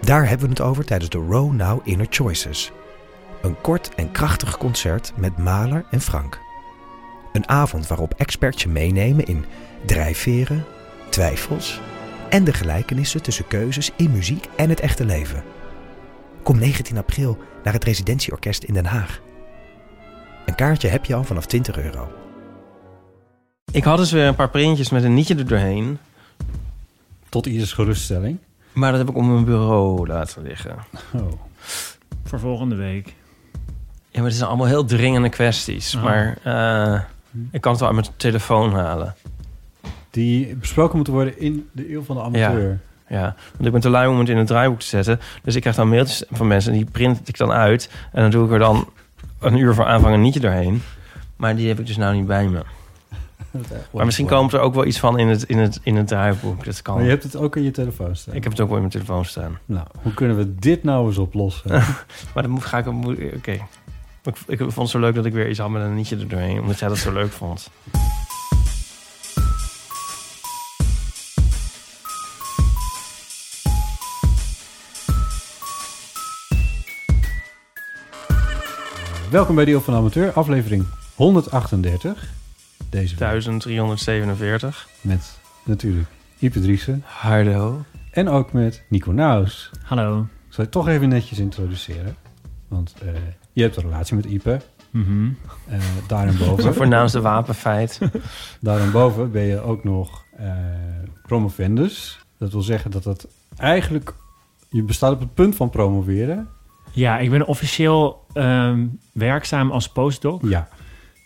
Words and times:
Daar 0.00 0.28
hebben 0.28 0.46
we 0.46 0.52
het 0.52 0.62
over 0.62 0.84
tijdens 0.84 1.10
de 1.10 1.18
Row 1.18 1.52
Now 1.52 1.80
Inner 1.84 2.06
Choices. 2.10 2.72
Een 3.42 3.60
kort 3.60 3.94
en 3.94 4.10
krachtig 4.10 4.58
concert 4.58 5.12
met 5.16 5.38
Maler 5.38 5.84
en 5.90 6.00
Frank. 6.00 6.40
Een 7.32 7.48
avond 7.48 7.86
waarop 7.86 8.14
experts 8.16 8.62
je 8.62 8.68
meenemen 8.68 9.26
in 9.26 9.44
drijfveren, 9.86 10.64
twijfels 11.08 11.80
en 12.28 12.44
de 12.44 12.52
gelijkenissen 12.52 13.22
tussen 13.22 13.46
keuzes 13.46 13.90
in 13.96 14.10
muziek 14.10 14.48
en 14.56 14.68
het 14.68 14.80
echte 14.80 15.04
leven. 15.04 15.42
Kom 16.42 16.58
19 16.58 16.96
april 16.96 17.38
naar 17.64 17.72
het 17.72 17.84
Residentieorkest 17.84 18.62
in 18.62 18.74
Den 18.74 18.86
Haag. 18.86 19.20
Een 20.46 20.54
kaartje 20.54 20.88
heb 20.88 21.04
je 21.04 21.14
al 21.14 21.24
vanaf 21.24 21.46
20 21.46 21.78
euro. 21.78 22.08
Ik 23.72 23.84
had 23.84 23.98
dus 23.98 24.12
weer 24.12 24.26
een 24.26 24.34
paar 24.34 24.50
printjes 24.50 24.90
met 24.90 25.04
een 25.04 25.14
nietje 25.14 25.34
er 25.34 25.48
doorheen. 25.48 25.98
Tot 27.28 27.46
ieders 27.46 27.72
geruststelling. 27.72 28.38
Maar 28.74 28.90
dat 28.90 29.00
heb 29.00 29.08
ik 29.08 29.16
op 29.16 29.24
mijn 29.24 29.44
bureau 29.44 30.06
laten 30.06 30.42
liggen. 30.42 30.76
Oh. 31.12 31.32
Voor 32.24 32.38
volgende 32.40 32.74
week. 32.74 33.14
Ja, 34.10 34.20
maar 34.20 34.24
het 34.24 34.34
zijn 34.34 34.48
allemaal 34.48 34.66
heel 34.66 34.84
dringende 34.84 35.28
kwesties. 35.28 35.94
Oh. 35.94 36.02
Maar 36.02 36.38
eh, 36.42 37.00
ik 37.50 37.60
kan 37.60 37.70
het 37.70 37.80
wel 37.80 37.90
uit 37.90 38.00
mijn 38.00 38.16
telefoon 38.16 38.72
halen. 38.72 39.14
Die 40.10 40.56
besproken 40.56 40.96
moeten 40.96 41.14
worden 41.14 41.38
in 41.38 41.68
de 41.72 41.92
eeuw 41.92 42.02
van 42.02 42.16
de 42.16 42.22
amateur. 42.22 42.80
Ja, 43.08 43.34
want 43.52 43.66
ik 43.66 43.72
ben 43.72 43.80
te 43.80 43.88
lui 43.88 44.08
om 44.08 44.18
het 44.18 44.28
in 44.28 44.36
het 44.36 44.46
draaiboek 44.46 44.80
te 44.80 44.86
zetten. 44.86 45.20
Dus 45.42 45.54
ik 45.54 45.60
krijg 45.60 45.76
dan 45.76 45.88
mailtjes 45.88 46.24
van 46.30 46.46
mensen 46.46 46.72
en 46.72 46.78
die 46.78 46.90
print 46.90 47.28
ik 47.28 47.36
dan 47.36 47.52
uit. 47.52 47.90
En 48.12 48.22
dan 48.22 48.30
doe 48.30 48.46
ik 48.46 48.52
er 48.52 48.58
dan 48.58 48.88
een 49.38 49.56
uur 49.56 49.74
voor 49.74 49.84
aanvang 49.84 50.14
een 50.14 50.20
nietje 50.20 50.40
doorheen. 50.40 50.82
Maar 51.36 51.56
die 51.56 51.68
heb 51.68 51.78
ik 51.78 51.86
dus 51.86 51.96
nou 51.96 52.14
niet 52.14 52.26
bij 52.26 52.48
me. 52.48 52.62
Maar 53.90 54.04
misschien 54.04 54.26
komt 54.26 54.52
er 54.52 54.60
ook 54.60 54.74
wel 54.74 54.84
iets 54.84 54.98
van 54.98 55.18
in 55.18 55.28
het, 55.28 55.42
in 55.42 55.58
het, 55.58 55.80
in 55.82 55.96
het 55.96 56.06
draaiboek. 56.06 56.64
Dat 56.64 56.82
kan. 56.82 56.94
Maar 56.94 57.04
je 57.04 57.10
hebt 57.10 57.22
het 57.22 57.36
ook 57.36 57.56
in 57.56 57.62
je 57.62 57.70
telefoon 57.70 58.16
staan. 58.16 58.34
Ik 58.34 58.42
heb 58.42 58.52
het 58.52 58.60
ook 58.60 58.68
wel 58.68 58.76
in 58.76 58.82
mijn 58.82 58.92
telefoon 58.92 59.24
staan. 59.24 59.58
Nou, 59.64 59.86
hoe 60.02 60.14
kunnen 60.14 60.36
we 60.36 60.54
dit 60.54 60.82
nou 60.82 61.06
eens 61.06 61.18
oplossen? 61.18 61.70
Maar 62.34 62.42
dan 62.42 62.50
moet, 62.50 62.64
ga 62.64 62.78
ik... 62.78 62.86
Oké. 63.36 63.58
Ik, 64.22 64.36
ik 64.46 64.58
vond 64.58 64.76
het 64.76 64.88
zo 64.88 64.98
leuk 64.98 65.14
dat 65.14 65.24
ik 65.24 65.32
weer 65.32 65.48
iets 65.48 65.58
had 65.58 65.70
met 65.70 65.82
een 65.82 65.94
nietje 65.94 66.16
er 66.16 66.28
doorheen. 66.28 66.60
Omdat 66.60 66.78
jij 66.78 66.88
dat 66.88 66.98
zo 66.98 67.12
leuk 67.12 67.32
vond. 67.32 67.70
Welkom 79.30 79.54
bij 79.54 79.64
de 79.64 79.70
eeuw 79.70 79.80
van 79.80 79.94
amateur, 79.94 80.32
aflevering 80.32 80.84
138. 81.14 82.42
Deze 82.94 83.16
week 83.16 83.18
1347. 83.18 84.88
met 85.00 85.38
natuurlijk 85.64 86.08
Ipe 86.38 86.60
Driessen 86.60 87.02
Hardo. 87.06 87.84
en 88.10 88.28
ook 88.28 88.52
met 88.52 88.84
Nico 88.88 89.12
Naus. 89.12 89.70
Hallo. 89.82 90.20
Ik 90.20 90.54
zal 90.54 90.64
je 90.64 90.70
toch 90.70 90.88
even 90.88 91.08
netjes 91.08 91.38
introduceren. 91.38 92.16
Want 92.68 92.94
eh, 93.02 93.08
je 93.52 93.62
hebt 93.62 93.76
een 93.76 93.82
relatie 93.82 94.16
met 94.16 94.24
Ipe. 94.24 94.60
Mhm. 94.90 95.28
Eh 95.68 95.78
daarboven, 96.08 96.62
Zijn 96.62 96.74
voornaamste 96.74 97.20
wapenfeit. 97.20 97.98
daarboven 98.60 99.30
ben 99.30 99.42
je 99.42 99.60
ook 99.60 99.84
nog 99.84 100.24
eh, 100.36 100.52
promovendus. 101.22 102.18
Dat 102.38 102.52
wil 102.52 102.62
zeggen 102.62 102.90
dat 102.90 103.04
het 103.04 103.26
eigenlijk... 103.56 104.14
Je 104.68 104.82
bestaat 104.82 105.12
op 105.12 105.20
het 105.20 105.34
punt 105.34 105.56
van 105.56 105.70
promoveren. 105.70 106.48
Ja, 106.92 107.18
ik 107.18 107.30
ben 107.30 107.46
officieel 107.46 108.26
ehm, 108.32 108.86
werkzaam 109.12 109.70
als 109.70 109.88
postdoc. 109.88 110.42
Ja, 110.44 110.68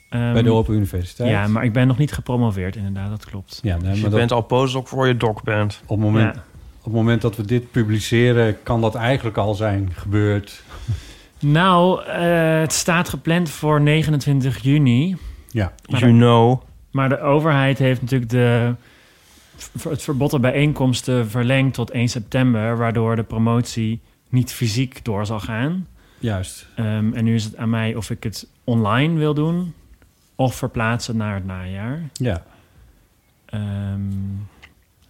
Ehm, 0.09 0.33
bij 0.33 0.43
de 0.43 0.53
Open 0.53 0.75
Universiteit. 0.75 1.31
Ja, 1.31 1.47
maar 1.47 1.65
ik 1.65 1.73
ben 1.73 1.87
nog 1.87 1.99
niet 1.99 2.13
gepromoveerd, 2.13 2.77
inderdaad, 2.77 3.11
dat 3.11 3.25
klopt. 3.25 3.59
Ja, 3.63 3.77
nee, 3.77 3.83
Dus 3.85 3.95
je 3.95 4.01
maar 4.01 4.11
dat- 4.11 4.19
bent 4.19 4.33
al 4.33 4.41
postdoc 4.43 4.89
voor 4.89 5.07
je 5.07 5.17
doc 5.17 5.43
bent. 5.43 5.81
op, 5.83 5.89
het 5.89 5.99
moment, 6.07 6.35
Ja. 6.35 6.41
op 6.79 6.85
het 6.85 6.93
moment 6.93 7.23
dat 7.23 7.37
we 7.37 7.45
dit 7.45 7.71
publiceren... 7.71 8.63
kan 8.63 8.81
dat 8.81 8.95
eigenlijk 8.95 9.37
al 9.37 9.55
zijn 9.55 9.91
gebeurd. 9.95 10.63
Nou, 11.41 12.03
eh, 12.05 12.61
het 12.61 12.73
staat 12.73 13.09
gepland 13.09 13.51
voor 13.51 13.81
29 13.81 14.63
juni. 14.63 15.17
Ja, 15.51 15.73
Maar 15.91 16.01
You 16.01 16.13
know. 16.13 16.63
Maar 16.91 17.09
de 17.09 17.21
overheid 17.21 17.79
heeft 17.79 18.01
natuurlijk 18.01 18.31
de, 18.31 18.75
het 19.89 20.03
verbod 20.03 20.33
op 20.33 20.41
bijeenkomsten 20.43 21.31
verlengd 21.31 21.75
tot 21.75 21.91
1 21.91 22.09
september, 22.09 22.77
waardoor 22.77 23.17
de 23.17 23.23
promotie 23.23 24.01
niet 24.29 24.53
fysiek 24.53 25.05
door 25.05 25.27
zal 25.27 25.41
gaan. 25.41 25.87
juist. 26.19 26.67
Ehm, 26.77 27.13
en 27.13 27.25
nu 27.25 27.35
is 27.35 27.45
het 27.45 27.57
aan 27.57 27.71
mij 27.71 27.95
of 27.95 28.11
ik 28.11 28.23
het 28.23 28.47
online 28.65 29.19
wil 29.19 29.35
doen 29.35 29.75
of 30.41 30.55
verplaatsen 30.55 31.17
naar 31.17 31.35
het 31.35 31.45
najaar. 31.45 32.03
Ja. 32.13 32.43
Ehm, 33.45 34.01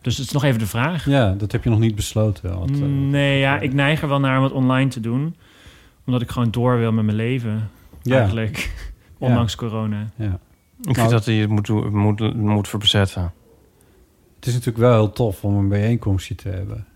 dus 0.01 0.17
het 0.17 0.27
is 0.27 0.33
nog 0.33 0.45
even 0.45 0.59
de 0.59 0.67
vraag. 0.67 1.05
ja, 1.07 1.33
dat 1.33 1.53
heb 1.53 1.65
je 1.65 1.71
nog 1.71 1.79
niet 1.79 1.95
besloten. 1.95 2.51
eh, 2.53 2.61
nee, 3.11 3.39
ja, 3.39 3.59
ik 3.61 3.73
neig 3.73 4.03
er 4.03 4.09
wel 4.09 4.21
naar 4.21 4.39
om 4.39 4.45
het 4.45 4.53
online 4.53 4.91
te 4.91 5.01
doen. 5.01 5.37
Omdat 6.07 6.23
ik 6.23 6.31
gewoon 6.31 6.51
door 6.51 6.79
wil 6.79 6.93
met 6.93 7.05
mijn 7.05 7.17
leven, 7.17 7.71
ja, 8.03 8.17
eigenlijk. 8.19 8.71
Ondanks 9.19 9.55
corona. 9.55 10.07
ja. 10.17 10.39
Ik 10.79 10.85
Nou- 10.85 10.95
vind 10.99 11.11
dat 11.11 11.25
hij 11.25 11.35
het 11.35 11.49
moet, 11.51 11.69
moet, 11.93 12.35
moet 12.37 12.69
verzetten. 12.69 13.33
Het 14.37 14.47
is 14.47 14.53
natuurlijk 14.53 14.79
wel 14.79 14.93
heel 14.93 15.13
tof 15.13 15.45
om 15.45 15.57
een 15.57 15.69
bijeenkomstje 15.69 16.35
te 16.35 16.49
hebben. 16.49 16.87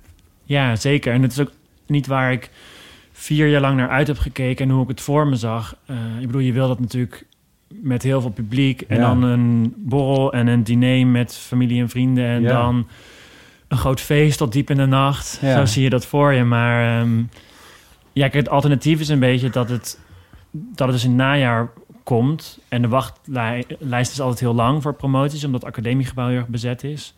Ja, 0.42 0.76
zeker. 0.76 1.12
En 1.12 1.22
het 1.22 1.32
is 1.32 1.40
ook 1.40 1.52
niet 1.86 2.06
waar 2.06 2.32
ik 2.32 2.50
vier 3.12 3.48
jaar 3.48 3.60
lang 3.60 3.76
naar 3.76 3.88
uit 3.88 4.06
heb 4.06 4.18
gekeken 4.18 4.68
en 4.68 4.72
hoe 4.74 4.82
ik 4.82 4.88
het 4.88 5.00
voor 5.00 5.26
me 5.26 5.36
zag. 5.36 5.76
Eh, 5.86 5.96
ik 6.20 6.26
bedoel, 6.26 6.40
je 6.40 6.52
wil 6.52 6.68
dat 6.68 6.80
natuurlijk 6.80 7.26
met 7.82 8.02
heel 8.02 8.20
veel 8.20 8.30
publiek 8.30 8.80
en 8.80 8.96
Ja. 8.96 9.02
dan 9.02 9.22
een 9.22 9.74
borrel 9.76 10.32
en 10.32 10.46
een 10.46 10.64
diner 10.64 11.06
met 11.06 11.34
familie 11.36 11.80
en 11.80 11.88
vrienden 11.88 12.24
en 12.26 12.42
Ja. 12.42 12.48
dan 12.48 12.86
een 13.68 13.76
groot 13.78 14.00
feest 14.00 14.38
tot 14.38 14.52
diep 14.52 14.70
in 14.70 14.76
de 14.76 14.86
nacht. 14.86 15.38
Ja. 15.42 15.56
Zo 15.58 15.64
zie 15.64 15.82
je 15.82 15.90
dat 15.90 16.06
voor 16.06 16.32
je. 16.32 16.44
Maar 16.44 17.00
ehm, 17.00 17.16
ja, 18.12 18.22
kijk, 18.28 18.32
het 18.32 18.48
alternatief 18.48 19.00
is 19.00 19.08
een 19.08 19.18
beetje 19.18 19.50
dat 19.50 19.68
het, 19.68 20.00
dat 20.50 20.86
het 20.86 20.96
dus 20.96 21.04
in 21.04 21.10
het 21.10 21.18
najaar 21.18 21.70
komt. 22.02 22.58
En 22.68 22.82
de 22.82 22.88
wachtlijst 22.88 24.12
is 24.12 24.20
altijd 24.20 24.40
heel 24.40 24.54
lang 24.54 24.82
voor 24.82 24.94
promoties, 24.94 25.44
omdat 25.44 25.60
het 25.60 25.70
academiegebouw 25.70 26.28
heel 26.28 26.36
erg 26.36 26.46
bezet 26.48 26.84
is. 26.84 27.14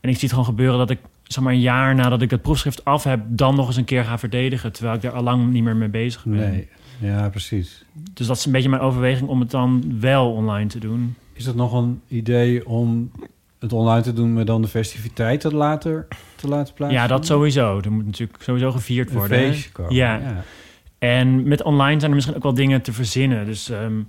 En 0.00 0.08
ik 0.08 0.14
zie 0.14 0.22
het 0.24 0.30
gewoon 0.30 0.44
gebeuren 0.44 0.78
dat 0.78 0.90
ik 0.90 0.98
zeg 1.22 1.44
maar 1.44 1.52
een 1.52 1.60
jaar 1.60 1.94
nadat 1.94 2.22
ik 2.22 2.30
het 2.30 2.42
proefschrift 2.42 2.84
af 2.84 3.04
heb, 3.04 3.20
dan 3.26 3.54
nog 3.54 3.66
eens 3.66 3.76
een 3.76 3.84
keer 3.84 4.04
ga 4.04 4.18
verdedigen, 4.18 4.72
terwijl 4.72 4.96
ik 4.96 5.02
daar 5.02 5.12
al 5.12 5.22
lang 5.22 5.52
niet 5.52 5.62
meer 5.62 5.76
mee 5.76 5.88
bezig 5.88 6.24
ben. 6.24 6.50
Nee, 6.50 6.68
ja, 6.98 7.28
precies. 7.28 7.84
Dus 7.92 8.26
dat 8.26 8.36
is 8.36 8.44
een 8.44 8.52
beetje 8.52 8.68
mijn 8.68 8.82
overweging 8.82 9.28
om 9.28 9.40
het 9.40 9.50
dan 9.50 9.96
wel 10.00 10.32
online 10.32 10.68
te 10.68 10.78
doen. 10.78 11.14
Is 11.32 11.46
het 11.46 11.56
nog 11.56 11.72
een 11.72 12.00
idee 12.08 12.66
om 12.66 13.10
het 13.58 13.72
online 13.72 14.02
te 14.02 14.12
doen... 14.12 14.32
maar 14.32 14.44
dan 14.44 14.62
de 14.62 14.68
festiviteiten 14.68 15.54
later 15.54 16.06
te 16.36 16.48
laten 16.48 16.74
plaatsen? 16.74 17.00
Ja, 17.00 17.06
dat 17.06 17.26
sowieso. 17.26 17.80
Er 17.80 17.92
moet 17.92 18.06
natuurlijk 18.06 18.42
sowieso 18.42 18.70
gevierd 18.70 19.10
Een 19.10 19.16
worden. 19.16 19.38
hè? 19.38 19.46
feestje 19.46 19.70
komen. 19.72 19.94
Ja. 19.94 20.14
ja. 20.14 20.44
En 20.98 21.48
met 21.48 21.62
online 21.62 21.98
zijn 21.98 22.10
er 22.10 22.16
misschien 22.16 22.36
ook 22.36 22.42
wel 22.42 22.54
dingen 22.54 22.82
te 22.82 22.92
verzinnen. 22.92 23.44
Dus 23.46 23.70
ehm, 23.70 24.00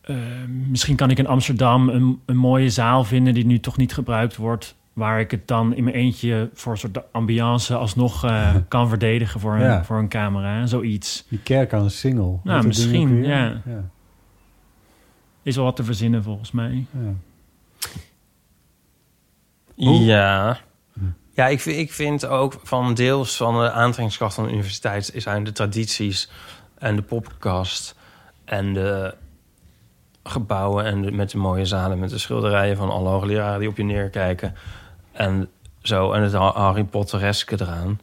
ehm, 0.00 0.70
misschien 0.70 0.96
kan 0.96 1.10
ik 1.10 1.18
in 1.18 1.26
Amsterdam 1.26 1.88
een, 1.88 2.20
een 2.26 2.36
mooie 2.36 2.70
zaal 2.70 3.04
vinden 3.04 3.34
die 3.34 3.46
nu 3.46 3.60
toch 3.60 3.76
niet 3.76 3.94
gebruikt 3.94 4.36
wordt. 4.36 4.76
Waar 4.98 5.20
ik 5.20 5.30
het 5.30 5.48
dan 5.48 5.74
in 5.74 5.84
mijn 5.84 5.96
eentje 5.96 6.50
voor 6.52 6.72
een 6.72 6.78
soort 6.78 7.12
ambiance 7.12 7.74
alsnog 7.74 8.24
eh, 8.24 8.54
kan 8.68 8.88
verdedigen 8.88 9.40
voor 9.40 9.54
een, 9.54 9.60
Ja. 9.60 9.84
voor 9.84 9.98
een 9.98 10.08
camera. 10.08 10.66
Zoiets. 10.66 11.24
Die 11.28 11.38
kerk 11.42 11.72
aan 11.72 11.82
een 11.82 11.90
single. 11.90 12.38
Nou, 12.44 12.66
misschien, 12.66 13.24
ja. 13.24 13.44
ja. 13.64 13.90
Is 15.42 15.56
wel 15.56 15.64
wat 15.64 15.76
te 15.76 15.84
verzinnen 15.84 16.22
volgens 16.22 16.50
mij. 16.50 16.86
ja. 16.90 17.12
Oh. 19.76 20.04
Ja. 20.04 20.58
Hm. 20.92 21.00
Ja, 21.34 21.46
ik, 21.46 21.60
vind- 21.60 21.78
ik 21.78 21.92
vind 21.92 22.26
ook 22.26 22.60
van 22.62 22.94
deels 22.94 23.36
van 23.36 23.54
de 23.60 23.70
aantrekkingskracht 23.70 24.34
van 24.34 24.44
de 24.44 24.50
universiteit 24.52 25.12
zijn 25.16 25.44
de 25.44 25.52
tradities 25.52 26.30
en 26.78 26.96
de 26.96 27.02
poppenkast 27.02 27.94
en 28.44 28.74
de 28.74 29.14
gebouwen 30.22 30.84
en 30.84 31.02
de, 31.02 31.12
met 31.12 31.30
de 31.30 31.38
mooie 31.38 31.64
zalen 31.64 31.98
met 31.98 32.10
de 32.10 32.18
schilderijen 32.18 32.76
van 32.76 32.90
alle 32.90 33.08
hoogleraren 33.08 33.60
die 33.60 33.68
op 33.68 33.76
je 33.76 33.82
neerkijken 33.84 34.54
en 35.18 35.48
zo 35.82 36.12
en 36.12 36.22
het 36.22 36.32
Ha- 36.32 36.52
Harry 36.52 36.84
Pottereske 36.84 37.60
eraan. 37.60 38.00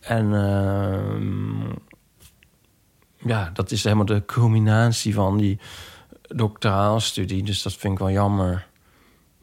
En 0.00 0.34
ehm, 0.34 1.68
ja, 3.28 3.50
dat 3.52 3.70
is 3.70 3.84
helemaal 3.84 4.04
de 4.04 4.24
culminatie 4.26 5.14
van 5.14 5.36
die 5.36 5.58
doctoraalstudie, 6.28 7.42
dus 7.42 7.62
dat 7.62 7.74
vind 7.74 7.92
ik 7.92 7.98
wel 7.98 8.10
jammer. 8.10 8.66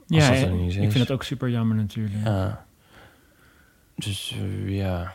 Ja, 0.08 0.30
dat 0.30 0.50
ik 0.50 0.72
vind 0.92 0.94
het 0.94 1.12
ook 1.12 1.24
super 1.24 1.50
jammer 1.50 1.76
natuurlijk. 1.76 2.26
Ja. 2.26 2.66
Dus 3.96 4.36
eh, 4.40 4.70
ja. 4.78 5.14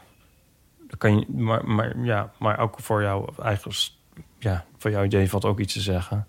kan 0.98 1.18
je, 1.18 1.26
maar, 1.32 1.64
maar, 1.68 1.98
ja, 2.04 2.32
maar 2.38 2.58
ook 2.58 2.80
voor 2.80 3.02
jou 3.02 3.32
eigen... 3.42 3.72
s- 3.74 4.00
Ja, 4.38 4.64
voor 4.78 4.90
jouw 4.90 5.04
idee 5.04 5.28
valt 5.30 5.44
ook 5.44 5.60
iets 5.60 5.72
te 5.72 5.80
zeggen. 5.80 6.26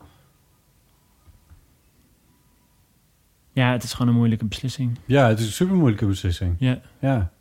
Ja, 3.54 3.72
het 3.72 3.84
is 3.84 3.94
gewoon 3.94 4.08
een 4.08 4.18
moeilijke 4.18 4.46
beslissing. 4.46 4.98
Ja, 5.06 5.28
het 5.28 5.40
is 5.40 5.46
een 5.46 5.52
super 5.52 5.76
moeilijke 5.76 6.06
beslissing. 6.06 6.56
Ja. 6.60 6.80
Ja. 7.00 7.32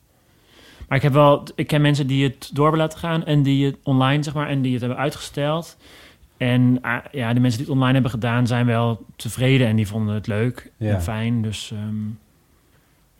Maar 0.89 0.97
ik 0.97 1.03
heb 1.03 1.13
wel, 1.13 1.47
ik 1.55 1.67
ken 1.67 1.81
mensen 1.81 2.07
die 2.07 2.25
het 2.25 2.51
door 2.53 2.65
hebben 2.65 2.81
laten 2.83 2.99
gaan 2.99 3.25
en 3.25 3.43
die 3.43 3.67
het 3.67 3.77
online, 3.83 4.23
zeg 4.23 4.35
maar, 4.35 4.49
en 4.49 4.63
die 4.63 4.73
het 4.73 4.81
hebben 4.81 4.99
uitgesteld. 4.99 5.77
En 6.37 6.79
ah, 6.81 7.05
ja, 7.13 7.33
de 7.33 7.41
mensen 7.41 7.59
die 7.59 7.67
het 7.69 7.77
online 7.77 7.93
hebben 7.93 8.11
gedaan 8.11 8.47
zijn 8.47 8.67
wel 8.67 9.05
tevreden 9.17 9.67
en 9.67 9.77
die 9.77 9.87
vonden 9.87 10.15
het 10.15 10.27
leuk 10.27 10.73
Ja. 10.77 10.95
en 10.95 11.03
fijn. 11.03 11.43
Dus 11.43 11.71
ehm, 11.73 11.97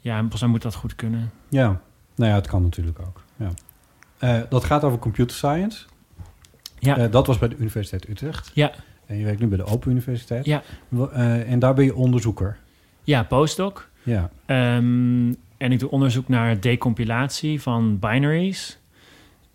ja, 0.01 0.21
volgens 0.21 0.41
mij 0.41 0.51
moet 0.51 0.63
dat 0.63 0.75
goed 0.75 0.95
kunnen. 0.95 1.31
Ja, 1.49 1.81
nou 2.15 2.31
ja, 2.31 2.37
het 2.37 2.47
kan 2.47 2.63
natuurlijk 2.63 2.99
ook. 2.99 3.23
Ja. 3.37 3.49
Eh, 4.19 4.41
dat 4.49 4.65
gaat 4.65 4.85
over 4.85 4.99
computer 4.99 5.37
science. 5.37 5.85
Ja. 6.79 6.97
Eh, 6.97 7.11
dat 7.11 7.27
was 7.27 7.39
bij 7.39 7.49
de 7.49 7.57
Universiteit 7.57 8.09
Utrecht. 8.09 8.51
Ja. 8.55 8.73
En 9.07 9.19
je 9.19 9.25
werkt 9.25 9.41
nu 9.41 9.47
bij 9.47 9.57
de 9.59 9.65
Open 9.65 9.91
Universiteit. 9.91 10.45
Ja. 10.45 10.63
Eh, 11.13 11.51
en 11.51 11.59
daar 11.59 11.75
ben 11.75 11.85
je 11.85 11.95
onderzoeker. 11.95 12.59
Ja, 13.05 13.23
postdoc. 13.23 13.89
Ja. 14.03 14.31
Ehm, 14.47 15.33
en 15.57 15.73
ik 15.73 15.79
doe 15.79 15.91
onderzoek 15.91 16.29
naar 16.29 16.61
decompilatie 16.61 17.61
van 17.63 17.99
binaries. 17.99 18.79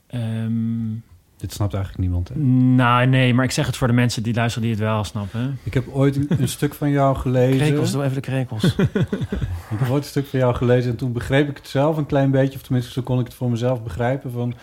Ehm, 0.07 0.93
Dit 1.37 1.53
snapt 1.53 1.73
eigenlijk 1.73 2.03
niemand. 2.03 2.29
Hè? 2.29 2.39
nou, 2.75 3.05
nee, 3.07 3.33
maar 3.33 3.45
ik 3.45 3.51
zeg 3.51 3.65
het 3.65 3.77
voor 3.77 3.87
de 3.87 3.93
mensen 3.93 4.23
die 4.23 4.33
luisteren 4.33 4.67
die 4.67 4.77
het 4.77 4.85
wel 4.85 5.03
snappen. 5.03 5.59
Ik 5.63 5.73
heb 5.73 5.87
ooit 5.87 6.15
een, 6.15 6.27
een 6.29 6.47
stuk 6.47 6.73
van 6.73 6.89
jou 6.89 7.15
gelezen. 7.15 7.57
Krekels, 7.57 7.91
doe 7.91 8.03
even 8.03 8.15
de 8.15 8.21
krekels. 8.21 8.75
Ik 9.71 9.79
heb 9.79 9.89
ooit 9.89 10.03
een 10.03 10.09
stuk 10.09 10.25
van 10.25 10.39
jou 10.39 10.55
gelezen 10.55 10.91
en 10.91 10.97
toen 10.97 11.11
begreep 11.11 11.49
ik 11.49 11.57
het 11.57 11.67
zelf 11.67 11.97
een 11.97 12.05
klein 12.05 12.31
beetje. 12.31 12.55
Of 12.55 12.61
tenminste, 12.61 12.91
zo 12.91 13.01
kon 13.01 13.19
ik 13.19 13.25
het 13.25 13.33
voor 13.33 13.49
mezelf 13.49 13.83
begrijpen. 13.83 14.31
Van, 14.31 14.53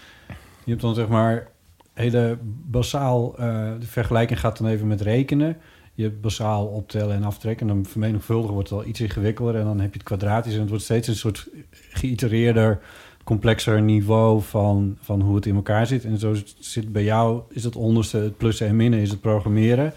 je 0.65 0.71
hebt 0.71 0.81
dan 0.83 0.95
zeg 0.95 1.09
maar 1.09 1.47
hele 1.93 2.39
basaal... 2.67 3.39
eh, 3.39 3.47
de 3.81 3.87
vergelijking 3.87 4.41
gaat 4.41 4.59
dan 4.59 4.67
even 4.67 4.87
met 4.87 5.01
rekenen. 5.01 5.57
Je 5.95 6.11
basaal 6.11 6.67
optellen 6.67 7.17
en 7.17 7.25
aftrekken. 7.25 7.69
En 7.69 7.75
dan 7.75 7.85
vermenigvuldigen 7.87 8.55
wordt 8.55 8.69
het 8.71 8.79
al 8.79 8.85
iets 8.87 9.01
ingewikkelder. 9.01 9.55
En 9.57 9.65
dan 9.65 9.81
heb 9.81 9.89
je 9.93 9.99
het 9.99 10.07
kwadratisch. 10.07 10.55
En 10.55 10.61
het 10.61 10.69
wordt 10.69 10.85
steeds 10.85 11.09
een 11.09 11.17
soort 11.17 11.49
geïtereerder, 11.91 12.81
complexer 13.25 13.83
niveau 13.83 14.43
van, 14.43 14.97
van 15.01 15.21
hoe 15.21 15.35
het 15.35 15.47
in 15.47 15.55
elkaar 15.55 15.87
zit. 15.87 16.05
En 16.05 16.19
zo 16.19 16.35
zit 16.59 16.93
bij 16.93 17.05
jou, 17.05 17.43
is 17.51 17.65
het 17.65 17.77
onderste, 17.77 18.17
het 18.19 18.37
plussen 18.37 18.67
en 18.67 18.77
minnen, 18.77 19.01
is 19.01 19.11
het 19.11 19.21
programmeren. 19.21 19.93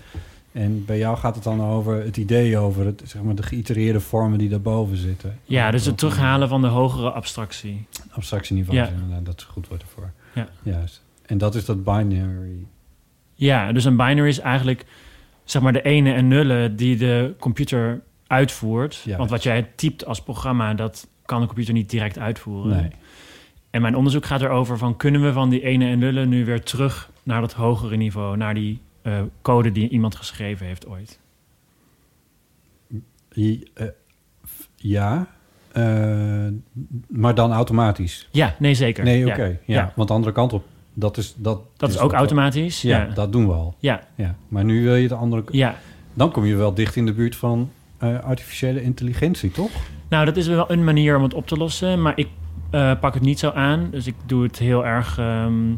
En 0.51 0.85
bij 0.85 0.97
jou 0.97 1.17
gaat 1.17 1.35
het 1.35 1.44
dan 1.44 1.61
over 1.63 2.03
het 2.03 2.17
idee 2.17 2.57
over 2.57 2.85
het, 2.85 3.01
zeg 3.05 3.21
maar, 3.21 3.35
de 3.35 3.44
geïtereerde 3.44 3.99
vormen 3.99 4.39
die 4.39 4.49
daarboven 4.49 4.97
zitten. 4.97 5.39
Ja, 5.44 5.71
dus 5.71 5.85
het 5.85 5.97
terughalen 5.97 6.47
van 6.49 6.61
de 6.61 6.67
hogere 6.67 7.11
abstractie. 7.11 7.85
Abstractieniveau, 8.09 8.77
Ja. 8.77 8.89
dat 9.23 9.38
is 9.38 9.44
goed 9.44 9.67
woord 9.67 9.81
ervoor. 9.81 10.11
Ja. 10.33 10.47
Juist. 10.63 11.03
En 11.25 11.38
dat 11.38 11.55
is 11.55 11.65
dat 11.65 11.83
binary. 11.83 12.65
Ja, 13.33 13.71
dus 13.71 13.85
een 13.85 13.97
binary 13.97 14.27
is 14.27 14.39
eigenlijk 14.39 14.85
zeg 15.49 15.61
maar 15.61 15.73
de 15.73 15.81
ene 15.81 16.13
en 16.13 16.27
nullen 16.27 16.75
die 16.75 16.97
de 16.97 17.33
computer 17.39 18.01
uitvoert. 18.27 18.95
Ja. 18.95 19.17
Want 19.17 19.29
wat 19.29 19.44
jij 19.44 19.71
typt 19.75 20.05
als 20.05 20.21
programma, 20.23 20.73
dat 20.73 21.07
kan 21.25 21.41
de 21.41 21.47
computer 21.47 21.73
niet 21.73 21.89
direct 21.89 22.19
uitvoeren. 22.19 22.77
Nee. 22.77 22.89
En 23.69 23.81
mijn 23.81 23.95
onderzoek 23.95 24.25
gaat 24.25 24.41
erover 24.41 24.77
van 24.77 24.97
kunnen 24.97 25.21
we 25.23 25.33
van 25.33 25.49
die 25.49 25.63
ene 25.63 25.85
en 25.88 25.99
nullen 25.99 26.29
nu 26.29 26.45
weer 26.45 26.63
terug 26.63 27.09
naar 27.23 27.41
dat 27.41 27.53
hogere 27.53 27.95
niveau, 27.95 28.38
naar 28.38 28.53
die 28.53 28.81
eh, 29.01 29.21
code 29.41 29.71
die 29.71 29.89
iemand 29.89 30.15
geschreven 30.15 30.65
heeft 30.65 30.88
ooit. 30.88 31.19
Eh, 33.33 33.88
ja, 34.75 35.27
eh, 35.71 36.47
maar 37.07 37.35
dan 37.35 37.51
automatisch. 37.51 38.27
Ja, 38.31 38.55
nee 38.59 38.73
zeker. 38.73 39.03
Nee, 39.03 39.25
Ja. 39.25 39.31
oké. 39.33 39.44
ja. 39.45 39.57
Ja. 39.65 39.94
Want 39.95 40.07
de 40.07 40.13
andere 40.13 40.33
kant 40.33 40.53
op, 40.53 40.65
dat 40.99 41.17
is... 41.17 41.33
Dat, 41.38 41.59
Dat 41.77 41.89
is 41.89 41.99
ook 41.99 42.13
automatisch. 42.13 42.81
Ja, 42.81 42.97
Ja. 42.97 43.13
dat 43.13 43.31
doen 43.31 43.47
we 43.47 43.53
al. 43.53 43.75
Ja. 43.79 44.01
Ja. 44.15 44.35
Maar 44.47 44.63
nu 44.63 44.83
wil 44.83 44.95
je 44.95 45.07
de 45.07 45.15
andere... 45.15 45.44
ja. 45.51 45.75
Dan 46.13 46.31
kom 46.31 46.45
je 46.45 46.55
wel 46.55 46.73
dicht 46.73 46.95
in 46.95 47.05
de 47.05 47.13
buurt 47.13 47.35
van 47.35 47.69
eh, 47.97 48.19
artificiële 48.19 48.81
intelligentie, 48.81 49.51
toch? 49.51 49.69
Nou, 50.09 50.25
dat 50.25 50.38
is 50.38 50.47
wel 50.47 50.71
een 50.71 50.83
manier 50.83 51.17
om 51.17 51.23
het 51.23 51.33
op 51.33 51.47
te 51.47 51.57
lossen, 51.57 52.01
maar 52.01 52.13
ik 52.17 52.27
eh, 52.69 52.99
pak 52.99 53.13
het 53.13 53.23
niet 53.23 53.39
zo 53.39 53.49
aan. 53.49 53.88
Dus 53.91 54.07
ik 54.07 54.15
doe 54.25 54.44
het 54.44 54.57
heel 54.57 54.85
erg 54.85 55.17
ehm, 55.17 55.73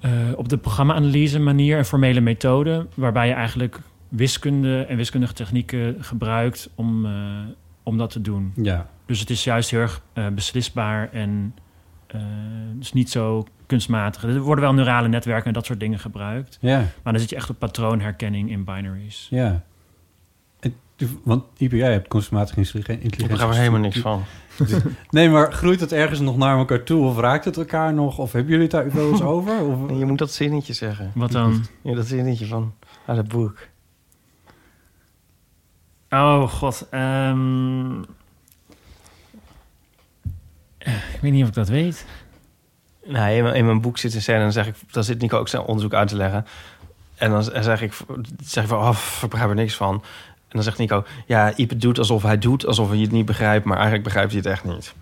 eh, 0.00 0.10
op 0.36 0.48
de 0.48 0.56
programma-analyse 0.56 1.38
manier, 1.40 1.78
een 1.78 1.84
formele 1.84 2.20
methode, 2.20 2.86
waarbij 2.94 3.26
je 3.26 3.32
eigenlijk 3.32 3.80
wiskunde 4.08 4.82
en 4.82 4.96
wiskundige 4.96 5.32
technieken 5.32 5.96
gebruikt 6.00 6.70
om, 6.74 7.06
om 7.82 7.98
dat 7.98 8.10
te 8.10 8.20
doen. 8.20 8.52
Ja. 8.56 8.86
Dus 9.06 9.20
het 9.20 9.30
is 9.30 9.44
juist 9.44 9.70
heel 9.70 9.80
erg 9.80 10.02
beslisbaar 10.34 11.08
en 11.12 11.54
eh, 12.08 12.20
dus 12.74 12.92
niet 12.92 13.10
zo 13.10 13.46
kunstmatig. 13.66 14.22
Er 14.22 14.40
worden 14.40 14.64
wel 14.64 14.74
neurale 14.74 15.08
netwerken 15.08 15.46
en 15.46 15.52
dat 15.52 15.66
soort 15.66 15.80
dingen 15.80 15.98
gebruikt, 15.98 16.58
Ja, 16.60 16.76
maar 17.02 17.12
dan 17.12 17.20
zit 17.20 17.30
je 17.30 17.36
echt 17.36 17.50
op 17.50 17.58
patroonherkenning 17.58 18.50
in 18.50 18.64
binaries. 18.64 19.26
ja. 19.30 19.62
En, 20.60 20.74
want 21.22 21.44
Ipe, 21.56 21.76
jij 21.76 21.92
hebt 21.92 22.08
kunstmatige 22.08 22.58
intelligentie. 22.58 23.10
Ik 23.22 23.28
begrijp 23.28 23.50
er 23.50 23.56
helemaal 23.56 23.80
niks 23.80 23.98
van. 23.98 24.22
Nee, 25.10 25.28
maar 25.30 25.52
groeit 25.52 25.80
het 25.80 25.92
ergens 25.92 26.20
nog 26.20 26.36
naar 26.36 26.58
elkaar 26.58 26.82
toe? 26.82 27.06
Of 27.06 27.18
raakt 27.18 27.44
het 27.44 27.56
elkaar 27.56 27.94
nog? 27.94 28.18
Of 28.18 28.32
hebben 28.32 28.50
jullie 28.50 28.66
het 28.66 28.72
daar 28.74 28.92
wel 28.92 29.10
eens 29.10 29.22
over? 29.34 29.60
Of, 29.64 29.98
Je 29.98 30.04
moet 30.04 30.18
dat 30.18 30.30
zinnetje 30.32 30.72
zeggen. 30.72 31.10
Wat 31.14 31.32
dan? 31.32 31.64
Ja, 31.82 31.94
dat 31.94 32.06
zinnetje 32.06 32.46
van 32.46 32.74
uit 33.06 33.16
het 33.16 33.28
boek. 33.28 33.58
Oh 36.10 36.48
god. 36.48 36.86
ehm, 36.90 37.90
eh, 37.92 38.08
ik 40.92 41.18
weet 41.20 41.32
niet 41.32 41.42
of 41.42 41.48
ik 41.48 41.54
dat 41.54 41.68
weet. 41.68 42.04
Nee, 43.04 43.36
in 43.36 43.42
mijn, 43.42 43.54
in 43.54 43.64
mijn 43.66 43.80
boek 43.80 43.98
zit 43.98 44.14
een 44.14 44.22
scène 44.22 44.36
en 44.38 44.42
dan 44.42 44.52
zeg 44.52 44.66
ik... 44.66 44.74
Dan 44.90 45.04
zit 45.04 45.20
Nico 45.20 45.38
ook 45.38 45.48
zijn 45.48 45.62
onderzoek 45.62 45.94
uit 45.94 46.08
te 46.08 46.16
leggen. 46.16 46.46
En 47.14 47.30
dan 47.30 47.42
zeg 47.42 47.82
ik, 47.82 47.92
zeg 48.44 48.62
ik 48.62 48.68
van, 48.68 48.78
oh, 48.78 48.96
ik 49.22 49.28
begrijp 49.28 49.50
er 49.50 49.56
niks 49.56 49.74
van. 49.74 49.94
En 49.94 50.54
dan 50.54 50.62
zegt 50.62 50.78
Nico, 50.78 51.04
ja, 51.26 51.52
Ipe 51.56 51.76
doet 51.76 51.98
alsof 51.98 52.22
hij 52.22 52.38
doet... 52.38 52.66
alsof 52.66 52.88
hij 52.90 52.98
het 52.98 53.10
niet 53.12 53.26
begrijpt, 53.26 53.64
maar 53.64 53.74
eigenlijk 53.76 54.04
begrijpt 54.04 54.32
hij 54.32 54.40
het 54.40 54.50
echt 54.50 54.64
niet. 54.64 54.94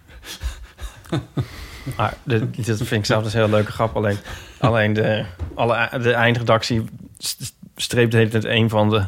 maar 1.97 2.15
vind 2.25 2.93
ik 2.93 3.05
zelf 3.05 3.23
dus 3.23 3.35
een 3.35 3.41
heel 3.41 3.49
leuke 3.50 3.73
grap. 3.73 3.97
Alleen, 3.97 4.19
alleen 4.59 4.93
de, 4.93 5.25
alle, 5.55 5.88
de 6.03 6.12
eindredactie 6.12 6.85
st- 7.19 7.55
streept 7.77 8.11
de 8.12 8.17
hele 8.19 8.31
tijd 8.31 8.44
een 8.44 8.69
van 8.69 8.91
de... 8.91 9.05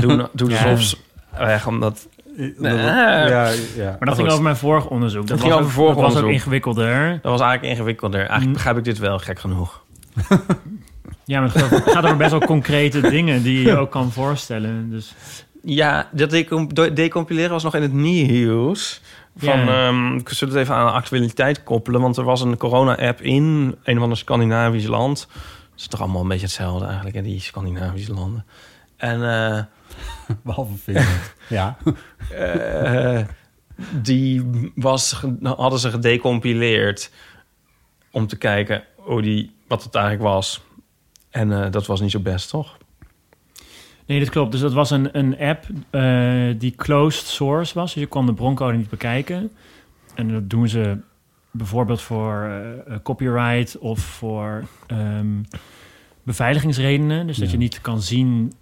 Doen, 0.00 0.28
doen 0.32 0.50
Ja. 0.50 0.64
alsof 0.64 0.98
weg, 1.36 1.66
omdat... 1.66 2.06
Nee. 2.36 2.74
Ja, 2.74 3.26
ja. 3.28 3.50
Maar 3.84 3.98
dat 3.98 4.08
goed. 4.08 4.16
ging 4.16 4.28
over 4.28 4.42
mijn 4.42 4.56
vorig 4.56 4.86
onderzoek. 4.88 5.26
Dat, 5.26 5.28
Dat 5.28 5.40
ging 5.40 5.52
was, 5.52 5.62
over 5.62 5.66
ook, 5.70 5.76
vorig 5.86 5.94
dat 6.04 6.12
was 6.14 6.22
ook 6.22 6.30
ingewikkelder. 6.30 7.18
Dat 7.22 7.30
was 7.32 7.40
eigenlijk 7.40 7.72
ingewikkelder. 7.72 8.18
Eigenlijk 8.18 8.46
Mm. 8.46 8.52
begrijp 8.52 8.76
ik 8.76 8.84
dit 8.84 8.98
wel 8.98 9.18
gek 9.18 9.38
genoeg. 9.38 9.82
Ja, 11.24 11.40
maar 11.40 11.52
het 11.52 11.62
gaat- 11.62 11.84
het 11.94 12.04
over 12.04 12.16
best 12.16 12.30
wel 12.30 12.40
concrete 12.40 13.00
dingen 13.16 13.42
die 13.42 13.62
je 13.66 13.76
ook 13.76 13.90
kan 13.90 14.12
voorstellen. 14.12 14.90
Dus 14.90 15.14
Ja, 15.62 16.08
dat 16.12 16.30
decompileren 16.94 17.50
was 17.50 17.62
nog 17.62 17.74
in 17.74 17.82
het 17.82 17.92
nieuws. 17.92 19.00
Van, 19.36 19.58
Ja. 19.58 19.86
ehm, 19.88 20.14
ik 20.16 20.28
zullen 20.28 20.54
het 20.54 20.62
even 20.62 20.74
aan 20.76 20.86
de 20.86 20.92
actualiteit 20.92 21.62
koppelen. 21.62 22.00
Want 22.00 22.16
er 22.16 22.24
was 22.24 22.40
een 22.40 22.56
corona-app 22.56 23.20
in 23.20 23.76
een 23.84 23.96
of 23.96 24.02
ander 24.02 24.18
Scandinavisch 24.18 24.86
land. 24.86 25.28
Dat 25.30 25.78
is 25.80 25.86
toch 25.86 26.00
allemaal 26.00 26.22
een 26.22 26.28
beetje 26.28 26.44
hetzelfde 26.46 26.84
eigenlijk, 26.86 27.16
in 27.16 27.22
die 27.22 27.40
Scandinavische 27.40 28.12
landen. 28.12 28.44
En 28.96 29.22
eh, 29.22 29.62
Behalve 30.44 30.76
Finland. 30.76 31.34
ja. 31.48 31.76
eh, 32.34 33.20
die 34.02 34.50
was, 34.74 35.22
hadden 35.42 35.78
ze 35.78 35.90
gedecompileerd 35.90 37.10
om 38.10 38.26
te 38.26 38.36
kijken 38.38 38.84
hoe 38.96 39.22
die, 39.22 39.54
wat 39.68 39.84
het 39.84 39.94
eigenlijk 39.94 40.24
was. 40.24 40.60
En 41.30 41.64
eh, 41.64 41.70
dat 41.70 41.86
was 41.86 42.00
niet 42.00 42.10
zo 42.10 42.20
best, 42.20 42.48
toch? 42.50 42.76
nee, 44.06 44.18
dat 44.20 44.30
klopt. 44.30 44.52
Dus 44.52 44.60
dat 44.60 44.72
was 44.72 44.90
een, 44.90 45.18
een 45.18 45.38
app 45.38 45.66
eh, 45.90 46.58
die 46.58 46.74
closed 46.76 47.26
source 47.26 47.74
was. 47.74 47.92
Dus 47.94 48.02
je 48.02 48.08
kon 48.08 48.26
de 48.26 48.34
broncode 48.34 48.76
niet 48.76 48.90
bekijken. 48.90 49.50
En 50.14 50.28
dat 50.32 50.50
doen 50.50 50.68
ze 50.68 50.98
bijvoorbeeld 51.50 52.02
voor 52.02 52.50
copyright 53.02 53.78
of 53.78 53.98
voor 54.00 54.64
ehm, 54.86 55.42
beveiligingsredenen. 56.22 57.26
Dus 57.26 57.36
dat 57.36 57.46
Ja. 57.46 57.52
je 57.52 57.58
niet 57.58 57.80
kan 57.80 58.00
zien 58.02 58.52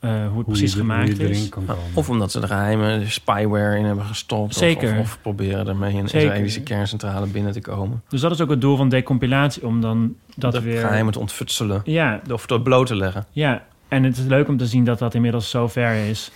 eh, 0.00 0.10
hoe 0.10 0.20
het 0.20 0.32
Hoe 0.32 0.44
precies 0.44 0.72
je, 0.72 0.80
hoe 0.80 0.88
gemaakt 0.90 1.16
je 1.16 1.22
erin 1.22 1.30
is. 1.34 1.48
kan 1.48 1.64
komen. 1.66 1.82
Of 1.94 2.08
omdat 2.10 2.32
ze 2.32 2.40
er 2.40 2.46
geheime 2.48 3.02
spyware 3.06 3.78
in 3.78 3.84
hebben 3.84 4.04
gestopt. 4.04 4.50
of- 4.50 4.56
Zeker. 4.58 4.92
Of, 4.92 4.98
of 4.98 5.18
proberen 5.22 5.68
ermee 5.68 5.94
een 5.96 6.08
Zeker. 6.08 6.26
Israëlische 6.28 6.62
kerncentrale 6.62 7.26
binnen 7.26 7.52
te 7.52 7.60
komen. 7.60 8.02
Dus 8.08 8.20
dat 8.20 8.30
is 8.30 8.40
ook 8.40 8.50
het 8.50 8.60
doel 8.60 8.76
van 8.76 8.88
decompilatie, 8.88 9.66
om 9.66 9.80
dan 9.80 10.14
dat 10.36 10.52
de 10.52 10.60
weer... 10.60 10.80
geheimen 10.80 11.12
te 11.12 11.18
ontfutselen. 11.18 11.80
Ja, 11.84 12.20
Of 12.32 12.46
te 12.46 12.60
bloot 12.60 12.86
te 12.86 12.96
leggen. 12.96 13.26
ja, 13.30 13.66
en 13.88 14.02
het 14.02 14.16
is 14.16 14.24
leuk 14.24 14.48
om 14.48 14.56
te 14.56 14.66
zien 14.66 14.84
dat 14.84 14.98
dat 14.98 15.14
inmiddels 15.14 15.50
zo 15.50 15.68
ver 15.68 15.94
is... 16.08 16.30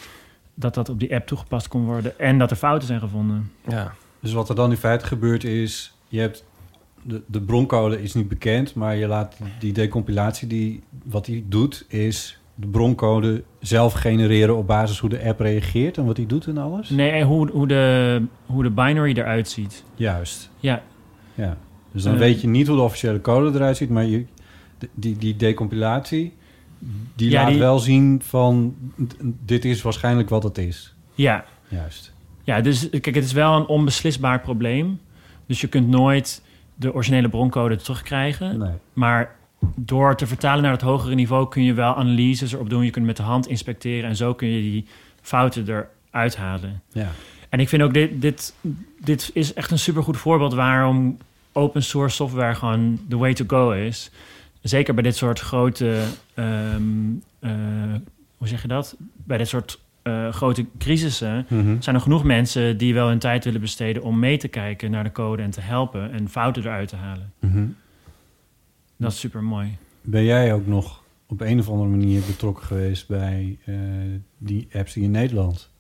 dat 0.55 0.75
dat 0.75 0.89
op 0.89 1.01
die 1.01 1.15
app 1.15 1.27
toegepast 1.27 1.69
kon 1.69 1.85
worden... 1.85 2.19
en 2.19 2.39
dat 2.39 2.51
er 2.51 2.57
fouten 2.57 2.87
zijn 2.87 3.01
gevonden. 3.01 3.51
Ja. 3.69 3.95
Dus 4.21 4.33
wat 4.33 4.49
er 4.49 4.55
dan 4.55 4.71
in 4.71 4.77
feite 4.77 5.07
gebeurt 5.07 5.45
is... 5.45 5.95
Je 6.09 6.21
hebt 6.21 6.45
de, 7.03 7.23
de 7.27 7.41
broncode 7.41 8.03
is 8.03 8.15
niet 8.15 8.29
bekend, 8.29 8.75
maar 8.75 8.97
je 8.97 9.07
laat 9.07 9.37
die 9.59 9.73
decompilatie... 9.73 10.49
Die, 10.49 10.83
wat 11.05 11.25
die 11.25 11.45
doet, 11.49 11.85
is 11.89 12.39
de 12.55 12.67
broncode 12.67 13.43
zelf 13.61 13.93
genereren... 13.93 14.57
op 14.57 14.67
basis 14.67 14.99
hoe 14.99 15.11
de 15.11 15.25
app 15.25 15.41
reageert 15.41 15.97
en 15.99 16.05
wat 16.07 16.17
die 16.17 16.27
doet 16.27 16.47
en 16.47 16.59
alles? 16.59 16.91
Nee, 16.91 17.25
hoe, 17.25 17.51
hoe, 17.51 17.67
de, 17.67 18.23
hoe 18.47 18.63
de 18.63 18.71
binary 18.71 19.13
eruit 19.19 19.49
ziet. 19.49 19.85
Juist, 19.95 20.51
Ja, 20.61 20.83
ja. 21.35 21.57
Dus 21.93 22.03
dan 22.03 22.13
Eh. 22.13 22.19
weet 22.19 22.41
je 22.41 22.49
niet 22.49 22.67
hoe 22.67 22.77
de 22.77 22.83
officiële 22.83 23.21
code 23.21 23.59
eruit 23.59 23.77
ziet, 23.77 23.91
maar 23.91 24.05
je, 24.05 24.25
die, 24.95 25.17
die 25.19 25.37
decompilatie, 25.37 26.33
die 27.15 27.31
Ja, 27.31 27.41
laat 27.43 27.51
die- 27.51 27.59
wel 27.59 27.79
zien 27.79 28.21
van 28.25 28.75
dit 29.45 29.65
is 29.65 29.83
waarschijnlijk 29.83 30.29
wat 30.29 30.43
het 30.43 30.59
is. 30.59 30.95
Ja, 31.15 31.45
Juist. 31.69 32.13
Ja, 32.45 32.61
dus 32.61 32.91
kijk, 32.91 33.15
het 33.15 33.25
is 33.25 33.33
wel 33.33 33.57
een 33.57 33.67
onbeslisbaar 33.67 34.41
probleem. 34.41 35.01
Dus 35.47 35.61
je 35.61 35.67
kunt 35.69 35.89
nooit 35.89 36.43
de 36.75 36.95
originele 36.95 37.29
broncode 37.29 37.77
terugkrijgen. 37.77 38.59
Nee. 38.59 38.71
Maar 38.93 39.35
door 39.75 40.17
te 40.17 40.27
vertalen 40.27 40.63
naar 40.63 40.73
het 40.73 40.81
hogere 40.81 41.15
niveau 41.15 41.49
kun 41.49 41.65
je 41.65 41.75
wel 41.75 41.95
analyses 41.97 42.53
erop 42.53 42.71
doen. 42.71 42.85
Je 42.85 42.91
kunt 42.91 43.07
met 43.07 43.17
de 43.17 43.23
hand 43.23 43.47
inspecteren 43.49 44.09
en 44.09 44.17
zo 44.17 44.35
kun 44.35 44.49
je 44.49 44.61
die 44.61 44.87
fouten 45.21 45.65
eruit 46.11 46.37
halen. 46.37 46.83
Ja. 46.93 47.09
En 47.49 47.61
ik 47.61 47.69
vind 47.69 47.83
ook 47.83 47.95
dit, 47.95 48.21
dit, 48.21 48.55
dit 49.01 49.31
is 49.35 49.55
echt 49.55 49.71
een 49.71 49.79
supergoed 49.79 50.17
voorbeeld 50.17 50.55
waarom 50.55 51.17
open 51.53 51.83
source 51.83 52.15
software 52.17 52.55
gewoon 52.55 53.01
the 53.09 53.17
way 53.17 53.35
to 53.35 53.45
go 53.47 53.71
is. 53.71 54.11
Zeker 54.63 54.95
bij 54.95 55.03
dit 55.03 55.17
soort 55.17 55.41
grote, 55.41 56.03
ehm, 56.35 56.83
eh, 57.39 57.51
hoe 58.37 58.49
zeg 58.49 58.63
je 58.63 58.69
dat? 58.69 58.97
Bij 59.25 59.39
dit 59.39 59.49
soort 59.49 59.81
eh, 60.03 60.29
grote 60.29 60.67
crisissen 60.79 61.47
Mhm. 61.49 61.77
zijn 61.81 61.97
er 61.97 62.03
genoeg 62.03 62.25
mensen 62.25 62.77
die 62.77 62.95
wel 62.95 63.09
hun 63.09 63.19
tijd 63.19 63.45
willen 63.45 63.61
besteden 63.61 64.03
om 64.03 64.19
mee 64.19 64.37
te 64.37 64.49
kijken 64.49 64.91
naar 64.91 65.05
de 65.05 65.13
code 65.13 65.43
en 65.43 65.51
te 65.51 65.61
helpen 65.61 66.13
en 66.13 66.29
fouten 66.29 66.63
eruit 66.63 66.89
te 66.89 66.97
halen. 66.97 67.33
Mhm. 67.41 67.65
Dat 69.03 69.13
is 69.13 69.21
super 69.21 69.43
mooi. 69.43 69.77
Ben 70.03 70.25
jij 70.25 70.55
ook 70.55 70.67
nog 70.67 71.03
op 71.27 71.41
een 71.41 71.59
of 71.59 71.69
andere 71.69 71.89
manier 71.91 72.21
betrokken 72.27 72.65
geweest 72.65 73.09
bij 73.09 73.59
eh, 73.65 73.75
die 74.39 74.69
apps 74.73 74.93
die 74.93 75.03
in 75.03 75.11
Nederland 75.11 75.71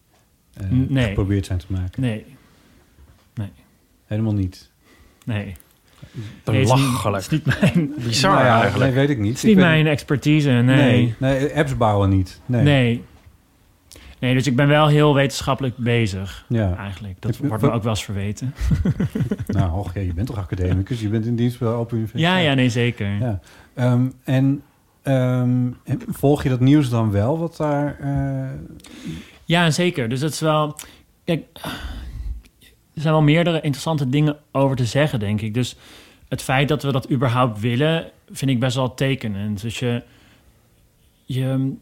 eh, 0.54 0.66
Nee. 0.70 1.06
geprobeerd 1.06 1.46
zijn 1.46 1.58
te 1.58 1.66
maken? 1.68 2.02
Nee, 2.02 2.24
Helemaal 4.06 4.34
niet. 4.34 4.70
nee. 5.24 5.44
Nee, 5.44 5.54
het 6.44 6.54
is 6.54 6.54
niet- 6.54 6.66
Belachelijk. 6.68 7.24
Het 7.24 7.32
is 7.32 7.44
niet 7.44 7.60
mijn, 7.74 7.92
Bizar 8.04 8.32
Nou 8.34 8.44
ja, 8.44 8.60
eigenlijk. 8.60 8.94
Nee, 8.94 9.06
weet 9.06 9.10
ik 9.16 9.18
niet. 9.18 9.28
het 9.28 9.36
is 9.36 9.42
niet 9.42 9.52
Ik 9.52 9.58
mijn 9.58 9.86
expertise, 9.86 10.50
nee. 10.50 10.62
Nee, 10.64 11.14
nee, 11.18 11.56
apps 11.56 11.76
bouwen 11.76 12.08
niet. 12.10 12.40
Nee. 12.46 12.62
Nee. 12.62 13.02
Nee. 14.22 14.34
dus 14.34 14.46
ik 14.46 14.56
ben 14.56 14.68
wel 14.68 14.86
heel 14.86 15.14
wetenschappelijk 15.14 15.76
bezig, 15.76 16.44
Ja. 16.48 16.76
eigenlijk. 16.76 17.22
Dat 17.22 17.36
wordt 17.36 17.62
me 17.62 17.70
ook 17.70 17.82
wel 17.82 17.90
eens 17.92 18.04
verweten. 18.04 18.54
Nou, 19.46 19.72
och, 19.78 19.94
ja, 19.94 20.00
je 20.00 20.14
bent 20.14 20.26
toch 20.26 20.38
academicus? 20.38 21.00
Je 21.00 21.08
bent 21.08 21.26
in 21.26 21.36
dienst 21.36 21.58
bij 21.58 21.68
Open 21.68 21.96
Universiteit. 21.96 22.34
Ja, 22.34 22.38
ja, 22.40 22.54
nee, 22.54 22.68
zeker. 22.70 23.06
Ja. 23.20 23.40
Ehm, 23.74 24.06
en 24.24 24.62
ehm, 25.02 25.70
volg 26.08 26.42
je 26.42 26.48
dat 26.48 26.60
nieuws 26.60 26.88
dan 26.88 27.10
wel, 27.10 27.38
wat 27.38 27.56
daar... 27.56 27.96
eh, 28.00 28.50
Ja, 29.44 29.70
zeker. 29.70 30.08
Dus 30.08 30.20
dat 30.20 30.32
is 30.32 30.40
wel... 30.40 30.76
Kijk, 31.24 31.44
er 32.94 33.00
zijn 33.00 33.12
wel 33.12 33.22
meerdere 33.22 33.60
interessante 33.60 34.08
dingen 34.08 34.36
over 34.52 34.76
te 34.76 34.84
zeggen, 34.86 35.18
denk 35.20 35.40
ik. 35.40 35.54
Dus 35.54 35.76
het 36.28 36.42
feit 36.42 36.68
dat 36.68 36.82
we 36.82 36.92
dat 36.92 37.10
überhaupt 37.10 37.60
willen, 37.60 38.10
vind 38.30 38.50
ik 38.50 38.60
best 38.60 38.76
wel 38.76 38.94
tekenend. 38.94 39.60
Dus 39.62 39.78
je... 39.78 40.02
je 41.24 41.72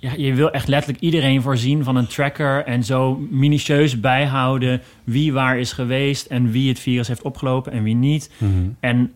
ja, 0.00 0.12
je 0.16 0.34
wil 0.34 0.50
echt 0.50 0.68
letterlijk 0.68 1.02
iedereen 1.02 1.42
voorzien 1.42 1.84
van 1.84 1.96
een 1.96 2.06
tracker... 2.06 2.64
en 2.64 2.84
zo 2.84 3.26
minutieus 3.30 4.00
bijhouden 4.00 4.82
wie 5.04 5.32
waar 5.32 5.58
is 5.58 5.72
geweest... 5.72 6.26
en 6.26 6.50
wie 6.50 6.68
het 6.68 6.78
virus 6.78 7.08
heeft 7.08 7.22
opgelopen 7.22 7.72
en 7.72 7.82
wie 7.82 7.94
niet. 7.94 8.30
En 8.80 9.12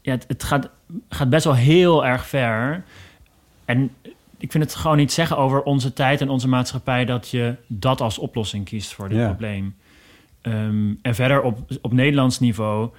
ja, 0.00 0.12
het, 0.12 0.24
het 0.28 0.42
gaat, 0.42 0.68
gaat 1.08 1.30
best 1.30 1.44
wel 1.44 1.54
heel 1.54 2.06
erg 2.06 2.26
ver. 2.26 2.84
En 3.64 3.90
ik 4.38 4.50
vind 4.50 4.64
het 4.64 4.74
gewoon 4.74 4.96
niet 4.96 5.12
zeggen 5.12 5.36
over 5.36 5.62
onze 5.62 5.92
tijd 5.92 6.20
en 6.20 6.28
onze 6.28 6.48
maatschappij 6.48 7.04
dat 7.04 7.28
je 7.28 7.54
dat 7.66 8.00
als 8.00 8.18
oplossing 8.18 8.64
kiest 8.64 8.92
voor 8.92 9.08
dit 9.08 9.24
probleem. 9.24 9.74
Ehm, 10.40 10.92
en 11.02 11.14
verder 11.14 11.42
op, 11.42 11.58
op 11.82 11.92
Nederlands 11.92 12.40
niveau. 12.40 12.90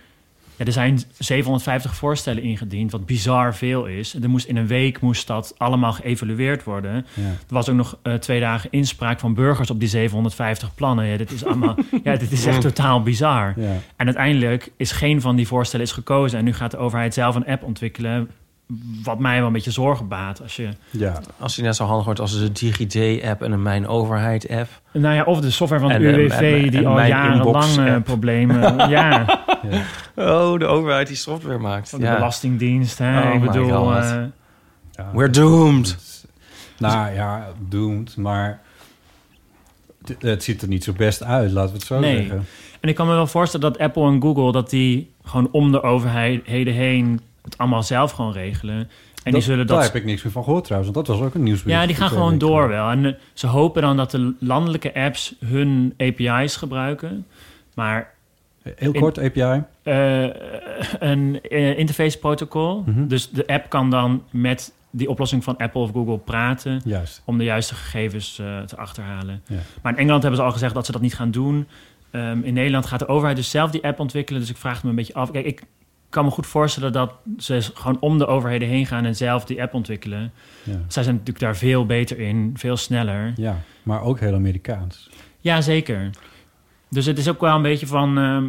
Ja, 0.58 0.66
er 0.66 0.72
zijn 0.72 1.00
750 1.18 1.96
voorstellen 1.96 2.44
ingediend, 2.44 2.92
wat 2.92 3.06
bizar 3.06 3.56
veel 3.56 3.86
is. 3.86 4.14
Er 4.14 4.30
moest, 4.30 4.48
in 4.48 4.56
een 4.56 4.68
week 4.68 5.00
moest 5.00 5.28
dat 5.28 5.54
allemaal 5.58 5.94
geëvalueerd 5.94 6.64
worden. 6.64 7.06
ja. 7.14 7.24
Er 7.24 7.36
was 7.48 7.70
ook 7.70 7.76
nog 7.76 7.98
eh, 8.02 8.14
twee 8.14 8.40
dagen 8.40 8.70
inspraak 8.72 9.20
van 9.20 9.34
burgers 9.34 9.70
op 9.70 9.80
die 9.80 9.90
750 9.90 10.76
plannen. 10.76 11.06
Ja, 11.06 11.18
dit 11.18 11.32
is 11.32 11.46
allemaal. 11.46 11.76
ja, 12.04 12.16
dit 12.16 12.32
is 12.32 12.46
echt 12.46 12.62
totaal 12.62 13.04
bizar. 13.04 13.54
En 13.96 14.06
uiteindelijk 14.06 14.72
is 14.78 14.92
geen 14.92 15.22
van 15.22 15.36
die 15.36 15.48
voorstellen 15.48 15.86
is 15.86 15.92
gekozen. 15.92 16.40
En 16.40 16.46
nu 16.46 16.54
gaat 16.54 16.72
de 16.72 16.78
overheid 16.78 17.14
zelf 17.14 17.36
een 17.36 17.48
app 17.48 17.64
ontwikkelen. 17.64 18.30
Wat 19.03 19.19
mij 19.19 19.38
wel 19.38 19.48
een 19.48 19.53
beetje 19.53 19.72
zorgen 19.72 20.07
baat. 20.07 20.41
Als 20.41 20.55
je, 20.55 20.69
ja. 20.91 21.22
Als 21.39 21.55
die 21.55 21.63
net 21.63 21.75
zo 21.75 21.86
handig 21.86 22.05
wordt 22.05 22.19
als 22.19 22.39
de 22.39 22.51
DigiD-app 22.51 23.41
en 23.41 23.51
een 23.51 23.62
Mijn 23.62 23.88
Overheid-app. 23.88 24.67
nou 24.91 25.15
ja, 25.15 25.24
of 25.24 25.39
de 25.39 25.51
software 25.51 25.81
van 25.81 25.89
de 26.01 26.07
UWV 26.07 26.31
en- 26.63 26.69
die 26.72 26.79
en 26.79 26.86
al 26.86 27.01
jarenlang 27.01 27.77
eh, 27.77 27.95
problemen. 28.01 28.62
ja, 28.89 29.25
ja. 29.69 29.84
Oh, 30.15 30.60
de 30.60 30.65
overheid 30.65 31.07
die 31.07 31.15
software 31.15 31.57
maakt. 31.57 31.89
van 31.89 32.00
de 32.00 32.05
Ja. 32.05 32.13
Belastingdienst. 32.13 32.98
Hè? 32.98 33.27
Oh 33.27 33.34
ik 33.34 33.41
bedoel, 33.41 33.95
eh, 33.95 34.24
Ja. 34.91 35.12
We're 35.13 35.29
doomed. 35.29 35.98
Nou 36.77 37.13
ja, 37.13 37.48
doomed, 37.69 38.17
maar 38.17 38.62
het, 40.05 40.15
het 40.22 40.43
ziet 40.43 40.62
er 40.62 40.67
niet 40.67 40.84
zo 40.84 40.93
best 40.93 41.24
uit, 41.24 41.51
laten 41.51 41.72
we 41.72 41.77
het 41.77 41.88
zo 41.88 42.00
Nee. 42.00 42.15
zeggen. 42.17 42.45
en 42.79 42.89
ik 42.89 42.95
kan 42.95 43.07
me 43.07 43.13
wel 43.13 43.27
voorstellen 43.27 43.72
dat 43.72 43.81
Apple 43.81 44.07
en 44.07 44.22
Google... 44.22 44.51
dat 44.51 44.69
die 44.69 45.12
gewoon 45.24 45.48
om 45.51 45.72
de 45.72 45.81
overheden 45.84 46.74
heen 46.74 47.22
het 47.46 47.58
allemaal 47.58 47.84
zelf 47.84 48.12
gewoon 48.12 48.32
regelen. 48.32 48.90
En 49.24 49.32
die 49.32 49.42
zullen 49.42 49.68
Daar 49.68 49.75
dat 49.78 49.86
heb 49.86 49.96
ik 49.96 50.06
niks 50.06 50.24
meer 50.24 50.32
van 50.32 50.44
gehoord 50.44 50.64
trouwens, 50.64 50.94
want 50.94 51.08
dat 51.08 51.18
was 51.18 51.28
ook 51.28 51.34
een 51.34 51.44
nieuwsbericht. 51.44 51.82
Ja, 51.82 51.88
die 51.88 51.96
gaan 51.96 52.10
gewoon 52.10 52.38
door 52.38 52.68
wel. 52.68 52.90
En 52.90 53.06
eh, 53.06 53.14
ze 53.34 53.48
hopen 53.48 53.82
dan 53.82 53.98
dat 53.98 54.12
de 54.12 54.34
landelijke 54.40 54.94
apps 54.94 55.36
hun 55.46 55.94
API's 55.98 56.56
gebruiken. 56.56 57.25
Maar 57.74 58.14
Heel 58.75 58.92
In- 58.94 59.00
kort, 59.02 59.20
API. 59.20 59.64
eh, 59.84 60.24
een 61.00 61.40
eh, 61.42 61.78
interface 61.78 62.20
protocol. 62.20 62.84
Mhm. 62.86 63.08
Dus 63.08 63.30
de 63.30 63.48
app 63.48 63.70
kan 63.70 63.90
dan 63.90 64.24
met 64.30 64.74
die 64.90 65.10
oplossing 65.10 65.44
van 65.44 65.58
Apple 65.58 65.82
of 65.82 65.92
Google 65.92 66.18
praten... 66.18 66.82
Juist. 66.86 67.22
om 67.25 67.38
de 67.38 67.44
juiste 67.44 67.75
gegevens 67.75 68.36
te 68.36 68.75
achterhalen. 68.75 69.42
Ja. 69.48 69.56
Maar 69.82 69.92
in 69.94 69.98
Engeland 70.00 70.22
hebben 70.22 70.40
ze 70.40 70.46
al 70.46 70.52
gezegd 70.54 70.74
dat 70.74 70.86
ze 70.86 70.92
dat 70.92 71.02
niet 71.02 71.16
gaan 71.16 71.32
doen. 71.32 71.68
Ehm, 72.12 72.42
in 72.44 72.54
Nederland 72.54 72.86
gaat 72.86 73.00
de 73.00 73.08
overheid 73.08 73.38
dus 73.38 73.50
zelf 73.50 73.72
die 73.72 73.84
app 73.84 74.00
ontwikkelen. 74.00 74.42
Dus 74.42 74.50
ik 74.50 74.58
vraag 74.58 74.84
me 74.84 74.90
een 74.90 74.96
beetje 74.96 75.14
af. 75.14 75.32
Kijk, 75.32 75.46
ik 75.46 75.62
kan 76.15 76.25
me 76.25 76.31
goed 76.31 76.45
voorstellen 76.48 76.91
dat 76.93 77.12
ze 77.38 77.62
gewoon 77.74 77.98
om 78.00 78.17
de 78.17 78.25
overheden 78.27 78.67
heen 78.67 78.86
gaan... 78.86 79.05
en 79.05 79.15
zelf 79.15 79.45
die 79.45 79.62
app 79.62 79.74
ontwikkelen. 79.74 80.31
Ja. 80.63 80.74
Zij 80.88 81.03
zijn 81.03 81.15
natuurlijk 81.15 81.45
daar 81.45 81.55
veel 81.55 81.86
beter 81.86 82.19
in, 82.19 82.51
veel 82.57 82.77
sneller. 82.77 83.34
ja, 83.36 83.57
maar 83.84 84.01
ook 84.01 84.19
heel 84.19 84.34
Amerikaans. 84.34 85.10
Ja, 85.39 85.62
zeker. 85.62 86.10
Dus 86.89 87.05
het 87.05 87.17
is 87.17 87.29
ook 87.29 87.41
wel 87.41 87.55
een 87.55 87.62
beetje 87.62 87.88
van... 87.88 88.17
ehm, 88.17 88.45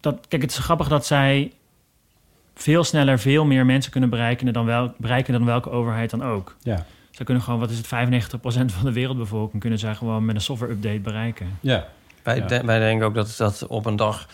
dat, 0.00 0.26
kijk, 0.28 0.42
het 0.42 0.50
is 0.50 0.58
grappig 0.58 0.88
dat 0.88 1.06
zij 1.06 1.52
veel 2.54 2.84
sneller 2.84 3.18
veel 3.18 3.44
meer 3.44 3.66
mensen 3.66 3.92
kunnen 3.92 4.10
bereiken 4.10 4.52
dan, 4.52 4.64
wel, 4.64 4.94
bereiken 4.98 5.32
dan 5.32 5.44
welke 5.44 5.70
overheid 5.70 6.10
dan 6.10 6.22
ook. 6.24 6.56
Ja, 6.62 6.86
Zij 7.10 7.24
kunnen 7.24 7.42
gewoon, 7.42 7.60
wat 7.60 7.70
is 7.70 7.76
het, 7.76 7.86
95% 7.86 7.90
van 8.74 8.84
de 8.84 8.92
wereldbevolking... 8.92 9.60
kunnen 9.60 9.78
zij 9.78 9.94
gewoon 9.94 10.24
met 10.24 10.34
een 10.34 10.40
software-update 10.40 11.00
bereiken. 11.00 11.58
ja. 11.60 11.86
Wij, 12.22 12.36
Ja. 12.36 12.46
de- 12.46 12.62
wij 12.64 12.78
denken 12.78 13.06
ook 13.06 13.14
dat, 13.14 13.34
dat 13.38 13.66
op 13.66 13.86
een 13.86 13.96
dag 13.96 14.28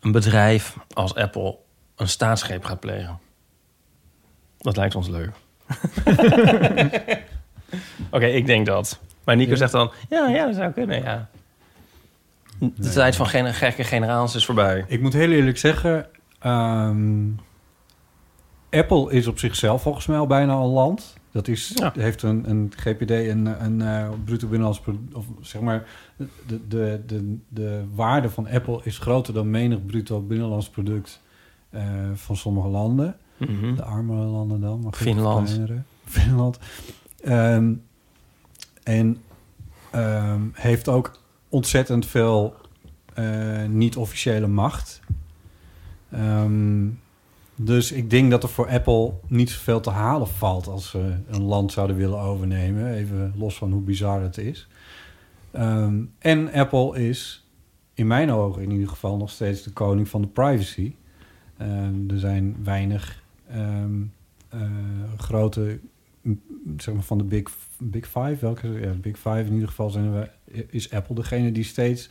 een 0.00 0.12
bedrijf 0.12 0.76
als 0.92 1.14
Apple 1.14 1.56
een 2.02 2.08
staatsgreep 2.08 2.64
gaat 2.64 2.80
plegen. 2.80 3.18
Dat 4.58 4.76
lijkt 4.76 4.94
ons 4.94 5.08
leuk. 5.08 5.30
Oké, 8.10 8.26
ik 8.26 8.46
denk 8.46 8.66
dat. 8.66 9.00
Maar 9.24 9.36
Nico 9.36 9.50
Ja. 9.50 9.56
zegt 9.56 9.72
dan, 9.72 9.90
ja, 10.08 10.28
ja, 10.28 10.46
dat 10.46 10.54
zou 10.54 10.72
kunnen, 10.72 11.02
ja. 11.02 11.28
De 12.58 12.90
tijd 12.90 13.16
van 13.16 13.26
geen 13.26 13.54
gekke 13.54 13.84
generaals 13.84 14.34
is 14.34 14.44
voorbij. 14.44 14.84
Ik 14.88 15.00
moet 15.00 15.12
heel 15.12 15.30
eerlijk 15.30 15.58
zeggen, 15.58 16.06
ehm, 16.38 17.28
Apple 18.70 19.12
is 19.12 19.26
op 19.26 19.38
zichzelf 19.38 19.82
volgens 19.82 20.06
mij 20.06 20.18
al 20.18 20.26
bijna 20.26 20.52
een 20.54 20.66
land. 20.66 21.14
Dat 21.32 21.48
is, 21.48 21.72
Ja. 21.74 21.92
heeft 21.98 22.22
een, 22.22 22.50
een 22.50 22.72
GPD, 22.76 23.10
een, 23.10 23.64
een 23.64 23.82
eh, 23.82 24.08
bruto 24.24 24.46
binnenlands 24.46 24.80
product, 24.80 25.14
of 25.14 25.24
zeg 25.40 25.62
maar, 25.62 25.84
de, 26.46 26.68
de, 26.68 27.00
de, 27.06 27.38
de 27.48 27.84
waarde 27.94 28.30
van 28.30 28.48
Apple 28.48 28.80
is 28.84 28.98
groter 28.98 29.34
dan 29.34 29.50
menig 29.50 29.86
bruto 29.86 30.20
binnenlands 30.20 30.68
product 30.70 31.21
van 32.14 32.36
sommige 32.36 32.68
landen. 32.68 33.16
Mhm. 33.36 33.74
De 33.74 33.82
armere 33.82 34.24
landen 34.24 34.60
dan. 34.60 34.80
Maar 34.80 34.92
goed, 34.92 35.02
Finland. 35.02 35.48
kleinere. 35.48 35.82
Finland. 36.04 36.58
Ehm, 37.22 37.72
en 38.82 39.16
ehm, 39.90 40.40
heeft 40.52 40.88
ook 40.88 41.20
ontzettend 41.48 42.06
veel 42.06 42.56
eh, 43.14 43.64
niet-officiële 43.64 44.46
macht. 44.46 45.00
Ehm, 46.10 46.88
dus 47.54 47.92
ik 47.92 48.10
denk 48.10 48.30
dat 48.30 48.42
er 48.42 48.48
voor 48.48 48.68
Apple 48.68 49.12
niet 49.26 49.50
zoveel 49.50 49.80
te 49.80 49.90
halen 49.90 50.28
valt 50.28 50.66
als 50.66 50.90
ze 50.90 51.16
een 51.26 51.42
land 51.42 51.72
zouden 51.72 51.96
willen 51.96 52.18
overnemen. 52.18 52.92
Even 52.92 53.34
los 53.36 53.56
van 53.56 53.72
hoe 53.72 53.82
bizar 53.82 54.22
het 54.22 54.38
is. 54.38 54.68
En 56.18 56.50
Apple 56.52 57.08
is 57.08 57.46
in 57.94 58.06
mijn 58.06 58.30
ogen 58.30 58.62
in 58.62 58.70
ieder 58.70 58.88
geval 58.88 59.16
nog 59.16 59.30
steeds 59.30 59.62
de 59.62 59.70
koning 59.70 60.08
van 60.08 60.20
de 60.20 60.28
privacy. 60.28 60.94
Ehm, 61.62 62.10
er 62.10 62.18
zijn 62.18 62.56
weinig 62.64 63.22
ehm, 63.50 64.00
eh, 64.48 64.60
grote, 65.16 65.78
zeg 66.76 66.94
maar 66.94 67.02
van 67.02 67.18
de 67.18 67.24
Big, 67.24 67.42
big 67.78 68.04
Five. 68.06 68.36
Welke? 68.40 68.68
Ja, 68.68 68.80
de 68.80 68.98
Big 69.00 69.16
Five 69.16 69.44
in 69.46 69.52
ieder 69.52 69.68
geval 69.68 69.90
zijn 69.90 70.12
we, 70.12 70.28
is 70.70 70.90
Apple 70.92 71.14
degene 71.14 71.52
die 71.52 71.64
steeds 71.64 72.10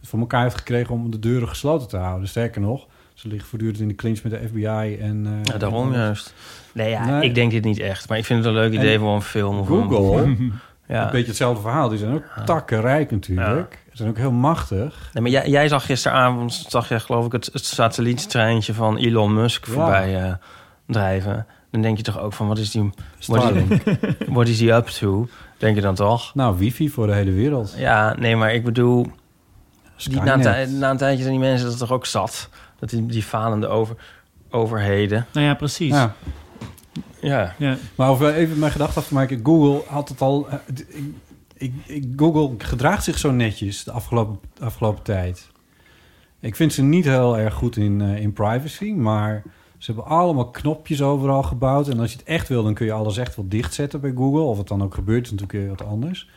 het 0.00 0.08
voor 0.08 0.18
elkaar 0.18 0.42
heeft 0.42 0.56
gekregen 0.58 0.94
om 0.94 1.10
de 1.10 1.18
deuren 1.18 1.48
gesloten 1.48 1.88
te 1.88 1.96
houden. 1.96 2.28
Sterker 2.28 2.60
nog, 2.60 2.86
Ze 3.14 3.28
liggen 3.28 3.48
voortdurend 3.48 3.80
in 3.80 3.88
de 3.88 3.94
clinch 3.94 4.22
met 4.22 4.32
de 4.32 4.48
FBI 4.48 4.96
en... 5.00 5.26
eh, 5.26 5.32
Ja, 5.42 5.58
daarom 5.58 5.92
en- 5.92 5.98
juist. 5.98 6.34
Nee, 6.74 6.90
ja, 6.90 7.04
Nee. 7.18 7.28
ik 7.28 7.34
denk 7.34 7.50
dit 7.50 7.64
niet 7.64 7.78
echt. 7.78 8.08
Maar 8.08 8.18
ik 8.18 8.24
vind 8.24 8.38
het 8.38 8.48
een 8.48 8.54
leuk 8.60 8.72
idee 8.72 8.94
En 8.94 9.00
voor 9.00 9.14
een 9.14 9.22
film. 9.22 9.58
Of 9.58 9.68
een- 9.68 9.88
Google, 9.90 10.36
Ja. 10.90 11.04
een 11.04 11.10
beetje 11.10 11.26
hetzelfde 11.26 11.60
verhaal. 11.62 11.88
Die 11.88 11.98
zijn 11.98 12.14
ook 12.14 12.24
Ja. 12.36 12.42
takkenrijk 12.44 13.10
natuurlijk. 13.10 13.78
Ze 13.90 13.96
zijn 13.96 14.08
ook 14.08 14.16
heel 14.16 14.32
machtig. 14.32 15.10
Nee, 15.12 15.22
maar 15.22 15.32
jij, 15.32 15.48
jij 15.48 15.68
zag 15.68 15.86
gisteravond, 15.86 16.64
zag 16.68 16.88
jij 16.88 17.00
geloof 17.00 17.26
ik, 17.26 17.32
het, 17.32 17.50
het 17.52 17.64
satelliettreintje 17.64 18.74
van 18.74 18.96
Elon 18.96 19.34
Musk 19.34 19.66
Ja. 19.66 19.72
voorbij 19.72 20.22
eh, 20.24 20.32
drijven. 20.86 21.46
Dan 21.70 21.82
denk 21.82 21.96
je 21.96 22.02
toch 22.02 22.18
ook 22.20 22.32
van, 22.32 22.48
wat 22.48 22.58
is 22.58 22.70
die, 22.70 22.90
Starlink. 23.18 23.70
is, 23.72 24.02
what 24.28 24.48
is 24.48 24.60
he 24.60 24.76
up 24.76 24.86
to? 24.86 25.28
Denk 25.58 25.74
je 25.74 25.80
dan 25.82 25.94
toch? 25.94 26.34
nou, 26.34 26.58
wifi 26.58 26.90
voor 26.90 27.06
de 27.06 27.12
hele 27.14 27.32
wereld. 27.32 27.74
Ja, 27.76 28.14
nee, 28.18 28.36
maar 28.36 28.54
ik 28.54 28.64
bedoel, 28.64 29.06
die, 29.96 30.20
na, 30.20 30.34
een 30.62 30.78
na 30.78 30.90
een 30.90 30.96
tijdje 30.96 31.22
zijn 31.22 31.38
die 31.40 31.48
mensen 31.48 31.68
dat 31.68 31.78
toch 31.78 31.92
ook 31.92 32.06
zat? 32.06 32.48
Dat 32.78 32.90
die, 32.90 33.06
die 33.06 33.22
falende 33.22 33.66
over, 33.66 33.96
overheden. 34.50 35.26
Nou 35.32 35.46
ja, 35.46 35.54
precies. 35.54 35.92
Ja. 35.94 36.14
Ja. 37.20 37.54
Ja. 37.58 37.76
Maar 37.94 38.10
om 38.10 38.22
even 38.26 38.58
mijn 38.58 38.72
gedachte 38.72 38.98
af 38.98 39.06
te 39.08 39.14
maken. 39.14 39.40
Google 39.42 39.82
had 39.86 40.08
het 40.08 40.20
al... 40.20 40.48
eh, 40.48 40.54
ik, 40.74 40.86
ik, 41.54 41.72
ik- 41.86 42.12
Google 42.16 42.54
gedraagt 42.58 43.04
zich 43.04 43.18
zo 43.18 43.30
netjes 43.30 43.84
de 43.84 43.90
afgelopen, 43.92 44.38
afgelopen 44.60 45.02
tijd. 45.02 45.48
Ik 46.40 46.56
vind 46.56 46.72
ze 46.72 46.82
niet 46.82 47.04
heel 47.04 47.38
erg 47.38 47.54
goed 47.54 47.76
in, 47.76 48.00
eh, 48.00 48.16
in 48.22 48.32
privacy, 48.32 48.92
maar 48.92 49.42
ze 49.78 49.92
hebben 49.92 50.10
allemaal 50.10 50.50
knopjes 50.50 51.02
overal 51.02 51.42
gebouwd. 51.42 51.88
En 51.88 52.00
als 52.00 52.12
je 52.12 52.18
het 52.18 52.26
echt 52.26 52.48
wil, 52.48 52.62
dan 52.62 52.74
kun 52.74 52.86
je 52.86 52.92
alles 52.92 53.16
echt 53.16 53.36
wel 53.36 53.48
dichtzetten 53.48 54.00
bij 54.00 54.12
Google. 54.16 54.40
Of 54.40 54.58
het 54.58 54.68
dan 54.68 54.82
ook 54.82 54.94
gebeurt, 54.94 55.24
is 55.24 55.30
natuurlijk 55.30 55.58
weer 55.58 55.68
wat 55.76 55.84
anders. 55.88 56.28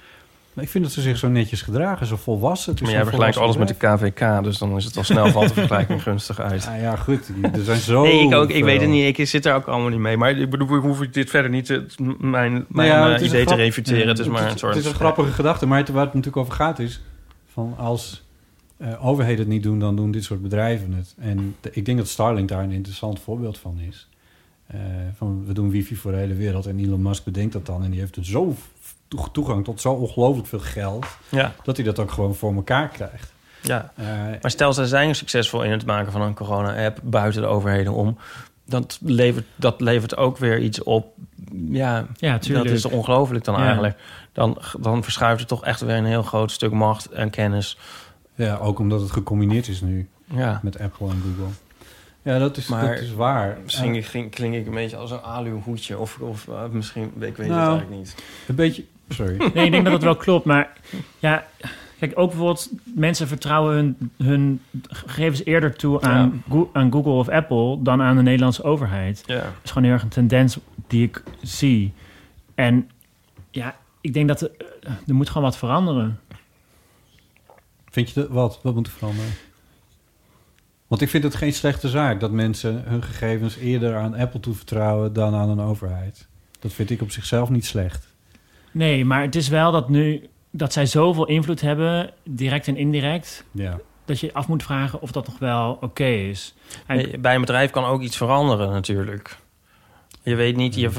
Maar 0.53 0.63
ik 0.63 0.69
vind 0.69 0.83
dat 0.83 0.93
ze 0.93 1.01
zich 1.01 1.17
zo 1.17 1.27
netjes 1.29 1.62
gedragen, 1.62 2.05
zo 2.05 2.15
volwassen. 2.15 2.72
Het 2.72 2.81
is 2.81 2.88
Maar 2.88 2.95
jij 2.95 3.03
vergelijkt 3.05 3.38
alles 3.38 3.57
met 3.57 3.67
de 3.67 3.74
KVK, 3.74 4.43
dus 4.43 4.57
dan 4.57 4.75
is 4.77 4.86
het 4.86 4.98
al 4.98 5.03
snel 5.13 5.27
valt 5.31 5.48
de 5.48 5.53
vergelijking 5.53 6.03
gunstig 6.03 6.39
uit. 6.39 6.51
bedrijf. 6.53 6.75
Ah, 6.75 6.81
ja, 6.81 6.95
goed. 6.95 7.31
Er 7.53 7.63
zijn 7.63 7.79
zo 7.79 8.03
Nee, 8.03 8.25
ik 8.25 8.33
ook. 8.33 8.50
Ik 8.50 8.63
weet 8.63 8.81
het 8.81 8.89
niet. 8.89 9.17
Ik 9.19 9.27
zit 9.27 9.45
er 9.45 9.53
ook 9.55 9.65
allemaal 9.65 9.89
niet 9.89 10.00
mee. 10.00 10.17
Maar 10.17 10.38
ik 10.38 10.50
bedoel, 10.50 10.67
hoef 10.77 11.01
ik 11.01 11.13
dit 11.13 11.29
verder 11.29 11.51
niet 11.51 11.65
te, 11.65 11.86
mijn, 12.19 12.65
mijn 12.67 12.88
ja, 12.88 13.05
eh, 13.07 13.12
het 13.13 13.22
idee 13.22 13.45
te 13.45 13.55
refuteren. 13.55 14.07
Het 14.07 14.19
is 14.19 14.27
maar 14.27 14.51
een 14.51 14.57
soort... 14.57 14.75
Het 14.75 14.83
is 14.83 14.89
een 14.89 14.95
grappige 14.98 15.31
gedachte, 15.31 15.65
maar 15.65 15.77
het, 15.77 15.89
waar 15.89 16.05
het 16.05 16.13
natuurlijk 16.13 16.41
over 16.43 16.53
gaat 16.53 16.79
is... 16.79 17.01
van 17.51 17.74
als 17.77 18.24
eh, 18.77 19.05
overheden 19.05 19.39
het 19.39 19.48
niet 19.48 19.63
doen, 19.63 19.79
dan 19.79 19.95
doen 19.95 20.12
dit 20.12 20.24
soort 20.24 20.41
bedrijven 20.41 20.93
het. 20.93 21.15
En 21.19 21.55
de- 21.62 21.69
ik 21.74 21.86
denk 21.86 21.98
dat 21.98 22.07
Starlink 22.07 22.50
daar 22.50 22.63
een 22.63 22.72
interessant 22.72 23.19
voorbeeld 23.19 23.57
van 23.57 23.79
is. 23.88 24.07
Eh, 24.67 24.79
van, 25.17 25.43
we 25.48 25.53
doen 25.53 25.69
wifi 25.69 25.95
voor 25.95 26.12
de 26.12 26.17
hele 26.17 26.33
wereld 26.36 26.65
en 26.65 26.79
Elon 26.79 27.01
Musk 27.01 27.24
bedenkt 27.24 27.53
dat 27.53 27.65
dan... 27.65 27.83
en 27.83 27.91
die 27.91 28.00
heeft 28.00 28.13
dus 28.15 28.29
zo 28.29 28.55
toegang 29.32 29.63
tot 29.63 29.82
zo 29.82 29.93
ongelooflijk 29.93 30.48
veel 30.48 30.60
geld... 30.60 31.05
Ja, 31.29 31.53
dat 31.63 31.75
hij 31.77 31.86
dat 31.86 32.00
ook 32.00 32.12
gewoon 32.12 32.36
voor 32.36 32.53
elkaar 32.53 32.88
krijgt. 32.89 33.34
ja. 33.62 33.91
Eh, 33.96 34.05
Maar 34.41 34.51
stel, 34.51 34.74
ze 34.74 34.88
zijn 34.88 35.15
succesvol 35.15 35.63
in 35.63 35.72
het 35.72 35.86
maken 35.86 36.12
van 36.12 36.22
een 36.22 36.34
corona-app 36.34 37.00
buiten 37.03 37.41
de 37.41 37.48
overheden 37.48 37.93
om. 37.93 38.17
Dat 38.65 39.00
levert, 39.01 39.46
dat 39.55 39.82
levert 39.82 40.17
ook 40.17 40.38
weer 40.38 40.60
iets 40.60 40.84
op. 40.84 41.13
Ja, 41.70 42.05
Ja, 42.15 42.38
tuurlijk. 42.38 42.67
dat 42.67 42.75
is 42.77 42.86
ongelooflijk 42.86 43.43
dan 43.43 43.55
Ja. 43.60 43.65
eigenlijk. 43.65 43.98
Dan, 44.34 44.58
dan 44.79 45.03
verschuift 45.03 45.41
er 45.41 45.48
toch 45.48 45.63
echt 45.65 45.82
weer 45.82 45.96
een 45.96 46.05
heel 46.05 46.24
groot 46.24 46.51
stuk 46.51 46.72
macht 46.72 47.05
en 47.12 47.29
kennis. 47.29 47.77
ja, 48.36 48.55
ook 48.55 48.79
omdat 48.79 49.01
het 49.01 49.12
gecombineerd 49.12 49.67
is 49.67 49.82
nu 49.82 50.10
Ja, 50.25 50.60
met 50.63 50.79
Apple 50.79 51.08
en 51.10 51.22
Google. 51.22 51.53
Ja, 52.22 52.39
dat 52.39 52.58
is, 52.58 52.67
Maar 52.67 52.88
dat 52.93 53.03
is 53.03 53.13
waar. 53.13 53.58
misschien 53.63 53.96
Eh, 53.96 54.03
ging, 54.05 54.32
klink 54.32 54.53
ik 54.55 54.65
een 54.65 54.74
beetje 54.74 54.98
als 54.98 55.12
een 55.12 55.22
aluhoedje. 55.22 55.98
Of, 55.98 56.17
of 56.20 56.48
eh, 56.48 56.63
misschien, 56.72 57.03
ik 57.20 57.38
weet 57.38 57.48
Nou. 57.48 57.60
het 57.60 57.70
eigenlijk 57.70 57.89
niet. 57.89 58.15
een 58.48 58.55
beetje... 58.55 58.86
Sorry. 59.10 59.38
Nee, 59.53 59.65
ik 59.65 59.72
denk 59.72 59.83
dat 59.83 59.93
dat 59.93 60.03
wel 60.03 60.15
klopt. 60.15 60.45
Maar 60.45 60.72
ja, 61.19 61.48
kijk, 62.00 62.12
ook 62.15 62.29
bijvoorbeeld 62.29 62.69
mensen 62.83 63.27
vertrouwen 63.27 63.75
hun, 63.75 64.12
hun 64.27 64.62
gegevens 64.88 65.45
eerder 65.45 65.75
toe 65.75 66.01
aan, 66.01 66.43
Go- 66.50 66.69
aan 66.74 66.91
Google 66.91 67.12
of 67.12 67.29
Apple 67.29 67.81
dan 67.81 68.01
aan 68.01 68.15
de 68.15 68.22
Nederlandse 68.22 68.63
overheid. 68.63 69.24
Ja. 69.25 69.36
Dat 69.36 69.45
is 69.63 69.70
gewoon 69.70 69.83
heel 69.83 69.94
erg 69.94 70.03
een 70.03 70.09
tendens 70.09 70.57
die 70.87 71.03
ik 71.03 71.24
zie. 71.42 71.94
En 72.55 72.89
ja, 73.51 73.75
ik 74.01 74.13
denk 74.13 74.27
dat 74.27 74.42
er, 74.42 74.51
er 75.07 75.13
moet 75.16 75.27
gewoon 75.27 75.44
wat 75.44 75.57
veranderen. 75.57 76.20
Vind 77.89 78.09
je 78.09 78.20
dat, 78.20 78.29
wat? 78.29 78.59
Wat 78.63 78.75
moet 78.75 78.87
er 78.87 78.94
veranderen? 78.94 79.31
Want 80.87 81.01
ik 81.01 81.09
vind 81.09 81.24
het 81.24 81.35
geen 81.35 81.53
slechte 81.53 81.89
zaak 81.89 82.20
dat 82.20 82.31
mensen 82.31 82.83
hun 82.85 83.03
gegevens 83.03 83.55
eerder 83.55 83.98
aan 83.98 84.16
Apple 84.16 84.39
toevertrouwen 84.39 85.13
dan 85.13 85.35
aan 85.35 85.50
een 85.50 85.59
overheid. 85.59 86.27
Dat 86.59 86.74
vind 86.74 86.89
ik 86.89 87.01
op 87.01 87.11
zichzelf 87.11 87.50
niet 87.50 87.66
slecht. 87.66 88.12
Nee, 88.74 89.05
maar 89.05 89.22
het 89.22 89.36
is 89.36 89.48
wel 89.48 89.72
dat 89.72 89.90
nu 89.90 90.27
dat 90.51 90.74
zij 90.74 90.86
zoveel 90.86 91.25
invloed 91.27 91.62
hebben, 91.62 92.09
direct 92.24 92.68
en 92.68 92.77
indirect, 92.77 93.44
Ja. 93.51 93.77
dat 94.05 94.20
je 94.20 94.33
af 94.33 94.48
moet 94.48 94.64
vragen 94.64 95.01
of 95.01 95.12
dat 95.12 95.25
nog 95.27 95.40
wel 95.40 95.77
oké 95.81 96.05
is. 96.05 96.55
En- 96.88 97.22
Bij 97.22 97.36
een 97.36 97.42
bedrijf 97.42 97.72
kan 97.72 97.86
ook 97.86 98.01
iets 98.01 98.18
veranderen 98.18 98.72
natuurlijk. 98.72 99.38
Je 100.22 100.36
weet 100.36 100.55
niet, 100.55 100.75
je 100.75 100.90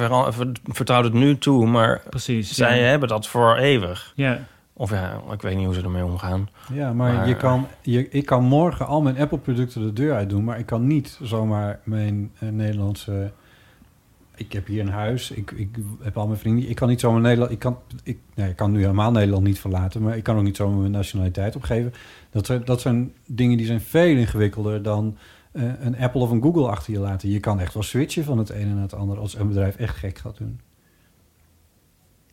vertrouwt 0.64 1.04
het 1.04 1.12
nu 1.12 1.38
toe, 1.38 1.66
maar 1.66 2.02
precies. 2.10 2.52
zij 2.52 2.78
ja. 2.80 2.84
hebben 2.84 3.08
dat 3.08 3.26
voor 3.26 3.56
eeuwig. 3.56 4.12
Ja. 4.16 4.38
Of 4.72 4.90
ja, 4.90 5.20
ik 5.32 5.42
weet 5.42 5.56
niet 5.56 5.64
hoe 5.64 5.74
ze 5.74 5.82
ermee 5.82 6.04
omgaan. 6.04 6.48
Ja, 6.72 6.92
maar, 6.92 7.12
Maar- 7.12 7.28
Je 7.28 7.36
kan, 7.36 7.66
je, 7.82 8.08
ik 8.08 8.26
kan 8.26 8.44
morgen 8.44 8.86
al 8.86 9.02
mijn 9.02 9.18
Apple-producten 9.18 9.82
de 9.82 9.92
deur 9.92 10.14
uit 10.14 10.30
doen, 10.30 10.44
maar 10.44 10.58
ik 10.58 10.66
kan 10.66 10.86
niet 10.86 11.18
zomaar 11.22 11.80
mijn 11.84 12.32
eh, 12.38 12.48
Nederlandse. 12.48 13.32
Ik 14.36 14.52
heb 14.52 14.66
hier 14.66 14.80
een 14.80 14.88
huis, 14.88 15.30
ik, 15.30 15.50
ik 15.50 15.68
heb 16.02 16.16
al 16.16 16.26
mijn 16.26 16.38
vrienden. 16.38 16.68
Ik 16.68 16.76
kan 16.76 16.88
niet 16.88 17.00
zomaar 17.00 17.20
Nederland. 17.20 17.50
Ik 17.50 17.58
kan, 17.58 17.78
ik, 18.02 18.18
nee, 18.34 18.48
ik 18.48 18.56
kan 18.56 18.72
nu 18.72 18.80
helemaal 18.80 19.10
Nederland 19.10 19.44
niet 19.44 19.58
verlaten, 19.60 20.02
maar 20.02 20.16
ik 20.16 20.22
kan 20.22 20.36
ook 20.36 20.42
niet 20.42 20.56
zomaar 20.56 20.78
mijn 20.78 20.90
nationaliteit 20.90 21.56
opgeven. 21.56 21.92
Dat 22.30 22.46
zijn, 22.46 22.64
dat 22.64 22.80
zijn 22.80 23.12
dingen 23.26 23.56
die 23.56 23.66
zijn 23.66 23.80
veel 23.80 24.16
ingewikkelder 24.16 24.82
dan 24.82 25.16
eh, 25.52 25.62
een 25.80 25.98
Apple 25.98 26.20
of 26.20 26.30
een 26.30 26.42
Google 26.42 26.68
achter 26.68 26.92
je 26.92 26.98
laten. 26.98 27.30
Je 27.30 27.40
kan 27.40 27.60
echt 27.60 27.74
wel 27.74 27.82
switchen 27.82 28.24
van 28.24 28.38
het 28.38 28.50
ene 28.50 28.72
naar 28.72 28.82
het 28.82 28.94
andere 28.94 29.20
als 29.20 29.34
een 29.34 29.48
bedrijf 29.48 29.76
echt 29.76 29.96
gek 29.96 30.18
gaat 30.18 30.36
doen. 30.36 30.60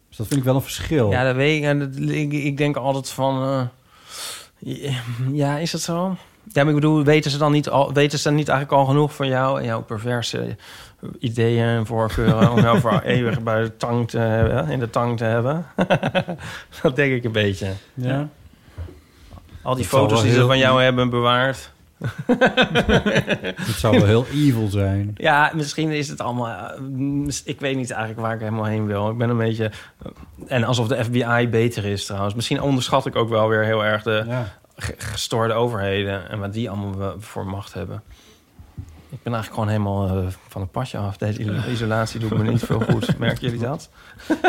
Dus 0.08 0.18
dat 0.18 0.28
vind 0.28 0.40
ik 0.40 0.46
wel 0.46 0.56
een 0.56 0.62
verschil. 0.62 1.12
Ja, 1.12 1.24
dat 1.24 1.36
weet 1.36 1.64
ik, 2.10 2.32
ik 2.34 2.58
denk 2.58 2.76
altijd 2.76 3.10
van... 3.10 3.44
eh, 3.44 3.68
ja, 5.32 5.58
is 5.58 5.72
dat 5.72 5.82
zo? 5.82 6.16
Ja, 6.48 6.64
maar 6.64 6.74
ik 6.74 6.80
bedoel, 6.80 7.04
weten 7.04 7.32
ze 7.32 7.38
dan 7.38 7.52
niet, 7.52 7.70
al, 7.70 7.94
weten 7.94 8.20
ze 8.20 8.32
niet 8.32 8.48
eigenlijk 8.50 8.80
al 8.82 8.86
genoeg 8.88 9.16
van 9.16 9.28
jou... 9.28 9.60
en 9.60 9.66
jouw 9.66 9.82
perverse 9.82 10.56
ideeën 11.20 11.66
en 11.66 11.86
voorkeuren... 11.86 12.52
om 12.52 12.60
jou 12.60 12.80
voor 12.80 13.02
eeuwig 13.16 13.42
bij 13.42 13.62
de 13.62 13.78
tang 13.78 14.10
te 14.10 14.18
hebben, 14.18 14.70
in 14.70 14.80
de 14.80 14.90
tang 14.90 15.18
te 15.18 15.24
hebben? 15.24 15.66
dat 16.82 16.96
denk 16.96 17.14
ik 17.14 17.24
een 17.24 17.32
beetje. 17.32 17.68
ja? 17.94 18.28
Al 19.62 19.76
die 19.76 19.84
Dat 19.90 20.00
foto's 20.00 20.22
die 20.22 20.32
ze 20.32 20.46
van 20.46 20.58
jou 20.58 20.82
hebben 20.84 21.10
bewaard... 21.10 21.72
Het 23.56 23.76
zou 23.76 23.98
wel 23.98 24.06
heel 24.08 24.26
evil 24.34 24.68
zijn. 24.70 25.14
Ja, 25.18 25.52
misschien 25.54 25.90
is 25.92 26.08
het 26.08 26.22
allemaal... 26.22 26.48
eh, 27.28 27.34
Ik 27.44 27.60
weet 27.60 27.76
niet 27.76 27.92
eigenlijk 27.92 28.22
waar 28.22 28.34
ik 28.34 28.40
helemaal 28.40 28.66
heen 28.66 28.86
wil. 28.86 29.10
Ik 29.10 29.18
ben 29.18 29.30
een 29.30 29.38
beetje... 29.38 29.72
En 30.48 30.64
alsof 30.64 30.88
de 30.88 31.04
FBI 31.04 31.48
beter 31.50 31.86
is 31.86 32.06
trouwens. 32.06 32.34
Misschien 32.36 32.62
onderschat 32.62 33.06
ik 33.06 33.16
ook 33.16 33.30
wel 33.30 33.48
weer 33.50 33.64
heel 33.64 33.86
erg 33.86 34.04
de 34.04 34.24
Ja. 34.28 34.60
Ge- 34.82 34.96
gestoorde 34.98 35.54
overheden... 35.54 36.30
en 36.30 36.40
wat 36.40 36.54
die 36.54 36.70
allemaal 36.70 37.16
voor 37.20 37.46
macht 37.46 37.74
hebben. 37.74 38.02
Ik 39.10 39.24
ben 39.24 39.34
eigenlijk 39.34 39.54
gewoon 39.54 39.70
helemaal 39.70 40.18
eh, 40.18 40.28
van 40.48 40.62
het 40.62 40.72
padje 40.72 40.98
af. 40.98 41.18
Deze 41.18 41.40
iso- 41.40 41.70
isolatie 41.72 42.20
doet 42.20 42.38
me 42.38 42.44
niet 42.52 42.64
veel 42.64 42.80
goed. 42.80 43.18
Merken 43.18 43.42
jullie 43.42 43.60
dat? 43.60 43.90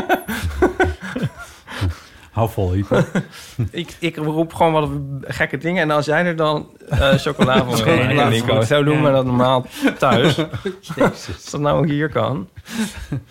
Hou 2.32 2.50
vol, 2.50 2.74
Ipe. 2.76 3.04
Ik, 3.70 3.96
ik 3.98 4.16
roep 4.16 4.54
gewoon 4.54 4.72
wat 4.72 4.90
gekke 5.34 5.58
dingen. 5.58 5.82
En 5.82 5.90
als 5.90 6.06
jij 6.06 6.24
er 6.24 6.36
dan 6.36 6.68
eh 6.88 7.12
chocola 7.14 7.56
van 7.64 7.84
wil 7.84 8.40
goed. 8.56 8.66
zo 8.66 8.82
doen 8.84 9.02
we 9.02 9.10
dat 9.10 9.24
normaal 9.24 9.66
thuis. 9.98 10.38
Als 10.98 11.50
dat 11.50 11.60
nou 11.60 11.78
ook 11.78 11.86
hier 11.88 12.08
kan, 12.08 12.48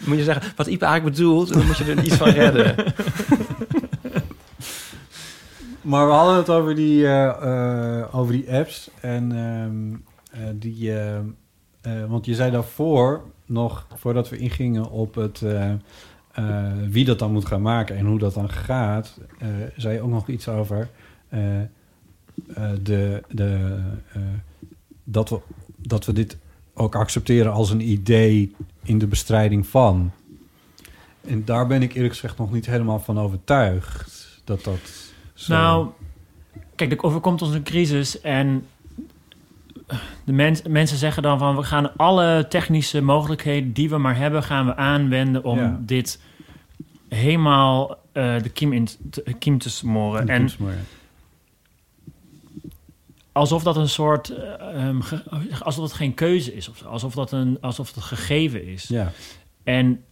moet 0.03 0.17
je 0.17 0.23
zeggen 0.23 0.43
wat 0.55 0.67
Ipe 0.67 0.85
eigenlijk 0.85 1.15
bedoelt. 1.15 1.51
En 1.51 1.57
dan 1.57 1.67
moet 1.67 1.77
je 1.77 1.83
er 1.83 2.03
iets 2.03 2.15
van 2.15 2.29
redden. 2.29 2.75
Maar 5.81 6.07
we 6.07 6.13
hadden 6.13 6.35
het 6.35 6.49
over 6.49 6.75
die, 6.75 7.07
eh, 7.07 7.99
eh, 7.99 8.15
over 8.15 8.33
die 8.33 8.53
apps. 8.53 8.89
En 9.01 9.31
ehm, 9.31 9.93
eh, 10.41 10.49
die... 10.55 10.93
want 12.07 12.25
je 12.25 12.35
zei 12.35 12.51
daarvoor, 12.51 13.21
nog 13.45 13.87
voordat 13.95 14.29
we 14.29 14.37
ingingen 14.37 14.89
op 14.89 15.15
het... 15.15 15.43
wie 16.89 17.05
dat 17.05 17.19
dan 17.19 17.31
moet 17.31 17.45
gaan 17.45 17.61
maken 17.61 17.97
en 17.97 18.05
hoe 18.05 18.19
dat 18.19 18.33
dan 18.33 18.49
gaat... 18.49 19.19
zei 19.75 19.93
je 19.93 20.01
ook 20.01 20.09
nog 20.09 20.27
iets 20.27 20.47
over... 20.47 20.89
de, 22.81 23.23
de, 23.29 23.79
dat, 25.03 25.29
we, 25.29 25.39
dat 25.77 26.05
we 26.05 26.13
dit 26.13 26.37
ook 26.73 26.95
accepteren 26.95 27.51
als 27.51 27.69
een 27.69 27.89
idee 27.89 28.55
in 28.83 28.97
de 28.97 29.07
bestrijding 29.07 29.67
van. 29.67 30.11
En 31.21 31.45
daar 31.45 31.67
ben 31.67 31.81
ik 31.81 31.93
eerlijk 31.93 32.13
gezegd 32.13 32.37
nog 32.37 32.51
niet 32.51 32.65
helemaal 32.65 32.99
van 32.99 33.19
overtuigd. 33.19 34.41
Dat 34.43 34.63
dat... 34.63 35.10
zo- 35.43 35.53
Nou, 35.53 35.87
kijk, 36.75 36.91
er 36.91 37.03
overkomt 37.03 37.41
ons 37.41 37.53
een 37.53 37.63
crisis 37.63 38.21
en 38.21 38.65
de 40.23 40.31
mens, 40.33 40.61
mensen 40.61 40.97
zeggen 40.97 41.23
dan 41.23 41.39
van 41.39 41.55
we 41.55 41.63
gaan 41.63 41.95
alle 41.97 42.45
technische 42.49 43.01
mogelijkheden 43.01 43.73
die 43.73 43.89
we 43.89 43.97
maar 43.97 44.17
hebben, 44.17 44.43
gaan 44.43 44.65
we 44.65 44.75
aanwenden 44.75 45.43
om 45.43 45.57
Ja. 45.59 45.79
dit 45.81 46.19
helemaal 47.09 47.99
eh, 48.11 48.41
de 48.41 48.49
kiem, 48.49 48.73
in 48.73 48.87
te, 49.09 49.23
kiem 49.39 49.57
te 49.57 49.69
smoren. 49.69 50.27
En 50.29 50.49
alsof 53.31 53.63
dat 53.63 53.75
een 53.77 53.89
soort, 53.89 54.29
eh, 54.29 54.87
ehm, 54.87 54.99
ge- 55.01 55.23
alsof 55.63 55.83
dat 55.87 55.93
geen 55.93 56.13
keuze 56.13 56.55
is 56.55 56.69
of 56.69 56.77
zo. 56.77 56.85
Alsof 56.85 57.13
dat 57.13 57.31
een, 57.31 57.57
alsof 57.61 57.91
dat 57.93 58.03
gegeven 58.03 58.65
is. 58.67 58.87
Ja. 58.87 59.11
En 59.63 60.03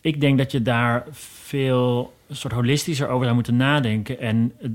ik 0.00 0.20
denk 0.20 0.38
dat 0.38 0.52
je 0.52 0.62
daar 0.62 1.04
veel 1.10 2.12
een 2.32 2.38
soort 2.38 2.54
holistischer 2.54 3.08
over 3.08 3.22
zou 3.22 3.34
moeten 3.34 3.56
nadenken. 3.56 4.20
En 4.20 4.52
eh, 4.60 4.68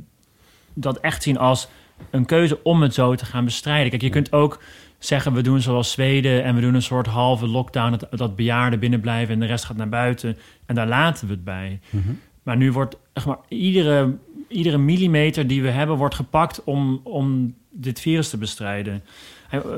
dat 0.74 1.00
echt 1.00 1.24
zien 1.24 1.38
als 1.38 1.67
een 2.10 2.26
keuze 2.26 2.63
om 2.63 2.82
het 2.82 2.93
zo 2.93 3.15
te 3.15 3.26
gaan 3.26 3.46
bestrijden. 3.46 3.89
Kijk, 3.89 4.02
je 4.02 4.10
kunt 4.10 4.32
ook 4.32 4.62
zeggen, 5.00 5.34
we 5.34 5.41
doen 5.41 5.62
zoals 5.62 5.91
Zweden... 5.91 6.43
en 6.43 6.56
we 6.56 6.62
doen 6.62 6.74
een 6.74 6.82
soort 6.82 7.08
halve 7.08 7.48
lockdown... 7.48 7.98
dat, 7.98 8.08
dat 8.20 8.36
bejaarden 8.36 8.80
binnen 8.80 9.00
blijven 9.00 9.34
en 9.34 9.39
de 9.39 9.46
rest 9.46 9.65
gaat 9.65 9.78
naar 9.78 9.89
buiten. 9.89 10.38
En 10.65 10.76
daar 10.76 10.88
laten 10.88 11.28
we 11.28 11.34
het 11.34 11.43
bij. 11.43 11.80
Mhm. 11.89 12.10
Maar 12.43 12.58
nu 12.58 12.72
wordt 12.72 12.98
zeg 13.13 13.26
maar, 13.26 13.38
iedere, 13.48 14.15
iedere 14.48 14.78
millimeter 14.78 15.48
die 15.48 15.62
we 15.62 15.70
hebben... 15.70 15.96
wordt 15.96 16.15
gepakt 16.15 16.63
om, 16.63 17.00
om 17.04 17.56
dit 17.72 18.00
virus 18.00 18.30
te 18.30 18.38
bestrijden. 18.38 19.04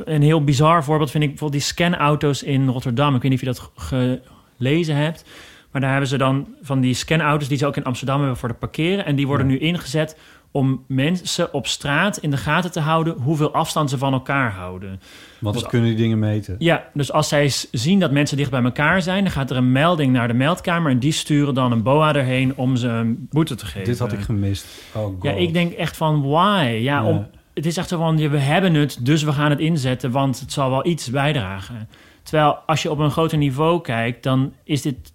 Een 0.06 0.22
heel 0.22 0.44
bizar 0.44 0.84
voorbeeld 0.84 1.12
vind 1.12 1.24
ik 1.24 1.30
bijvoorbeeld 1.30 1.62
die 1.62 1.72
scanauto's 1.72 2.44
in 2.44 2.68
Rotterdam. 2.68 3.15
Ik 3.15 3.22
weet 3.22 3.32
niet 3.32 3.42
of 3.42 3.48
je 3.48 3.54
dat 3.54 3.72
ge- 3.76 4.22
gelezen 4.58 4.96
hebt. 4.96 5.24
Maar 5.71 5.82
daar 5.82 5.89
hebben 5.91 6.10
ze 6.10 6.17
dan 6.17 6.47
van 6.62 6.79
die 6.79 6.93
scanauto's 6.93 7.47
die 7.47 7.58
ze 7.58 7.65
ook 7.65 7.75
in 7.77 7.84
Amsterdam 7.84 8.19
hebben 8.19 8.38
voor 8.38 8.49
de 8.49 8.55
parkeren. 8.55 9.05
En 9.05 9.15
die 9.15 9.27
worden 9.27 9.45
Ja. 9.49 9.51
nu 9.53 9.60
ingezet 9.60 10.17
om 10.51 10.84
mensen 10.88 11.53
op 11.53 11.67
straat 11.67 12.17
in 12.17 12.32
de 12.32 12.38
gaten 12.38 12.71
te 12.71 12.79
houden 12.79 13.15
hoeveel 13.17 13.53
afstand 13.53 13.89
ze 13.89 13.97
van 13.97 14.13
elkaar 14.13 14.51
houden. 14.51 14.99
Want 15.39 15.53
Dus- 15.53 15.62
dat 15.63 15.71
kunnen 15.71 15.89
die 15.89 15.97
dingen 15.97 16.19
meten. 16.19 16.55
Ja, 16.60 16.84
dus 16.93 17.12
als 17.12 17.27
zij 17.27 17.51
zien 17.71 17.99
dat 17.99 18.12
mensen 18.12 18.38
dicht 18.38 18.51
bij 18.51 18.63
elkaar 18.63 19.01
zijn, 19.01 19.23
dan 19.23 19.32
gaat 19.34 19.49
er 19.49 19.58
een 19.58 19.71
melding 19.71 20.13
naar 20.13 20.27
de 20.27 20.34
meldkamer 20.34 20.91
en 20.91 20.99
die 20.99 21.12
sturen 21.12 21.53
dan 21.53 21.71
een 21.71 21.84
BOA 21.84 22.15
erheen 22.15 22.55
om 22.58 22.75
ze 22.75 22.88
een 22.88 23.27
boete 23.29 23.55
te 23.55 23.65
geven. 23.65 23.84
Dit 23.88 23.99
had 23.99 24.12
ik 24.12 24.19
gemist. 24.19 24.65
Oh 24.95 25.03
god. 25.05 25.15
Ja, 25.23 25.32
ik 25.32 25.53
denk 25.53 25.73
echt 25.73 25.97
van 25.97 26.21
why? 26.29 26.63
Ja, 26.65 26.77
Ja. 26.79 27.03
Om, 27.05 27.27
het 27.53 27.65
is 27.65 27.77
echt 27.77 27.89
zo 27.89 27.97
van 27.97 28.29
we 28.29 28.38
hebben 28.38 28.73
het, 28.73 28.99
dus 29.05 29.23
we 29.23 29.32
gaan 29.32 29.49
het 29.49 29.60
inzetten, 29.60 30.12
want 30.12 30.39
het 30.39 30.51
zal 30.53 30.69
wel 30.69 30.86
iets 30.86 31.10
bijdragen. 31.10 31.89
Terwijl 32.23 32.53
als 32.65 32.82
je 32.82 32.91
op 32.91 32.99
een 32.99 33.12
groter 33.12 33.38
niveau 33.38 33.82
kijkt, 33.82 34.23
dan 34.23 34.53
is 34.63 34.82
dit 34.82 35.13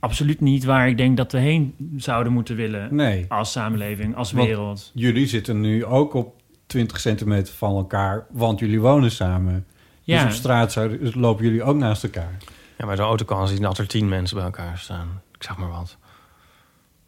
absoluut 0.00 0.40
niet 0.40 0.64
waar 0.64 0.88
ik 0.88 0.96
denk 0.96 1.16
dat 1.16 1.32
we 1.32 1.38
heen 1.38 1.74
zouden 1.96 2.32
moeten 2.32 2.56
willen 2.56 2.94
Nee. 2.94 3.24
als 3.28 3.52
samenleving, 3.52 4.16
als 4.16 4.32
Want- 4.32 4.46
wereld. 4.46 4.90
Jullie 4.94 5.26
zitten 5.26 5.60
nu 5.60 5.84
ook 5.84 6.14
op 6.14 6.34
20 6.66 7.00
centimeter 7.00 7.54
van 7.54 7.76
elkaar, 7.76 8.26
want 8.30 8.58
jullie 8.58 8.80
wonen 8.80 9.10
samen. 9.10 9.66
Ja. 10.02 10.16
Dus 10.24 10.32
op 10.32 10.38
straat 10.38 10.72
zouden- 10.72 11.10
lopen 11.20 11.44
jullie 11.44 11.62
ook 11.62 11.76
naast 11.76 12.04
elkaar. 12.04 12.36
Ja, 12.78 12.86
bij 12.86 12.96
zo'n 12.96 13.04
auto 13.06 13.24
kan 13.24 13.48
zien 13.48 13.62
dat 13.62 13.78
er 13.78 13.86
tien 13.86 14.08
mensen 14.08 14.36
bij 14.36 14.44
elkaar 14.44 14.78
staan. 14.78 15.20
Ik 15.34 15.42
zeg 15.42 15.56
maar 15.56 15.68
wat. 15.70 15.96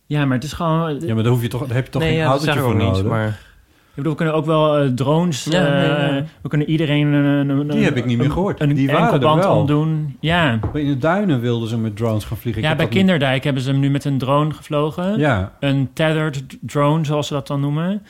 Ja, 0.07 0.25
maar 0.25 0.35
het 0.37 0.45
is 0.45 0.53
gewoon. 0.53 1.01
Ja, 1.01 1.15
maar 1.15 1.23
daar, 1.23 1.33
hoef 1.33 1.43
je 1.43 1.49
toch, 1.49 1.67
daar 1.67 1.75
heb 1.77 1.85
je 1.85 1.91
toch 1.91 2.03
nee, 2.03 2.11
geen 2.11 2.21
ja, 2.21 2.27
autootje 2.27 2.61
voor 2.61 2.71
ook 2.73 2.77
niet. 2.79 2.87
nodig? 2.87 3.05
Maar 3.05 3.41
Ik 3.95 3.99
bedoel, 3.99 4.13
we 4.13 4.19
kunnen 4.19 4.35
ook 4.35 4.45
wel 4.47 4.77
eh, 4.79 4.87
drones. 4.89 5.45
Ja, 5.45 5.67
eh, 5.67 5.73
nee, 6.01 6.15
ja. 6.17 6.25
We 6.43 6.49
kunnen 6.49 6.71
iedereen 6.71 7.07
een, 7.13 7.25
een, 7.25 7.49
een- 7.49 7.69
Die 7.69 7.85
heb 7.85 7.97
ik 7.97 8.05
niet 8.05 8.17
meer 8.17 8.27
een- 8.27 8.33
gehoord. 8.33 8.61
Een 8.61 8.75
Die 8.75 8.87
waren 8.87 9.07
er 9.07 9.13
enkelband 9.13 9.43
wel. 9.45 9.57
omdoen. 9.57 10.17
Ja, 10.21 10.59
In 10.73 10.87
de 10.87 10.99
duinen 10.99 11.41
wilden 11.41 11.69
ze 11.69 11.79
met 11.79 11.97
drones 11.97 12.25
gaan 12.25 12.37
vliegen. 12.37 12.63
Ik 12.63 12.69
ja 12.69 12.75
bij 12.77 12.85
niet- 12.85 12.95
Kinderdijk 12.95 13.45
hebben 13.45 13.63
ze 13.63 13.71
hem 13.71 13.81
nu 13.81 13.91
met 13.91 14.05
een 14.05 14.19
drone 14.19 14.51
gevlogen. 14.55 15.19
Ja, 15.19 15.53
Een 15.61 15.91
tethered 15.93 16.43
drone, 16.61 17.05
zoals 17.05 17.27
ze 17.27 17.33
dat 17.33 17.47
dan 17.47 17.61
noemen. 17.61 18.03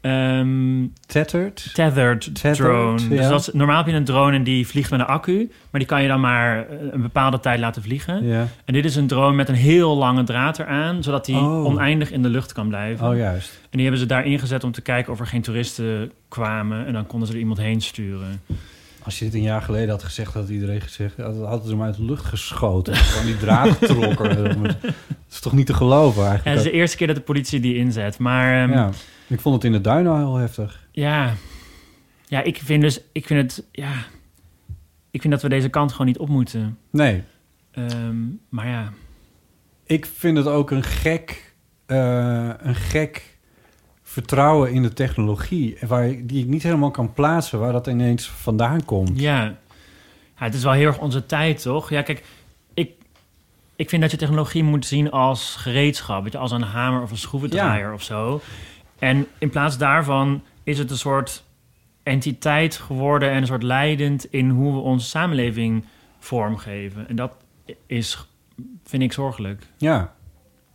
Ehm, 0.00 0.86
tethered. 1.06 1.70
tethered, 1.74 2.20
Tethered, 2.34 2.56
drone. 2.56 3.00
ja. 3.02 3.08
Dus 3.08 3.28
dat 3.28 3.40
is, 3.40 3.50
normaal 3.52 3.76
heb 3.76 3.86
je 3.86 3.92
een 3.92 4.04
drone 4.04 4.36
en 4.36 4.42
die 4.44 4.66
vliegt 4.66 4.90
met 4.90 5.00
een 5.00 5.06
accu. 5.06 5.50
Maar 5.70 5.80
die 5.80 5.88
kan 5.88 6.02
je 6.02 6.08
dan 6.08 6.20
maar 6.20 6.58
eh, 6.68 6.76
een 6.90 7.02
bepaalde 7.02 7.40
tijd 7.40 7.60
laten 7.60 7.82
vliegen. 7.82 8.24
Ja. 8.26 8.46
En 8.64 8.72
dit 8.74 8.84
is 8.84 8.96
een 8.96 9.06
drone 9.06 9.34
met 9.36 9.48
een 9.48 9.54
heel 9.54 9.96
lange 9.96 10.24
draad 10.24 10.58
eraan. 10.58 11.02
Zodat 11.02 11.24
die 11.24 11.36
Oh. 11.36 11.64
oneindig 11.64 12.10
in 12.12 12.22
de 12.22 12.28
lucht 12.28 12.52
kan 12.52 12.68
blijven. 12.68 13.08
Oh, 13.08 13.16
juist. 13.16 13.50
En 13.62 13.68
die 13.70 13.80
hebben 13.82 14.00
ze 14.00 14.06
daar 14.06 14.26
ingezet 14.26 14.64
om 14.64 14.72
te 14.72 14.80
kijken 14.82 15.12
of 15.12 15.20
er 15.20 15.26
geen 15.26 15.42
toeristen 15.42 16.12
kwamen. 16.28 16.86
En 16.86 16.92
dan 16.92 17.06
konden 17.06 17.28
ze 17.28 17.34
er 17.34 17.40
iemand 17.40 17.58
heen 17.58 17.80
sturen. 17.80 18.40
Als 19.02 19.18
je 19.18 19.24
dit 19.24 19.34
een 19.34 19.42
jaar 19.42 19.62
geleden 19.62 19.88
had 19.88 20.02
gezegd, 20.02 20.34
had 20.34 20.48
iedereen 20.48 20.80
gezegd... 20.80 21.16
had- 21.16 21.36
hadden 21.44 21.64
ze 21.68 21.70
hem 21.70 21.82
uit 21.82 21.96
de 21.96 22.04
lucht 22.04 22.24
geschoten. 22.24 22.96
Van 23.16 23.24
die 23.26 23.36
draad 23.36 23.68
getrokken. 23.70 24.62
dat 24.62 24.76
is 25.30 25.40
toch 25.40 25.52
niet 25.52 25.66
te 25.66 25.74
geloven 25.74 26.22
Ja, 26.22 26.28
het 26.28 26.34
eigenlijk? 26.34 26.56
is 26.66 26.72
de 26.72 26.78
eerste 26.78 26.96
keer 26.96 27.06
dat 27.06 27.16
de 27.16 27.22
politie 27.22 27.60
die 27.60 27.76
inzet. 27.76 28.18
Maar 28.18 28.62
ehm, 28.62 28.72
ja. 28.72 28.90
Ja. 29.30 29.34
Ik 29.34 29.40
vond 29.40 29.54
het 29.54 29.64
in 29.64 29.72
de 29.72 29.80
duinen 29.80 30.12
al 30.12 30.18
heel 30.18 30.36
heftig. 30.36 30.86
ja. 30.92 31.34
ik 32.42 32.58
vind 32.58 32.82
dus... 32.82 33.00
Ik 33.12 33.26
vind 33.26 33.40
het... 33.42 33.66
Ja, 33.72 33.92
ik 35.10 35.20
vind 35.20 35.32
dat 35.32 35.42
we 35.42 35.48
deze 35.48 35.68
kant 35.68 35.90
gewoon 35.92 36.06
niet 36.06 36.18
op 36.18 36.28
moeten. 36.28 36.78
Nee, 36.90 37.24
Ehm, 37.70 38.16
maar 38.48 38.68
ja... 38.68 38.92
ik 39.84 40.06
vind 40.06 40.36
het 40.36 40.46
ook 40.46 40.70
een 40.70 40.82
gek, 40.82 41.54
eh, 41.86 42.50
een 42.58 42.74
gek 42.74 43.38
vertrouwen 44.02 44.72
in 44.72 44.82
de 44.82 44.92
technologie... 44.92 45.76
Waar, 45.86 46.14
die 46.22 46.42
ik 46.42 46.48
niet 46.48 46.62
helemaal 46.62 46.90
kan 46.90 47.12
plaatsen, 47.12 47.58
waar 47.58 47.72
dat 47.72 47.86
ineens 47.86 48.28
vandaan 48.28 48.84
komt. 48.84 49.20
Ja. 49.20 49.42
ja, 49.42 50.44
het 50.44 50.54
is 50.54 50.62
wel 50.62 50.72
heel 50.72 50.86
erg 50.86 50.98
onze 50.98 51.26
tijd, 51.26 51.62
toch? 51.62 51.90
Ja, 51.90 52.02
kijk, 52.02 52.24
ik, 52.74 52.92
ik 53.76 53.88
vind 53.88 54.02
dat 54.02 54.10
je 54.10 54.16
technologie 54.16 54.64
moet 54.64 54.86
zien 54.86 55.10
als 55.10 55.56
gereedschap. 55.56 56.22
Weet 56.22 56.32
je, 56.32 56.38
als 56.38 56.50
een 56.52 56.62
hamer 56.62 57.02
of 57.02 57.10
een 57.10 57.16
schroevendraaier 57.16 57.92
of 57.92 58.02
zo. 58.02 58.40
En 59.00 59.26
in 59.38 59.50
plaats 59.50 59.78
daarvan 59.78 60.42
is 60.62 60.78
het 60.78 60.90
een 60.90 60.98
soort 60.98 61.44
entiteit 62.02 62.76
geworden... 62.76 63.30
en 63.30 63.36
een 63.36 63.46
soort 63.46 63.62
leidend 63.62 64.32
in 64.32 64.48
hoe 64.48 64.72
we 64.72 64.78
onze 64.78 65.06
samenleving 65.06 65.84
vormgeven. 66.18 67.08
En 67.08 67.16
dat 67.16 67.32
is, 67.86 68.28
vind 68.84 69.02
ik, 69.02 69.12
zorgelijk. 69.12 69.66
Ja. 69.76 70.14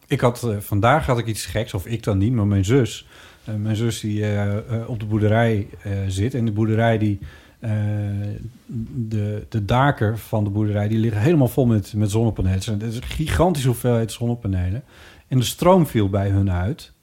Ik 0.07 0.19
had, 0.19 0.43
eh, 0.43 0.57
vandaag 0.57 1.05
had 1.05 1.17
ik 1.17 1.25
iets 1.25 1.45
geks, 1.45 1.73
of 1.73 1.85
ik 1.85 2.03
dan 2.03 2.17
niet, 2.17 2.33
maar 2.33 2.47
mijn 2.47 2.65
zus. 2.65 3.07
Eh, 3.43 3.55
mijn 3.55 3.75
zus 3.75 3.99
die 3.99 4.25
eh, 4.25 4.89
op 4.89 4.99
de 4.99 5.05
boerderij 5.05 5.67
zit. 6.07 6.33
En 6.33 6.45
de 6.45 6.51
boerderij 6.51 6.97
die... 6.97 7.19
de, 9.07 9.45
de 9.49 9.65
daken 9.65 10.17
van 10.17 10.43
de 10.43 10.49
boerderij 10.49 10.87
die 10.87 10.97
liggen 10.97 11.21
helemaal 11.21 11.47
vol 11.47 11.65
met, 11.65 11.93
met 11.93 12.11
zonnepanelen. 12.11 12.59
Het 12.59 12.81
is 12.81 12.95
een 12.95 13.03
gigantische 13.03 13.67
hoeveelheid 13.67 14.11
zonnepanelen. 14.11 14.83
En 15.27 15.37
de 15.37 15.45
stroom 15.45 15.87
viel 15.87 16.09
bij 16.09 16.29
hun 16.29 16.51
uit. 16.51 16.93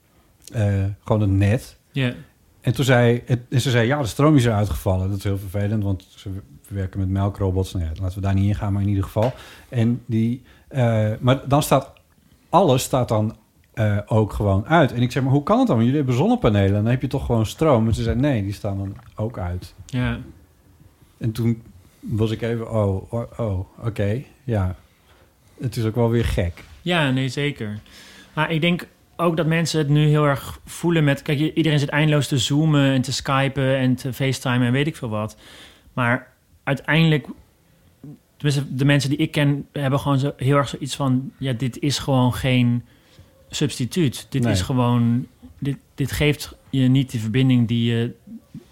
Eh, 0.53 0.83
gewoon 1.03 1.21
het 1.21 1.29
net. 1.29 1.77
Ja, 1.91 2.13
En 2.61 2.73
toen 2.73 2.85
zei, 2.85 3.21
het, 3.25 3.39
en 3.49 3.61
ze 3.61 3.69
zei, 3.69 3.87
ja, 3.87 4.01
de 4.01 4.07
stroom 4.07 4.35
is 4.35 4.45
eruit 4.45 4.69
gevallen. 4.69 5.09
Dat 5.09 5.17
is 5.17 5.23
heel 5.23 5.37
vervelend, 5.37 5.83
want 5.83 6.07
ze 6.15 6.29
werken 6.67 6.99
met 6.99 7.09
melkrobots. 7.09 7.73
Nou 7.73 7.85
ja, 7.85 7.91
laten 8.01 8.15
we 8.15 8.21
daar 8.21 8.33
niet 8.33 8.47
in 8.47 8.55
gaan, 8.55 8.73
maar 8.73 8.81
in 8.81 8.87
ieder 8.87 9.03
geval. 9.03 9.33
En 9.69 10.01
die, 10.05 10.41
eh, 10.67 11.11
maar 11.19 11.47
dan 11.47 11.63
staat, 11.63 11.91
alles 12.49 12.83
staat 12.83 13.07
dan 13.07 13.35
eh, 13.73 13.97
ook 14.05 14.33
gewoon 14.33 14.65
uit. 14.65 14.91
En 14.93 15.01
ik 15.01 15.11
zeg, 15.11 15.23
maar 15.23 15.31
hoe 15.31 15.43
kan 15.43 15.57
het 15.57 15.67
dan? 15.67 15.75
Want 15.75 15.87
jullie 15.87 16.03
hebben 16.03 16.19
zonnepanelen, 16.21 16.83
dan 16.83 16.91
heb 16.91 17.01
je 17.01 17.07
toch 17.07 17.25
gewoon 17.25 17.45
stroom. 17.45 17.87
En 17.87 17.93
ze 17.93 18.03
zei, 18.03 18.15
nee, 18.15 18.43
die 18.43 18.53
staan 18.53 18.77
dan 18.77 18.95
ook 19.15 19.37
uit. 19.37 19.73
ja. 19.85 20.19
En 21.17 21.31
toen 21.31 21.61
was 21.99 22.31
ik 22.31 22.41
even, 22.41 22.71
oh, 22.71 23.13
oh, 23.13 23.39
oh, 23.39 23.59
oké, 23.85 24.23
ja. 24.43 24.75
Het 25.59 25.75
is 25.75 25.85
ook 25.85 25.95
wel 25.95 26.09
weer 26.09 26.25
gek. 26.25 26.63
Ja, 26.81 27.11
nee, 27.11 27.29
zeker. 27.29 27.79
Maar 28.33 28.51
ik 28.51 28.61
denk 28.61 28.87
ook 29.23 29.37
dat 29.37 29.45
mensen 29.45 29.79
het 29.79 29.89
nu 29.89 30.07
heel 30.07 30.25
erg 30.25 30.59
voelen 30.65 31.03
met... 31.03 31.21
Kijk, 31.21 31.39
iedereen 31.39 31.79
zit 31.79 31.89
eindeloos 31.89 32.27
te 32.27 32.37
zoomen 32.37 32.91
en 32.91 33.01
te 33.01 33.13
skypen 33.13 33.77
en 33.77 33.95
te 33.95 34.13
facetimen 34.13 34.67
en 34.67 34.73
weet 34.73 34.87
ik 34.87 34.95
veel 34.95 35.09
wat. 35.09 35.37
Maar 35.93 36.27
uiteindelijk... 36.63 37.27
Tenminste, 38.37 38.75
de 38.75 38.85
mensen 38.85 39.09
die 39.09 39.19
ik 39.19 39.31
ken 39.31 39.67
hebben 39.71 39.99
gewoon 39.99 40.19
zo 40.19 40.33
heel 40.37 40.57
erg 40.57 40.67
zoiets 40.67 40.95
van... 40.95 41.31
Ja, 41.37 41.53
dit 41.53 41.79
is 41.79 41.99
gewoon 41.99 42.33
geen 42.33 42.83
substituut. 43.49 44.27
Dit 44.29 44.43
Nee. 44.43 44.51
is 44.51 44.61
gewoon... 44.61 45.27
Dit, 45.59 45.77
dit 45.95 46.11
geeft 46.11 46.55
je 46.69 46.87
niet 46.87 47.11
die 47.11 47.19
verbinding 47.19 47.67
die 47.67 47.91
je 47.91 48.11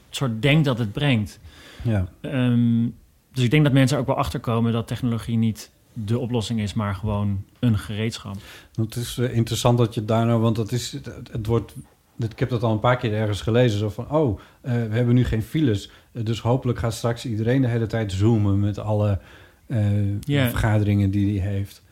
soort 0.10 0.42
denkt 0.42 0.66
dat 0.66 0.78
het 0.78 0.92
brengt. 0.92 1.40
Ja. 1.82 2.08
Ehm, 2.22 2.88
dus 3.34 3.44
ik 3.44 3.52
denk 3.52 3.64
dat 3.64 3.74
mensen 3.74 3.98
ook 3.98 4.06
wel 4.08 4.16
achterkomen 4.16 4.72
dat 4.72 4.88
technologie 4.88 5.38
niet 5.38 5.72
de 5.94 6.20
oplossing 6.20 6.60
is, 6.60 6.74
maar 6.74 6.96
gewoon 6.96 7.44
een 7.60 7.78
gereedschap. 7.78 8.36
Het 8.76 8.96
is 8.96 9.18
eh, 9.18 9.36
interessant 9.36 9.78
dat 9.78 9.94
je 9.94 10.06
daar 10.06 10.26
nou, 10.26 10.42
want 10.42 10.56
dat 10.56 10.72
is, 10.72 10.92
het, 11.32 11.46
wordt, 11.46 11.76
ik 12.18 12.40
heb 12.40 12.50
dat 12.50 12.64
al 12.64 12.72
een 12.72 12.80
paar 12.80 12.98
keer 12.98 13.14
ergens 13.14 13.42
gelezen, 13.42 13.80
zo 13.80 13.90
van, 13.90 14.12
oh, 14.12 14.40
eh, 14.62 14.74
we 14.74 14.96
hebben 14.96 15.16
nu 15.16 15.26
geen 15.26 15.44
files, 15.44 15.90
eh, 16.12 16.26
dus 16.26 16.40
hopelijk 16.40 16.80
gaat 16.80 16.94
straks 16.94 17.26
iedereen 17.26 17.62
de 17.62 17.68
hele 17.68 17.88
tijd 17.88 18.12
zoomen 18.12 18.60
met 18.60 18.78
alle 18.78 19.20
vergaderingen 20.32 21.12
die 21.12 21.42
hij 21.42 21.52
heeft. 21.52 21.84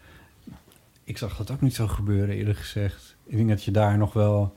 Ik 1.03 1.17
zag 1.17 1.37
dat 1.37 1.51
ook 1.51 1.61
niet 1.61 1.75
zo 1.75 1.87
gebeuren, 1.87 2.35
eerlijk 2.35 2.59
gezegd. 2.59 3.15
Ik 3.25 3.35
denk 3.35 3.49
dat 3.49 3.63
je 3.63 3.71
daar 3.71 3.97
nog 3.97 4.13
wel, 4.13 4.55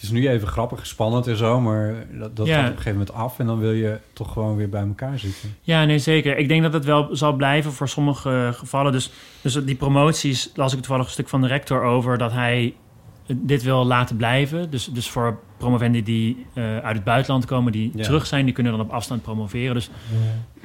het 0.00 0.08
is 0.08 0.10
nu 0.10 0.28
even 0.28 0.48
grappig, 0.48 0.86
spannend 0.86 1.26
en 1.26 1.36
zo, 1.36 1.60
maar 1.60 1.94
dat, 2.18 2.36
dat 2.36 2.46
Ja. 2.46 2.54
gaat 2.54 2.62
op 2.62 2.68
een 2.70 2.76
gegeven 2.76 2.98
moment 2.98 3.12
af 3.16 3.38
en 3.38 3.46
dan 3.46 3.58
wil 3.58 3.72
je 3.72 3.98
toch 4.12 4.32
gewoon 4.32 4.56
weer 4.56 4.68
bij 4.68 4.80
elkaar 4.82 5.18
zitten. 5.18 5.54
Ja, 5.60 5.84
nee, 5.84 5.98
zeker. 5.98 6.36
Ik 6.38 6.48
denk 6.48 6.62
dat 6.62 6.72
het 6.72 6.84
wel 6.84 7.08
zal 7.12 7.32
blijven 7.32 7.72
voor 7.72 7.88
sommige 7.88 8.50
gevallen. 8.54 8.92
Dus, 8.92 9.10
dus 9.40 9.54
die 9.64 9.74
promoties 9.74 10.50
las 10.54 10.72
ik 10.72 10.78
toevallig 10.78 11.04
een 11.06 11.12
stuk 11.12 11.28
van 11.28 11.40
de 11.40 11.46
rector 11.46 11.82
over 11.82 12.18
dat 12.18 12.32
hij 12.32 12.74
dit 13.26 13.62
wil 13.62 13.84
laten 13.84 14.16
blijven. 14.16 14.70
Dus, 14.70 14.84
dus 14.86 15.08
voor 15.10 15.38
promovendi 15.56 16.02
die 16.02 16.46
eh, 16.54 16.78
uit 16.78 16.94
het 16.94 17.04
buitenland 17.04 17.44
komen, 17.44 17.72
die 17.72 17.90
Ja. 17.94 18.02
terug 18.02 18.26
zijn, 18.26 18.44
die 18.44 18.54
kunnen 18.54 18.72
dan 18.72 18.80
op 18.80 18.90
afstand 18.90 19.22
promoveren. 19.22 19.74
Dus 19.74 19.90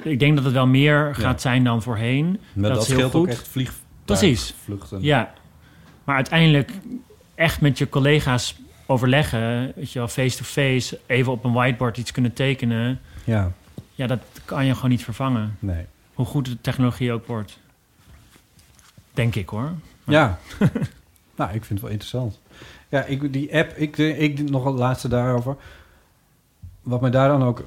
ik 0.02 0.18
denk 0.18 0.34
dat 0.36 0.44
het 0.44 0.52
wel 0.54 0.66
meer 0.66 1.14
gaat 1.14 1.22
Ja. 1.42 1.50
zijn 1.50 1.64
dan 1.64 1.82
voorheen. 1.82 2.26
Maar 2.52 2.62
Dat 2.68 2.72
dat, 2.72 2.82
is 2.82 2.88
heel 2.88 2.96
scheelt 2.96 3.14
ook 3.14 3.26
echt 3.28 3.48
vlieg 3.48 3.72
Precies. 4.04 4.54
vluchten. 4.64 5.02
Ja, 5.02 5.32
maar 6.04 6.14
uiteindelijk 6.16 6.72
echt 7.34 7.60
met 7.60 7.78
je 7.78 7.88
collega's 7.88 8.56
overleggen, 8.86 9.72
weet 9.76 9.92
je 9.92 9.98
wel, 9.98 10.08
face-to-face, 10.08 10.98
even 11.06 11.32
op 11.32 11.44
een 11.44 11.52
whiteboard 11.52 11.98
iets 11.98 12.10
kunnen 12.12 12.32
tekenen. 12.32 13.00
Ja, 13.24 13.52
Ja, 13.94 14.06
dat 14.06 14.20
kan 14.44 14.66
je 14.66 14.74
gewoon 14.74 14.90
niet 14.90 15.04
vervangen. 15.04 15.56
nee. 15.58 15.84
Hoe 16.14 16.26
goed 16.26 16.44
de 16.44 16.60
technologie 16.60 17.12
ook 17.12 17.26
wordt. 17.26 17.58
Denk 19.12 19.34
ik 19.34 19.48
hoor. 19.48 19.72
Ja. 20.04 20.38
nou, 21.36 21.50
ik 21.52 21.64
vind 21.64 21.68
het 21.68 21.80
wel 21.80 21.90
interessant. 21.90 22.40
Ja, 22.88 23.04
ik, 23.04 23.32
die 23.32 23.56
app, 23.56 23.76
ik, 23.76 23.96
ik 23.98 24.50
nog 24.50 24.64
het 24.64 24.74
laatste 24.74 25.08
daarover. 25.08 25.56
Wat 26.82 27.00
mij 27.00 27.10
daar 27.10 27.28
dan 27.28 27.42
ook... 27.42 27.64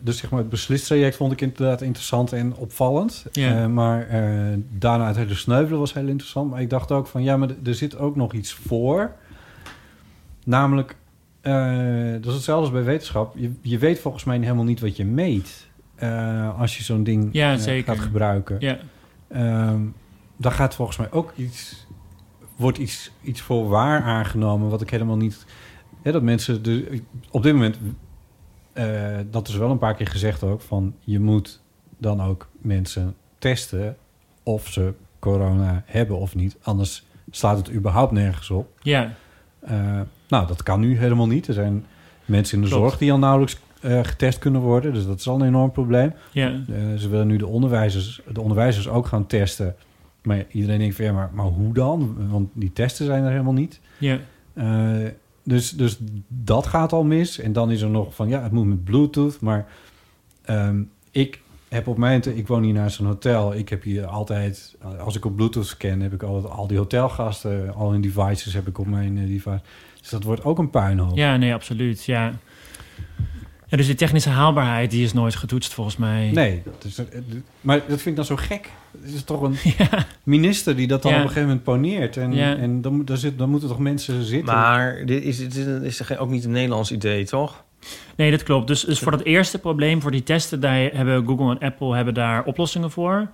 Dus 0.00 0.18
zeg 0.18 0.30
maar 0.30 0.40
het 0.40 0.48
beslistraject 0.48 1.16
vond 1.16 1.32
ik 1.32 1.40
inderdaad 1.40 1.82
interessant 1.82 2.32
en 2.32 2.54
opvallend. 2.54 3.24
Ja. 3.32 3.62
Eh, 3.62 3.66
maar 3.66 4.08
eh, 4.08 4.58
daarna 4.68 5.06
het 5.06 5.16
hele 5.16 5.34
sneuvelen 5.34 5.78
was 5.78 5.94
heel 5.94 6.06
interessant. 6.06 6.50
Maar 6.50 6.60
ik 6.60 6.70
dacht 6.70 6.92
ook 6.92 7.06
van, 7.06 7.22
ja, 7.22 7.36
maar 7.36 7.48
er 7.64 7.74
zit 7.74 7.96
ook 7.98 8.16
nog 8.16 8.32
iets 8.32 8.52
voor. 8.52 9.12
Namelijk, 10.50 10.96
eh, 11.40 12.12
dat 12.12 12.26
is 12.26 12.34
hetzelfde 12.34 12.64
als 12.64 12.70
bij 12.70 12.84
wetenschap. 12.84 13.34
Je, 13.36 13.52
je 13.62 13.78
weet 13.78 13.98
volgens 13.98 14.24
mij 14.24 14.38
helemaal 14.38 14.64
niet 14.64 14.80
wat 14.80 14.96
je 14.96 15.04
meet... 15.04 15.68
eh, 15.94 16.60
als 16.60 16.76
je 16.76 16.82
zo'n 16.82 17.02
ding 17.02 17.28
Ja, 17.32 17.52
eh, 17.52 17.58
zeker. 17.58 17.94
gaat 17.94 18.04
gebruiken. 18.04 18.56
Ja, 18.60 18.78
Ehm 19.28 19.80
daar 20.36 20.52
gaat 20.52 20.74
volgens 20.74 20.96
mij 20.96 21.10
ook 21.10 21.32
iets, 21.36 21.86
wordt 22.56 22.78
iets, 22.78 23.10
iets 23.22 23.40
voor 23.40 23.68
waar 23.68 24.02
aangenomen, 24.02 24.70
wat 24.70 24.80
ik 24.80 24.90
helemaal 24.90 25.16
niet. 25.16 25.46
Hè, 26.02 26.12
dat 26.12 26.22
mensen 26.22 26.62
de, 26.62 27.02
op 27.30 27.42
dit 27.42 27.52
moment, 27.52 27.78
dat 29.30 29.48
is 29.48 29.56
wel 29.56 29.70
een 29.70 29.78
paar 29.78 29.94
keer 29.94 30.06
gezegd 30.06 30.42
ook, 30.42 30.60
van 30.60 30.94
je 30.98 31.20
moet 31.20 31.60
dan 31.98 32.22
ook 32.22 32.48
mensen 32.60 33.14
testen 33.38 33.96
of 34.42 34.68
ze 34.68 34.94
corona 35.18 35.82
hebben 35.86 36.18
of 36.18 36.34
niet, 36.34 36.56
anders 36.62 37.06
slaat 37.30 37.56
het 37.56 37.70
überhaupt 37.72 38.12
nergens 38.12 38.50
op. 38.50 38.78
ja, 38.82 39.14
nou, 40.30 40.46
dat 40.46 40.62
kan 40.62 40.80
nu 40.80 40.96
helemaal 40.98 41.26
niet. 41.26 41.46
Er 41.48 41.54
zijn 41.54 41.84
mensen 42.24 42.56
in 42.56 42.62
de 42.62 42.68
Klopt. 42.68 42.82
zorg 42.82 42.98
die 42.98 43.12
al 43.12 43.18
nauwelijks 43.18 43.58
eh, 43.80 44.00
getest 44.02 44.38
kunnen 44.38 44.60
worden, 44.60 44.94
dus 44.94 45.06
dat 45.06 45.18
is 45.18 45.28
al 45.28 45.40
een 45.40 45.46
enorm 45.46 45.72
probleem. 45.72 46.12
ja. 46.32 46.48
Eh, 46.48 46.94
ze 46.96 47.08
willen 47.08 47.26
nu 47.26 47.36
de 47.36 47.46
onderwijzers, 47.46 48.20
de 48.32 48.40
onderwijzers 48.40 48.88
ook 48.88 49.06
gaan 49.06 49.26
testen. 49.26 49.74
Maar 50.22 50.44
iedereen 50.50 50.78
denkt 50.78 50.96
van 50.96 51.04
ja, 51.04 51.12
maar, 51.12 51.30
maar 51.32 51.46
hoe 51.46 51.74
dan? 51.74 52.16
Want 52.30 52.48
die 52.52 52.72
testen 52.72 53.06
zijn 53.06 53.24
er 53.24 53.30
helemaal 53.30 53.52
niet. 53.52 53.80
ja. 53.98 54.18
Eh, 54.54 55.08
dus, 55.42 55.70
dus 55.70 55.98
dat 56.28 56.66
gaat 56.66 56.92
al 56.92 57.04
mis. 57.04 57.38
En 57.38 57.52
dan 57.52 57.70
is 57.70 57.80
er 57.82 57.90
nog 57.90 58.14
van 58.14 58.28
ja, 58.28 58.42
het 58.42 58.52
moet 58.52 58.66
met 58.66 58.84
Bluetooth. 58.84 59.40
Maar 59.40 59.66
ehm, 60.44 60.82
ik 61.10 61.40
heb 61.68 61.86
op 61.86 61.96
mijn... 61.98 62.36
Ik 62.36 62.46
woon 62.46 62.62
hier 62.62 62.72
naast 62.72 62.98
een 62.98 63.06
hotel. 63.06 63.54
Ik 63.54 63.68
heb 63.68 63.82
hier 63.82 64.06
altijd... 64.06 64.76
Als 64.98 65.16
ik 65.16 65.24
op 65.24 65.36
Bluetooth 65.36 65.66
scan, 65.66 66.00
heb 66.00 66.12
ik 66.12 66.22
altijd 66.22 66.52
al 66.52 66.66
die 66.66 66.78
hotelgasten... 66.78 67.74
Al 67.74 67.90
hun 67.90 68.00
devices 68.00 68.52
heb 68.54 68.66
ik 68.68 68.78
op 68.78 68.86
mijn 68.86 69.14
device. 69.14 69.60
Dus 70.00 70.08
dat 70.10 70.22
wordt 70.22 70.44
ook 70.44 70.58
een 70.58 70.70
puinhoop. 70.70 71.16
Ja, 71.16 71.36
nee, 71.36 71.54
absoluut. 71.54 72.04
Ja. 72.04 72.32
ja, 73.66 73.76
dus 73.76 73.86
die 73.86 73.94
technische 73.94 74.28
haalbaarheid, 74.30 74.90
die 74.90 75.04
is 75.04 75.12
nooit 75.12 75.34
getoetst 75.34 75.74
volgens 75.74 75.96
mij. 75.96 76.30
Nee, 76.30 76.62
dat 76.64 76.84
is, 76.84 76.98
eh, 76.98 77.04
maar 77.60 77.78
dat 77.78 77.86
vind 77.86 78.06
ik 78.06 78.16
dan 78.16 78.24
zo 78.24 78.36
gek. 78.36 78.70
Het 79.02 79.14
is 79.14 79.24
toch 79.24 79.42
een 79.42 79.56
Ja, 79.78 80.06
minister 80.22 80.76
die 80.76 80.86
dat 80.86 81.02
dan 81.02 81.10
Ja. 81.12 81.16
op 81.18 81.22
een 81.22 81.28
gegeven 81.28 81.48
moment 81.48 81.66
poneert. 81.66 82.16
En, 82.16 82.32
Ja. 82.32 82.56
en 82.56 82.80
dan, 82.82 83.04
daar 83.04 83.16
zit, 83.16 83.38
dan 83.38 83.50
moeten 83.50 83.68
toch 83.68 83.78
mensen 83.78 84.24
zitten. 84.24 84.54
Maar 84.54 85.02
dit 85.06 85.22
is, 85.22 85.38
dit 85.38 85.56
is, 85.56 86.00
is 86.00 86.18
ook 86.18 86.30
niet 86.30 86.44
een 86.44 86.50
Nederlands 86.50 86.92
idee, 86.92 87.24
toch? 87.24 87.64
nee, 88.16 88.30
dat 88.30 88.42
klopt. 88.42 88.66
Dus, 88.66 88.84
dus 88.84 88.98
voor 88.98 89.12
dat 89.12 89.22
eerste 89.22 89.58
probleem, 89.58 90.00
voor 90.00 90.10
die 90.10 90.22
testen, 90.22 90.60
daar 90.60 90.76
hebben 90.92 91.26
Google 91.26 91.50
en 91.50 91.66
Apple 91.66 91.94
hebben 91.94 92.14
daar 92.14 92.44
oplossingen 92.44 92.90
voor. 92.90 93.28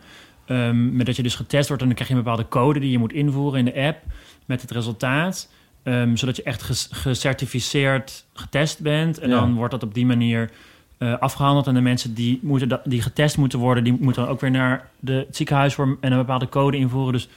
Ehm, 0.47 0.97
met 0.97 1.07
dat 1.07 1.17
je 1.17 1.23
dus 1.23 1.35
getest 1.35 1.67
wordt 1.69 1.83
en 1.83 1.89
dan 1.89 1.97
krijg 1.97 2.11
je 2.11 2.17
een 2.17 2.23
bepaalde 2.23 2.49
code 2.49 2.81
die 2.81 2.91
je 2.91 2.99
moet 2.99 3.13
invoeren 3.13 3.59
in 3.59 3.65
de 3.65 3.75
app 3.87 3.99
met 4.45 4.61
het 4.61 4.71
resultaat. 4.71 5.49
Ehm, 5.87 6.16
zodat 6.16 6.37
je 6.37 6.42
echt 6.42 6.62
ges- 6.62 6.88
gecertificeerd 6.92 8.25
getest 8.33 8.81
bent. 8.81 9.18
En 9.18 9.29
Ja. 9.29 9.40
dan 9.40 9.55
wordt 9.55 9.70
dat 9.72 9.83
op 9.83 9.94
die 9.94 10.07
manier 10.07 10.51
eh, 10.99 11.18
afgehandeld. 11.18 11.66
En 11.66 11.75
de 11.75 11.81
mensen 11.81 12.14
die, 12.14 12.38
moeten 12.42 12.81
die 12.85 13.03
getest 13.03 13.37
moeten 13.38 13.59
worden, 13.59 13.85
die 13.85 13.96
moeten 14.01 14.22
dan 14.22 14.33
ook 14.33 14.40
weer 14.40 14.51
naar 14.51 14.88
de, 15.01 15.12
het 15.12 15.37
ziekenhuis 15.37 15.75
voor 15.75 15.96
en 16.01 16.12
een 16.12 16.18
bepaalde 16.18 16.49
code 16.49 16.77
invoeren. 16.77 17.12
Dus 17.12 17.29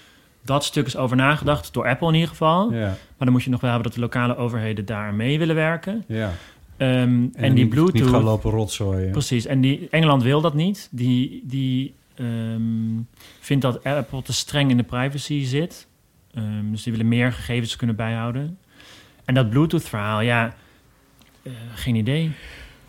dat 0.42 0.64
stuk 0.64 0.86
is 0.86 0.96
over 0.98 1.16
nagedacht, 1.18 1.74
door 1.74 1.88
Apple 1.88 2.08
in 2.08 2.14
ieder 2.14 2.30
geval. 2.30 2.74
ja, 2.74 2.86
Maar 2.88 2.96
dan 3.18 3.32
moet 3.32 3.44
je 3.44 3.50
nog 3.50 3.62
wel 3.62 3.70
hebben 3.72 3.88
dat 3.90 3.98
de 3.98 4.04
lokale 4.06 4.38
overheden 4.38 4.86
daar 4.86 5.14
mee 5.14 5.38
willen 5.40 5.56
werken. 5.56 6.04
ja. 6.08 6.32
Ehm, 6.78 6.90
en, 6.90 7.32
En, 7.34 7.54
die 7.54 7.64
niet, 7.64 7.70
Bluetooth. 7.74 7.94
Niet 7.94 8.04
gaan 8.10 8.24
lopen 8.24 8.52
rotzooien. 8.52 9.12
Precies. 9.12 9.46
En 9.46 9.62
die, 9.62 9.88
Engeland 9.92 10.24
wil 10.24 10.42
dat 10.42 10.54
niet. 10.54 10.88
Die, 10.92 11.44
die 11.46 11.94
ehm, 12.16 12.62
vindt 13.40 13.62
dat 13.64 13.84
Apple 13.84 14.22
te 14.22 14.34
streng 14.34 14.70
in 14.72 14.78
de 14.78 14.84
privacy 14.84 15.44
zit. 15.46 15.88
Ehm, 16.34 16.72
dus 16.72 16.84
die 16.84 16.92
willen 16.92 17.08
meer 17.08 17.34
gegevens 17.34 17.76
kunnen 17.76 17.96
bijhouden. 17.96 18.58
En 19.26 19.34
dat 19.34 19.50
Bluetooth-verhaal, 19.50 20.22
ja, 20.22 20.54
eh, 21.44 21.52
geen 21.76 21.96
idee. 21.96 22.32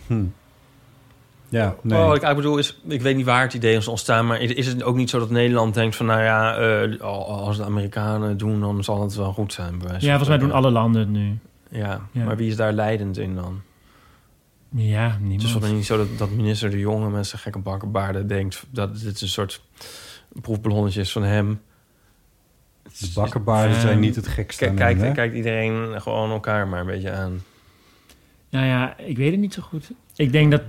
Hm. 0.06 0.24
Ja, 1.48 1.74
nee. 1.82 1.98
Oh, 1.98 2.14
ik, 2.14 2.22
ik 2.22 2.36
bedoel, 2.36 2.58
is, 2.58 2.78
ik 2.88 3.00
weet 3.02 3.16
niet 3.16 3.24
waar 3.24 3.42
het 3.42 3.54
idee 3.54 3.76
is 3.76 3.88
ontstaan, 3.88 4.26
maar 4.26 4.40
is, 4.40 4.50
is 4.52 4.66
het 4.66 4.82
ook 4.82 4.96
niet 4.96 5.10
zo 5.10 5.18
dat 5.18 5.30
Nederland 5.30 5.74
denkt 5.74 5.96
van, 5.96 6.06
nou 6.06 6.22
ja, 6.22 6.56
eh, 6.56 7.00
als 7.00 7.56
de 7.56 7.64
Amerikanen 7.64 8.28
het 8.28 8.38
doen, 8.38 8.60
dan 8.60 8.84
zal 8.84 9.02
het 9.02 9.14
wel 9.14 9.32
goed 9.32 9.52
zijn. 9.52 9.78
bij 9.78 9.88
wijze 9.88 10.06
Ja, 10.06 10.16
van 10.16 10.18
volgens 10.26 10.28
mij 10.28 10.48
doen 10.48 10.56
alle 10.56 10.70
landen 10.70 11.00
het 11.00 11.10
nu. 11.10 11.38
Ja, 11.70 12.00
Ja. 12.12 12.24
maar 12.24 12.36
wie 12.36 12.48
is 12.50 12.56
daar 12.56 12.72
leidend 12.72 13.18
in 13.18 13.34
dan? 13.34 13.60
Ja, 14.74 15.04
Het 15.04 15.12
is 15.12 15.18
niemand. 15.20 15.42
volgens 15.42 15.64
mij 15.64 15.72
niet 15.72 15.86
zo 15.86 15.96
dat, 15.96 16.18
dat 16.18 16.30
minister 16.30 16.70
De 16.70 16.78
Jonge 16.78 17.10
met 17.10 17.26
zijn 17.26 17.42
gekke 17.42 17.58
bakkenbaarden 17.58 18.26
denkt 18.26 18.66
dat 18.70 19.00
dit 19.00 19.20
een 19.20 19.28
soort 19.28 19.62
proefballonnetje 20.40 21.00
is 21.00 21.12
van 21.12 21.22
hem. 21.22 21.60
De 22.82 23.10
bakkenbaarden 23.14 23.80
zijn 23.80 24.00
niet 24.00 24.16
het 24.16 24.28
gekste 24.28 24.70
Kijk, 24.74 25.02
aan 25.02 25.12
kijkt, 25.12 25.34
iedereen 25.34 26.00
gewoon 26.02 26.30
elkaar 26.30 26.68
maar 26.68 26.80
een 26.80 26.86
beetje 26.86 27.10
aan. 27.10 27.42
Nou 28.50 28.66
ja, 28.66 28.96
ik 28.98 29.16
weet 29.16 29.30
het 29.30 29.40
niet 29.40 29.54
zo 29.54 29.62
goed. 29.62 29.90
Ik 30.16 30.32
denk 30.32 30.50
dat... 30.50 30.62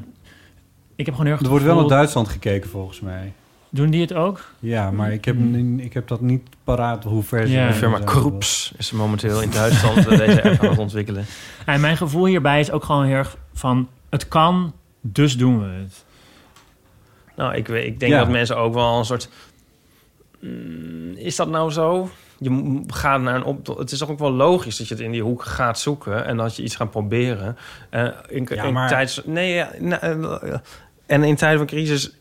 Ik 0.96 1.06
heb 1.06 1.16
gewoon 1.16 1.26
heel 1.26 1.36
erg 1.36 1.44
Er 1.44 1.50
wordt 1.52 1.66
wel 1.66 1.80
naar 1.80 1.88
Duitsland 1.88 2.28
gekeken, 2.30 2.70
volgens 2.70 3.00
mij. 3.00 3.34
Doen 3.70 3.90
die 3.90 4.02
het 4.02 4.14
ook? 4.14 4.52
Ja, 4.60 4.92
maar 4.92 5.12
ik 5.14 5.26
heb, 5.26 5.36
Hmm. 5.36 5.80
ik 5.80 5.94
heb 5.94 6.08
dat 6.08 6.22
niet 6.22 6.50
paraat 6.64 7.04
hoe 7.04 7.24
ver 7.24 7.48
ze 7.48 7.54
Ja. 7.54 7.68
De 7.68 7.74
firma 7.74 8.00
Kroeps 8.00 8.74
is 8.78 8.92
momenteel 8.92 9.42
in 9.42 9.50
Duitsland 9.50 9.98
eh, 10.08 10.18
deze 10.18 10.44
app 10.44 10.62
aan 10.64 10.70
het 10.70 10.78
ontwikkelen. 10.78 11.26
En 11.66 11.82
mijn 11.82 11.98
gevoel 11.98 12.26
hierbij 12.26 12.60
is 12.60 12.72
ook 12.72 12.84
gewoon 12.84 13.06
heel 13.06 13.16
erg 13.16 13.38
van... 13.54 13.90
Het 14.10 14.28
kan, 14.28 14.74
dus 15.02 15.38
doen 15.38 15.60
we 15.60 15.66
het. 15.80 16.06
Nou, 17.36 17.56
ik, 17.56 17.68
weet- 17.68 17.86
ik 17.86 18.00
denk 18.00 18.12
Ja. 18.12 18.20
dat 18.20 18.30
mensen 18.30 18.58
ook 18.58 18.74
wel 18.74 18.98
een 18.98 19.06
soort... 19.06 19.30
Mm, 20.42 21.14
is 21.16 21.36
dat 21.36 21.50
nou 21.50 21.72
zo? 21.72 22.10
Je 22.38 22.82
gaat 22.88 23.22
naar 23.22 23.36
een 23.36 23.44
op. 23.44 23.68
Het 23.78 23.92
is 23.92 23.98
toch 24.00 24.10
ook 24.10 24.20
wel 24.20 24.32
logisch 24.32 24.78
dat 24.78 24.88
je 24.88 24.94
het 24.94 25.04
in 25.04 25.12
die 25.12 25.22
hoek 25.24 25.44
gaat 25.44 25.80
zoeken 25.80 26.26
en 26.26 26.38
dat 26.38 26.56
je 26.56 26.64
iets 26.64 26.76
gaat 26.76 26.92
proberen. 26.92 27.58
Eh, 27.90 28.08
in, 28.28 28.48
Ja, 28.50 28.64
in 28.64 28.74
maar- 28.74 28.88
tijds, 28.90 29.22
nee, 29.26 29.54
ja, 29.54 29.72
eh, 29.72 30.54
en 31.06 31.24
in 31.24 31.36
tijden 31.36 31.58
van 31.58 31.68
crisis 31.68 32.16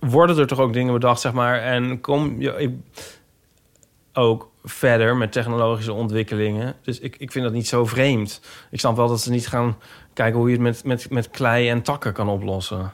worden 0.00 0.38
er 0.38 0.46
toch 0.46 0.58
ook 0.60 0.72
dingen 0.72 0.92
bedacht, 0.92 1.20
zeg 1.20 1.32
maar. 1.32 1.58
En 1.60 2.00
kom 2.00 2.40
je 2.40 2.50
ik- 2.56 2.74
ook 4.12 4.50
verder 4.64 5.16
met 5.16 5.32
technologische 5.32 5.92
ontwikkelingen. 5.92 6.74
Dus 6.82 6.98
ik, 7.00 7.16
ik 7.18 7.32
vind 7.32 7.44
dat 7.44 7.52
niet 7.54 7.68
zo 7.68 7.86
vreemd. 7.86 8.40
Ik 8.70 8.80
snap 8.80 8.96
wel 8.96 9.08
dat 9.08 9.20
ze 9.20 9.30
niet 9.30 9.48
gaan 9.48 9.76
kijken 10.12 10.38
hoe 10.38 10.46
je 10.48 10.54
het 10.54 10.62
met, 10.62 10.84
met, 10.84 11.10
met 11.10 11.30
klei 11.30 11.68
en 11.68 11.82
takken 11.82 12.12
kan 12.12 12.28
oplossen. 12.28 12.92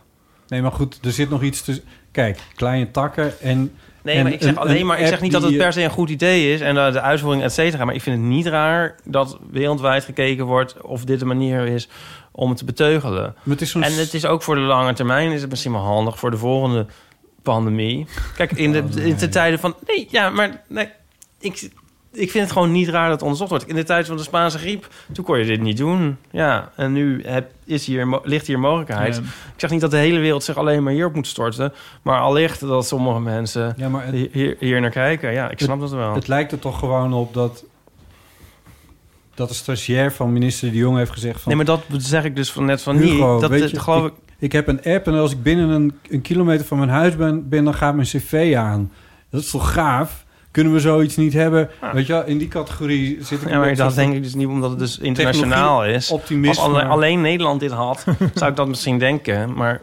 Nee, 0.49 0.63
maar 0.63 0.73
goed, 0.73 0.99
er 1.05 1.13
zit 1.13 1.31
nog 1.31 1.43
iets 1.43 1.63
tussen. 1.63 1.85
Kijk, 2.11 2.39
kleine 2.55 2.91
takken 2.91 3.41
en... 3.41 3.73
Nee, 4.03 4.17
En 4.17 4.23
maar 4.23 4.33
ik 4.33 4.43
zeg 4.43 4.51
een- 4.51 4.59
alleen 4.59 4.81
een 4.81 4.87
maar, 4.87 5.01
ik 5.01 5.07
zeg 5.07 5.21
niet 5.21 5.33
dat 5.33 5.43
het 5.43 5.57
per 5.57 5.73
se 5.73 5.83
een 5.83 5.91
goed 5.91 6.11
idee 6.11 6.53
is 6.55 6.61
en 6.61 6.77
uh, 6.77 6.93
de 6.93 7.01
uitvoering, 7.01 7.43
et 7.45 7.53
cetera. 7.53 7.85
Maar 7.85 7.95
ik 7.95 8.03
vind 8.03 8.17
het 8.17 8.25
niet 8.27 8.47
raar 8.47 8.95
dat 9.05 9.39
wereldwijd 9.51 10.05
gekeken 10.05 10.45
wordt 10.47 10.81
of 10.83 11.05
dit 11.05 11.21
een 11.21 11.27
manier 11.27 11.67
is 11.67 11.89
om 12.33 12.49
het 12.49 12.59
te 12.59 12.65
beteugelen. 12.65 13.35
Het 13.49 13.61
is 13.61 13.75
En 13.75 13.83
het 13.97 14.15
is 14.15 14.27
ook 14.27 14.43
voor 14.43 14.55
de 14.55 14.61
lange 14.61 14.93
termijn 14.93 15.33
is 15.33 15.41
het 15.41 15.51
misschien 15.51 15.73
wel 15.73 15.81
handig 15.81 16.19
voor 16.19 16.31
de 16.31 16.37
volgende 16.37 16.87
pandemie. 17.43 18.07
Kijk, 18.37 18.53
in 18.53 18.73
de, 18.73 18.83
Oh, 18.97 19.05
in 19.05 19.17
de 19.17 19.29
tijden 19.29 19.59
van. 19.59 19.75
Nee, 19.87 20.09
ja, 20.11 20.31
maar 20.31 20.63
nee, 20.69 20.89
ik, 21.41 21.71
ik 22.13 22.31
vind 22.31 22.45
het 22.45 22.53
gewoon 22.53 22.73
niet 22.73 22.89
raar 22.89 23.05
dat 23.05 23.13
het 23.13 23.23
onderzocht 23.23 23.51
wordt. 23.51 23.69
In 23.69 23.75
de 23.75 23.83
tijd 23.83 24.07
van 24.07 24.17
de 24.17 24.23
Spaanse 24.23 24.59
griep, 24.59 24.89
toen 25.13 25.25
kon 25.25 25.39
je 25.39 25.45
dit 25.45 25.61
niet 25.61 25.77
doen. 25.77 26.17
Ja, 26.31 26.73
en 26.77 26.93
nu 26.93 27.23
heb, 27.25 27.51
is 27.65 27.87
hier, 27.87 28.21
ligt 28.23 28.47
hier 28.47 28.59
mogelijkheid. 28.59 29.15
Ja. 29.15 29.21
Ik 29.23 29.61
zeg 29.61 29.71
niet 29.71 29.81
dat 29.81 29.91
de 29.91 29.97
hele 29.97 30.19
wereld 30.19 30.45
zich 30.45 30.57
alleen 30.57 30.83
maar 30.83 30.93
hierop 30.93 31.15
moet 31.15 31.27
storten. 31.27 31.73
Maar 32.03 32.21
allicht 32.21 32.61
dat 32.61 32.87
sommige 32.87 33.21
mensen 33.21 33.75
Ja, 33.77 33.89
maar 33.89 34.07
het, 34.07 34.29
hier, 34.33 34.57
hier, 34.59 34.81
naar 34.81 34.91
kijken. 34.91 35.33
Ja, 35.33 35.51
ik 35.51 35.59
snap 35.59 35.81
dat 35.81 35.91
wel. 35.91 36.15
het 36.15 36.29
lijkt 36.29 36.53
er 36.53 36.59
toch 36.59 36.79
gewoon 36.79 37.13
op 37.13 37.35
dat... 37.35 37.65
Dat 39.35 39.49
de 39.49 39.55
stagiair 39.55 40.13
van 40.13 40.33
minister 40.33 40.71
De 40.71 40.77
Jong 40.77 40.97
heeft 40.97 41.11
gezegd 41.11 41.41
van... 41.41 41.57
nee, 41.57 41.65
maar 41.65 41.77
dat 41.77 41.83
zeg 41.97 42.25
ik 42.25 42.37
dus 42.37 42.53
van 42.53 42.65
net 42.65 42.83
van 42.83 42.97
Hugo, 42.97 43.33
niet. 43.33 43.41
Dat, 43.41 43.51
weet 43.51 43.71
je, 43.71 43.81
geloof 43.81 44.07
ik. 44.07 44.13
Ik 44.39 44.53
heb 44.53 44.69
een 44.69 44.83
app 44.83 45.07
en 45.07 45.15
als 45.15 45.33
ik 45.33 45.43
binnen 45.43 45.69
een, 45.69 45.93
een 46.11 46.23
kilometer 46.23 46.67
van 46.67 46.79
mijn 46.79 46.91
huis 46.91 47.17
ben, 47.17 47.49
ben, 47.49 47.65
dan 47.65 47.75
gaat 47.75 47.95
mijn 47.95 48.07
cv 48.07 48.55
aan. 48.57 48.93
Dat 49.31 49.41
is 49.41 49.51
toch 49.51 49.73
gaaf? 49.73 50.22
Kunnen 50.53 50.73
we 50.73 50.81
zoiets 50.81 51.17
niet 51.17 51.33
hebben? 51.33 51.71
Ja. 51.81 51.93
Weet 51.95 52.07
je 52.07 52.23
in 52.27 52.39
die 52.39 52.49
categorie 52.49 53.25
zit 53.25 53.43
ik 53.43 53.49
Ja, 53.49 53.55
een 53.55 53.61
maar 53.61 53.75
dat 53.77 53.95
denk 53.95 54.15
ik 54.15 54.23
dus 54.23 54.35
niet 54.35 54.47
omdat 54.47 54.71
het 54.71 54.79
dus 54.79 54.99
internationaal 54.99 55.85
is. 55.85 56.13
Als 56.47 56.59
alleen 56.59 57.21
Nederland 57.21 57.61
dit 57.61 57.71
had, 57.71 58.05
zou 58.35 58.51
ik 58.51 58.57
dat 58.57 58.69
misschien 58.69 58.99
denken. 58.99 59.55
Maar 59.55 59.81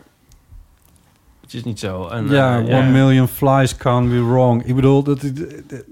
het 1.42 1.54
is 1.54 1.64
niet 1.64 1.80
zo. 1.80 2.08
En, 2.08 2.28
ja, 2.30 2.60
eh, 2.60 2.78
one 2.78 2.90
million 2.92 3.28
flies 3.28 3.78
can't 3.78 4.10
be 4.10 4.24
wrong. 4.24 4.66
Ik 4.66 4.76
bedoel, 4.76 5.04
dat, 5.04 5.22
dat- 5.22 5.36
dat- 5.68 5.84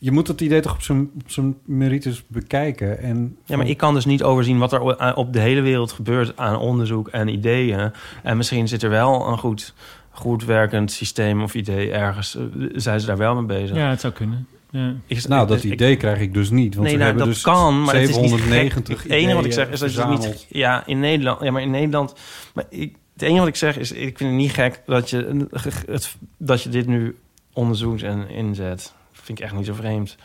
je 0.00 0.12
moet 0.12 0.28
het 0.28 0.40
idee 0.40 0.60
toch 0.60 0.72
op 0.74 0.82
zijn, 0.82 1.10
op 1.14 1.30
zijn 1.30 1.56
merites 1.64 2.24
bekijken. 2.26 2.98
En 2.98 3.36
Ja, 3.44 3.56
maar 3.56 3.66
ik 3.68 3.76
kan 3.76 3.94
dus 3.94 4.04
niet 4.04 4.22
overzien 4.22 4.58
wat 4.58 4.72
er 4.72 4.80
o- 4.80 5.12
op 5.14 5.32
de 5.32 5.38
hele 5.40 5.60
wereld 5.60 5.92
gebeurt 5.92 6.36
aan 6.36 6.58
onderzoek 6.58 7.08
en 7.08 7.28
ideeën. 7.28 7.92
En 8.22 8.36
misschien 8.36 8.68
zit 8.68 8.82
er 8.82 8.90
wel 8.90 9.28
een 9.28 9.38
goed, 9.38 9.74
goed 10.18 10.44
werkend 10.44 10.92
systeem 10.92 11.42
of 11.42 11.54
idee 11.54 11.92
ergens. 11.92 12.36
eh, 12.36 12.42
Zijn 12.74 13.00
ze 13.00 13.06
daar 13.06 13.16
wel 13.16 13.34
mee 13.34 13.44
bezig? 13.60 13.76
Ja, 13.76 13.90
het 13.90 14.00
zou 14.00 14.12
kunnen. 14.12 14.46
Ja. 14.70 14.94
Ik- 15.06 15.28
Nou, 15.28 15.46
dat 15.46 15.64
ik- 15.64 15.72
idee 15.72 15.96
krijg 15.96 16.20
ik 16.20 16.34
dus 16.34 16.50
niet. 16.50 16.74
Want 16.74 16.86
nee, 16.86 16.96
we 16.96 17.02
nou, 17.02 17.10
hebben 17.10 17.24
dat 17.26 17.34
dus 17.34 17.42
kan, 17.42 17.82
maar 17.82 17.94
het 17.94 18.08
is 18.08 18.16
niet 18.16 18.28
790 18.28 18.94
gek. 19.00 19.02
Het 19.10 19.12
enige 19.18 19.34
wat 19.34 19.44
ik 19.44 19.52
zeg 19.52 19.68
is 19.70 19.80
dat 19.80 19.92
je 19.94 20.00
het 20.00 20.18
niet... 20.18 20.46
Ja, 20.48 20.86
in 20.86 21.00
Nederland... 21.00 21.40
Ja, 21.42 21.50
maar 21.50 21.62
in 21.62 21.70
Nederland... 21.70 22.14
Maar 22.54 22.64
ik, 22.70 22.94
het 23.12 23.22
enige 23.22 23.38
wat 23.38 23.48
ik 23.48 23.56
zeg 23.56 23.78
is... 23.78 23.92
Ik 23.92 24.16
vind 24.18 24.30
het 24.30 24.38
niet 24.38 24.52
gek 24.52 24.82
dat 24.86 25.10
je, 25.10 25.46
het, 25.86 26.16
dat 26.36 26.62
je 26.62 26.68
dit 26.68 26.86
nu 26.86 27.18
onderzoekt 27.52 28.02
en 28.02 28.28
inzet. 28.28 28.92
Dat 29.12 29.22
vind 29.24 29.38
ik 29.38 29.44
echt 29.44 29.54
niet 29.54 29.66
zo 29.66 29.74
vreemd. 29.74 30.16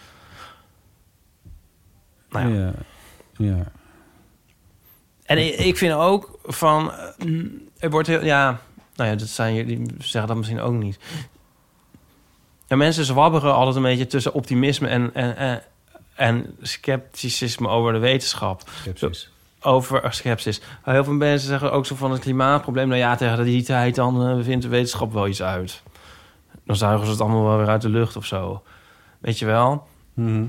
Nou 2.30 2.54
ja. 2.56 2.74
Ja. 3.38 3.46
ja. 3.56 3.72
En 5.24 5.38
ik, 5.38 5.54
ik 5.56 5.78
vind 5.78 5.94
ook 5.94 6.40
van... 6.44 6.92
eh, 6.92 7.28
Er 7.80 7.90
wordt 7.90 8.08
heel... 8.08 8.24
Ja, 8.26 8.62
nou 8.96 9.10
ja, 9.10 9.16
dat 9.16 9.28
zijn 9.28 9.56
jullie 9.56 9.82
zeggen 9.98 10.28
dat 10.28 10.38
misschien 10.38 10.62
ook 10.62 10.74
niet. 10.74 11.00
Ja, 12.68 12.76
mensen 12.76 13.06
zwabberen 13.06 13.54
altijd 13.54 13.76
een 13.76 13.82
beetje 13.82 14.08
tussen 14.08 14.34
optimisme 14.34 14.88
en, 14.88 15.14
en, 15.14 15.38
en, 15.38 15.62
en 16.16 16.56
scepticisme 16.62 17.68
over 17.68 17.94
de 17.94 18.00
wetenschap. 18.00 18.70
Skepsis. 18.80 19.32
over 19.62 20.14
sceptisch. 20.14 20.62
Heel 20.84 21.04
veel 21.04 21.14
mensen 21.14 21.48
zeggen 21.48 21.72
ook 21.72 21.86
zo 21.86 21.96
van 21.96 22.12
het 22.12 22.22
klimaatprobleem. 22.22 22.88
Nou 22.88 23.00
ja, 23.00 23.16
tegen 23.16 23.44
die 23.44 23.64
tijd 23.64 23.96
dan 23.96 24.28
eh, 24.28 24.44
vindt 24.44 24.64
de 24.64 24.70
wetenschap 24.70 25.14
wel 25.14 25.28
iets 25.28 25.42
uit. 25.44 25.84
Dan 26.66 26.76
zuigen 26.76 27.06
ze 27.06 27.12
het 27.12 27.22
allemaal 27.22 27.44
wel 27.44 27.58
weer 27.58 27.68
uit 27.68 27.82
de 27.82 27.90
lucht 27.90 28.16
of 28.16 28.26
zo. 28.26 28.64
Weet 29.20 29.40
je 29.40 29.46
wel? 29.46 29.88
Mhm. 30.14 30.46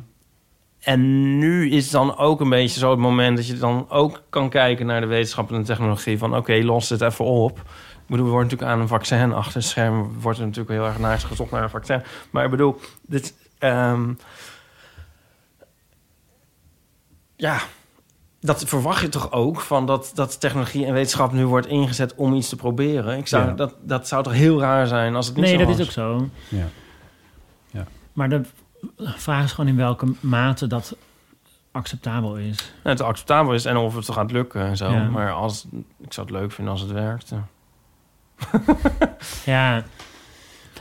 En 0.80 1.38
nu 1.38 1.70
is 1.70 1.90
dan 1.90 2.16
ook 2.16 2.40
een 2.40 2.48
beetje 2.48 2.78
zo 2.78 2.90
het 2.90 2.98
moment 2.98 3.36
dat 3.36 3.46
je 3.46 3.56
dan 3.56 3.86
ook 3.88 4.22
kan 4.28 4.48
kijken 4.48 4.86
naar 4.86 5.00
de 5.00 5.06
wetenschap 5.06 5.52
en 5.52 5.58
de 5.58 5.66
technologie. 5.66 6.18
Van 6.18 6.36
oké, 6.36 6.54
los 6.62 6.88
het 6.88 7.00
even 7.00 7.24
op. 7.24 7.62
Ik 8.04 8.10
bedoel, 8.10 8.24
we 8.24 8.30
worden 8.30 8.50
natuurlijk 8.50 8.72
aan 8.76 8.80
een 8.80 8.88
vaccin 8.88 9.32
achter 9.32 9.54
het 9.54 9.64
scherm. 9.64 10.12
Wordt 10.20 10.38
er 10.38 10.44
natuurlijk 10.44 10.74
heel 10.74 10.86
erg 10.86 10.98
naar 10.98 11.18
gezocht 11.18 11.50
naar 11.50 11.62
een 11.62 11.70
vaccin. 11.70 12.02
Maar 12.30 12.44
ik 12.44 12.50
bedoel, 12.50 12.80
dit. 13.06 13.34
ehm, 13.58 14.12
ja, 17.36 17.58
dat 18.40 18.64
verwacht 18.64 19.00
je 19.00 19.08
toch 19.08 19.32
ook 19.32 19.60
van 19.60 19.86
dat, 19.86 20.10
dat 20.14 20.40
technologie 20.40 20.86
en 20.86 20.92
wetenschap 20.92 21.32
nu 21.32 21.46
wordt 21.46 21.66
ingezet 21.66 22.14
om 22.14 22.34
iets 22.34 22.48
te 22.48 22.56
proberen. 22.56 23.18
Ik 23.18 23.26
zou, 23.26 23.46
Ja. 23.46 23.52
dat, 23.52 23.74
dat 23.80 24.08
zou 24.08 24.22
toch 24.22 24.32
heel 24.32 24.60
raar 24.60 24.86
zijn 24.86 25.14
als 25.16 25.26
het 25.26 25.34
niet 25.36 25.44
Nee, 25.44 25.52
zo 25.54 25.58
dat 25.58 25.68
was. 25.68 25.78
is 25.78 25.86
ook 25.86 25.92
zo. 25.92 26.28
Ja. 26.48 26.66
Maar 28.12 28.28
de 28.28 28.42
vraag 28.98 29.44
is 29.44 29.52
gewoon 29.52 29.70
in 29.70 29.76
welke 29.76 30.06
mate 30.20 30.66
dat 30.66 30.96
acceptabel 31.72 32.36
is. 32.36 32.56
Nou, 32.82 32.96
het 32.96 33.00
acceptabel 33.00 33.54
is 33.54 33.64
en 33.64 33.76
of 33.76 33.94
het 33.94 34.10
gaat 34.10 34.30
lukken 34.32 34.60
en 34.60 34.76
zo. 34.76 34.90
Ja. 34.90 35.08
Maar 35.08 35.32
als, 35.32 35.66
ik 36.00 36.12
zou 36.12 36.26
het 36.26 36.36
leuk 36.36 36.52
vinden 36.52 36.72
als 36.72 36.82
het 36.82 36.90
werkte. 36.90 37.36
Ja. 39.44 39.84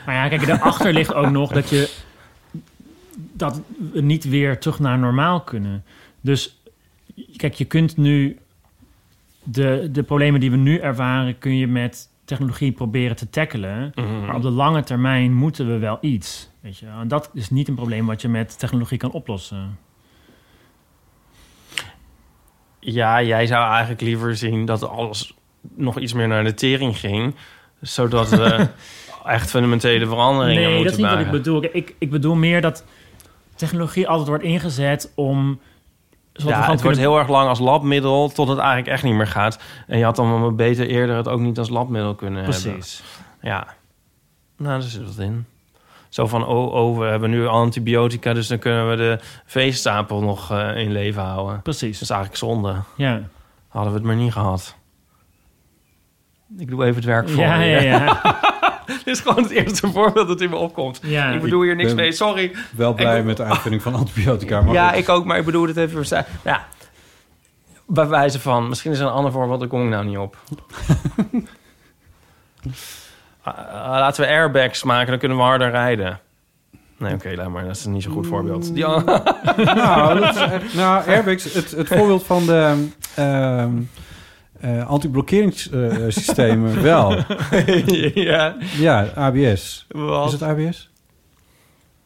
Maar 0.06 0.15
ja, 0.15 0.28
kijk, 0.28 0.45
daarachter 0.45 0.93
ligt 0.93 1.13
ook 1.13 1.30
nog 1.30 1.52
dat 1.52 1.69
je... 1.69 1.89
dat 3.12 3.62
we 3.91 4.02
niet 4.02 4.23
weer 4.23 4.60
terug 4.60 4.80
naar 4.80 4.99
normaal 4.99 5.41
kunnen. 5.41 5.84
Dus 6.21 6.62
kijk, 7.38 7.54
je 7.54 7.65
kunt 7.65 7.97
nu... 7.97 8.38
De, 9.43 9.89
de 9.91 10.04
problemen 10.04 10.39
die 10.39 10.52
we 10.52 10.58
nu 10.58 10.78
ervaren... 10.78 11.38
kun 11.38 11.58
je 11.58 11.67
met 11.67 12.10
technologie 12.26 12.71
proberen 12.71 13.15
te 13.15 13.30
tackelen. 13.30 13.91
Mhm. 13.95 14.26
Maar 14.26 14.36
op 14.36 14.41
de 14.41 14.49
lange 14.49 14.84
termijn 14.84 15.34
moeten 15.34 15.67
we 15.67 15.78
wel 15.78 15.97
iets. 16.02 16.49
Weet 16.60 16.78
je? 16.78 16.86
En 16.86 17.08
dat 17.08 17.30
is 17.34 17.49
niet 17.49 17.67
een 17.67 17.76
probleem 17.76 18.06
wat 18.06 18.21
je 18.21 18.28
met 18.28 18.60
technologie 18.60 18.97
kan 18.97 19.12
oplossen. 19.12 19.78
Ja, 22.80 23.21
jij 23.21 23.45
zou 23.45 23.69
eigenlijk 23.69 24.02
liever 24.02 24.36
zien 24.36 24.65
dat 24.65 24.88
alles 24.88 25.34
nog 25.76 25.99
iets 25.99 26.13
meer 26.13 26.28
naar 26.28 26.43
de 26.43 26.54
tering 26.54 26.97
ging. 26.99 27.36
Zodat 27.82 28.30
we 28.30 28.67
echt 29.26 29.49
fundamentele 29.49 30.06
veranderingen 30.08 30.62
Nee, 30.62 30.76
moeten 30.76 30.84
dat 30.84 30.93
is 30.93 30.97
niet 30.97 31.06
wat 31.10 31.19
ik 31.19 31.26
maken. 31.26 31.41
bedoel. 31.43 31.63
Ik, 31.71 31.95
ik 31.99 32.10
bedoel 32.10 32.36
meer 32.36 32.62
dat 32.62 32.84
technologie 33.56 34.08
altijd 34.08 34.28
wordt 34.28 34.43
ingezet 34.43 35.12
om... 35.15 35.60
Ja, 36.34 36.71
het 36.71 36.82
wordt 36.82 36.97
heel 36.97 37.17
erg 37.17 37.28
lang 37.28 37.49
als 37.49 37.60
labmiddel 37.60 38.30
tot 38.30 38.47
het 38.47 38.58
eigenlijk 38.58 38.88
echt 38.88 39.04
niet 39.04 39.13
meer 39.13 39.28
gaat. 39.28 39.60
En 39.88 39.97
je 39.97 40.04
had 40.04 40.15
dan 40.15 40.41
wel 40.41 40.52
beter 40.56 40.88
eerder 40.88 41.15
het 41.15 41.28
ook 41.28 41.39
niet 41.39 41.58
als 41.58 41.69
labmiddel 41.69 42.15
kunnen 42.15 42.43
hebben. 42.43 42.62
Precies. 42.62 43.04
Ja, 43.41 43.67
nou, 44.58 44.80
daar 44.80 44.89
zit 44.89 45.06
wat 45.06 45.17
in. 45.26 45.45
Zo 46.10 46.28
van, 46.28 46.45
oh, 46.45 46.73
oh, 46.73 46.97
we 46.97 47.06
hebben 47.06 47.30
nu 47.30 47.47
antibiotica... 47.47 48.34
dus 48.34 48.47
dan 48.47 48.60
kunnen 48.60 48.89
we 48.89 48.95
de 48.95 49.19
veestapel 49.45 50.21
nog 50.21 50.52
eh, 50.52 50.78
in 50.78 50.91
leven 50.91 51.21
houden. 51.21 51.62
Precies. 51.62 51.93
Dat 51.93 52.02
is 52.02 52.10
eigenlijk 52.10 52.39
zonde. 52.39 52.76
Ja. 52.95 53.21
Hadden 53.67 53.91
we 53.91 53.97
het 53.97 54.08
maar 54.08 54.15
niet 54.15 54.32
gehad. 54.32 54.76
Ik 56.58 56.70
doe 56.70 56.84
even 56.84 56.96
het 56.96 57.06
werk 57.06 57.30
voor 57.30 57.44
Ja, 57.44 57.56
je. 57.62 57.70
ja, 57.72 57.82
ja. 57.82 58.22
Dit 58.86 59.08
is 59.08 59.20
gewoon 59.20 59.44
het 59.44 59.52
eerste 59.52 59.88
voorbeeld 59.92 60.28
dat 60.28 60.42
in 60.42 60.50
me 60.50 60.56
opkomt. 60.56 61.00
ja. 61.04 61.30
ik 61.32 61.42
bedoel 61.42 61.62
hier 61.62 61.76
niks 61.76 61.88
ben- 61.88 61.96
mee, 61.96 62.12
sorry. 62.12 62.52
Wel 62.76 62.94
blij 62.94 63.20
Ik- 63.20 63.26
met 63.26 63.38
de 63.38 63.44
uitvinding 63.44 63.82
van 63.84 63.94
antibiotica. 63.96 64.62
Maar 64.62 64.74
ja, 64.82 64.88
goed. 64.89 64.98
ik 64.98 65.10
ook, 65.10 65.26
maar 65.26 65.38
ik 65.38 65.46
bedoel 65.46 65.68
het 65.68 65.78
even 65.78 65.96
verstaan. 65.96 66.26
Ja, 66.44 66.66
bij 67.88 68.08
wijze 68.08 68.39
van, 68.39 68.70
misschien 68.70 68.92
is 68.92 69.00
er 69.00 69.06
een 69.06 69.12
ander 69.12 69.32
voorbeeld, 69.32 69.60
daar 69.60 69.70
kom 69.70 69.84
ik 69.84 69.89
nou 69.89 70.06
niet 70.06 70.18
op. 70.18 70.38
Ah, 73.46 73.58
ah, 73.58 73.89
laten 73.89 74.22
we 74.24 74.30
airbags 74.30 74.84
maken, 74.84 75.08
dan 75.10 75.20
kunnen 75.20 75.38
we 75.38 75.44
harder 75.44 75.70
rijden. 75.72 76.20
Nee, 76.98 77.13
oké, 77.13 77.34
laat 77.36 77.50
maar. 77.50 77.63
Dat 77.66 77.76
is 77.76 77.86
een 77.86 77.92
niet 77.92 78.04
zo'n 78.04 78.12
goed 78.13 78.28
voorbeeld. 78.28 78.74
Die, 78.74 78.86
nou, 78.86 80.20
dat 80.20 80.36
is 80.63 80.74
nou, 80.74 81.08
airbags, 81.08 81.54
het, 81.54 81.72
het 81.72 81.88
voorbeeld 81.88 82.24
van 82.24 82.46
de 82.46 82.88
ehm 83.16 83.72
anti-blokkeringssystemen 84.88 86.82
wel. 86.91 87.15
ja, 88.13 88.56
Ja, 88.78 89.06
ABS. 89.15 89.86
wat? 89.89 90.26
Is 90.26 90.32
het 90.32 90.41
ABS? 90.41 90.89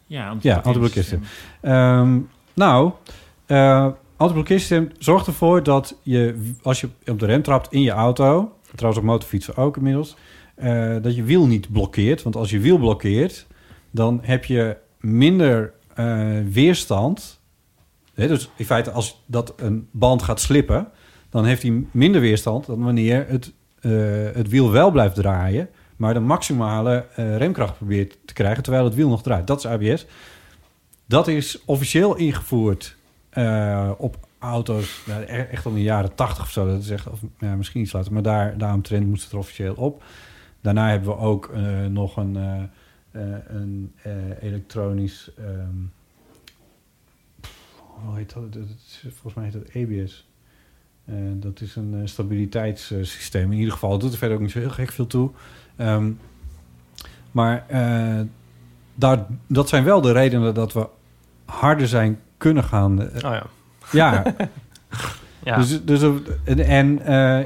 Ja, 0.05 0.35
Ja, 0.41 0.55
antiblokkeersysteem. 0.55 1.23
Ehm, 1.61 2.19
nou, 2.53 2.91
antiblokkeersysteem 4.17 4.91
zorgt 4.97 5.27
ervoor 5.27 5.63
dat 5.63 5.95
je, 6.03 6.51
als 6.61 6.81
je 6.81 6.89
op 7.05 7.19
de 7.19 7.25
rem 7.25 7.41
trapt 7.41 7.71
in 7.73 7.81
je 7.81 7.91
auto... 7.91 8.55
trouwens 8.75 9.01
op 9.03 9.07
motorfietsen 9.09 9.55
ook 9.55 9.77
inmiddels... 9.77 10.15
eh, 10.55 10.95
dat 11.01 11.15
je 11.15 11.23
wiel 11.23 11.45
niet 11.47 11.71
blokkeert. 11.71 12.23
Want 12.23 12.35
als 12.35 12.49
je 12.49 12.59
wiel 12.59 12.77
blokkeert, 12.77 13.47
dan 13.91 14.19
heb 14.23 14.45
je 14.45 14.77
minder 14.99 15.73
weerstand. 16.49 17.39
Dus 18.15 18.49
in 18.55 18.65
feite, 18.65 18.91
als 18.91 19.23
dat 19.25 19.53
een 19.57 19.87
band 19.91 20.21
gaat 20.23 20.39
slippen... 20.39 20.87
dan 21.37 21.45
heeft 21.45 21.61
hij 21.61 21.83
minder 21.91 22.21
weerstand 22.21 22.65
dan 22.65 22.83
wanneer 22.83 23.25
het, 23.27 23.53
eh, 23.79 23.91
het 24.33 24.47
wiel 24.49 24.71
wel 24.71 24.91
blijft 24.91 25.15
draaien... 25.15 25.69
maar 25.95 26.13
de 26.13 26.19
maximale 26.19 27.05
eh, 27.15 27.37
remkracht 27.37 27.77
probeert 27.77 28.17
te 28.25 28.33
krijgen... 28.33 28.63
terwijl 28.63 28.85
het 28.85 28.95
wiel 28.95 29.09
nog 29.09 29.21
draait. 29.21 29.47
Dat 29.47 29.57
is 29.57 29.65
ABS. 29.65 30.05
Dat 31.05 31.27
is 31.27 31.65
officieel 31.65 32.15
ingevoerd 32.15 32.95
eh, 33.29 33.91
op 33.97 34.27
auto's, 34.39 35.03
e- 35.07 35.23
echt 35.23 35.65
al 35.65 35.71
in 35.71 35.77
de 35.77 35.83
jaren 35.83 36.15
80 36.15 36.43
of 36.43 36.51
zo. 36.51 36.67
Dat 36.67 36.79
is 36.79 36.91
of, 36.91 37.19
ja, 37.39 37.55
misschien 37.55 37.81
iets 37.81 37.91
later, 37.91 38.13
maar 38.13 38.21
daar, 38.21 38.57
daaromtrent 38.57 39.07
moest 39.07 39.23
het 39.23 39.31
er 39.31 39.37
officieel 39.37 39.73
op. 39.73 40.03
Daarna 40.61 40.89
hebben 40.89 41.09
we 41.09 41.17
ook 41.17 41.51
nog 41.89 42.17
een, 42.17 42.37
elektronisch... 44.41 45.31
hoe 47.79 48.15
heet 48.15 48.33
dat? 48.33 48.57
Volgens 49.01 49.33
mij 49.33 49.43
heet 49.43 49.53
dat 49.53 49.83
ABS. 49.83 50.26
Eh, 51.07 51.13
dat 51.33 51.61
is 51.61 51.75
een 51.75 51.93
eh, 51.93 51.99
stabiliteitssysteem. 52.03 53.51
In 53.51 53.57
ieder 53.57 53.73
geval, 53.73 53.91
het 53.91 54.01
doet 54.01 54.11
er 54.11 54.17
verder 54.17 54.35
ook 54.37 54.41
niet 54.43 54.51
zo 54.51 54.59
heel 54.59 54.69
gek 54.69 54.91
veel 54.91 55.07
toe. 55.07 55.29
Ehm, 55.75 56.11
maar 57.31 57.63
eh, 57.67 58.19
daar, 58.95 59.25
dat 59.47 59.69
zijn 59.69 59.83
wel 59.83 60.01
de 60.01 60.11
redenen 60.11 60.53
dat 60.53 60.73
we 60.73 60.87
harder 61.45 61.87
zijn 61.87 62.19
kunnen 62.37 62.63
gaan. 62.63 63.01
Oh 63.01 63.21
ja. 63.21 63.45
ja, 63.91 64.23
ja. 65.43 65.55
dus, 65.57 65.83
dus 65.83 66.01
en, 66.43 66.59
en 66.59 66.99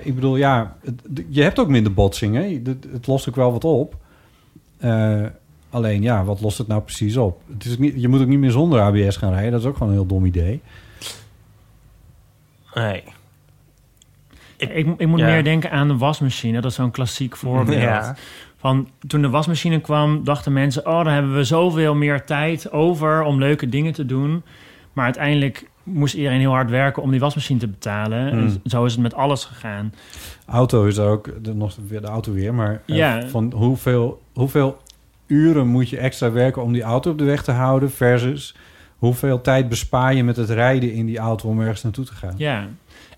ik 0.06 0.16
bedoel, 0.16 0.36
ja, 0.36 0.76
het- 0.84 1.24
je 1.30 1.42
hebt 1.44 1.60
ook 1.60 1.68
minder 1.68 1.94
botsingen. 1.94 2.62
Het, 2.64 2.86
het 2.92 3.08
lost 3.08 3.30
ook 3.30 3.36
wel 3.36 3.52
wat 3.52 3.64
op. 3.64 3.96
Alleen, 5.70 6.02
ja, 6.02 6.24
wat 6.24 6.42
lost 6.42 6.58
het 6.58 6.68
nou 6.68 6.82
precies 6.82 7.18
op? 7.18 7.42
Het 7.54 7.66
is 7.66 7.74
ook 7.74 7.80
niet, 7.80 8.02
je 8.02 8.08
moet 8.08 8.22
ook 8.22 8.28
niet 8.28 8.40
meer 8.40 8.52
zonder 8.52 8.82
ABS 8.82 9.18
gaan 9.18 9.34
rijden. 9.34 9.52
Dat 9.52 9.62
is 9.62 9.66
ook 9.68 9.74
gewoon 9.78 9.92
een 9.92 9.98
heel 9.98 10.08
dom 10.08 10.26
idee. 10.26 10.62
nee. 12.74 13.04
Ik, 14.70 14.88
ik 14.98 15.08
moet 15.08 15.20
Ja. 15.20 15.26
meer 15.26 15.44
denken 15.44 15.72
aan 15.72 15.88
de 15.88 15.98
wasmachine. 15.98 16.62
Dat 16.62 16.72
is 16.72 16.78
zo'n 16.78 16.92
klassiek 16.92 17.36
voorbeeld. 17.38 17.82
Ja. 17.82 18.16
Van, 18.58 18.88
toen 19.08 19.22
de 19.22 19.30
wasmachine 19.30 19.80
kwam, 19.82 20.24
dachten 20.24 20.54
mensen... 20.54 20.88
oh, 20.88 21.04
dan 21.04 21.14
hebben 21.14 21.36
we 21.36 21.44
zoveel 21.44 21.96
meer 21.96 22.24
tijd 22.24 22.72
over 22.72 23.24
om 23.24 23.40
leuke 23.40 23.70
dingen 23.70 23.94
te 23.94 24.06
doen. 24.06 24.44
Maar 24.94 25.06
uiteindelijk 25.06 25.70
moest 25.84 26.14
iedereen 26.14 26.40
heel 26.40 26.52
hard 26.52 26.70
werken 26.70 27.04
om 27.04 27.12
die 27.12 27.20
wasmachine 27.20 27.60
te 27.60 27.68
betalen. 27.68 28.30
Hmm. 28.30 28.40
En 28.40 28.62
zo 28.66 28.86
is 28.86 28.92
het 28.92 29.02
met 29.02 29.14
alles 29.14 29.46
gegaan. 29.46 29.94
Auto 30.46 30.86
is 30.86 31.00
ook 31.00 31.44
de, 31.44 31.54
nog 31.54 31.76
weer 31.88 32.02
de 32.02 32.08
auto 32.08 32.34
weer, 32.34 32.54
maar 32.54 32.82
eh, 32.86 32.96
Ja. 32.96 33.28
van 33.28 33.52
hoeveel, 33.56 34.22
hoeveel 34.34 34.78
uren 35.28 35.68
moet 35.68 35.90
je 35.90 35.98
extra 35.98 36.32
werken 36.32 36.62
om 36.64 36.74
die 36.74 36.82
auto 36.84 37.12
op 37.12 37.18
de 37.18 37.24
weg 37.24 37.44
te 37.44 37.52
houden 37.52 37.92
versus 37.92 38.56
hoeveel 38.98 39.42
tijd 39.42 39.70
bespaar 39.70 40.14
je 40.14 40.24
met 40.24 40.36
het 40.36 40.50
rijden 40.50 40.94
in 40.94 41.06
die 41.06 41.18
auto 41.18 41.50
om 41.50 41.60
ergens 41.62 41.84
naartoe 41.84 42.06
te 42.06 42.14
gaan? 42.14 42.34
Ja. 42.38 42.68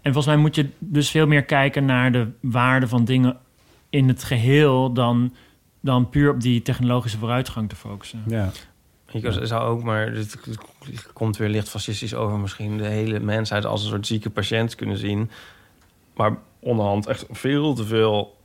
En 0.01 0.13
volgens 0.13 0.25
mij 0.25 0.35
moet 0.43 0.55
je 0.55 0.69
dus 0.79 1.09
veel 1.09 1.27
meer 1.27 1.43
kijken 1.43 1.85
naar 1.85 2.11
de 2.11 2.27
waarde 2.39 2.87
van 2.87 3.05
dingen 3.05 3.37
in 3.89 4.07
het 4.07 4.23
geheel 4.23 4.93
dan, 4.93 5.33
dan 5.79 6.09
puur 6.09 6.31
op 6.31 6.41
die 6.41 6.61
technologische 6.61 7.17
vooruitgang 7.17 7.69
te 7.69 7.75
focussen. 7.75 8.23
Ja. 8.27 8.49
Ik 9.11 9.31
zou 9.41 9.61
ook, 9.61 9.83
maar 9.83 10.13
dit 10.13 10.37
komt 11.13 11.37
weer 11.37 11.49
licht 11.49 11.69
fascistisch 11.69 12.13
over, 12.13 12.37
misschien 12.39 12.77
de 12.77 12.87
hele 12.87 13.19
mensheid 13.19 13.65
als 13.65 13.83
een 13.83 13.89
soort 13.89 14.07
zieke 14.07 14.29
patiënt 14.29 14.75
kunnen 14.75 14.97
zien. 14.97 15.29
Maar 16.15 16.37
onderhand 16.59 17.07
echt 17.07 17.25
veel 17.31 17.73
te 17.73 17.85
veel 17.85 18.37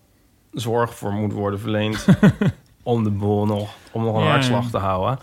zorg 0.53 0.95
voor 0.95 1.13
moet 1.13 1.33
worden 1.33 1.61
verleend 1.61 2.07
om 2.83 3.05
de 3.05 3.11
boel 3.11 3.47
nog, 3.47 3.75
om 3.93 4.03
nog 4.05 4.17
een 4.17 4.23
Ja. 4.23 4.31
hartslag 4.31 4.71
te 4.71 4.79
houden. 4.79 5.19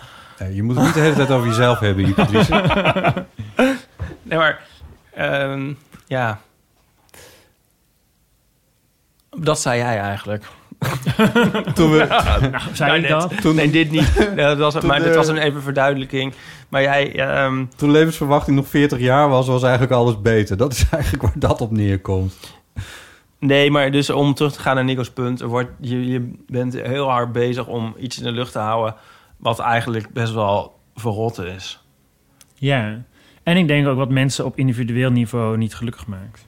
Je 0.53 0.63
moet 0.63 0.75
het 0.75 0.85
niet 0.85 0.93
de 0.93 0.99
hele 0.99 1.15
tijd 1.15 1.31
over 1.31 1.47
jezelf 1.47 1.79
hebben, 1.79 2.13
Patrice. 2.13 2.53
Nee, 4.23 4.37
maar 4.37 4.67
ehm, 5.13 5.73
ja. 6.07 6.39
Dat 9.37 9.59
zei 9.59 9.77
jij 9.79 9.99
eigenlijk. 9.99 10.45
Toen 11.75 11.91
we, 11.91 12.05
Nou, 12.51 12.63
zei 12.73 12.91
Ja, 12.91 12.95
ik 12.97 13.01
net. 13.01 13.09
dat? 13.09 13.41
toen, 13.41 13.55
Nee, 13.55 13.69
dit 13.69 13.91
niet. 13.91 14.15
Nee, 14.35 14.55
dat 14.55 14.57
was, 14.57 14.83
maar 14.83 14.99
dit 15.03 15.15
was 15.15 15.27
een 15.27 15.37
even 15.37 15.61
verduidelijking. 15.61 16.33
Maar 16.69 16.81
jij, 16.81 17.15
ehm, 17.19 17.65
toen 17.75 17.91
levensverwachting 17.91 18.55
nog 18.55 18.67
40 18.67 18.99
jaar 18.99 19.29
was, 19.29 19.47
was 19.47 19.63
eigenlijk 19.63 19.93
alles 19.93 20.21
beter. 20.21 20.57
Dat 20.57 20.71
is 20.71 20.85
eigenlijk 20.91 21.23
waar 21.23 21.33
dat 21.35 21.61
op 21.61 21.71
neerkomt. 21.71 22.35
nee, 23.39 23.71
maar 23.71 23.91
dus 23.91 24.09
om 24.09 24.33
terug 24.33 24.53
te 24.53 24.59
gaan 24.59 24.75
naar 24.75 24.83
Nico's 24.83 25.09
punt. 25.11 25.41
er 25.41 25.47
Wordt, 25.47 25.69
je, 25.79 26.07
je 26.07 26.31
bent 26.47 26.73
heel 26.73 27.09
hard 27.09 27.31
bezig 27.31 27.67
om 27.67 27.95
iets 27.99 28.17
in 28.17 28.23
de 28.23 28.31
lucht 28.31 28.51
te 28.51 28.59
houden... 28.59 28.95
wat 29.37 29.59
eigenlijk 29.59 30.13
best 30.13 30.33
wel 30.33 30.79
verrot 30.95 31.37
is. 31.39 31.83
Ja. 32.55 33.01
En 33.45 33.57
ik 33.57 33.67
denk 33.67 33.87
ook 33.87 33.97
wat 33.97 34.09
mensen 34.09 34.45
op 34.45 34.57
individueel 34.57 35.11
niveau 35.11 35.57
niet 35.57 35.75
gelukkig 35.75 36.07
maakt. 36.07 36.45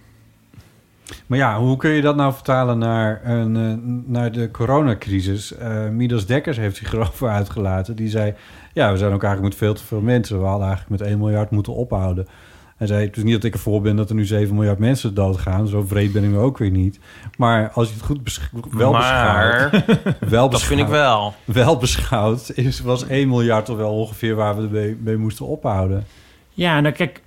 Maar 1.26 1.38
ja, 1.38 1.60
hoe 1.60 1.78
kun 1.78 1.89
je 1.89 2.02
dat 2.02 2.16
nou 2.16 2.34
vertalen 2.34 2.78
naar, 2.78 3.22
een, 3.24 3.56
eh, 3.56 4.12
naar 4.12 4.32
de 4.32 4.52
coronacrisis? 4.52 5.56
Eh 5.56 5.88
Midas 5.88 6.26
Dekkers 6.26 6.58
heeft 6.58 6.76
zich 6.76 6.93
erover 6.93 7.30
uitgelaten. 7.30 7.95
Die 7.95 8.10
zei, 8.10 8.34
ja, 8.74 8.91
we 8.91 8.98
zijn 8.98 9.14
ook 9.14 9.24
eigenlijk 9.24 9.54
met 9.54 9.64
veel 9.64 9.74
te 9.74 9.84
veel 9.84 10.02
mensen. 10.02 10.39
We 10.39 10.45
hadden 10.45 10.68
eigenlijk 10.68 11.00
met 11.00 11.10
1 11.10 11.18
miljard 11.18 11.52
moeten 11.52 11.74
ophouden. 11.76 12.28
Hij 12.78 12.88
zei, 12.88 13.06
het 13.06 13.18
is 13.18 13.24
niet 13.24 13.34
dat 13.34 13.43
ik 13.43 13.54
ervoor 13.54 13.82
ben 13.82 13.95
dat 13.95 14.10
er 14.10 14.16
nu 14.16 14.26
7 14.26 14.56
miljard 14.56 14.80
mensen 14.80 15.14
doodgaan. 15.14 15.68
Zo 15.68 15.82
vreed 15.82 16.12
ben 16.14 16.24
ik 16.24 16.30
nu 16.30 16.38
ook 16.38 16.58
weer 16.58 16.72
niet. 16.72 17.00
Maar 17.38 17.70
als 17.74 17.88
je 17.88 17.93
het 17.93 18.04
goed 18.04 18.24
besch- 18.24 18.52
wel 18.72 18.91
beschouwt... 18.91 19.72
maar 19.72 19.86
Wel 20.30 20.50
dat 20.50 20.64
vind 20.64 20.80
ik 20.80 20.88
wel. 20.88 21.34
Wel 21.45 21.78
beschouwd 21.78 22.52
is, 22.56 22.82
was 22.82 23.08
1 23.08 23.28
miljard 23.28 23.66
toch 23.66 23.78
wel 23.78 23.93
ongeveer 23.93 24.36
waar 24.36 24.56
we 24.56 24.62
ermee 24.64 24.98
mee 25.04 25.18
moesten 25.18 25.45
ophouden. 25.45 26.06
Ja, 26.58 26.80
nou 26.80 26.93
kijk, 26.95 27.22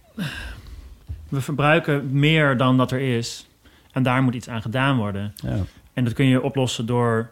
we 1.29 1.41
verbruiken 1.41 2.09
meer 2.13 2.57
dan 2.57 2.77
dat 2.77 2.91
er 2.91 3.01
is. 3.01 3.47
En 3.93 4.03
daar 4.03 4.23
moet 4.23 4.35
iets 4.35 4.49
aan 4.49 4.63
gedaan 4.63 4.97
worden. 4.97 5.33
Ja. 5.35 5.57
En 5.93 6.05
dat 6.05 6.13
kun 6.13 6.27
je 6.27 6.43
oplossen 6.43 6.87
door 6.87 7.31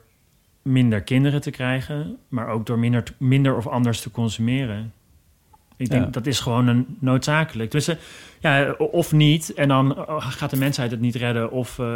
minder 0.63 1.01
kinderen 1.01 1.41
te 1.41 1.51
krijgen, 1.51 2.17
maar 2.29 2.49
ook 2.49 2.67
door 2.67 2.79
minder, 2.79 3.03
minder 3.17 3.57
of 3.57 3.67
anders 3.67 4.01
te 4.01 4.11
consumeren. 4.11 4.93
Ik 5.77 5.89
denk 5.91 6.05
Ja. 6.05 6.11
dat 6.11 6.27
is 6.27 6.41
gewoon 6.41 6.67
een 6.67 6.87
noodzakelijk. 6.99 7.71
Dus 7.71 7.91
ja, 8.41 8.73
of 8.79 9.13
niet, 9.13 9.55
en 9.55 9.69
dan 9.69 9.99
oh, 10.09 10.27
gaat 10.31 10.51
de 10.51 10.57
mensheid 10.57 10.91
het 10.91 11.01
niet 11.01 11.15
redden, 11.15 11.51
of 11.51 11.79
eh, 11.79 11.95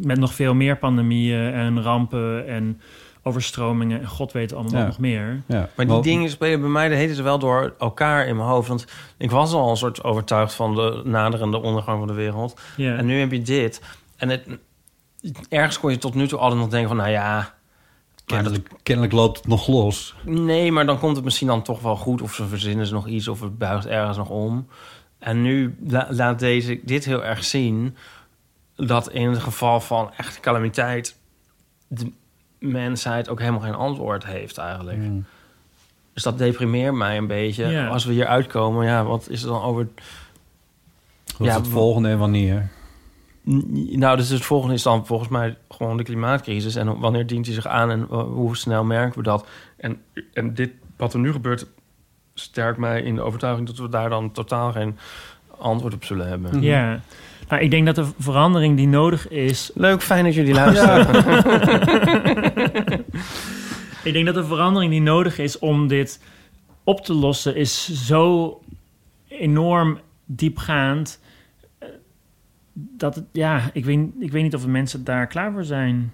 met 0.00 0.18
nog 0.18 0.34
veel 0.34 0.54
meer 0.54 0.76
pandemieën 0.76 1.52
en 1.52 1.82
rampen 1.82 2.48
en 2.48 2.80
overstromingen 3.26 4.00
en 4.00 4.06
god 4.08 4.32
weet 4.32 4.52
allemaal 4.52 4.80
Ja. 4.80 4.86
nog 4.86 4.98
meer. 4.98 5.42
Ja. 5.46 5.68
Maar 5.76 5.86
die 5.86 6.00
dingen 6.02 6.30
spelen 6.30 6.60
bij 6.60 6.68
mij 6.70 6.88
de 6.88 6.94
hele 6.94 7.12
tijd 7.12 7.22
wel 7.24 7.38
door 7.38 7.74
elkaar 7.78 8.26
in 8.26 8.36
mijn 8.36 8.48
hoofd. 8.48 8.68
Want 8.68 8.84
ik 9.16 9.30
was 9.30 9.52
al 9.52 9.70
een 9.70 9.76
soort 9.76 10.04
overtuigd 10.04 10.54
van 10.54 10.74
de 10.74 11.02
naderende 11.04 11.56
ondergang 11.62 11.98
van 11.98 12.06
de 12.06 12.12
wereld. 12.14 12.60
Ja. 12.76 12.96
En 12.96 13.06
nu 13.06 13.18
heb 13.20 13.32
je 13.32 13.42
dit. 13.42 13.82
En 14.16 14.28
het, 14.28 14.46
ergens 15.48 15.80
kon 15.80 15.90
je 15.90 15.98
tot 15.98 16.14
nu 16.14 16.28
toe 16.28 16.38
altijd 16.38 16.60
nog 16.60 16.68
denken 16.70 16.88
van... 16.88 16.96
nou 16.96 17.10
ja, 17.10 17.36
dat- 17.38 17.52
Kennelijk, 18.24 18.68
kennelijk 18.82 19.14
loopt 19.14 19.36
het 19.36 19.46
nog 19.46 19.66
los. 19.66 20.14
nee, 20.24 20.72
maar 20.72 20.86
dan 20.86 20.98
komt 20.98 21.16
het 21.16 21.24
misschien 21.24 21.46
dan 21.46 21.62
toch 21.62 21.80
wel 21.80 21.96
goed. 21.96 22.22
Of 22.22 22.34
ze 22.34 22.46
verzinnen 22.46 22.86
ze 22.86 22.92
nog 22.92 23.06
iets 23.06 23.28
of 23.28 23.40
het 23.40 23.58
buigt 23.58 23.86
ergens 23.86 24.16
nog 24.16 24.28
om. 24.30 24.66
En 25.18 25.42
nu 25.42 25.76
la- 25.86 26.06
laat 26.10 26.38
deze 26.38 26.80
dit 26.82 27.04
heel 27.04 27.24
erg 27.24 27.44
zien... 27.44 27.96
dat 28.76 29.10
in 29.10 29.28
het 29.30 29.38
geval 29.42 29.80
van 29.80 30.10
echte 30.16 30.40
calamiteit... 30.40 31.16
de 31.88 32.12
mensheid 32.64 33.28
ook 33.28 33.38
helemaal 33.38 33.60
geen 33.60 33.74
antwoord 33.74 34.26
heeft 34.26 34.58
eigenlijk. 34.58 34.98
Mm. 34.98 35.24
Dus 36.12 36.22
dat 36.22 36.38
deprimeert 36.38 36.94
mij 36.94 37.16
een 37.16 37.26
beetje. 37.26 37.66
Ja. 37.66 37.86
Als 37.86 38.04
we 38.04 38.12
hier 38.12 38.26
uitkomen, 38.26 38.86
ja, 38.86 39.04
wat 39.04 39.28
is 39.30 39.42
er 39.42 39.48
dan 39.48 39.62
over... 39.62 39.88
Wat 41.38 41.46
Ja, 41.46 41.52
is 41.52 41.54
het 41.54 41.68
volgende 41.68 42.08
en 42.08 42.18
wanneer? 42.18 42.70
Nou, 43.42 44.16
dus 44.16 44.28
het 44.28 44.44
volgende 44.44 44.74
is 44.74 44.82
dan 44.82 45.06
volgens 45.06 45.28
mij 45.28 45.56
gewoon 45.68 45.96
de 45.96 46.02
klimaatcrisis. 46.02 46.76
En 46.76 46.98
wanneer 46.98 47.26
dient 47.26 47.46
hij 47.46 47.54
zich 47.54 47.66
aan 47.66 47.90
en 47.90 48.02
hoe 48.10 48.56
snel 48.56 48.84
merken 48.84 49.18
we 49.18 49.22
dat? 49.22 49.46
En, 49.76 50.02
en 50.32 50.54
dit, 50.54 50.70
wat 50.96 51.12
er 51.12 51.18
nu 51.18 51.32
gebeurt, 51.32 51.66
sterkt 52.34 52.78
mij 52.78 53.02
in 53.02 53.14
de 53.14 53.20
overtuiging... 53.20 53.66
dat 53.66 53.78
we 53.78 53.88
daar 53.88 54.08
dan 54.08 54.32
totaal 54.32 54.72
geen 54.72 54.98
antwoord 55.58 55.94
op 55.94 56.04
zullen 56.04 56.28
hebben. 56.28 56.62
Ja. 56.62 57.00
Nou, 57.48 57.62
ik 57.62 57.70
denk 57.70 57.86
dat 57.86 57.94
de 57.94 58.06
verandering 58.18 58.76
die 58.76 58.88
nodig 58.88 59.28
is 59.28 59.70
Leuk, 59.74 60.02
fijn 60.02 60.24
dat 60.24 60.34
jullie 60.34 60.54
luisteren. 60.54 61.06
Ik 64.04 64.12
denk 64.12 64.26
dat 64.26 64.34
de 64.34 64.44
verandering 64.44 64.90
die 64.92 65.00
nodig 65.00 65.38
is 65.38 65.58
om 65.58 65.88
dit 65.88 66.20
op 66.84 67.04
te 67.04 67.14
lossen, 67.14 67.56
is 67.56 68.06
zo 68.06 68.60
enorm 69.28 69.98
diepgaand. 70.24 71.20
eh, 71.78 71.88
Dat 72.72 73.14
het, 73.14 73.24
ja, 73.32 73.70
ik 73.72 73.84
weet, 73.84 74.08
ik 74.20 74.32
weet 74.32 74.42
niet 74.42 74.54
of 74.54 74.62
de 74.62 74.68
mensen 74.68 75.04
daar 75.04 75.26
klaar 75.26 75.52
voor 75.52 75.64
zijn. 75.64 76.12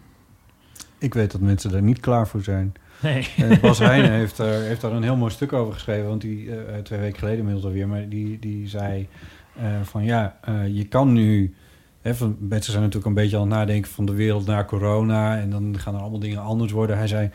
Ik 0.99 1.15
weet 1.15 1.33
dat 1.33 1.41
mensen 1.41 1.71
daar 1.71 1.83
niet 1.83 2.01
klaar 2.01 2.29
voor 2.29 2.43
zijn. 2.43 2.73
Nee. 3.03 3.29
En 3.37 3.61
Bas 3.61 3.79
Heijnen 3.89 4.13
heeft, 4.13 4.39
er, 4.39 4.63
heeft 4.63 4.81
daar 4.81 4.93
een 4.93 5.03
heel 5.03 5.17
mooi 5.17 5.33
stuk 5.33 5.53
over 5.53 5.73
geschreven. 5.73 6.09
Want 6.09 6.21
die, 6.21 6.57
eh, 6.57 6.79
twee 6.79 7.01
weken 7.01 7.19
geleden 7.19 7.39
inmiddels 7.39 7.65
alweer. 7.67 7.89
Maar 7.89 8.09
die, 8.09 8.39
die 8.39 8.69
zei 8.69 9.09
eh, 9.57 9.65
van 9.83 10.05
ja, 10.05 10.39
eh, 10.43 10.77
je 10.77 10.85
kan 10.85 11.13
nu... 11.13 11.55
Hè, 12.01 12.15
van, 12.15 12.37
mensen 12.39 12.73
zijn 12.73 12.85
natuurlijk 12.85 13.07
een 13.17 13.23
beetje 13.23 13.37
aan 13.37 13.43
het 13.43 13.51
nadenken 13.51 13.91
van 13.91 14.07
de 14.07 14.15
wereld 14.15 14.47
na 14.47 14.65
corona. 14.65 15.39
En 15.39 15.51
dan 15.51 15.79
gaan 15.79 15.95
er 15.95 16.01
allemaal 16.01 16.19
dingen 16.19 16.41
anders 16.43 16.73
worden. 16.73 16.97
Hij 16.97 17.07
zei, 17.07 17.31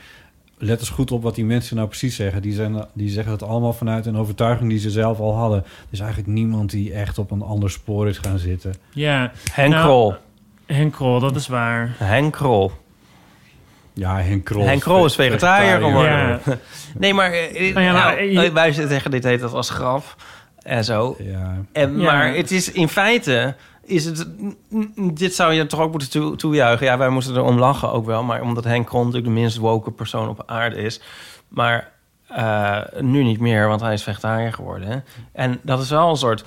let 0.65 0.79
eens 0.79 0.89
goed 0.89 1.11
op 1.11 1.23
wat 1.23 1.35
die 1.35 1.45
mensen 1.45 1.75
nou 1.75 1.87
precies 1.87 2.15
zeggen. 2.15 2.41
Die, 2.41 2.53
zijn, 2.53 2.85
die 2.93 3.09
zeggen 3.09 3.31
het 3.31 3.43
allemaal 3.43 3.73
vanuit 3.73 4.05
een 4.05 4.17
overtuiging 4.17 4.69
die 4.69 4.79
ze 4.79 4.89
zelf 4.89 5.19
al 5.19 5.35
hadden. 5.35 5.59
Er 5.59 5.65
is 5.89 5.99
eigenlijk 5.99 6.29
niemand 6.29 6.69
die 6.69 6.93
echt 6.93 7.17
op 7.17 7.31
een 7.31 7.41
ander 7.41 7.69
spoor 7.71 8.07
is 8.07 8.17
gaan 8.17 8.37
zitten. 8.39 8.73
Ja, 8.91 9.31
Henk 9.51 9.71
Nou, 9.73 9.83
Krol. 9.85 10.15
Henk 10.65 10.93
Krol, 10.93 11.19
dat 11.19 11.35
is 11.35 11.47
waar. 11.47 11.95
Henk 11.97 12.33
Krol. 12.33 12.71
Ja, 13.93 14.17
Henk 14.19 14.43
Krol. 14.43 14.65
Henk 14.65 14.81
Krol 14.81 15.05
is 15.05 15.15
vegetariër 15.15 15.79
geworden. 15.81 16.11
Ja. 16.11 16.39
Nee, 16.97 17.13
maar, 17.13 17.31
eh, 17.31 17.73
Nou 17.73 17.85
ja, 17.85 17.93
maar, 17.93 18.15
nou, 18.15 18.41
je- 18.41 18.51
wij 18.51 18.71
zeggen 18.71 19.11
dit 19.11 19.23
heet 19.23 19.39
dat 19.39 19.53
als 19.53 19.69
grap 19.69 20.15
en 20.65 20.83
zo. 20.83 21.15
Ja, 21.19 21.57
En, 21.71 21.97
Ja. 21.97 22.11
Maar 22.11 22.33
het 22.33 22.51
is 22.51 22.71
in 22.71 22.87
feite... 22.87 23.55
Is 23.83 24.05
het, 24.05 24.27
dit 25.13 25.35
zou 25.35 25.53
je 25.53 25.65
toch 25.65 25.79
ook 25.79 25.91
moeten 25.91 26.09
toe, 26.09 26.35
toejuichen. 26.35 26.85
Ja, 26.85 26.97
wij 26.97 27.09
moesten 27.09 27.35
erom 27.35 27.59
lachen 27.59 27.91
ook 27.91 28.05
wel. 28.05 28.23
Maar 28.23 28.41
omdat 28.41 28.63
Henk 28.63 28.87
Krol 28.87 28.99
natuurlijk 28.99 29.33
de 29.33 29.39
minst 29.39 29.57
woke 29.57 29.91
persoon 29.91 30.29
op 30.29 30.43
aarde 30.45 30.75
is. 30.75 31.01
Maar 31.47 31.91
eh, 32.27 32.81
nu 32.99 33.23
niet 33.23 33.39
meer, 33.39 33.67
want 33.67 33.81
hij 33.81 33.93
is 33.93 34.03
vegetariër 34.03 34.53
geworden. 34.53 34.87
Hè? 34.87 34.97
En 35.31 35.59
dat 35.61 35.81
is 35.81 35.89
wel 35.89 36.09
een 36.09 36.15
soort... 36.15 36.43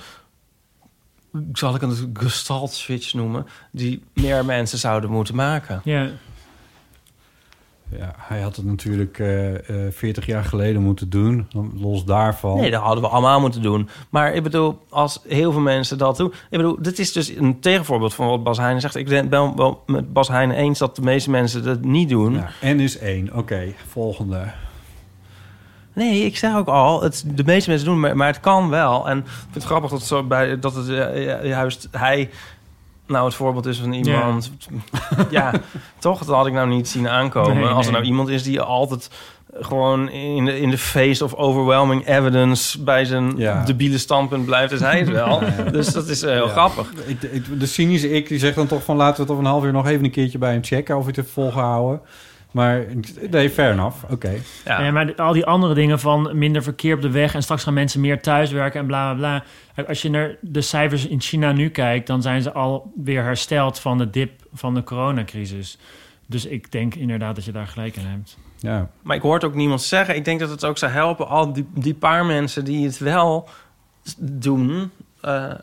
Zal 1.53 1.75
ik 1.75 1.81
een 1.81 2.09
gestalt 2.13 2.71
switch 2.71 3.13
noemen... 3.13 3.45
die 3.71 4.03
meer 4.13 4.45
mensen 4.45 4.77
zouden 4.77 5.09
moeten 5.09 5.35
maken. 5.35 5.81
Ja, 5.83 6.09
Ja, 7.97 8.13
hij 8.17 8.41
had 8.41 8.55
het 8.55 8.65
natuurlijk 8.65 9.19
eh 9.19 9.85
eh 9.87 9.93
40 9.93 10.25
jaar 10.25 10.43
geleden 10.43 10.81
moeten 10.81 11.09
doen. 11.09 11.47
Los 11.75 12.05
daarvan. 12.05 12.57
Nee, 12.59 12.71
dat 12.71 12.81
hadden 12.81 13.03
we 13.03 13.09
allemaal 13.09 13.39
moeten 13.39 13.61
doen. 13.61 13.89
Maar 14.09 14.33
ik 14.33 14.43
bedoel, 14.43 14.77
als 14.89 15.21
heel 15.27 15.51
veel 15.51 15.61
mensen 15.61 15.97
dat 15.97 16.17
doen... 16.17 16.27
Ik 16.49 16.57
bedoel, 16.57 16.77
dit 16.81 16.99
is 16.99 17.11
dus 17.11 17.35
een 17.35 17.59
tegenvoorbeeld 17.59 18.13
van 18.13 18.27
wat 18.27 18.43
Bas 18.43 18.57
Heijnen 18.57 18.81
zegt. 18.81 18.95
Ik 18.95 19.07
ben 19.29 19.55
wel- 19.55 19.83
met 19.85 20.13
Bas 20.13 20.27
Heijnen 20.27 20.55
eens 20.55 20.79
dat 20.79 20.95
de 20.95 21.01
meeste 21.01 21.29
mensen 21.29 21.63
dat 21.63 21.81
niet 21.81 22.09
doen. 22.09 22.33
Ja, 22.33 22.49
N 22.73 22.79
is 22.79 22.97
één. 22.97 23.33
Oké, 23.33 23.73
volgende. 23.87 24.43
Nee, 25.93 26.25
ik 26.25 26.37
zeg 26.37 26.55
ook 26.55 26.67
al, 26.67 27.01
het, 27.03 27.23
de 27.35 27.43
meeste 27.43 27.69
mensen 27.69 27.87
doen, 27.87 27.99
maar, 27.99 28.15
maar 28.17 28.27
het 28.27 28.39
kan 28.39 28.69
wel. 28.69 29.09
En 29.09 29.17
ik 29.17 29.23
vind 29.25 29.53
het 29.53 29.63
grappig 29.63 29.89
dat, 29.91 30.01
zo 30.01 30.23
bij, 30.23 30.59
dat 30.59 30.75
het 30.75 30.89
eh, 30.89 31.45
juist 31.45 31.87
hij 31.91 32.29
nou 33.09 33.25
het 33.25 33.33
voorbeeld 33.35 33.65
is 33.65 33.77
van 33.79 33.93
iemand. 33.93 34.51
Ja, 35.29 35.53
toch? 35.99 36.25
Dat 36.25 36.35
had 36.35 36.47
ik 36.47 36.53
nou 36.53 36.67
niet 36.67 36.87
zien 36.87 37.07
aankomen. 37.09 37.55
Nee, 37.55 37.65
Als 37.65 37.85
er 37.85 37.91
nee. 37.91 38.01
nou 38.01 38.11
iemand 38.11 38.29
is 38.29 38.43
die 38.43 38.61
altijd 38.61 39.09
gewoon 39.53 40.09
in 40.09 40.45
de, 40.45 40.59
in 40.59 40.69
de 40.69 40.77
face 40.77 41.23
of 41.23 41.33
overwhelming 41.33 42.07
evidence 42.07 42.83
bij 42.83 43.05
zijn 43.05 43.33
Ja. 43.37 43.63
debiele 43.65 43.97
standpunt 43.97 44.45
blijft, 44.45 44.71
is 44.71 44.79
hij 44.79 44.99
het 44.99 45.09
wel. 45.09 45.41
Ja, 45.43 45.53
ja. 45.57 45.63
Dus 45.71 45.91
dat 45.93 46.07
is 46.07 46.21
eh, 46.23 46.31
heel 46.31 46.45
Ja. 46.45 46.51
grappig. 46.51 46.91
Ik, 47.05 47.21
ik, 47.23 47.59
de 47.59 47.65
cynische 47.65 48.09
ik 48.09 48.27
die 48.27 48.39
zegt 48.39 48.55
dan 48.55 48.67
toch 48.67 48.83
van 48.83 48.95
laten 48.95 49.15
we 49.15 49.21
het 49.21 49.31
over 49.31 49.43
een 49.43 49.49
half 49.51 49.63
uur 49.63 49.71
nog 49.71 49.87
even 49.87 50.05
een 50.05 50.11
keertje 50.11 50.37
bij 50.37 50.51
hem 50.51 50.63
checken 50.63 50.95
of 50.95 50.99
hij 51.01 51.07
het 51.15 51.15
heeft 51.21 51.33
volgehouden. 51.33 52.01
Maar 52.51 52.85
nee, 53.29 53.49
fair 53.49 53.71
enough. 53.71 54.11
Oké. 54.11 54.31
Ja. 54.65 54.81
Ja, 54.81 54.91
maar 54.91 55.15
al 55.15 55.33
die 55.33 55.45
andere 55.45 55.73
dingen 55.73 55.99
van 55.99 56.37
minder 56.37 56.63
verkeer 56.63 56.95
op 56.95 57.01
de 57.01 57.09
weg 57.09 57.33
en 57.33 57.43
straks 57.43 57.63
gaan 57.63 57.73
mensen 57.73 58.01
meer 58.01 58.21
thuiswerken 58.21 58.79
en 58.79 58.85
bla 58.87 59.13
bla 59.13 59.43
bla. 59.75 59.83
Als 59.87 60.01
je 60.01 60.09
naar 60.09 60.35
de 60.41 60.61
cijfers 60.61 61.07
in 61.07 61.21
China 61.21 61.51
nu 61.51 61.69
kijkt, 61.69 62.07
dan 62.07 62.21
zijn 62.21 62.41
ze 62.41 62.51
alweer 62.51 63.23
hersteld 63.23 63.79
van 63.79 63.97
de 63.97 64.09
dip 64.09 64.31
van 64.53 64.73
de 64.73 64.83
coronacrisis. 64.83 65.77
Dus 66.25 66.45
ik 66.45 66.71
denk 66.71 66.95
inderdaad 66.95 67.35
dat 67.35 67.45
je 67.45 67.51
daar 67.51 67.67
gelijk 67.67 67.95
in 67.95 68.05
hebt. 68.05 68.37
Ja. 68.57 68.89
Maar 69.01 69.15
ik 69.15 69.21
hoor 69.21 69.33
het 69.33 69.43
ook 69.43 69.55
niemand 69.55 69.81
zeggen. 69.81 70.15
Ik 70.15 70.25
denk 70.25 70.39
dat 70.39 70.49
het 70.49 70.65
ook 70.65 70.77
zou 70.77 70.91
helpen. 70.91 71.27
Al 71.27 71.53
die, 71.53 71.67
die 71.73 71.93
paar 71.93 72.25
mensen 72.25 72.65
die 72.65 72.85
het 72.85 72.97
wel 72.97 73.49
doen... 74.17 74.91
eh 75.21 75.53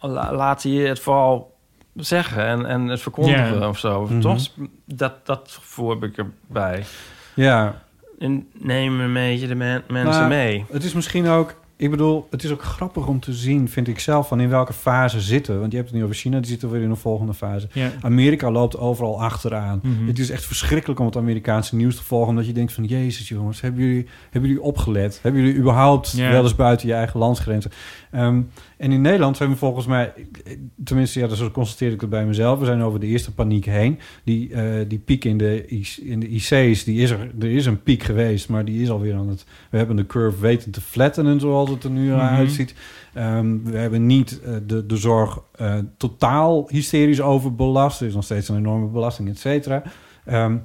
la, 0.00 0.32
laten 0.32 0.70
je 0.70 0.86
het 0.86 1.00
vooral 1.00 1.57
zeggen 2.04 2.44
en, 2.46 2.66
en 2.66 2.86
het 2.86 3.00
verkondigen 3.00 3.68
of 3.68 3.78
zo. 3.78 4.02
Mhm. 4.10 4.20
Toch? 4.20 4.48
Dat, 4.84 5.26
dat 5.26 5.58
gevoel 5.62 5.90
heb 5.90 6.02
ik 6.02 6.16
erbij. 6.16 6.84
ja, 7.34 7.82
En 8.18 8.46
neem 8.52 9.00
een 9.00 9.12
beetje 9.12 9.46
de 9.46 9.54
men- 9.54 9.82
mensen 9.88 10.28
mee. 10.28 10.64
het 10.72 10.84
is 10.84 10.92
misschien 10.92 11.26
ook... 11.28 11.54
Ik 11.76 11.90
bedoel, 11.90 12.26
het 12.30 12.44
is 12.44 12.50
ook 12.50 12.62
grappig 12.62 13.06
om 13.06 13.20
te 13.20 13.32
zien, 13.32 13.68
vind 13.68 13.88
ik 13.88 13.98
zelf, 14.00 14.28
van 14.28 14.40
in 14.40 14.48
welke 14.48 14.72
fase 14.72 15.20
zitten. 15.20 15.54
we. 15.54 15.60
Want 15.60 15.70
je 15.72 15.78
hebt 15.78 15.90
het 15.90 15.98
nu 15.98 16.04
over 16.04 16.16
China, 16.16 16.38
die 16.38 16.46
zitten 16.46 16.70
weer 16.70 16.82
in 16.82 16.90
een 16.90 16.96
volgende 16.96 17.34
fase. 17.34 17.68
Ja. 17.72 17.90
Amerika 18.00 18.50
loopt 18.50 18.78
overal 18.78 19.22
achteraan. 19.22 19.80
Mhm. 19.82 20.06
Het 20.06 20.18
is 20.18 20.30
echt 20.30 20.44
verschrikkelijk 20.46 21.00
om 21.00 21.06
het 21.06 21.16
Amerikaanse 21.16 21.76
nieuws 21.76 21.96
te 21.96 22.04
volgen... 22.04 22.28
omdat 22.28 22.46
je 22.46 22.52
denkt 22.52 22.72
van, 22.72 22.84
jezus 22.84 23.28
jongens, 23.28 23.60
hebben 23.60 23.82
jullie, 23.84 24.06
hebben 24.30 24.50
jullie 24.50 24.64
opgelet? 24.64 25.18
Hebben 25.22 25.40
jullie 25.42 25.56
überhaupt 25.58 26.10
Ja. 26.16 26.30
wel 26.30 26.42
eens 26.42 26.54
buiten 26.54 26.88
je 26.88 26.94
eigen 26.94 27.18
landsgrenzen? 27.20 27.70
Ehm, 28.10 28.40
en 28.76 28.92
in 28.92 29.00
Nederland 29.00 29.36
zijn 29.36 29.50
we 29.50 29.56
volgens 29.56 29.86
mij... 29.86 30.12
tenminste, 30.84 31.20
ja, 31.20 31.28
zo 31.28 31.50
constateer 31.50 31.92
ik 31.92 32.00
het 32.00 32.10
bij 32.10 32.26
mezelf... 32.26 32.58
we 32.58 32.64
zijn 32.64 32.82
over 32.82 33.00
de 33.00 33.06
eerste 33.06 33.34
paniek 33.34 33.64
heen. 33.64 33.98
Die, 34.24 34.52
eh, 34.52 34.88
die 34.88 34.98
piek 34.98 35.24
in 35.24 35.38
de, 35.38 35.66
in 36.02 36.20
de 36.20 36.28
IC's, 36.28 36.84
die 36.84 37.02
is 37.02 37.10
er, 37.10 37.30
er 37.40 37.50
is 37.50 37.66
een 37.66 37.82
piek 37.82 38.02
geweest... 38.02 38.48
maar 38.48 38.64
die 38.64 38.82
is 38.82 38.90
alweer 38.90 39.14
aan 39.14 39.28
het... 39.28 39.44
we 39.70 39.76
hebben 39.76 39.96
de 39.96 40.06
curve 40.06 40.40
weten 40.40 40.70
te 40.70 40.80
flattenen, 40.80 41.40
zoals 41.40 41.70
het 41.70 41.84
er 41.84 41.90
nu 41.90 42.06
Mhm. 42.10 42.20
uitziet... 42.20 42.74
Ehm, 43.14 43.56
we 43.64 43.78
hebben 43.78 44.06
niet 44.06 44.40
eh, 44.40 44.52
de, 44.66 44.86
de 44.86 44.96
zorg 44.96 45.42
eh, 45.54 45.78
totaal 45.96 46.68
hysterisch 46.68 47.20
overbelast. 47.20 48.00
Er 48.00 48.06
is 48.06 48.14
nog 48.14 48.24
steeds 48.24 48.48
een 48.48 48.56
enorme 48.56 48.86
belasting, 48.86 49.28
et 49.28 49.38
cetera. 49.38 49.82
Ehm, 50.24 50.56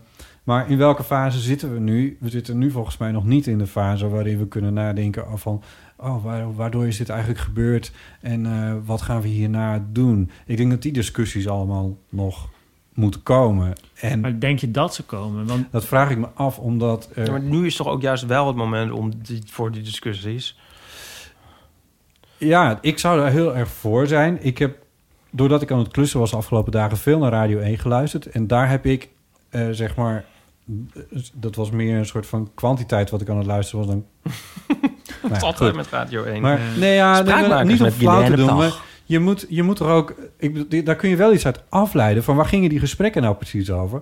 maar 0.43 0.69
in 0.69 0.77
welke 0.77 1.03
fase 1.03 1.39
zitten 1.39 1.73
we 1.73 1.79
nu? 1.79 2.17
We 2.19 2.29
zitten 2.29 2.57
nu 2.57 2.71
volgens 2.71 2.97
mij 2.97 3.11
nog 3.11 3.25
niet 3.25 3.47
in 3.47 3.57
de 3.57 3.67
fase 3.67 4.09
waarin 4.09 4.37
we 4.37 4.47
kunnen 4.47 4.73
nadenken 4.73 5.39
van... 5.39 5.61
Oh, 6.03 6.23
waar- 6.23 6.55
waardoor 6.55 6.87
is 6.87 6.97
dit 6.97 7.09
eigenlijk 7.09 7.39
gebeurd 7.39 7.91
en 8.21 8.45
eh, 8.45 8.73
wat 8.85 9.01
gaan 9.01 9.21
we 9.21 9.27
hierna 9.27 9.85
doen? 9.91 10.31
Ik 10.45 10.57
denk 10.57 10.69
dat 10.69 10.81
die 10.81 10.91
discussies 10.91 11.47
allemaal 11.47 11.97
nog 12.09 12.49
moeten 12.93 13.23
komen. 13.23 13.73
En 13.99 14.19
Maar 14.19 14.39
denk 14.39 14.59
je 14.59 14.71
dat 14.71 14.93
ze 14.95 15.03
komen? 15.03 15.47
Want 15.47 15.71
dat 15.71 15.85
vraag 15.85 16.09
ik 16.09 16.17
me 16.17 16.27
af, 16.33 16.59
omdat... 16.59 17.09
Ja, 17.15 17.31
maar 17.31 17.41
nu 17.41 17.65
is 17.65 17.75
toch 17.75 17.87
ook 17.87 18.01
juist 18.01 18.25
wel 18.25 18.47
het 18.47 18.55
moment 18.55 18.91
om 18.91 19.11
die, 19.23 19.41
voor 19.45 19.71
die 19.71 19.81
discussies. 19.81 20.59
Ja, 22.37 22.77
ik 22.81 22.99
zou 22.99 23.19
daar 23.19 23.31
heel 23.31 23.55
erg 23.55 23.69
voor 23.69 24.07
zijn. 24.07 24.43
Ik 24.45 24.57
heb, 24.57 24.77
doordat 25.31 25.61
ik 25.61 25.71
aan 25.71 25.79
het 25.79 25.91
klussen 25.91 26.19
was 26.19 26.31
de 26.31 26.37
afgelopen 26.37 26.71
dagen, 26.71 26.97
veel 26.97 27.19
naar 27.19 27.31
Radio 27.31 27.59
1 27.59 27.77
geluisterd. 27.77 28.25
En 28.25 28.47
daar 28.47 28.69
heb 28.69 28.85
ik, 28.85 29.09
eh, 29.49 29.67
zeg 29.71 29.95
maar... 29.95 30.25
Dat 31.33 31.55
was 31.55 31.69
meer 31.71 31.97
een 31.97 32.05
soort 32.05 32.25
van 32.27 32.51
kwantiteit 32.53 33.09
wat 33.09 33.21
ik 33.21 33.29
aan 33.29 33.37
het 33.37 33.45
luisteren 33.45 33.85
was 33.85 33.95
dan... 33.95 34.05
Is 35.37 35.41
altijd 35.41 35.75
met 35.75 35.87
Radio 35.87 36.23
1. 36.23 36.41
Maar 36.41 36.57
Eh, 36.57 36.63
nee, 36.79 36.93
ja, 36.95 37.21
nee, 37.21 37.63
niet 37.65 37.81
om 37.81 37.89
flauw 37.91 38.23
te 38.25 38.35
doen, 38.35 38.45
maar 38.57 38.73
je 39.05 39.19
moet, 39.19 39.45
je 39.49 39.63
moet 39.63 39.79
er 39.79 39.87
ook... 39.87 40.15
Ik, 40.37 40.85
daar 40.85 40.95
kun 40.95 41.09
je 41.09 41.15
wel 41.15 41.33
iets 41.33 41.45
uit 41.45 41.63
afleiden 41.69 42.23
van 42.23 42.35
waar 42.35 42.45
gingen 42.45 42.69
die 42.69 42.79
gesprekken 42.79 43.21
nou 43.21 43.35
precies 43.35 43.71
over? 43.71 44.01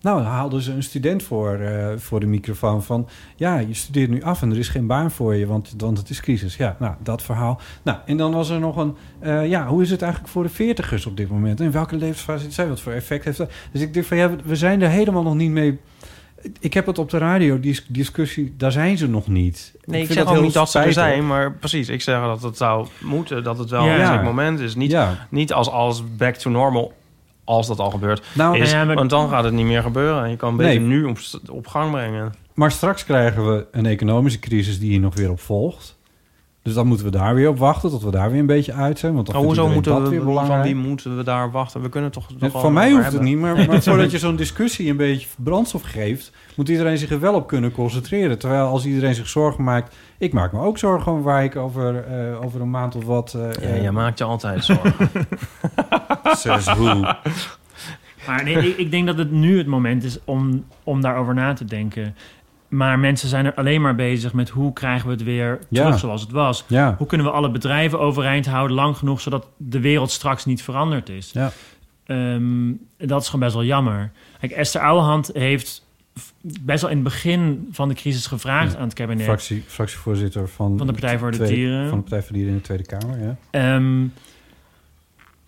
Nou, 0.00 0.22
dan 0.22 0.30
haalden 0.32 0.62
ze 0.62 0.72
een 0.72 0.82
student 0.82 1.22
voor, 1.22 1.54
eh, 1.54 1.86
voor 1.96 2.20
de 2.20 2.26
microfoon 2.26 2.82
van... 2.82 3.08
ja, 3.36 3.58
je 3.58 3.74
studeert 3.74 4.10
nu 4.10 4.22
af 4.22 4.42
en 4.42 4.50
er 4.50 4.58
is 4.58 4.68
geen 4.68 4.86
baan 4.86 5.10
voor 5.10 5.34
je, 5.34 5.46
want, 5.46 5.74
want 5.78 5.98
het 5.98 6.10
is 6.10 6.20
crisis. 6.20 6.56
Ja, 6.56 6.76
nou, 6.78 6.94
dat 7.02 7.22
verhaal. 7.22 7.60
Nou, 7.82 7.98
en 8.06 8.16
dan 8.16 8.32
was 8.32 8.50
er 8.50 8.60
nog 8.60 8.76
een... 8.76 8.96
eh, 9.20 9.48
ja, 9.48 9.66
hoe 9.66 9.82
is 9.82 9.90
het 9.90 10.02
eigenlijk 10.02 10.32
voor 10.32 10.42
de 10.42 10.48
veertigers 10.48 11.06
op 11.06 11.16
dit 11.16 11.28
moment? 11.30 11.60
In 11.60 11.70
welke 11.70 11.96
levensfase 11.96 12.38
zitten 12.38 12.54
zij? 12.56 12.68
Wat 12.68 12.80
voor 12.80 12.92
effect 12.92 13.24
heeft 13.24 13.38
dat? 13.38 13.50
Dus 13.72 13.80
ik 13.80 13.94
denk 13.94 14.06
van, 14.06 14.16
ja, 14.16 14.30
we- 14.30 14.36
we 14.44 14.56
zijn 14.56 14.82
er 14.82 14.88
helemaal 14.90 15.22
nog 15.22 15.34
niet 15.34 15.50
mee... 15.50 15.78
Ik 16.60 16.74
heb 16.74 16.86
het 16.86 16.98
op 16.98 17.10
de 17.10 17.18
radio, 17.18 17.60
die 17.60 17.80
discussie, 17.88 18.54
daar 18.56 18.72
zijn 18.72 18.98
ze 18.98 19.08
nog 19.08 19.26
niet. 19.28 19.74
Nee, 19.84 20.00
ik, 20.00 20.06
vind 20.06 20.18
zeg 20.18 20.36
ook 20.36 20.42
niet 20.42 20.52
dat 20.52 20.70
ze 20.70 20.78
er 20.78 20.92
zijn, 20.92 21.26
maar 21.26 21.52
precies. 21.52 21.88
Ik 21.88 22.02
zeg 22.02 22.20
dat 22.20 22.42
het 22.42 22.56
zou 22.56 22.86
moeten, 23.00 23.42
dat 23.44 23.58
het 23.58 23.70
wel 23.70 23.84
Ja. 23.84 24.00
een 24.00 24.06
gek 24.16 24.22
moment 24.24 24.60
is. 24.60 24.74
Niet, 24.74 24.90
Ja. 24.90 25.26
niet 25.30 25.52
als 25.52 25.70
alles 25.70 26.02
back 26.16 26.34
to 26.34 26.50
normal, 26.50 26.92
als 27.44 27.66
dat 27.66 27.78
al 27.78 27.90
gebeurt, 27.90 28.26
Nou, 28.34 28.58
is. 28.58 28.70
ja, 28.70 28.84
maar- 28.84 28.94
Want 28.94 29.10
dan 29.10 29.28
gaat 29.28 29.44
het 29.44 29.52
niet 29.52 29.66
meer 29.66 29.82
gebeuren. 29.82 30.24
En 30.24 30.30
je 30.30 30.36
kan 30.36 30.56
beter 30.56 30.80
Nee. 30.80 30.88
nu 30.88 31.04
op, 31.04 31.18
op 31.50 31.66
gang 31.66 31.90
brengen. 31.90 32.32
Maar 32.54 32.70
straks 32.70 33.04
krijgen 33.04 33.52
we 33.54 33.66
een 33.72 33.86
economische 33.86 34.38
crisis 34.38 34.78
die 34.78 34.90
hier 34.90 35.00
nog 35.00 35.14
weer 35.14 35.30
op 35.30 35.40
volgt. 35.40 35.97
Dus 36.68 36.76
dan 36.76 36.86
moeten 36.86 37.06
we 37.06 37.12
daar 37.12 37.34
weer 37.34 37.48
op 37.48 37.58
wachten 37.58 37.90
tot 37.90 38.02
we 38.02 38.10
daar 38.10 38.30
weer 38.30 38.40
een 38.40 38.46
beetje 38.46 38.72
uit 38.72 38.98
zijn. 38.98 39.14
Want 39.14 39.26
dan 39.26 39.34
vindt 39.34 39.56
hoezo 39.56 39.72
moeten 39.72 39.92
dat 39.92 40.02
we, 40.02 40.08
weer 40.08 40.18
van 40.18 40.28
belangrijk. 40.28 40.62
wie 40.62 40.74
moeten 40.74 41.16
we 41.16 41.22
daar 41.22 41.50
wachten? 41.50 41.82
We 41.82 41.88
kunnen 41.88 42.10
toch... 42.10 42.28
Nog 42.38 42.60
Van 42.60 42.72
mij 42.72 42.90
hoeft 42.90 43.12
het 43.12 43.22
niet, 43.22 43.38
maar, 43.38 43.66
maar 43.66 43.82
voordat 43.82 44.10
je 44.10 44.18
zo'n 44.18 44.36
discussie 44.36 44.90
een 44.90 44.96
beetje 44.96 45.26
brandstof 45.36 45.82
geeft... 45.82 46.32
moet 46.56 46.68
iedereen 46.68 46.98
zich 46.98 47.10
er 47.10 47.20
wel 47.20 47.34
op 47.34 47.46
kunnen 47.46 47.72
concentreren. 47.72 48.38
Terwijl 48.38 48.66
als 48.66 48.86
iedereen 48.86 49.14
zich 49.14 49.28
zorgen 49.28 49.64
maakt... 49.64 49.96
Ik 50.18 50.32
maak 50.32 50.52
me 50.52 50.60
ook 50.60 50.78
zorgen 50.78 51.12
om 51.12 51.22
waar 51.22 51.44
ik 51.44 51.56
over, 51.56 52.04
eh, 52.04 52.44
over 52.44 52.60
een 52.60 52.70
maand 52.70 52.94
of 52.96 53.04
wat... 53.04 53.34
eh, 53.34 53.42
Ja, 53.42 53.74
eh, 53.74 53.82
je 53.82 53.90
maakt 53.90 54.18
je 54.18 54.24
altijd 54.24 54.64
zorgen. 54.64 55.08
Says 56.36 56.64
who. 56.64 57.14
Maar 58.26 58.44
nee, 58.44 58.68
ik, 58.68 58.76
ik 58.76 58.90
denk 58.90 59.06
dat 59.06 59.18
het 59.18 59.30
nu 59.30 59.58
het 59.58 59.66
moment 59.66 60.04
is 60.04 60.18
om, 60.24 60.64
om 60.84 61.00
daarover 61.00 61.34
na 61.34 61.52
te 61.52 61.64
denken. 61.64 62.14
Maar 62.68 62.98
mensen 62.98 63.28
zijn 63.28 63.44
er 63.46 63.54
alleen 63.54 63.80
maar 63.80 63.94
bezig 63.94 64.32
met 64.32 64.48
hoe 64.48 64.72
krijgen 64.72 65.06
we 65.06 65.12
het 65.12 65.22
weer 65.22 65.58
Ja. 65.68 65.82
terug 65.84 65.98
zoals 65.98 66.20
het 66.20 66.30
was. 66.30 66.64
Ja, 66.66 66.94
Hoe 66.98 67.06
kunnen 67.06 67.26
we 67.26 67.32
alle 67.32 67.50
bedrijven 67.50 68.00
overeind 68.00 68.46
houden 68.46 68.76
lang 68.76 68.96
genoeg 68.96 69.20
zodat 69.20 69.46
de 69.56 69.80
wereld 69.80 70.10
straks 70.10 70.44
niet 70.44 70.62
veranderd 70.62 71.08
is? 71.08 71.30
ja. 71.32 71.52
Ehm, 72.06 72.72
dat 72.96 73.20
is 73.20 73.26
gewoon 73.26 73.40
best 73.40 73.54
wel 73.54 73.64
jammer. 73.64 74.10
Kijk, 74.40 74.52
Esther 74.52 74.80
Ouwehand 74.80 75.30
heeft 75.32 75.86
best 76.62 76.80
wel 76.80 76.90
in 76.90 76.96
het 76.96 77.04
begin 77.04 77.68
van 77.72 77.88
de 77.88 77.94
crisis 77.94 78.26
gevraagd 78.26 78.72
Ja. 78.72 78.78
aan 78.78 78.84
het 78.84 78.94
kabinet 78.94 79.24
Fractie, 79.24 79.64
fractievoorzitter 79.66 80.48
van, 80.48 80.78
van 80.78 80.86
de 80.86 80.92
Partij 80.92 81.18
voor 81.18 81.30
de 81.30 81.36
Tweede- 81.36 81.54
Dieren. 81.54 81.88
van 81.88 81.96
de 81.98 82.02
Partij 82.02 82.22
voor 82.22 82.32
de 82.32 82.34
Dieren 82.38 82.52
in 82.52 82.58
de 82.58 82.64
Tweede 82.64 82.86
Kamer. 82.86 83.18
Ja. 83.22 83.36
Ehm, 83.50 84.06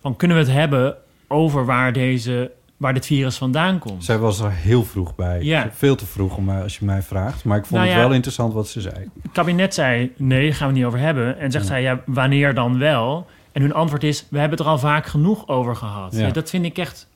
van 0.01 0.15
kunnen 0.15 0.37
we 0.37 0.43
het 0.43 0.51
hebben 0.53 0.95
over 1.27 1.65
waar, 1.65 1.93
deze, 1.93 2.51
waar 2.81 2.93
dit 2.93 3.05
virus 3.05 3.37
vandaan 3.37 3.79
komt? 3.79 4.03
Zij 4.05 4.17
was 4.17 4.39
er 4.39 4.51
heel 4.51 4.83
vroeg 4.83 5.15
bij. 5.15 5.41
Ja. 5.41 5.69
Veel 5.73 5.95
te 5.95 6.05
vroeg 6.05 6.37
om 6.37 6.45
mij, 6.45 6.61
als 6.61 6.77
je 6.77 6.85
mij 6.85 7.01
vraagt. 7.01 7.43
Maar 7.43 7.57
ik 7.57 7.65
vond 7.65 7.81
Nou 7.81 7.93
het 7.93 8.01
wel 8.03 8.13
interessant 8.13 8.53
wat 8.53 8.67
ze 8.67 8.81
zei. 8.81 8.95
Het 9.21 9.31
kabinet 9.31 9.73
zei, 9.73 10.11
nee, 10.17 10.45
daar 10.47 10.55
gaan 10.55 10.67
we 10.67 10.73
niet 10.73 10.85
over 10.85 10.99
hebben. 10.99 11.39
En 11.39 11.51
zegt 11.51 11.63
Ja. 11.63 11.69
zij, 11.71 11.81
ja, 11.81 12.01
wanneer 12.05 12.53
dan 12.53 12.77
wel? 12.79 13.27
En 13.51 13.61
hun 13.61 13.73
antwoord 13.73 14.03
is, 14.03 14.25
we 14.29 14.39
hebben 14.39 14.57
het 14.57 14.67
er 14.67 14.73
al 14.73 14.79
vaak 14.79 15.05
genoeg 15.05 15.47
over 15.47 15.75
gehad. 15.75 16.15
Ja. 16.15 16.29
Dat 16.31 16.49
vind 16.49 16.65
ik 16.65 16.77
echt 16.77 17.09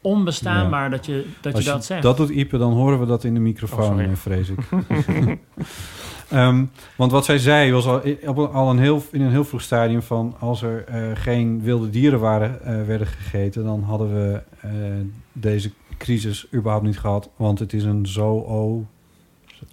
onbestaanbaar 0.00 0.90
dat 0.90 1.06
je 1.06 1.26
dat, 1.40 1.54
Als 1.54 1.64
je 1.64 1.70
dat 1.70 1.84
zegt. 1.84 2.02
dat 2.02 2.16
doet 2.16 2.30
Ipe, 2.30 2.58
dan 2.58 2.72
horen 2.72 3.00
we 3.00 3.06
dat 3.06 3.24
in 3.24 3.32
de 3.34 3.40
Oh, 3.40 3.46
microfoon, 3.46 3.84
sorry. 3.84 4.04
eh, 4.04 4.16
vrees 4.16 4.48
ik. 4.48 4.58
Ehm, 6.28 6.64
want 6.96 7.12
wat 7.12 7.24
zij 7.24 7.38
zei 7.38 7.72
was 7.72 7.86
al, 7.86 8.02
al 8.52 8.70
een 8.70 8.78
heel, 8.78 9.02
in 9.10 9.20
een 9.20 9.30
heel 9.30 9.44
vroeg 9.44 9.62
stadium 9.62 10.02
van... 10.02 10.36
als 10.38 10.62
er 10.62 10.84
eh, 10.84 11.02
geen 11.14 11.62
wilde 11.62 11.90
dieren 11.90 12.20
waren, 12.20 12.62
eh, 12.64 12.86
werden 12.86 13.06
gegeten... 13.06 13.64
dan 13.64 13.82
hadden 13.82 14.14
we 14.14 14.40
eh, 14.60 14.70
deze 15.32 15.70
crisis 15.98 16.46
überhaupt 16.54 16.84
niet 16.86 16.98
gehad. 16.98 17.30
Want 17.36 17.58
het 17.58 17.72
is 17.72 17.84
een 17.84 18.06
zoo 18.06 18.86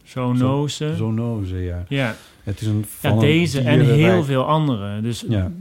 Zoonose. 0.04 0.96
zoonose, 0.96 1.58
ja. 1.64 1.84
Ja, 1.88 2.16
Het 2.44 2.62
is 2.62 2.68
een 2.68 2.86
ja 3.02 3.10
een 3.10 3.20
deze 3.20 3.62
en 3.62 3.80
heel 3.80 4.24
veel 4.24 4.46
andere. 4.46 5.02
Dus 5.02 5.26
Ja. 5.28 5.52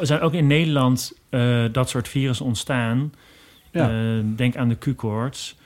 er 0.00 0.06
zijn 0.06 0.20
ook 0.20 0.32
in 0.32 0.46
Nederland 0.46 1.12
eh, 1.28 1.64
dat 1.72 1.88
soort 1.88 2.08
virussen 2.08 2.46
ontstaan. 2.46 3.12
Ja. 3.72 3.90
Denk 4.36 4.56
aan 4.56 4.68
de 4.68 4.76
Q-koorts. 4.76 5.56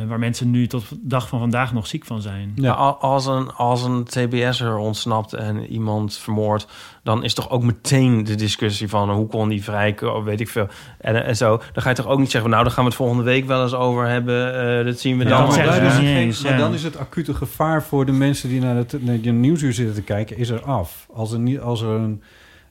Eh, 0.00 0.08
waar 0.08 0.18
mensen 0.18 0.50
nu 0.50 0.66
tot 0.66 0.88
de 0.88 0.96
dag 1.02 1.28
van 1.28 1.38
vandaag 1.38 1.72
nog 1.72 1.86
ziek 1.86 2.04
van 2.04 2.20
zijn. 2.20 2.52
Ja, 2.54 2.72
al- 2.72 2.96
als 2.96 3.26
een, 3.26 3.50
als 3.52 3.82
een 3.84 4.04
TBS'er 4.04 4.76
ontsnapt 4.76 5.32
en 5.32 5.66
iemand 5.66 6.16
vermoordt... 6.18 6.66
dan 7.02 7.24
is 7.24 7.34
toch 7.34 7.50
ook 7.50 7.62
meteen 7.62 8.24
de 8.24 8.34
discussie 8.34 8.88
van... 8.88 9.10
hoe 9.10 9.26
kon 9.26 9.48
die 9.48 9.62
vrijkomen, 9.62 10.24
weet 10.24 10.40
ik 10.40 10.48
veel. 10.48 10.66
En, 10.98 11.24
en 11.24 11.36
zo. 11.36 11.60
Dan 11.72 11.82
ga 11.82 11.88
je 11.88 11.94
toch 11.94 12.06
ook 12.06 12.18
niet 12.18 12.30
zeggen... 12.30 12.50
nou, 12.50 12.62
daar 12.62 12.72
gaan 12.72 12.82
we 12.84 12.88
het 12.90 12.98
volgende 12.98 13.22
week 13.22 13.46
wel 13.46 13.62
eens 13.62 13.74
over 13.74 14.06
hebben. 14.08 14.78
eh, 14.78 14.84
dat 14.84 14.98
zien 14.98 15.18
we 15.18 15.24
Ja, 15.24 15.30
dan. 15.30 15.46
maar, 15.48 15.82
niet 15.82 15.92
geen- 15.92 16.06
eens, 16.16 16.42
maar 16.42 16.52
ja. 16.52 16.58
dan 16.58 16.74
is 16.74 16.82
het 16.82 16.98
acute 16.98 17.34
gevaar 17.34 17.82
voor 17.82 18.06
de 18.06 18.12
mensen 18.12 18.48
die 18.48 18.60
naar 18.60 18.76
het 18.76 18.96
naar 19.04 19.20
de 19.20 19.30
nieuwsuur 19.30 19.72
zitten 19.72 19.94
te 19.94 20.02
kijken, 20.02 20.36
is 20.36 20.48
er 20.48 20.62
af. 20.62 21.06
Als 21.12 21.32
er, 21.32 21.38
niet, 21.38 21.60
als 21.60 21.82
er 21.82 21.88
een, 21.88 22.22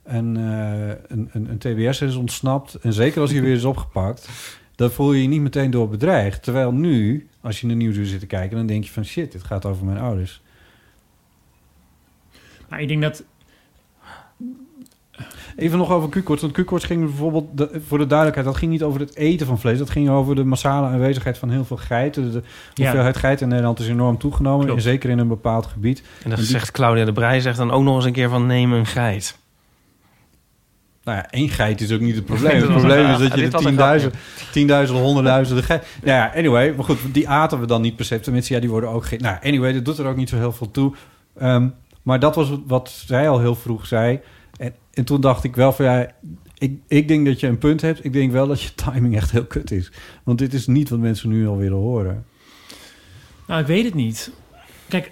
een, 0.03 0.37
eh, 0.37 0.95
een, 1.07 1.29
een, 1.31 1.49
een 1.49 1.57
TBS 1.57 2.01
is 2.01 2.15
ontsnapt, 2.15 2.73
en 2.75 2.93
zeker 2.93 3.21
als 3.21 3.31
hij 3.31 3.41
weer 3.41 3.55
is 3.55 3.63
opgepakt, 3.65 4.29
dan 4.81 4.91
voel 4.91 5.13
je 5.13 5.21
je 5.21 5.27
niet 5.27 5.41
meteen 5.41 5.71
door 5.71 5.89
bedreigd. 5.89 6.43
Terwijl 6.43 6.71
nu, 6.71 7.27
als 7.41 7.59
je 7.61 7.67
naar 7.67 7.75
de 7.75 7.81
nieuwsuur 7.81 8.05
zit 8.05 8.19
te 8.19 8.25
kijken, 8.25 8.57
dan 8.57 8.65
denk 8.65 8.83
je 8.83 8.91
van 8.91 9.05
shit, 9.05 9.31
dit 9.31 9.43
gaat 9.43 9.65
over 9.65 9.85
mijn 9.85 9.97
ouders. 9.97 10.41
Maar 12.69 12.81
ik 12.81 12.87
denk 12.87 13.01
dat 13.01 13.23
Even 15.55 15.77
nog 15.77 15.91
over 15.91 16.09
Q-koorts. 16.09 16.41
Want 16.41 16.53
Q-koorts 16.53 16.85
ging 16.85 17.01
bijvoorbeeld, 17.05 17.57
de- 17.57 17.81
voor 17.87 17.97
de 17.97 18.05
duidelijkheid... 18.07 18.47
dat 18.47 18.57
ging 18.57 18.71
niet 18.71 18.83
over 18.83 18.99
het 18.99 19.15
eten 19.15 19.47
van 19.47 19.59
vlees. 19.59 19.77
Dat 19.77 19.89
ging 19.89 20.09
over 20.09 20.35
de 20.35 20.43
massale 20.43 20.87
aanwezigheid 20.87 21.37
van 21.37 21.49
heel 21.49 21.65
veel 21.65 21.77
geiten. 21.77 22.31
De 22.31 22.41
Ja. 22.73 22.83
hoeveelheid 22.83 23.17
geiten 23.17 23.43
in 23.43 23.49
Nederland 23.49 23.79
is 23.79 23.87
enorm 23.87 24.17
toegenomen. 24.17 24.65
Klopt. 24.65 24.77
En 24.85 24.89
zeker 24.89 25.09
in 25.09 25.17
een 25.19 25.27
bepaald 25.27 25.65
gebied. 25.65 25.99
En 25.99 26.05
dan 26.23 26.31
En 26.31 26.37
die- 26.37 26.45
zegt 26.45 26.71
Claudia 26.71 27.05
de 27.05 27.11
Brij 27.13 27.39
zegt 27.39 27.57
dan 27.57 27.71
ook 27.71 27.83
nog 27.83 27.95
eens 27.95 28.05
een 28.05 28.11
keer 28.11 28.29
van 28.29 28.45
neem 28.45 28.73
een 28.73 28.85
geit. 28.85 29.37
Nou 31.03 31.17
ja, 31.17 31.29
één 31.29 31.49
geit 31.49 31.81
is 31.81 31.91
ook 31.91 31.99
niet 31.99 32.15
het 32.15 32.25
probleem. 32.25 32.61
Het 32.61 32.69
probleem 32.69 33.09
is 33.11 33.17
dat 33.17 33.39
je 33.39 33.49
de 33.49 33.57
tienduizend, 33.57 34.13
tienduizenden, 34.51 35.03
honderdduizenden 35.03 35.63
geiten... 35.63 35.87
Nou 36.03 36.17
ja, 36.17 36.31
anyway. 36.35 36.73
Maar 36.75 36.85
goed, 36.85 36.97
die 37.11 37.29
aten 37.29 37.59
we 37.59 37.65
dan 37.65 37.81
niet 37.81 37.95
per 37.95 38.05
se. 38.05 38.19
Tenminste, 38.19 38.53
ja, 38.53 38.59
die 38.59 38.69
worden 38.69 38.89
ook... 38.89 39.05
Ge- 39.05 39.15
nou, 39.15 39.37
anyway, 39.43 39.73
dat 39.73 39.85
doet 39.85 39.97
er 39.97 40.05
ook 40.05 40.15
niet 40.15 40.29
zo 40.29 40.37
heel 40.37 40.51
veel 40.51 40.71
toe. 40.71 40.95
Ehm, 41.37 41.67
maar 42.01 42.19
dat 42.19 42.35
was 42.35 42.51
wat 42.67 42.89
zij 43.05 43.29
al 43.29 43.39
heel 43.39 43.55
vroeg 43.55 43.85
zei. 43.87 44.19
En, 44.57 44.73
en 44.93 45.03
toen 45.03 45.21
dacht 45.21 45.43
ik 45.43 45.55
wel 45.55 45.71
van 45.71 45.85
ja... 45.85 46.07
Ik, 46.57 46.79
ik 46.87 47.07
denk 47.07 47.25
dat 47.25 47.39
je 47.39 47.47
een 47.47 47.57
punt 47.57 47.81
hebt. 47.81 48.05
Ik 48.05 48.13
denk 48.13 48.31
wel 48.31 48.47
dat 48.47 48.61
je 48.61 48.75
timing 48.75 49.15
echt 49.15 49.31
heel 49.31 49.45
kut 49.45 49.71
is. 49.71 49.91
Want 50.23 50.37
dit 50.39 50.53
is 50.53 50.67
niet 50.67 50.89
wat 50.89 50.99
mensen 50.99 51.29
nu 51.29 51.47
al 51.47 51.57
willen 51.57 51.77
horen. 51.77 52.25
Nou, 53.47 53.61
ik 53.61 53.67
weet 53.67 53.85
het 53.85 53.93
niet. 53.93 54.31
Kijk, 54.87 55.11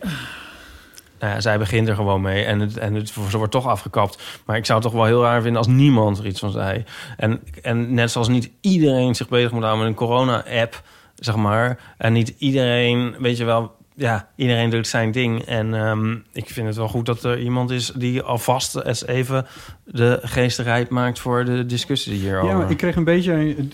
Nou 1.19 1.33
ja, 1.33 1.41
zij 1.41 1.57
begint 1.57 1.87
er 1.87 1.95
gewoon 1.95 2.21
mee 2.21 2.43
en, 2.43 2.59
het, 2.59 2.77
en 2.77 2.93
het, 2.93 3.09
ze 3.29 3.37
wordt 3.37 3.51
toch 3.51 3.67
afgekapt. 3.67 4.41
Maar 4.45 4.57
ik 4.57 4.65
zou 4.65 4.79
het 4.79 4.87
toch 4.87 4.97
wel 4.97 5.05
heel 5.07 5.21
raar 5.21 5.41
vinden 5.41 5.57
als 5.57 5.67
niemand 5.67 6.17
er 6.19 6.25
iets 6.25 6.39
van 6.39 6.51
zei. 6.51 6.83
En, 7.17 7.39
en 7.61 7.93
net 7.93 8.11
zoals 8.11 8.27
niet 8.27 8.51
iedereen 8.61 9.15
zich 9.15 9.29
bezig 9.29 9.51
moet 9.51 9.63
houden 9.63 9.83
met 9.83 9.91
een 9.91 10.07
corona-app, 10.07 10.81
zeg 11.15 11.35
maar. 11.35 11.79
En 11.97 12.13
niet 12.13 12.33
iedereen, 12.37 13.15
weet 13.19 13.37
je 13.37 13.45
wel, 13.45 13.75
ja, 13.95 14.29
iedereen 14.35 14.69
doet 14.69 14.87
zijn 14.87 15.11
ding. 15.11 15.41
En 15.41 15.73
ehm, 15.73 16.11
ik 16.33 16.49
vind 16.49 16.67
het 16.67 16.75
wel 16.75 16.87
goed 16.87 17.05
dat 17.05 17.23
er 17.23 17.39
iemand 17.39 17.69
is 17.71 17.91
die 17.95 18.21
alvast 18.21 18.75
eens 18.75 19.05
even 19.05 19.45
de 19.85 20.19
geesterheid 20.23 20.89
maakt 20.89 21.19
voor 21.19 21.45
de 21.45 21.65
discussie 21.65 22.13
hierover. 22.13 22.49
Ja, 22.49 22.57
maar 22.57 22.71
ik 22.71 22.77
kreeg 22.77 22.95
een 22.95 23.03
beetje... 23.03 23.33
een- 23.33 23.73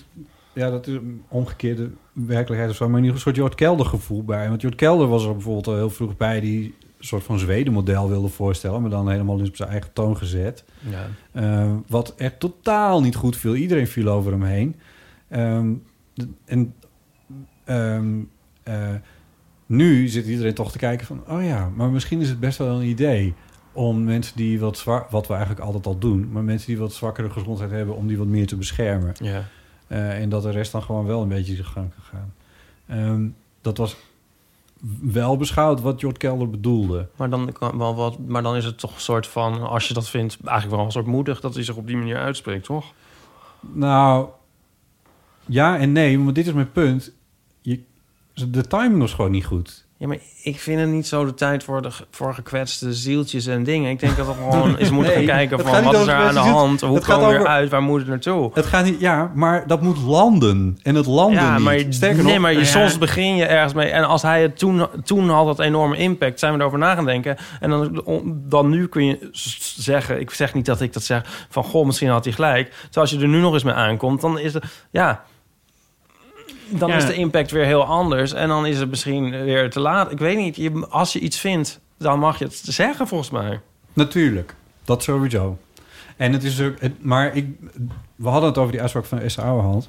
ja, 0.52 0.70
dat 0.70 0.86
is 0.86 0.94
een 0.94 1.22
omgekeerde 1.28 1.90
werkelijkheid 2.12 2.70
of 2.70 2.76
zo. 2.76 2.88
Maar 2.88 2.98
in 2.98 3.04
ieder 3.04 3.16
geval 3.18 3.32
een 3.32 3.36
soort 3.38 3.48
Jort 3.48 3.54
Kelder 3.60 3.86
gevoel 3.86 4.24
bij. 4.24 4.48
Want 4.48 4.60
Jort 4.60 4.74
Kelder 4.74 5.08
was 5.08 5.24
er 5.24 5.32
bijvoorbeeld 5.32 5.66
al 5.66 5.74
heel 5.74 5.90
vroeg 5.90 6.16
bij... 6.16 6.40
die 6.40 6.74
soort 6.98 7.24
van 7.24 7.38
Zweden-model 7.38 8.08
wilde 8.08 8.28
voorstellen... 8.28 8.80
maar 8.80 8.90
dan 8.90 9.10
helemaal 9.10 9.40
op 9.40 9.56
zijn 9.56 9.68
eigen 9.68 9.92
toon 9.92 10.16
gezet. 10.16 10.64
Ja. 10.88 11.06
Eh, 11.32 11.74
wat 11.86 12.14
er 12.16 12.38
totaal 12.38 13.00
niet 13.00 13.14
goed 13.14 13.36
viel. 13.36 13.54
Iedereen 13.54 13.86
viel 13.86 14.08
over 14.08 14.32
hem 14.32 14.42
heen. 14.42 14.76
Ehm, 15.28 15.72
en 16.44 16.74
ehm, 17.64 18.20
eh, 18.62 18.94
nu 19.66 20.08
zit 20.08 20.26
iedereen 20.26 20.54
toch 20.54 20.72
te 20.72 20.78
kijken 20.78 21.06
van... 21.06 21.22
oh 21.28 21.44
ja, 21.44 21.70
maar 21.74 21.90
misschien 21.90 22.20
is 22.20 22.28
het 22.28 22.40
best 22.40 22.58
wel 22.58 22.80
een 22.80 22.88
idee... 22.88 23.34
om 23.72 24.04
mensen 24.04 24.36
die 24.36 24.60
wat 24.60 24.78
zwak... 24.78 25.10
wat 25.10 25.26
we 25.26 25.34
eigenlijk 25.34 25.64
altijd 25.64 25.86
al 25.86 25.98
doen... 25.98 26.28
maar 26.32 26.44
mensen 26.44 26.68
die 26.68 26.78
wat 26.78 26.92
zwakkere 26.92 27.30
gezondheid 27.30 27.70
hebben... 27.70 27.96
om 27.96 28.06
die 28.06 28.18
wat 28.18 28.26
meer 28.26 28.46
te 28.46 28.56
beschermen. 28.56 29.14
Ja. 29.18 29.44
Eh, 29.86 30.20
en 30.20 30.28
dat 30.28 30.42
de 30.42 30.50
rest 30.50 30.72
dan 30.72 30.82
gewoon 30.82 31.06
wel 31.06 31.22
een 31.22 31.28
beetje 31.28 31.54
zijn 31.54 31.66
gang 31.66 31.90
kan 31.94 32.04
gaan. 32.04 32.32
Ehm, 32.86 33.28
dat 33.60 33.76
was 33.76 33.96
wel 35.00 35.36
beschouwd 35.36 35.80
wat 35.80 36.00
Jort 36.00 36.18
Kelder 36.18 36.50
bedoelde. 36.50 37.08
Maar, 37.16 37.30
dan, 37.30 37.54
wel 37.60 37.94
wat, 37.94 38.18
maar 38.18 38.42
dan 38.42 38.56
is 38.56 38.64
het 38.64 38.78
toch 38.78 38.94
een 38.94 39.00
soort 39.00 39.26
van, 39.26 39.68
als 39.68 39.88
je 39.88 39.94
dat 39.94 40.08
vindt, 40.08 40.38
eigenlijk 40.44 40.76
wel 40.76 40.84
een 40.84 40.92
soort 40.92 41.06
moedig 41.06 41.40
dat 41.40 41.54
hij 41.54 41.64
zich 41.64 41.76
op 41.76 41.86
die 41.86 41.96
manier 41.96 42.16
uitspreekt, 42.16 42.64
toch? 42.64 42.92
Nou, 43.60 44.28
ja 45.46 45.78
en 45.78 45.92
nee, 45.92 46.18
maar 46.18 46.32
dit 46.32 46.46
is 46.46 46.52
mijn 46.52 46.72
punt. 46.72 47.12
Je, 47.60 47.80
de 48.34 48.66
timing 48.66 49.00
was 49.00 49.14
gewoon 49.14 49.30
niet 49.30 49.46
goed. 49.46 49.85
Ja, 49.98 50.06
maar 50.06 50.18
ik 50.42 50.60
vind 50.60 50.80
het 50.80 50.88
niet 50.88 51.06
zo 51.06 51.24
de 51.24 51.34
tijd 51.34 51.64
voor, 51.64 51.82
de, 51.82 51.90
voor 52.10 52.34
gekwetste 52.34 52.94
zieltjes 52.94 53.46
en 53.46 53.62
dingen. 53.64 53.90
Ik 53.90 54.00
denk 54.00 54.16
dat 54.16 54.26
we 54.26 54.32
gewoon 54.32 54.76
eens 54.76 54.90
moeten 54.90 55.14
Nee, 55.14 55.26
gaan 55.26 55.36
kijken 55.36 55.60
van 55.60 55.74
niet 55.74 55.84
wat 55.84 55.94
is 56.00 56.06
er 56.06 56.14
aan 56.14 56.34
de 56.34 56.40
hand? 56.40 56.80
Hoe 56.80 56.94
Het 56.94 57.04
komen 57.04 57.28
we 57.28 57.34
eruit? 57.34 57.70
Waar 57.70 57.82
moet 57.82 57.98
het 57.98 58.08
naartoe? 58.08 58.50
Het 58.54 58.66
gaat 58.66 58.84
niet, 58.84 59.00
ja, 59.00 59.30
maar 59.34 59.66
dat 59.66 59.82
moet 59.82 59.98
landen. 59.98 60.78
En 60.82 60.94
het 60.94 61.06
landen 61.06 61.42
Ja, 61.42 61.54
niet. 61.54 61.64
maar, 61.64 61.84
Sterker 61.88 62.22
nee, 62.24 62.32
nog, 62.32 62.42
maar 62.42 62.52
je, 62.52 62.58
ja. 62.58 62.64
soms 62.64 62.98
begin 62.98 63.36
je 63.36 63.44
ergens 63.44 63.74
mee. 63.74 63.88
En 63.88 64.04
als 64.04 64.22
hij 64.22 64.42
het 64.42 64.58
toen, 64.58 64.86
toen 65.04 65.28
had 65.28 65.46
dat 65.46 65.60
enorme 65.60 65.96
impact, 65.96 66.38
zijn 66.38 66.52
we 66.52 66.58
erover 66.58 66.78
na 66.78 66.94
gaan 66.94 67.04
denken. 67.04 67.36
En 67.60 67.70
dan, 67.70 68.02
dan 68.28 68.68
nu 68.68 68.86
kun 68.86 69.04
je 69.04 69.28
zeggen, 69.76 70.20
ik 70.20 70.30
zeg 70.30 70.54
niet 70.54 70.66
dat 70.66 70.80
ik 70.80 70.92
dat 70.92 71.02
zeg, 71.02 71.46
van 71.48 71.64
goh, 71.64 71.86
misschien 71.86 72.08
had 72.08 72.24
hij 72.24 72.32
gelijk. 72.32 72.68
Terwijl 72.68 73.06
als 73.06 73.10
je 73.10 73.18
er 73.20 73.28
nu 73.28 73.40
nog 73.40 73.52
eens 73.52 73.64
mee 73.64 73.74
aankomt, 73.74 74.20
dan 74.20 74.38
is 74.38 74.54
het, 74.54 74.64
ja, 74.90 75.24
dan 76.68 76.88
Ja. 76.88 76.96
is 76.96 77.06
de 77.06 77.14
impact 77.14 77.50
weer 77.50 77.64
heel 77.64 77.84
anders. 77.84 78.32
En 78.32 78.48
dan 78.48 78.66
is 78.66 78.78
het 78.78 78.88
misschien 78.88 79.30
weer 79.44 79.70
te 79.70 79.80
laat. 79.80 80.10
Ik 80.10 80.18
weet 80.18 80.36
niet, 80.36 80.56
je, 80.56 80.86
als 80.88 81.12
je 81.12 81.18
iets 81.18 81.38
vindt, 81.38 81.80
dan 81.98 82.18
mag 82.18 82.38
je 82.38 82.44
het 82.44 82.60
zeggen 82.64 83.06
volgens 83.08 83.30
mij. 83.30 83.60
Natuurlijk, 83.92 84.54
dat 84.84 85.02
sowieso. 85.02 85.58
En 86.16 86.32
het 86.32 86.44
is 86.44 86.60
ook, 86.60 86.80
het- 86.80 87.04
maar 87.04 87.36
ik, 87.36 87.46
we 88.16 88.28
hadden 88.28 88.48
het 88.48 88.58
over 88.58 88.70
die 88.72 88.80
uitspraak 88.80 89.04
van 89.04 89.18
Esther 89.20 89.44
Ouwehand. 89.44 89.88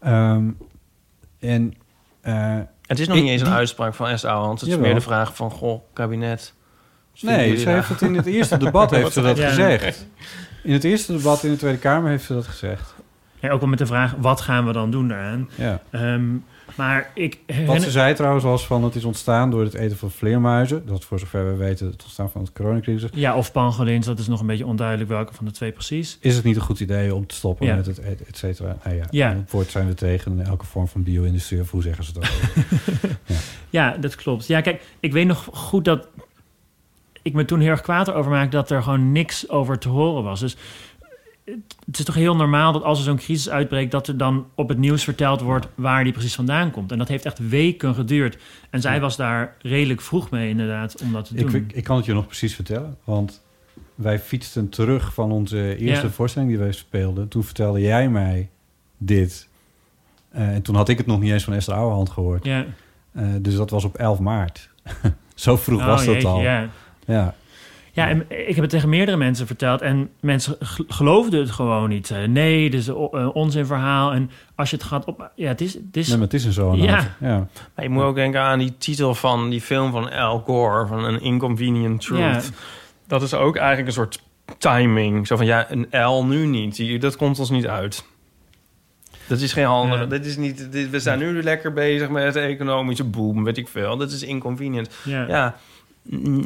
Ehm 0.00 0.44
en 1.38 1.74
eh, 2.20 2.56
Het 2.86 2.98
is 2.98 3.06
nog 3.08 3.16
Ik- 3.16 3.22
niet 3.22 3.32
eens 3.32 3.40
een 3.40 3.46
die- 3.46 3.56
uitspraak 3.56 3.94
van 3.94 4.18
S. 4.18 4.24
Ouwehand. 4.24 4.60
Het 4.60 4.68
is 4.70 4.76
meer 4.76 4.94
de 4.94 5.00
vraag 5.00 5.36
van, 5.36 5.50
goh, 5.50 5.80
kabinet. 5.92 6.52
Nee, 7.20 7.56
ze 7.56 7.64
daar? 7.64 7.74
heeft 7.74 7.88
het 7.88 8.02
in 8.02 8.14
het 8.14 8.26
eerste 8.26 8.56
debat 8.56 8.90
heeft 8.96 9.12
ze 9.12 9.22
dat 9.22 9.36
Ja. 9.36 9.48
gezegd. 9.48 10.06
In 10.62 10.72
het 10.72 10.84
eerste 10.84 11.12
debat 11.16 11.44
in 11.44 11.50
de 11.50 11.56
Tweede 11.56 11.78
Kamer 11.78 12.10
heeft 12.10 12.24
ze 12.24 12.32
dat 12.34 12.46
gezegd. 12.46 12.94
Ja, 13.40 13.50
ook 13.50 13.60
wel 13.60 13.68
met 13.68 13.78
de 13.78 13.86
vraag, 13.86 14.14
wat 14.18 14.40
gaan 14.40 14.66
we 14.66 14.72
dan 14.72 14.90
doen 14.90 15.08
daaraan? 15.08 15.48
Ja. 15.54 15.82
Ehm, 15.90 16.24
maar 16.74 17.10
ik 17.14 17.38
Wat 17.66 17.82
ze 17.82 17.90
zei 17.90 18.14
trouwens 18.14 18.44
was 18.44 18.66
van 18.66 18.84
het 18.84 18.94
is 18.94 19.04
ontstaan 19.04 19.50
door 19.50 19.62
het 19.62 19.74
eten 19.74 19.96
van 19.96 20.10
vleermuizen. 20.10 20.86
Dat 20.86 21.04
voor 21.04 21.18
zover 21.18 21.46
we 21.46 21.56
weten 21.56 21.86
het 21.86 22.02
ontstaan 22.02 22.30
van 22.30 22.40
het 22.40 22.52
coronacrisis. 22.52 23.10
Ja, 23.14 23.36
of 23.36 23.52
pangolins, 23.52 24.06
dat 24.06 24.18
is 24.18 24.26
nog 24.28 24.40
een 24.40 24.46
beetje 24.46 24.66
onduidelijk 24.66 25.08
welke 25.08 25.34
van 25.34 25.44
de 25.44 25.50
twee 25.50 25.72
precies. 25.72 26.18
Is 26.20 26.34
het 26.36 26.44
niet 26.44 26.56
een 26.56 26.62
goed 26.62 26.80
idee 26.80 27.14
om 27.14 27.26
te 27.26 27.34
stoppen 27.34 27.66
Ja. 27.66 27.74
met 27.74 27.86
het 27.86 27.98
eten, 27.98 28.26
et 28.26 28.36
cetera? 28.36 28.76
Nou 28.84 28.96
ja, 28.96 29.04
Ja. 29.10 29.30
op 29.30 29.36
het 29.36 29.50
woord 29.50 29.70
zijn 29.70 29.86
we 29.86 29.94
tegen 29.94 30.40
elke 30.46 30.66
vorm 30.66 30.88
van 30.88 31.02
bio-industrie. 31.02 31.60
Of 31.60 31.70
hoe 31.70 31.82
zeggen 31.82 32.04
ze 32.04 32.12
dat? 32.12 32.30
Ja, 33.70 33.96
dat 34.00 34.14
klopt. 34.14 34.46
Ja, 34.46 34.60
kijk, 34.60 34.82
ik 35.00 35.12
weet 35.12 35.26
nog 35.26 35.48
goed 35.52 35.84
dat 35.84 36.08
ik 37.22 37.32
me 37.34 37.44
toen 37.44 37.60
heel 37.60 37.70
erg 37.70 37.80
kwaad 37.80 38.10
over 38.12 38.30
maakte 38.30 38.56
dat 38.56 38.70
er 38.70 38.82
gewoon 38.82 39.12
niks 39.12 39.48
over 39.48 39.78
te 39.78 39.88
horen 39.88 40.22
was. 40.22 40.40
Dus 40.40 40.56
het- 41.50 41.98
is 41.98 42.04
toch 42.04 42.14
heel 42.14 42.36
normaal 42.36 42.72
dat 42.72 42.82
als 42.82 42.98
er 42.98 43.04
zo'n 43.04 43.16
crisis 43.16 43.48
uitbreekt, 43.50 43.90
dat 43.90 44.08
er 44.08 44.16
dan 44.16 44.46
op 44.54 44.68
het 44.68 44.78
nieuws 44.78 45.04
verteld 45.04 45.40
wordt 45.40 45.66
waar 45.74 46.04
die 46.04 46.12
precies 46.12 46.34
vandaan 46.34 46.70
komt. 46.70 46.92
En 46.92 46.98
dat 46.98 47.08
heeft 47.08 47.24
echt 47.24 47.48
weken 47.48 47.94
geduurd. 47.94 48.38
En 48.70 48.80
zij 48.80 49.00
was 49.00 49.16
daar 49.16 49.54
redelijk 49.62 50.00
vroeg 50.00 50.30
mee, 50.30 50.48
inderdaad, 50.48 51.00
om 51.02 51.12
dat 51.12 51.24
te 51.24 51.34
doen. 51.34 51.54
ik, 51.54 51.72
ik 51.72 51.84
kan 51.84 51.96
het 51.96 52.04
je 52.06 52.12
nog 52.12 52.26
precies 52.26 52.54
vertellen. 52.54 52.96
Want 53.04 53.42
wij 53.94 54.18
fietsten 54.18 54.68
terug 54.68 55.14
van 55.14 55.32
onze 55.32 55.76
eerste 55.76 56.06
Ja. 56.06 56.12
voorstelling 56.12 56.50
die 56.50 56.58
wij 56.60 56.72
speelden. 56.72 57.28
Toen 57.28 57.44
vertelde 57.44 57.80
jij 57.80 58.08
mij 58.08 58.48
dit. 58.98 59.48
Eh, 60.30 60.48
en 60.54 60.62
toen 60.62 60.74
had 60.74 60.88
ik 60.88 60.98
het 60.98 61.06
nog 61.06 61.20
niet 61.20 61.32
eens 61.32 61.44
van 61.44 61.52
Esther 61.52 61.74
Ouwehand 61.74 62.10
gehoord. 62.10 62.44
ja. 62.44 62.64
Eh, 63.12 63.26
dus 63.40 63.54
dat 63.56 63.70
was 63.70 63.84
op 63.84 63.96
11 63.96 64.18
maart. 64.18 64.68
Zo 65.34 65.56
vroeg 65.56 65.80
Oh, 65.80 65.86
was 65.86 66.04
dat 66.04 66.14
jeetje, 66.14 66.28
al. 66.28 66.40
Ja. 66.40 66.68
Ja. 67.06 67.34
Ja, 67.98 68.08
en 68.08 68.24
ik 68.28 68.54
heb 68.54 68.60
het 68.60 68.70
tegen 68.70 68.88
meerdere 68.88 69.16
mensen 69.16 69.46
verteld 69.46 69.80
en 69.80 70.10
mensen 70.20 70.56
geloofden 70.88 71.40
het 71.40 71.50
gewoon 71.50 71.88
niet. 71.88 72.06
Zeiden, 72.06 72.32
nee, 72.32 72.70
dit 72.70 72.80
is 72.80 72.86
een 72.86 73.08
een 73.10 73.32
onzinverhaal. 73.32 74.12
En 74.12 74.30
als 74.54 74.70
je 74.70 74.76
het 74.76 74.84
gaat 74.84 75.04
op... 75.04 75.30
Ja, 75.34 75.48
het 75.48 75.60
is... 75.60 75.74
Het 75.74 75.96
is 75.96 76.08
Nee, 76.08 76.16
maar 76.16 76.26
het 76.26 76.34
is 76.34 76.44
een 76.44 76.52
zo. 76.52 76.74
Ja. 76.76 77.16
ja. 77.20 77.48
Maar 77.74 77.84
je 77.84 77.90
moet 77.90 78.02
ook 78.02 78.14
denken 78.14 78.40
aan 78.40 78.58
die 78.58 78.74
titel 78.78 79.14
van 79.14 79.50
die 79.50 79.60
film 79.60 79.90
van 79.90 80.12
Al 80.12 80.38
Gore, 80.38 80.86
van 80.86 81.04
An 81.04 81.20
Inconvenient 81.20 82.00
Truth. 82.00 82.20
Ja. 82.20 82.40
Dat 83.06 83.22
is 83.22 83.34
ook 83.34 83.56
eigenlijk 83.56 83.86
een 83.88 83.94
soort 83.94 84.22
timing. 84.58 85.26
Zo 85.26 85.36
van, 85.36 85.46
ja, 85.46 85.66
een 85.70 85.86
L 85.90 86.24
nu 86.24 86.46
niet. 86.46 87.00
Dat 87.00 87.16
komt 87.16 87.38
ons 87.38 87.50
niet 87.50 87.66
uit. 87.66 88.04
Dat 89.26 89.40
is 89.40 89.52
geen 89.52 89.64
handige... 89.64 90.02
Ja. 90.02 90.06
Dit 90.06 90.26
is 90.26 90.36
niet, 90.36 90.72
dit, 90.72 90.90
we 90.90 91.00
zijn 91.00 91.18
nu 91.18 91.42
lekker 91.42 91.72
bezig 91.72 92.08
met 92.08 92.32
de 92.32 92.40
economische 92.40 93.04
boom, 93.04 93.44
weet 93.44 93.58
ik 93.58 93.68
veel. 93.68 93.96
Dat 93.96 94.12
is 94.12 94.22
inconvenient. 94.22 94.90
ja. 95.04 95.56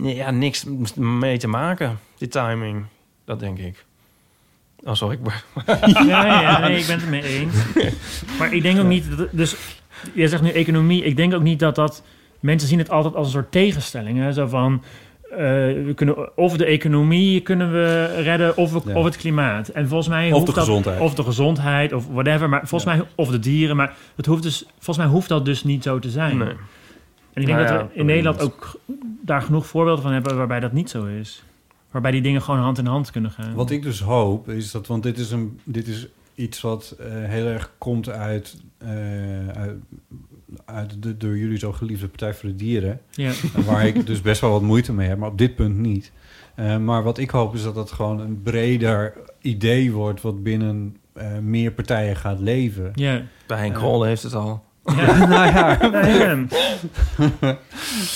Ja 0.03 0.31
niks 0.31 0.65
mee 0.97 1.39
te 1.39 1.49
maken, 1.49 1.99
die 2.19 2.29
timing. 2.29 2.85
Dat 3.25 3.41
denk 3.41 3.59
ik. 3.59 3.85
Oh, 4.85 4.95
sorry. 4.95 5.19
ik- 5.23 5.45
Ja, 6.07 6.41
ja, 6.41 6.59
nee, 6.59 6.79
ik 6.79 6.87
ben 6.87 7.01
het 7.01 7.09
mee 7.09 7.23
eens. 7.23 7.55
Maar 8.39 8.53
ik 8.55 8.63
denk 8.63 8.79
ook 8.81 8.87
niet... 8.87 9.17
Dat, 9.17 9.29
dus, 9.33 9.57
je 10.15 10.29
zegt 10.29 10.43
nu 10.43 10.51
economie. 10.51 11.05
Ik 11.05 11.17
denk 11.17 11.35
ook 11.35 11.43
niet 11.43 11.59
dat 11.59 11.75
dat... 11.75 12.03
Mensen 12.41 12.69
zien 12.69 12.79
het 12.79 12.91
altijd 12.91 13.15
als 13.15 13.27
een 13.27 13.33
soort 13.33 13.53
tegenstelling. 13.53 14.19
Hè? 14.19 14.33
Zo 14.33 14.47
van... 14.47 14.83
eh, 15.31 15.39
we 15.39 15.93
kunnen 15.95 16.37
of 16.37 16.57
de 16.57 16.65
economie 16.65 17.41
kunnen 17.41 17.73
we 17.73 18.05
redden 18.23 18.57
of, 18.57 18.73
we- 18.73 18.81
Ja. 18.91 18.95
of 18.95 19.05
het 19.05 19.17
klimaat. 19.17 19.69
En 19.69 19.89
volgens 19.89 20.09
mij 20.09 20.27
Of 20.27 20.33
hoeft 20.33 20.47
de 20.47 20.53
dat, 20.53 20.65
gezondheid. 20.65 21.01
Of 21.01 21.15
de 21.15 21.23
gezondheid, 21.23 21.93
of 21.93 22.07
whatever. 22.07 22.49
Maar 22.49 22.67
volgens 22.69 22.93
Ja. 22.93 22.97
mij... 22.99 23.07
Of 23.15 23.29
de 23.29 23.39
dieren. 23.39 23.77
Maar 23.77 23.95
het 24.17 24.27
hoeft 24.27 24.43
dus, 24.43 24.65
volgens 24.75 24.97
mij 24.97 25.07
hoeft 25.07 25.29
dat 25.29 25.45
dus 25.45 25.65
niet 25.65 25.83
zo 25.83 25.99
te 25.99 26.11
zijn. 26.11 26.37
Nee. 26.37 26.55
En 27.33 27.41
ik 27.41 27.47
denk 27.47 27.59
Nou 27.59 27.73
ja, 27.73 27.79
dat 27.79 27.89
we 27.93 27.99
in 27.99 28.07
Nederland 28.07 28.41
ook 28.41 28.81
daar 29.23 29.43
genoeg 29.43 29.67
voorbeelden 29.67 30.03
van 30.03 30.13
hebben... 30.13 30.37
waarbij 30.37 30.61
dat 30.61 30.73
niet 30.73 30.91
zo 30.91 31.05
is. 31.05 31.43
Waarbij 31.91 32.11
die 32.11 32.23
dingen 32.23 32.43
gewoon 32.43 32.61
hand 32.61 32.79
in 32.79 32.87
hand 32.87 33.11
kunnen 33.11 33.31
gaan. 33.31 33.55
Wat 33.55 33.71
ik 33.71 33.83
dus 33.83 34.01
hoop 34.01 34.49
is 34.49 34.71
dat, 34.71 34.87
want 34.87 35.03
dit 35.03 35.19
is, 35.19 35.31
een, 35.31 35.61
dit 35.65 35.89
is 35.89 36.09
iets 36.35 36.61
wat 36.61 36.97
eh, 36.99 37.07
heel 37.11 37.47
erg 37.47 37.73
komt 37.79 38.09
uit, 38.09 38.57
eh, 38.79 39.49
uit, 39.49 39.77
uit 40.65 41.03
de 41.03 41.17
door 41.17 41.39
jullie 41.39 41.59
zo 41.59 41.73
geliefde 41.73 42.09
Partij 42.09 42.35
voor 42.35 42.49
de 42.49 42.55
Dieren. 42.55 43.01
Ja. 43.11 43.33
Waar 43.67 43.87
ik 43.87 44.07
dus 44.07 44.21
best 44.21 44.41
wel 44.41 44.51
wat 44.51 44.63
moeite 44.63 44.93
mee 44.93 45.09
heb, 45.09 45.19
maar 45.19 45.31
op 45.31 45.39
dit 45.39 45.55
punt 45.55 45.77
niet. 45.77 46.13
Eh, 46.55 46.77
maar 46.77 47.03
wat 47.03 47.19
ik 47.19 47.31
hoop 47.31 47.55
is 47.55 47.63
dat 47.63 47.75
het 47.75 47.93
gewoon 47.93 48.21
een 48.21 48.43
breder 48.43 49.15
idee 49.41 49.93
wordt... 49.93 50.21
wat 50.21 50.43
binnen 50.43 50.97
eh, 51.13 51.39
meer 51.39 51.73
partijen 51.73 52.17
gaat 52.17 52.41
leven. 52.41 52.91
Ja. 52.95 53.23
Bij 53.47 53.59
Henk. 53.59 53.75
Krol 53.75 54.03
heeft 54.03 54.23
het 54.23 54.35
al. 54.35 54.65
Ja. 54.85 55.27
nou 55.27 55.47
ja, 55.47 55.79
Ja. 56.09 56.37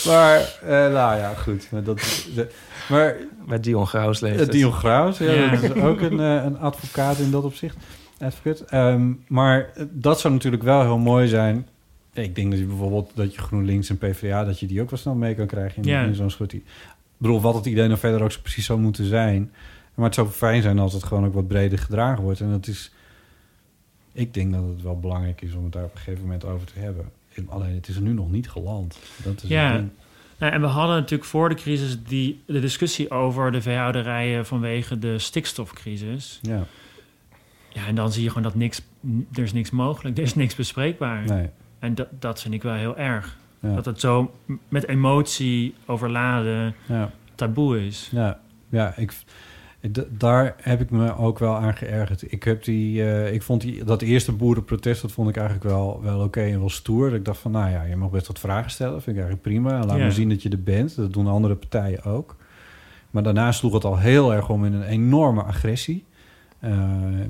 maar 0.06 0.58
eh, 0.62 0.92
nou 0.92 1.16
ja, 1.18 1.34
goed. 1.34 1.68
Maar, 1.70 1.82
dat, 1.82 2.26
de- 2.34 2.50
maar 2.88 3.16
Bij 3.48 3.60
Dion 3.60 3.86
Graus 3.86 4.20
leeft 4.20 4.34
uh, 4.34 4.40
het. 4.40 4.52
Dion 4.52 4.72
Graus, 4.72 5.18
ja, 5.18 5.30
Ja. 5.32 5.50
dat 5.50 5.62
is 5.62 5.72
ook 5.82 6.00
een, 6.00 6.20
eh, 6.20 6.44
een 6.44 6.58
advocaat 6.58 7.18
in 7.18 7.30
dat 7.30 7.44
opzicht. 7.44 7.76
Advocate. 8.18 8.64
Ehm, 8.64 9.12
maar 9.28 9.70
eh, 9.74 9.84
dat 9.90 10.20
zou 10.20 10.34
natuurlijk 10.34 10.62
wel 10.62 10.82
heel 10.82 10.98
mooi 10.98 11.28
zijn. 11.28 11.66
Ik 12.12 12.34
denk 12.34 12.50
dat 12.50 12.58
je 12.60 12.66
bijvoorbeeld 12.66 13.10
dat 13.14 13.34
je 13.34 13.40
GroenLinks 13.40 13.90
en 13.90 13.98
PvdA... 13.98 14.44
dat 14.44 14.60
je 14.60 14.66
die 14.66 14.82
ook 14.82 14.90
wel 14.90 14.98
snel 14.98 15.14
mee 15.14 15.34
kan 15.34 15.46
krijgen 15.46 15.82
in, 15.82 15.88
Ja. 15.88 16.02
in 16.02 16.14
zo'n 16.14 16.30
soort... 16.30 16.52
Ik 16.52 16.64
bedoel, 17.16 17.40
wat 17.40 17.54
het 17.54 17.66
idee 17.66 17.86
nou 17.86 17.98
verder 17.98 18.22
ook 18.22 18.32
zo 18.32 18.40
precies 18.42 18.66
zou 18.66 18.78
moeten 18.80 19.04
zijn. 19.06 19.52
Maar 19.94 20.04
het 20.06 20.14
zou 20.14 20.28
fijn 20.28 20.62
zijn 20.62 20.78
als 20.78 20.92
het 20.92 21.02
gewoon 21.04 21.26
ook 21.26 21.34
wat 21.34 21.48
breder 21.48 21.78
gedragen 21.78 22.22
wordt. 22.24 22.40
En 22.40 22.50
dat 22.50 22.66
is... 22.66 22.92
Ik 24.16 24.34
denk 24.34 24.52
dat 24.52 24.68
het 24.68 24.82
wel 24.82 25.00
belangrijk 25.00 25.40
is 25.40 25.54
om 25.54 25.64
het 25.64 25.72
daar 25.72 25.84
op 25.84 25.92
een 25.92 25.98
gegeven 25.98 26.22
moment 26.22 26.44
over 26.44 26.66
te 26.66 26.78
hebben. 26.78 27.10
Alleen 27.48 27.74
het 27.74 27.88
is 27.88 27.96
er 27.96 28.02
nu 28.02 28.12
nog 28.12 28.30
niet 28.30 28.50
geland. 28.50 28.98
Dat 29.24 29.42
is 29.42 29.48
Ja. 29.48 29.84
Nou, 30.38 30.52
en 30.52 30.60
we 30.60 30.66
hadden 30.66 30.96
natuurlijk 30.96 31.28
voor 31.28 31.48
de 31.48 31.54
crisis 31.54 32.02
die, 32.02 32.42
de 32.46 32.60
discussie 32.60 33.10
over 33.10 33.52
de 33.52 33.62
veehouderijen 33.62 34.46
vanwege 34.46 34.98
de 34.98 35.18
stikstofcrisis. 35.18 36.38
Ja, 36.42 36.64
Ja, 37.68 37.86
en 37.86 37.94
dan 37.94 38.12
zie 38.12 38.22
je 38.22 38.28
gewoon 38.28 38.42
dat 38.42 38.54
niks, 38.54 38.82
er 39.32 39.42
is 39.42 39.52
niks 39.52 39.70
mogelijk, 39.70 40.16
er 40.16 40.22
is 40.22 40.34
niks 40.34 40.54
bespreekbaar. 40.54 41.24
nee. 41.24 41.48
En 41.78 41.94
dat, 41.94 42.08
dat 42.18 42.40
vind 42.42 42.54
ik 42.54 42.62
wel 42.62 42.74
heel 42.74 42.96
erg. 42.96 43.36
Ja, 43.60 43.74
Dat 43.74 43.84
het 43.84 44.00
zo 44.00 44.34
met 44.68 44.88
emotie 44.88 45.74
overladen 45.86 46.74
ja. 46.88 47.10
taboe 47.34 47.86
is. 47.86 48.08
Ja, 48.12 48.40
ja 48.68 48.96
ik, 48.96 49.12
daar 50.08 50.54
heb 50.60 50.80
ik 50.80 50.90
me 50.90 51.16
ook 51.16 51.38
wel 51.38 51.54
aan 51.56 51.74
geërgerd. 51.74 52.32
Ik, 52.32 52.42
heb 52.42 52.64
die, 52.64 53.02
eh, 53.02 53.32
ik 53.32 53.42
vond 53.42 53.60
die, 53.60 53.84
dat 53.84 54.02
eerste 54.02 54.32
boerenprotest, 54.32 55.02
dat 55.02 55.12
vond 55.12 55.28
ik 55.28 55.36
eigenlijk 55.36 55.66
wel, 55.68 56.00
wel 56.02 56.20
oké 56.20 56.40
en 56.40 56.58
wel 56.58 56.70
stoer. 56.70 57.08
Dat 57.08 57.18
ik 57.18 57.24
dacht 57.24 57.38
van, 57.38 57.50
nou 57.50 57.70
ja, 57.70 57.82
je 57.82 57.96
mag 57.96 58.10
best 58.10 58.26
wat 58.26 58.38
vragen 58.38 58.70
stellen. 58.70 59.02
Vind 59.02 59.16
ik 59.16 59.22
eigenlijk 59.22 59.42
prima. 59.42 59.70
Laat 59.84 59.96
Ja. 59.96 60.02
maar 60.02 60.12
zien 60.12 60.28
dat 60.28 60.42
je 60.42 60.48
er 60.48 60.62
bent. 60.62 60.96
Dat 60.96 61.12
doen 61.12 61.26
andere 61.26 61.54
partijen 61.54 62.02
ook. 62.02 62.36
Maar 63.10 63.22
daarna 63.22 63.52
sloeg 63.52 63.72
het 63.72 63.84
al 63.84 63.98
heel 63.98 64.34
erg 64.34 64.48
om 64.48 64.64
in 64.64 64.72
een 64.72 64.82
enorme 64.82 65.42
agressie. 65.42 66.04
Eh, 66.58 66.78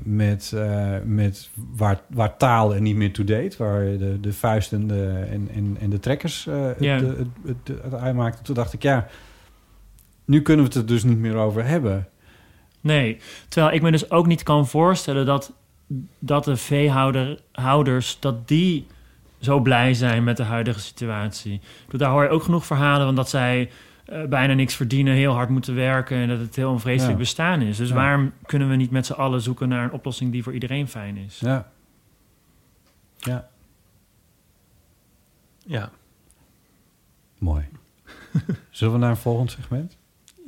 met, 0.03 0.51
eh, 0.55 0.93
met 1.05 1.49
waar, 1.75 2.01
waar 2.07 2.37
taal 2.37 2.73
er 2.75 2.81
niet 2.81 2.95
meer 2.95 3.13
toe 3.13 3.25
deed. 3.25 3.57
Waar 3.57 3.79
de, 3.97 4.17
de 4.21 4.33
vuist 4.33 4.73
en 4.73 4.87
de, 4.87 5.25
en, 5.31 5.49
en, 5.55 5.77
en 5.79 5.89
de 5.89 5.99
trekkers 5.99 6.43
Ja. 6.43 6.95
het, 6.95 7.17
het, 7.17 7.27
het, 7.45 7.83
het 7.83 7.93
uitmaakten. 7.93 8.43
Toen 8.43 8.55
dacht 8.55 8.73
ik, 8.73 8.81
ja, 8.81 9.07
nu 10.25 10.41
kunnen 10.41 10.65
we 10.65 10.71
het 10.71 10.81
er 10.81 10.87
dus 10.87 11.03
niet 11.03 11.17
meer 11.17 11.35
over 11.35 11.65
hebben. 11.65 12.07
Nee, 12.87 13.17
terwijl 13.49 13.73
ik 13.75 13.81
me 13.81 13.91
dus 13.91 14.11
ook 14.11 14.27
niet 14.27 14.43
kan 14.43 14.67
voorstellen 14.67 15.25
dat, 15.25 15.53
dat 16.19 16.43
de 16.43 16.55
veehouders, 16.55 18.17
dat 18.19 18.47
die 18.47 18.87
zo 19.39 19.59
blij 19.59 19.93
zijn 19.93 20.23
met 20.23 20.37
de 20.37 20.43
huidige 20.43 20.79
situatie. 20.79 21.61
Daar 21.89 22.11
hoor 22.11 22.23
je 22.23 22.29
ook 22.29 22.43
genoeg 22.43 22.65
verhalen 22.65 23.05
van 23.05 23.15
dat 23.15 23.29
zij 23.29 23.71
eh, 24.05 24.23
bijna 24.25 24.53
niks 24.53 24.75
verdienen, 24.75 25.13
heel 25.13 25.33
hard 25.33 25.49
moeten 25.49 25.75
werken 25.75 26.17
en 26.17 26.27
dat 26.27 26.39
het 26.39 26.55
heel 26.55 26.71
een 26.71 26.79
vreselijk 26.79 27.11
Ja. 27.13 27.19
bestaan 27.19 27.61
is. 27.61 27.77
Dus 27.77 27.89
Ja. 27.89 27.95
waarom 27.95 28.31
kunnen 28.45 28.69
we 28.69 28.75
niet 28.75 28.91
met 28.91 29.05
z'n 29.05 29.13
allen 29.13 29.41
zoeken 29.41 29.69
naar 29.69 29.83
een 29.83 29.91
oplossing 29.91 30.31
die 30.31 30.43
voor 30.43 30.53
iedereen 30.53 30.87
fijn 30.87 31.17
is? 31.17 31.39
Ja. 31.39 31.71
Ja, 33.17 33.47
Ja. 35.65 35.89
mooi. 37.37 37.65
Zullen 38.69 38.93
we 38.93 38.99
naar 38.99 39.09
een 39.09 39.17
volgend 39.17 39.51
segment? 39.51 39.97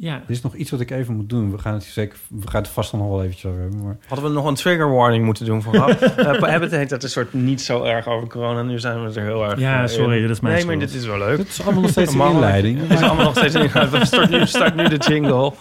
Ja, 0.01 0.13
Er 0.13 0.21
is 0.27 0.41
nog 0.41 0.55
iets 0.55 0.71
wat 0.71 0.79
ik 0.79 0.91
even 0.91 1.15
moet 1.15 1.29
doen. 1.29 1.51
We 1.51 1.57
gaan 1.57 1.73
het, 1.73 1.83
zeker, 1.83 2.17
we 2.27 2.47
gaan 2.47 2.61
het 2.61 2.71
vast 2.71 2.93
nog 2.93 3.09
wel 3.09 3.23
eventjes 3.23 3.45
over 3.45 3.61
hebben. 3.61 3.83
Maar 3.83 3.97
Hadden 4.07 4.27
we 4.27 4.33
nog 4.33 4.45
een 4.45 4.55
trigger 4.55 4.91
warning 4.91 5.25
moeten 5.25 5.45
doen 5.45 5.61
vooraf? 5.61 6.01
uh, 6.01 6.15
we 6.15 6.49
hebben 6.49 6.61
het 6.61 6.71
heet 6.71 6.89
dat 6.89 7.03
een 7.03 7.09
soort 7.09 7.33
niet 7.33 7.61
zo 7.61 7.83
erg 7.83 8.07
over 8.07 8.27
corona. 8.27 8.61
Nu 8.61 8.79
zijn 8.79 9.05
we 9.05 9.19
er 9.19 9.25
heel 9.25 9.43
erg 9.43 9.59
Ja, 9.59 9.81
eh, 9.81 9.87
sorry, 9.87 10.21
dit 10.21 10.29
is 10.29 10.39
mijn 10.39 10.55
Nee, 10.55 10.65
maar 10.65 10.79
dit 10.79 10.93
is 10.93 11.05
wel 11.05 11.17
leuk. 11.17 11.37
het 11.47 11.47
is 11.47 11.61
allemaal 11.61 11.81
nog 11.81 11.91
steeds 11.91 12.13
een 12.13 12.21
inleiding. 12.21 12.79
Het 12.79 12.91
is 12.91 13.01
allemaal 13.01 13.25
nog 13.25 13.37
steeds 13.37 13.53
een 13.53 13.89
We 13.89 14.05
start 14.05 14.29
nu, 14.29 14.45
start 14.45 14.75
nu 14.75 14.87
de 14.87 14.97
jingle. 14.97 15.53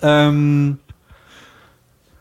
Ehm, 0.00 0.72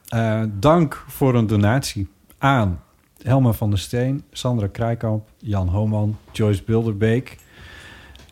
eh, 0.07 0.43
dank 0.47 1.03
voor 1.07 1.35
een 1.35 1.47
donatie 1.47 2.07
aan 2.37 2.81
Helma 3.21 3.51
van 3.51 3.69
der 3.69 3.79
Steen, 3.79 4.23
Sandra 4.31 4.67
Krijkamp, 4.67 5.27
Jan 5.37 5.67
Homan, 5.67 6.17
Joyce 6.31 6.63
Bilderbeek, 6.63 7.37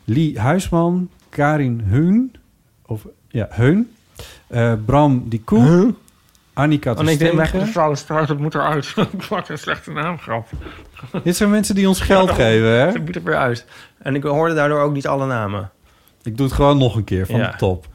Lee 0.03 0.39
Huisman, 0.39 1.09
Karin 1.37 1.81
Heun, 1.85 2.35
of 2.85 3.07
ja, 3.27 3.47
Heun, 3.49 3.91
eh, 4.47 4.73
Bram 4.85 5.23
Di 5.29 5.41
Koe, 5.43 5.93
Annika 6.53 6.91
Oh 6.91 6.97
nee, 6.99 7.13
ik 7.13 7.19
denk 7.19 7.31
het 8.27 8.39
moet 8.39 8.55
eruit. 8.55 8.93
Ik 9.13 9.29
maak 9.29 9.49
een 9.49 9.57
slechte 9.57 9.91
naamgrap. 9.91 10.47
Dit 11.23 11.35
zijn 11.35 11.49
mensen 11.49 11.75
die 11.75 11.87
ons 11.87 12.01
geld 12.01 12.29
geven, 12.29 12.67
hè? 12.67 12.85
Het 12.85 13.05
moet 13.05 13.15
er 13.15 13.23
weer 13.23 13.35
uit. 13.35 13.65
En 13.97 14.15
ik 14.15 14.23
hoorde 14.23 14.55
daardoor 14.55 14.79
ook 14.79 14.93
niet 14.93 15.07
alle 15.07 15.25
namen. 15.25 15.71
Ik 16.23 16.37
doe 16.37 16.45
het 16.45 16.55
gewoon 16.55 16.77
nog 16.77 16.95
een 16.95 17.03
keer 17.03 17.25
van 17.25 17.39
Ja. 17.39 17.51
de 17.51 17.57
top. 17.57 17.87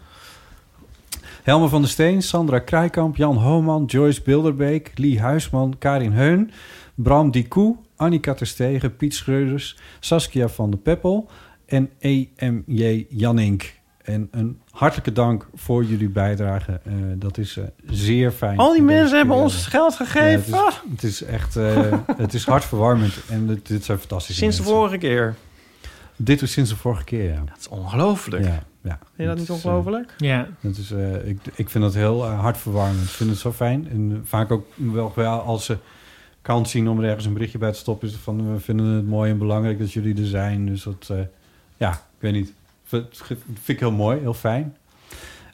Helma 1.43 1.67
van 1.67 1.81
der 1.81 1.91
Steen, 1.91 2.23
Sandra 2.23 2.59
Krijkamp, 2.59 3.17
Jan 3.17 3.37
Homan, 3.37 3.85
Joyce 3.85 4.23
Bilderbeek, 4.23 4.93
Lee 4.95 5.21
Huisman, 5.21 5.75
Karin 5.79 6.13
Heun, 6.13 6.51
Bram 6.95 7.31
Dikoe, 7.31 7.77
Annika 7.97 8.35
Terstegen, 8.35 8.97
Piet 8.97 9.15
Schreuders, 9.15 9.79
Saskia 10.01 10.49
van 10.49 10.71
de 10.71 10.77
Peppel 10.77 11.31
en 11.73 11.91
EMJ 11.99 13.07
Jannink. 13.09 13.81
En 14.03 14.29
een 14.31 14.61
hartelijke 14.71 15.13
dank 15.13 15.49
voor 15.55 15.85
jullie 15.85 16.09
bijdrage. 16.09 16.81
Eh, 16.85 16.93
dat 17.17 17.39
is 17.39 17.57
eh, 17.57 17.65
zeer 17.87 18.31
fijn. 18.31 18.59
Al 18.59 18.73
die 18.73 18.83
mensen 18.83 19.17
hebben 19.17 19.37
ons 19.37 19.67
geld 19.67 19.95
gegeven. 19.95 20.53
Ja, 20.53 20.65
het, 20.65 20.75
is, 20.75 20.91
het 20.91 21.03
is 21.03 21.23
echt 21.23 21.57
eh, 21.57 21.93
het 22.17 22.35
is 22.35 22.45
hartverwarmend 22.45 23.15
en 23.29 23.47
dit, 23.47 23.67
dit 23.67 23.85
zijn 23.85 23.99
fantastische 23.99 24.41
Sinds 24.41 24.57
de 24.57 24.63
vorige 24.63 24.99
keer. 24.99 25.35
Dit 26.17 26.41
was 26.41 26.53
sinds 26.53 26.71
de 26.71 26.77
vorige 26.77 27.05
keer, 27.05 27.33
ja. 27.33 27.43
Dat 27.45 27.59
is 27.59 27.69
ongelooflijk. 27.69 28.45
ja, 28.45 28.63
ja. 28.83 28.99
Vind 28.99 29.11
je 29.17 29.25
dat 29.27 29.37
niet 29.37 29.49
Het 29.49 29.57
is, 29.57 29.65
ongelooflijk? 29.65 30.15
ja. 30.17 30.49
Dat 30.61 30.77
is, 30.77 30.91
eh, 30.91 31.29
ik, 31.29 31.39
ik 31.55 31.71
vind 31.71 31.85
dat 31.85 31.95
heel 31.95 32.25
uh, 32.25 32.41
hartverwarmend. 32.41 33.03
Ik 33.03 33.09
vind 33.09 33.31
het 33.31 33.39
zo 33.39 33.53
fijn. 33.53 33.89
En 33.91 34.23
vaak 34.25 34.51
ook 34.51 34.67
wel, 34.77 35.13
wel 35.15 35.41
als 35.41 35.65
ze 35.65 35.77
kans 36.43 36.71
zien 36.71 36.89
om 36.89 36.99
er 36.99 37.09
ergens 37.09 37.27
een 37.27 37.33
berichtje 37.33 37.59
bij 37.59 37.73
te 37.73 37.79
stoppen... 37.79 38.09
is 38.09 38.15
het 38.15 38.23
van 38.23 38.53
we 38.53 38.61
vinden 38.61 38.87
het 38.87 39.07
mooi 39.07 39.31
en 39.31 39.39
belangrijk 39.39 39.79
dat 39.79 39.93
jullie 39.93 40.17
er 40.17 40.27
zijn. 40.27 40.67
Dus 40.67 40.83
dat, 40.83 41.09
eh, 41.11 41.19
ja, 41.83 41.91
ik 41.91 42.19
weet 42.19 42.33
niet. 42.33 42.53
Dat 42.89 43.23
vind 43.45 43.69
ik 43.69 43.79
heel 43.81 43.93
mooi, 43.93 44.19
heel 44.21 44.35
fijn. 44.35 44.77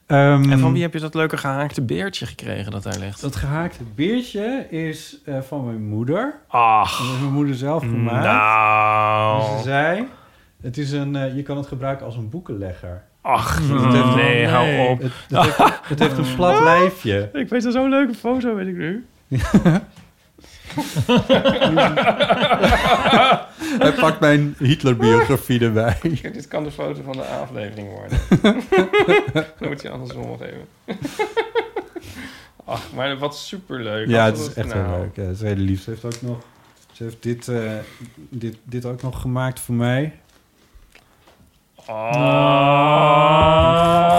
Ehm, 0.06 0.50
En 0.50 0.58
van 0.58 0.72
wie 0.72 0.82
heb 0.82 0.92
je 0.92 1.00
dat 1.00 1.14
leuke 1.14 1.36
gehaakte 1.36 1.82
beertje 1.82 2.26
gekregen 2.26 2.72
dat 2.72 2.82
daar 2.82 2.98
ligt? 2.98 3.20
Dat 3.20 3.36
gehaakte 3.36 3.82
beertje 3.94 4.66
is 4.70 5.18
eh, 5.24 5.40
van 5.40 5.64
mijn 5.64 5.88
moeder. 5.88 6.34
Ach, 6.46 6.98
Dat 6.98 7.06
heeft 7.06 7.20
mijn 7.20 7.32
moeder 7.32 7.54
zelf 7.54 7.82
gemaakt. 7.82 8.24
nou. 8.26 9.40
Dus 9.50 9.56
ze 9.56 9.62
zei, 9.62 10.06
het 10.62 10.78
is 10.78 10.92
een, 10.92 11.16
eh, 11.16 11.36
je 11.36 11.42
kan 11.42 11.56
het 11.56 11.66
gebruiken 11.66 12.06
als 12.06 12.16
een 12.16 12.28
boekenlegger. 12.28 13.02
Ach, 13.20 13.60
Oh, 13.70 13.92
nee, 13.92 14.02
nee. 14.14 14.46
hou 14.46 14.88
op. 14.88 15.02
Het, 15.02 15.12
het, 15.28 15.42
heeft, 15.44 15.58
het 15.88 15.98
heeft 15.98 16.18
een 16.18 16.34
plat 16.36 16.62
lijfje. 16.62 17.30
Ik 17.32 17.48
weet 17.48 17.64
er 17.64 17.72
zo'n 17.72 17.88
leuke 17.90 18.14
foto, 18.14 18.54
weet 18.54 18.66
ik 18.66 18.76
nu. 18.76 19.06
Hij 23.78 23.92
pakt 23.92 24.20
mijn 24.20 24.54
Hitler-biografie 24.58 25.60
erbij. 25.60 25.98
Dit 26.22 26.48
kan 26.48 26.64
de 26.64 26.70
foto 26.70 27.02
van 27.02 27.12
de 27.12 27.24
aflevering 27.24 27.88
worden. 27.90 28.18
Dan 29.58 29.68
moet 29.68 29.82
je 29.82 29.90
andersom 29.90 30.26
nog 30.26 30.42
even. 30.42 30.66
Ach, 32.64 32.92
maar 32.94 33.18
wat 33.18 33.36
superleuk. 33.36 34.08
Ja, 34.08 34.24
het 34.24 34.38
is 34.38 34.54
echt 34.54 34.74
nou. 34.74 34.88
heel 34.88 34.98
leuk. 34.98 35.16
Ja, 35.16 35.22
het 35.22 35.40
is 35.40 35.52
lief. 35.56 35.82
Ze 35.82 35.90
heeft 35.90 36.04
ook 36.04 36.22
nog, 36.22 36.38
ze 36.92 37.02
heeft 37.02 37.22
dit, 37.22 37.48
eh, 37.48 37.72
dit, 38.14 38.56
dit 38.64 38.84
ook 38.84 39.02
nog 39.02 39.20
gemaakt 39.20 39.60
voor 39.60 39.74
mij. 39.74 40.12
Oh. 41.86 42.12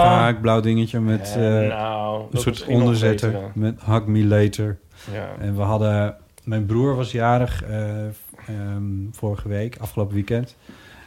Gehaakt 0.02 0.40
blauw 0.40 0.60
dingetje 0.60 1.00
met 1.00 1.34
Eh, 1.36 1.42
nou, 1.42 2.24
een 2.30 2.40
soort 2.40 2.66
onderzetter. 2.66 3.40
Met 3.54 3.80
Hug 3.84 4.06
Me 4.06 4.24
Later. 4.24 4.78
Ja. 5.12 5.28
En 5.40 5.56
we 5.56 5.62
hadden... 5.62 6.16
Mijn 6.50 6.66
broer 6.66 6.96
was 6.96 7.12
jarig 7.12 7.64
eh, 7.64 8.06
ehm, 8.06 9.10
vorige 9.10 9.48
week, 9.48 9.76
afgelopen 9.78 10.14
weekend. 10.14 10.56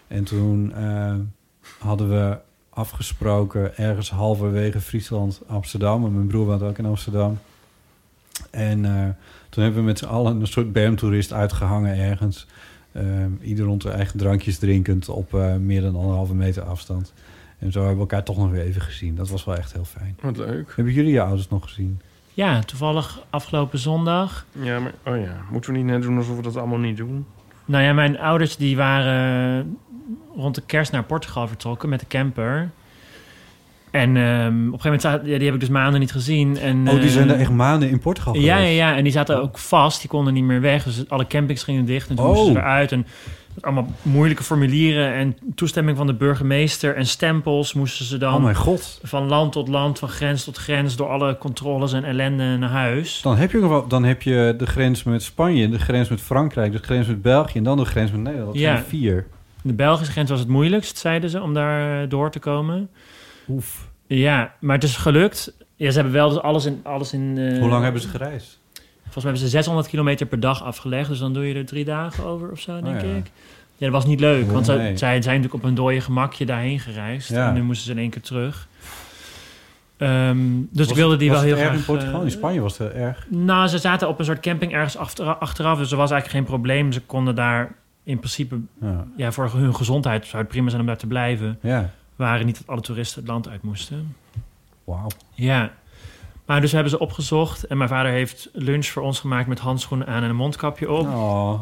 En 0.08 0.24
toen 0.24 0.74
eh, 0.74 1.16
hadden 1.80 2.10
we 2.10 2.38
afgesproken 2.70 3.78
ergens 3.78 4.10
halverwege 4.10 4.82
Friesland, 4.82 5.42
Amsterdam. 5.48 6.06
En 6.06 6.14
mijn 6.14 6.28
broer 6.28 6.46
woont 6.46 6.62
ook 6.62 6.78
in 6.78 6.86
Amsterdam. 6.86 7.40
En 8.52 8.86
eh, 8.86 9.08
toen 9.50 9.64
hebben 9.64 9.82
we 9.82 9.88
met 9.88 9.98
z'n 9.98 10.06
allen 10.06 10.40
een 10.40 10.48
soort 10.48 10.72
bermtoerist 10.74 11.34
uitgehangen 11.34 11.98
ergens. 11.98 12.48
Ehm, 12.92 13.32
ieder 13.42 13.66
rond 13.66 13.82
zijn 13.82 13.96
eigen 13.96 14.20
drankjes 14.20 14.58
drinkend 14.58 15.10
op 15.10 15.32
meer 15.60 15.82
dan 15.82 15.96
anderhalve 15.96 16.36
meter 16.36 16.64
afstand. 16.64 17.14
En 17.60 17.72
zo 17.72 17.80
hebben 17.80 17.96
we 17.96 18.02
elkaar 18.02 18.24
toch 18.24 18.38
nog 18.38 18.52
weer 18.52 18.64
even 18.64 18.82
gezien. 18.82 19.16
Dat 19.16 19.30
was 19.30 19.46
wel 19.46 19.56
echt 19.56 19.74
heel 19.74 19.86
fijn. 19.86 20.18
Wat 20.22 20.38
leuk. 20.38 20.74
Hebben 20.76 20.94
jullie 20.94 21.12
je 21.12 21.22
ouders 21.22 21.50
nog 21.50 21.64
gezien? 21.64 22.02
Ja, 22.34 22.60
toevallig 22.60 23.20
afgelopen 23.30 23.80
zondag. 23.80 24.46
Ja, 24.52 24.80
maar... 24.80 24.94
Oh 25.06 25.20
ja, 25.22 25.36
moeten 25.52 25.72
we 25.72 25.78
niet 25.78 25.88
net 25.88 26.02
doen 26.02 26.18
alsof 26.18 26.36
we 26.36 26.42
dat 26.42 26.58
allemaal 26.58 26.80
niet 26.80 26.98
doen? 26.98 27.26
Nou 27.66 27.84
ja, 27.84 27.94
mijn 27.94 28.20
ouders 28.20 28.58
die 28.58 28.78
waren 28.78 29.78
rond 30.36 30.56
de 30.56 30.62
kerst 30.66 30.92
naar 30.92 31.04
Portugal 31.04 31.48
vertrokken 31.48 31.90
met 31.90 32.00
de 32.00 32.08
camper. 32.08 32.70
En 33.94 34.18
ehm, 34.18 34.46
op 34.48 34.54
een 34.54 34.64
gegeven 34.64 34.80
moment, 34.84 35.02
zaten- 35.02 35.28
ja, 35.30 35.36
die 35.38 35.46
heb 35.46 35.54
ik 35.54 35.60
dus 35.60 35.70
maanden 35.70 36.00
niet 36.00 36.12
gezien. 36.12 36.58
En, 36.58 36.88
Oh, 36.90 37.00
die 37.02 37.10
zijn 37.10 37.28
eh, 37.28 37.34
er 37.34 37.40
echt 37.40 37.52
maanden 37.52 37.90
in 37.90 38.00
Portugal 38.00 38.34
Ja, 38.36 38.42
ja, 38.42 38.56
geweest? 38.56 38.76
ja. 38.78 38.96
En 38.96 39.04
die 39.04 39.12
zaten 39.12 39.42
ook 39.42 39.58
vast. 39.58 40.00
Die 40.02 40.10
konden 40.10 40.34
niet 40.34 40.44
meer 40.44 40.62
weg. 40.62 40.84
Dus 40.84 41.10
alle 41.10 41.28
campings 41.28 41.64
gingen 41.64 41.86
dicht. 41.86 42.10
En 42.10 42.16
toen 42.16 42.26
Oh. 42.26 42.32
moesten 42.32 42.54
ze 42.54 42.60
eruit. 42.60 42.92
En 42.92 43.06
allemaal 43.62 43.88
moeilijke 44.02 44.44
formulieren. 44.44 45.14
En 45.14 45.38
toestemming 45.56 45.98
van 45.98 46.08
de 46.08 46.14
burgemeester. 46.14 46.96
En 46.96 47.06
stempels 47.06 47.74
moesten 47.74 48.06
ze 48.06 48.18
dan 48.18 48.34
Oh 48.34 48.44
mijn 48.44 48.56
god. 48.56 49.00
van 49.04 49.28
land 49.28 49.52
tot 49.52 49.68
land, 49.68 50.00
van 50.00 50.10
grens 50.10 50.44
tot 50.44 50.58
grens... 50.58 50.96
door 50.96 51.08
alle 51.10 51.38
controles 51.38 51.94
en 51.94 52.04
ellende 52.04 52.58
naar 52.58 52.70
huis. 52.70 53.22
Dan 53.22 53.38
heb, 53.38 53.52
je 53.52 53.58
nog 53.58 53.70
wel, 53.70 53.88
dan 53.88 54.04
heb 54.04 54.22
je 54.22 54.54
de 54.58 54.66
grens 54.66 55.04
met 55.04 55.24
Spanje, 55.24 55.70
de 55.70 55.80
grens 55.80 56.10
met 56.10 56.22
Frankrijk, 56.22 56.72
de 56.72 56.78
grens 56.78 57.08
met 57.08 57.22
België 57.22 57.58
en 57.58 57.64
dan 57.64 57.78
de 57.78 57.86
grens 57.86 58.12
met 58.12 58.22
Nederland. 58.22 58.54
Dat 58.54 58.62
Ja. 58.62 58.70
zijn 58.70 58.84
er 58.84 58.90
vier. 58.90 59.26
De 59.62 59.74
Belgische 59.74 60.12
grens 60.12 60.30
was 60.30 60.40
het 60.40 60.48
moeilijkst, 60.50 60.98
zeiden 60.98 61.30
ze, 61.30 61.42
om 61.42 61.54
daar 61.54 62.02
eh, 62.04 62.10
door 62.10 62.32
te 62.32 62.40
komen. 62.40 62.90
Oef. 63.50 63.83
Ja, 64.08 64.54
maar 64.60 64.76
het 64.76 64.84
is 64.84 64.96
gelukt. 64.98 65.54
Ja, 65.76 65.90
ze 65.90 65.96
hebben 65.96 66.14
wel 66.14 66.30
dus 66.30 66.40
alles 66.40 66.66
in... 66.66 66.80
Alles 66.84 67.14
in 67.14 67.38
eh, 67.38 67.60
Hoe 67.60 67.70
lang 67.70 67.84
hebben 67.84 68.02
ze 68.02 68.08
gereisd? 68.08 68.60
Volgens 69.02 69.24
mij 69.24 69.24
hebben 69.24 69.42
ze 69.42 69.48
600 69.48 69.88
kilometer 69.88 70.26
per 70.26 70.40
dag 70.40 70.64
afgelegd. 70.64 71.10
Dus 71.10 71.20
dan 71.20 71.34
doe 71.34 71.48
je 71.48 71.54
er 71.56 71.66
drie 71.66 71.86
dagen 71.86 72.24
over 72.26 72.52
of 72.52 72.60
zo, 72.60 72.82
denk 72.82 73.02
Oh, 73.02 73.10
ja. 73.10 73.16
ik. 73.16 73.32
Ja, 73.78 73.86
dat 73.86 73.92
was 73.92 74.06
niet 74.06 74.20
leuk. 74.20 74.52
Want 74.52 74.68
nee. 74.68 74.98
zij 74.98 75.22
zijn 75.22 75.36
natuurlijk 75.36 75.54
op 75.54 75.64
een 75.64 75.76
dode 75.76 76.02
gemakje 76.02 76.46
daarheen 76.46 76.80
gereisd. 76.80 77.30
Ja. 77.30 77.48
En 77.48 77.54
nu 77.54 77.62
moesten 77.64 77.86
ze 77.86 77.92
in 77.92 77.98
één 77.98 78.10
keer 78.10 78.22
terug. 78.22 78.68
Ehm, 79.98 80.38
dus 80.70 80.82
ik 80.84 80.88
Was- 80.90 80.98
wilde 80.98 81.16
die 81.18 81.30
wel 81.30 81.42
heel 81.42 81.50
het 81.50 81.60
erg 81.60 81.68
graag... 81.68 81.80
in 81.80 81.86
Portugal? 81.86 82.20
eh, 82.20 82.26
In 82.26 82.32
Spanje 82.32 82.62
was 82.62 82.78
het 82.78 82.92
heel 82.92 83.02
erg. 83.02 83.26
nou, 83.30 83.68
ze 83.68 83.78
zaten 83.78 84.08
op 84.08 84.20
een 84.20 84.26
soort 84.26 84.40
camping 84.40 84.74
ergens 84.74 84.98
achter- 84.98 85.26
achteraf. 85.36 85.78
Dus 85.78 85.92
er 85.92 85.98
was 85.98 86.12
eigenlijk 86.12 86.40
geen 86.46 86.56
probleem. 86.56 86.92
Ze 86.92 87.02
konden 87.02 87.36
daar 87.36 87.76
in 88.04 88.18
principe... 88.18 88.56
Ja. 88.82 89.06
Ja, 89.18 89.32
voor 89.32 89.52
hun 89.54 89.76
gezondheid 89.76 90.26
zou 90.26 90.38
het 90.44 90.52
prima 90.52 90.70
zijn 90.70 90.82
om 90.82 90.88
daar 90.88 90.98
te 90.98 91.08
blijven. 91.08 91.58
ja. 91.62 91.90
Waren 92.16 92.46
niet 92.46 92.58
dat 92.58 92.68
alle 92.68 92.82
toeristen 92.82 93.20
het 93.22 93.30
land 93.30 93.48
uit 93.50 93.62
moesten. 93.64 94.16
Wauw. 94.84 95.08
Ja. 95.32 95.74
Maar 96.46 96.62
dus 96.62 96.72
hebben 96.72 96.90
ze 96.92 97.00
opgezocht. 97.00 97.64
En 97.64 97.78
mijn 97.78 97.90
vader 97.90 98.12
heeft 98.12 98.50
lunch 98.54 98.86
voor 98.86 99.04
ons 99.04 99.20
gemaakt 99.20 99.48
met 99.48 99.60
handschoenen 99.60 100.08
aan 100.08 100.24
en 100.24 100.30
een 100.30 100.36
mondkapje 100.36 100.92
op. 100.92 101.08
Oh. 101.08 101.60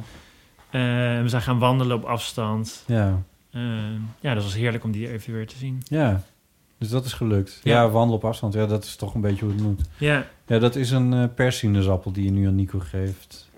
Eh, 0.70 0.82
we 1.22 1.24
zijn 1.26 1.42
gaan 1.42 1.60
wandelen 1.60 1.98
op 1.98 2.04
afstand. 2.04 2.84
Ja. 2.88 3.22
Eh, 3.52 3.62
ja, 4.20 4.34
dat 4.34 4.44
was 4.44 4.54
heerlijk 4.56 4.84
om 4.84 4.92
die 4.92 5.10
even 5.12 5.34
weer 5.34 5.48
te 5.48 5.58
zien. 5.58 5.82
Ja. 5.84 6.22
Dus 6.78 6.90
dat 6.90 7.06
is 7.06 7.14
gelukt. 7.14 7.60
Ja, 7.64 7.82
Ja. 7.82 7.90
wandelen 7.90 8.16
op 8.18 8.26
afstand. 8.26 8.54
Ja, 8.54 8.66
dat 8.66 8.84
is 8.84 8.96
toch 8.96 9.14
een 9.14 9.22
beetje 9.22 9.46
hoe 9.46 9.54
het 9.54 9.64
moet. 9.64 9.82
Ja, 9.98 10.26
Ja, 10.48 10.60
dat 10.60 10.76
is 10.76 10.92
een 10.92 11.14
eh 11.14 11.24
persinezappel 11.36 12.12
die 12.12 12.24
je 12.24 12.32
nu 12.32 12.48
aan 12.48 12.56
Nico 12.56 12.80
geeft. 12.80 13.50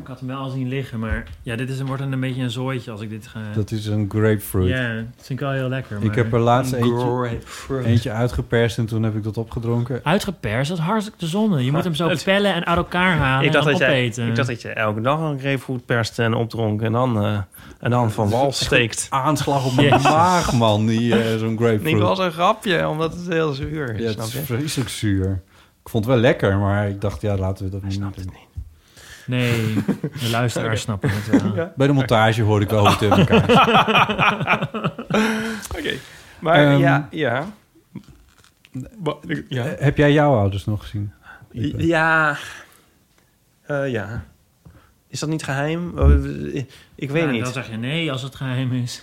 Ik 0.00 0.06
had 0.06 0.18
hem 0.18 0.28
wel 0.28 0.36
al 0.38 0.48
zien 0.50 0.68
liggen. 0.68 0.98
Maar 0.98 1.24
ja, 1.42 1.56
dit 1.56 1.68
is, 1.70 1.80
wordt 1.80 2.02
een 2.02 2.20
beetje 2.20 2.42
een 2.42 2.50
zooitje 2.50 2.90
als 2.90 3.00
ik 3.00 3.10
dit 3.10 3.26
ga... 3.26 3.40
Dat 3.54 3.70
is 3.70 3.86
een 3.86 4.06
grapefruit. 4.10 4.68
ja, 4.68 4.94
dat 4.94 5.04
vind 5.16 5.28
ik 5.28 5.38
wel 5.40 5.50
heel 5.50 5.68
lekker. 5.68 5.96
Ik 5.96 6.04
maar- 6.06 6.16
heb 6.16 6.32
er 6.32 6.38
laatst 6.40 6.72
eentje, 6.72 6.98
Grapefruit. 7.26 7.86
eentje 7.86 8.10
uitgeperst 8.10 8.78
en 8.78 8.86
toen 8.86 9.02
heb 9.02 9.16
ik 9.16 9.22
dat 9.22 9.36
opgedronken. 9.36 10.00
Uitgeperst, 10.02 10.68
dat 10.70 10.78
is 10.78 10.84
hartstikke 10.84 11.18
de 11.18 11.26
zonde. 11.26 11.64
Je 11.64 11.72
moet 11.72 11.84
hem 11.84 11.94
zo 11.94 12.08
het- 12.08 12.24
pellen 12.24 12.54
en 12.54 12.64
uit 12.66 12.76
elkaar 12.76 13.16
halen 13.16 13.46
Ik 13.46 13.52
dacht, 13.52 13.66
en 13.66 13.72
dat 13.72 13.82
opeten. 13.82 14.28
ik 14.28 14.34
dacht 14.36 14.48
dat 14.48 14.62
je 14.62 14.68
elke 14.68 15.00
dag 15.00 15.18
een 15.20 15.38
grapefruit 15.40 15.86
perste 15.86 16.22
en 16.22 16.34
opdronk 16.34 16.82
en 16.82 16.92
dan, 16.92 17.22
eh, 17.24 17.38
en 17.80 17.90
dan 17.90 18.10
van 18.10 18.28
wal 18.30 18.52
steekt. 18.52 19.06
Aanslag 19.10 19.66
op 19.66 19.74
mijn 19.86 20.02
maag, 20.02 20.52
man, 20.52 20.86
die 20.86 21.12
eh, 21.22 21.38
zo'n 21.38 21.56
grapefruit. 21.56 21.94
Ik 21.94 22.00
was 22.00 22.18
een 22.18 22.32
grapje, 22.32 22.88
omdat 22.88 23.12
het 23.14 23.28
heel 23.28 23.52
zuur 23.52 23.94
is. 23.94 24.00
Ja, 24.00 24.08
het 24.08 24.18
is 24.34 24.38
vreselijk 24.44 24.90
zuur. 24.90 25.42
Ik 25.84 25.88
vond 25.88 26.04
het 26.04 26.12
wel 26.14 26.22
lekker, 26.22 26.58
maar 26.58 26.88
ik 26.88 27.00
dacht, 27.00 27.20
ja, 27.20 27.36
laten 27.36 27.64
we 27.64 27.70
dat 27.70 27.80
Hij 27.80 27.88
niet 27.90 27.98
snapt 27.98 28.16
doen. 28.16 28.24
het 28.24 28.34
niet. 28.34 28.50
Nee, 29.26 29.74
de 30.20 30.28
luisteraars 30.30 30.80
snappen 30.80 31.10
het 31.12 31.54
wel. 31.54 31.72
Bij 31.76 31.86
de 31.86 31.92
montage 31.92 32.42
hoorde 32.42 32.64
ik 32.64 32.70
wel 32.70 32.80
hoe 32.80 32.88
het 32.90 33.02
in 33.02 33.10
elkaar 33.10 33.50
Oké. 35.78 35.94
Maar 36.40 36.70
Ehm, 36.72 36.78
ja, 36.80 37.08
ja. 37.10 37.46
Wa- 38.98 39.16
Ja. 39.48 39.64
Eh, 39.66 39.84
Heb 39.84 39.96
jij 39.96 40.12
jouw 40.12 40.36
ouders 40.38 40.64
nog 40.64 40.80
gezien? 40.82 41.12
Ipe? 41.52 41.86
Ja. 41.86 42.36
Eh, 43.62 43.90
ja. 43.90 44.24
Is 45.08 45.20
dat 45.20 45.28
niet 45.28 45.44
geheim? 45.44 45.98
Oh, 45.98 46.24
ik- 46.54 46.72
Ik 46.94 47.10
weet 47.10 47.24
Ja, 47.24 47.30
niet. 47.30 47.44
Dan 47.44 47.52
zeg 47.52 47.70
je 47.70 47.76
nee 47.76 48.12
als 48.12 48.22
het 48.22 48.34
geheim 48.34 48.72
is. 48.72 49.02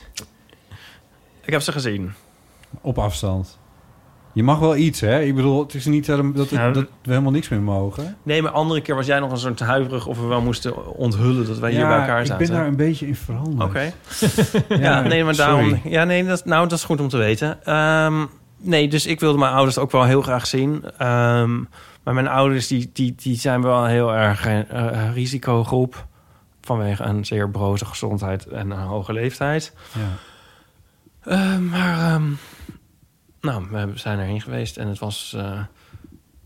Ik 1.45 1.53
heb 1.53 1.61
ze 1.61 1.71
gezien. 1.71 2.13
Op 2.81 2.97
afstand. 2.97 3.58
Je 4.33 4.43
mag 4.43 4.59
wel 4.59 4.75
iets, 4.75 4.99
hè? 4.99 5.21
Ik 5.21 5.35
bedoel, 5.35 5.59
het 5.59 5.73
is 5.73 5.85
niet 5.85 6.05
dat, 6.05 6.49
Ja, 6.49 6.71
dat 6.71 6.83
we 6.83 7.09
helemaal 7.09 7.31
niks 7.31 7.49
meer 7.49 7.61
mogen. 7.61 8.17
Nee, 8.23 8.41
maar 8.41 8.51
andere 8.51 8.81
keer 8.81 8.95
was 8.95 9.05
jij 9.05 9.19
nog 9.19 9.31
een 9.31 9.37
soort 9.37 9.59
huiverig 9.59 10.07
of 10.07 10.19
we 10.19 10.25
wel 10.25 10.41
moesten 10.41 10.95
onthullen 10.95 11.45
dat 11.47 11.59
wij 11.59 11.71
hier 11.71 11.87
bij 11.87 11.99
elkaar 11.99 12.19
ik 12.19 12.25
zaten. 12.27 12.47
ben 12.47 12.55
daar 12.55 12.67
een 12.67 12.75
beetje 12.75 13.07
in 13.07 13.15
veranderd. 13.15 13.69
Oké. 13.69 13.91
Ja, 14.79 15.01
nee, 15.01 15.23
maar 15.23 15.35
sorry. 15.35 15.51
daarom. 15.51 15.79
Ja, 15.83 16.03
nee, 16.03 16.25
dat, 16.25 16.45
nou, 16.45 16.67
dat 16.67 16.77
is 16.77 16.83
goed 16.83 16.99
om 17.01 17.07
te 17.07 17.17
weten. 17.17 17.65
Ehm, 17.65 18.25
nee, 18.57 18.87
dus 18.87 19.05
ik 19.05 19.19
wilde 19.19 19.37
mijn 19.37 19.53
ouders 19.53 19.77
ook 19.77 19.91
wel 19.91 20.03
heel 20.03 20.21
graag 20.21 20.47
zien. 20.47 20.83
Ehm, 20.97 21.57
maar 22.03 22.13
mijn 22.13 22.27
ouders, 22.27 22.67
die, 22.67 22.89
die, 22.93 23.15
die 23.17 23.35
zijn 23.39 23.61
wel 23.61 23.85
heel 23.85 24.15
erg 24.15 24.45
eh, 24.45 25.13
risicogroep. 25.13 26.05
Vanwege 26.61 27.03
een 27.03 27.25
zeer 27.25 27.49
broze 27.49 27.85
gezondheid 27.85 28.47
en 28.47 28.71
een 28.71 28.79
hoge 28.79 29.13
leeftijd. 29.13 29.73
Ja. 29.93 30.17
Eh, 31.31 31.57
maar, 31.57 32.13
ehm, 32.13 32.23
nou, 33.41 33.65
we 33.69 33.91
zijn 33.93 34.19
erheen 34.19 34.41
geweest 34.41 34.77
en 34.77 34.87
het 34.87 34.99
was 34.99 35.33
eh, 35.37 35.61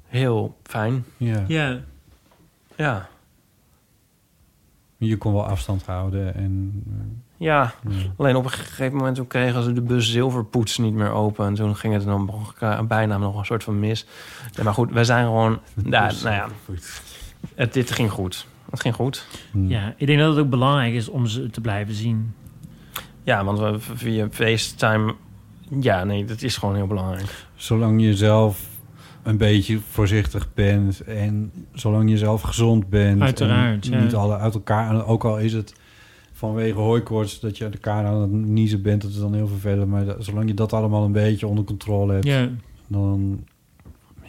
heel 0.08 0.58
fijn. 0.64 1.06
Ja. 1.18 1.44
Ja. 1.48 1.80
Ja, 2.76 3.08
Je 4.98 5.18
kon 5.18 5.34
wel 5.34 5.46
afstand 5.46 5.86
houden 5.86 6.36
en... 6.36 6.84
ja. 7.38 7.74
eh, 7.90 7.98
ja. 7.98 8.12
Alleen 8.18 8.36
op 8.36 8.44
een 8.44 8.50
gegeven 8.52 8.98
moment 8.98 9.16
toen 9.16 9.28
kregen 9.28 9.64
ze 9.64 9.74
de 9.74 9.82
bus 9.82 10.12
zilverpoets 10.12 10.78
niet 10.78 10.94
meer 10.94 11.12
open. 11.12 11.46
En 11.46 11.54
toen 11.54 11.76
ging 11.76 11.94
het 11.94 12.04
dan 12.04 12.44
bijna 12.88 13.18
nog 13.18 13.38
een 13.38 13.46
soort 13.46 13.64
van 13.64 13.80
mis. 13.80 14.06
Ja, 14.52 14.64
maar 14.64 14.74
goed, 14.74 14.92
wij 14.92 15.04
zijn 15.04 15.26
gewoon... 15.26 15.60
Ja, 15.90 16.12
nou 16.24 16.36
ja, 16.36 16.48
het, 17.56 17.74
dit 17.74 17.92
ging 17.92 18.12
goed. 18.12 18.48
Het 18.70 18.82
ging 18.82 18.96
goed. 18.96 19.28
Hm. 19.52 19.68
ja, 19.68 19.94
ik 19.98 20.08
denk 20.08 20.20
dat 20.20 20.30
het 20.36 20.44
ook 20.44 20.50
belangrijk 20.50 20.94
is 20.94 21.10
om 21.10 21.26
ze 21.28 21.50
te 21.50 21.62
blijven 21.62 21.94
zien. 21.94 22.34
Ja, 23.24 23.44
want 23.44 23.60
we 23.60 23.80
via 23.80 24.28
FaceTime... 24.32 25.16
Ja, 25.80 26.04
nee, 26.04 26.26
dat 26.26 26.42
is 26.42 26.58
gewoon 26.58 26.76
heel 26.76 26.88
belangrijk. 26.88 27.46
Zolang 27.56 28.02
je 28.02 28.16
zelf 28.16 28.68
een 29.24 29.38
beetje 29.38 29.80
voorzichtig 29.90 30.54
bent 30.54 31.02
en 31.02 31.52
zolang 31.74 32.10
je 32.10 32.18
zelf 32.18 32.42
gezond 32.42 32.90
bent. 32.90 33.22
Uiteraard, 33.22 33.86
en 33.86 33.92
ja. 33.92 34.04
Niet 34.04 34.16
alle 34.16 34.38
uit 34.38 34.54
elkaar, 34.54 34.90
en 34.90 35.04
ook 35.04 35.24
al 35.24 35.40
is 35.40 35.54
het 35.54 35.74
vanwege 36.34 36.78
hooikoorts 36.80 37.40
dat 37.40 37.58
je 37.58 37.64
uit 37.64 37.74
elkaar 37.74 38.06
aan 38.06 38.22
het 38.22 38.32
niezen 38.32 38.82
bent, 38.82 39.02
dat 39.02 39.12
is 39.12 39.18
dan 39.18 39.34
heel 39.34 39.48
vervelend. 39.48 39.90
Maar 39.90 40.06
dat- 40.06 40.26
zolang 40.26 40.48
je 40.48 40.54
dat 40.54 40.74
allemaal 40.74 41.04
een 41.04 41.12
beetje 41.12 41.48
onder 41.48 41.64
controle 41.64 42.14
hebt, 42.14 42.26
Ja, 42.26 42.50
dan 42.88 43.44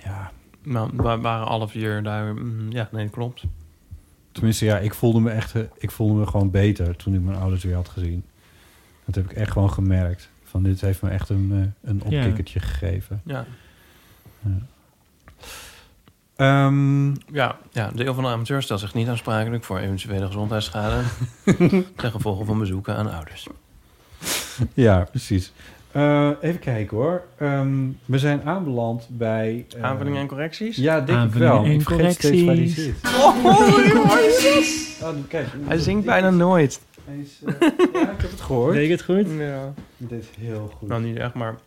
ja. 0.05 0.33
Maar 0.63 0.89
we 0.97 1.03
waren 1.21 1.47
alle 1.47 1.69
vier 1.69 2.03
daar... 2.03 2.35
mm, 2.35 2.71
Ja, 2.73 2.89
nee, 2.93 3.09
klopt. 3.09 3.43
Tenminste, 4.33 4.65
ja, 4.65 4.79
ik 4.79 4.95
voelde 4.95 5.21
me 5.21 5.31
echt, 5.31 5.55
eh, 5.55 5.63
ik 5.79 5.91
voelde 5.91 6.15
me 6.15 6.27
gewoon 6.27 6.51
beter 6.51 6.97
toen 6.97 7.15
ik 7.15 7.21
mijn 7.23 7.39
ouders 7.39 7.65
weer 7.65 7.75
had 7.75 7.89
gezien. 7.89 8.25
Dat 9.05 9.15
heb 9.15 9.25
ik 9.25 9.33
echt 9.33 9.51
gewoon 9.53 9.71
gemerkt. 9.71 10.31
Van 10.55 10.63
dit 10.63 10.81
heeft 10.81 11.03
me 11.03 11.11
echt 11.11 11.29
een, 11.29 11.49
eh, 11.83 11.91
een 11.91 12.03
Ja. 12.09 12.17
opkikkertje 12.19 12.61
gegeven. 12.61 13.21
Ja. 13.25 13.45
Ehm, 16.37 17.09
Ja, 17.09 17.57
ja, 17.73 17.91
deel 17.95 18.15
van 18.15 18.25
de 18.25 18.31
amateur 18.31 18.63
stelt 18.63 18.81
zich 18.81 18.95
niet 18.95 19.09
aansprakelijk 19.09 19.65
voor 19.65 19.79
eventuele 19.79 20.27
gezondheidsschade 20.27 21.03
ten 21.97 22.11
gevolge 22.11 22.45
van 22.45 22.59
bezoeken 22.59 22.97
aan 22.97 23.13
ouders. 23.13 23.47
Ja, 24.75 25.05
precies. 25.11 25.53
Eh, 25.93 26.31
even 26.41 26.61
kijken 26.61 26.97
hoor. 26.97 27.23
Ehm, 27.39 27.75
we 28.05 28.19
zijn 28.19 28.43
aanbeland 28.45 29.07
bij... 29.11 29.67
eh, 29.77 29.83
Aanvullingen 29.83 30.21
en 30.21 30.27
correcties? 30.27 30.77
Ja, 30.77 31.01
denk 31.01 31.25
ik 31.35 31.39
wel. 31.39 31.65
en 31.65 31.71
Ik 31.71 31.83
vergeet 31.83 32.13
steeds 32.15 32.45
waar 32.45 32.57
zit. 32.57 32.95
Oh, 35.03 35.15
kijk, 35.29 35.47
Hij 35.67 35.79
zingt 35.79 36.05
bijna 36.07 36.31
nooit. 36.31 36.81
Eh, 37.07 37.15
ja, 37.93 38.11
ik 38.11 38.21
heb 38.21 38.31
het 38.31 38.41
gehoord. 38.41 38.77
Ik 38.77 38.91
het 38.91 39.03
goed? 39.03 39.27
Ja. 39.39 39.75
Dit 39.97 40.23
is 40.23 40.27
heel 40.39 40.73
goed. 40.79 40.89
Nou, 40.89 41.03
niet 41.03 41.17
echt, 41.17 41.35
maar 41.35 41.59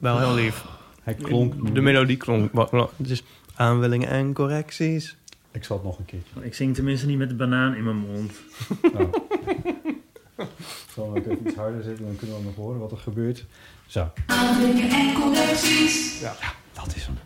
wel 0.00 0.18
heel 0.18 0.34
lief. 0.34 0.64
Hij 1.02 1.14
klonk... 1.14 1.74
De 1.74 1.80
melodie 1.80 2.16
klonk. 2.16 2.52
Het 2.96 3.10
is 3.10 3.22
aanvullingen 3.54 4.08
en 4.08 4.32
correcties. 4.32 5.16
Ik 5.52 5.64
zal 5.64 5.76
het 5.76 5.84
nog 5.84 5.98
een 5.98 6.04
keertje. 6.04 6.32
Ik 6.40 6.54
zing 6.54 6.74
tenminste 6.74 7.06
niet 7.06 7.18
met 7.18 7.28
de 7.28 7.34
banaan 7.34 7.74
in 7.74 7.84
mijn 7.84 7.96
mond. 7.96 8.32
Nou. 8.94 9.08
Ik 10.36 11.00
zal 11.00 11.08
ook 11.08 11.16
even 11.16 11.46
iets 11.46 11.54
harder 11.56 11.82
zetten, 11.82 12.04
dan 12.04 12.16
kunnen 12.16 12.36
we 12.36 12.42
nog 12.44 12.54
horen 12.54 12.80
wat 12.80 12.90
er 12.90 12.96
gebeurt. 12.98 13.44
Zo. 13.86 14.10
Ja, 16.20 16.34
dat 16.72 16.94
is 16.96 17.06
hem. 17.06 17.18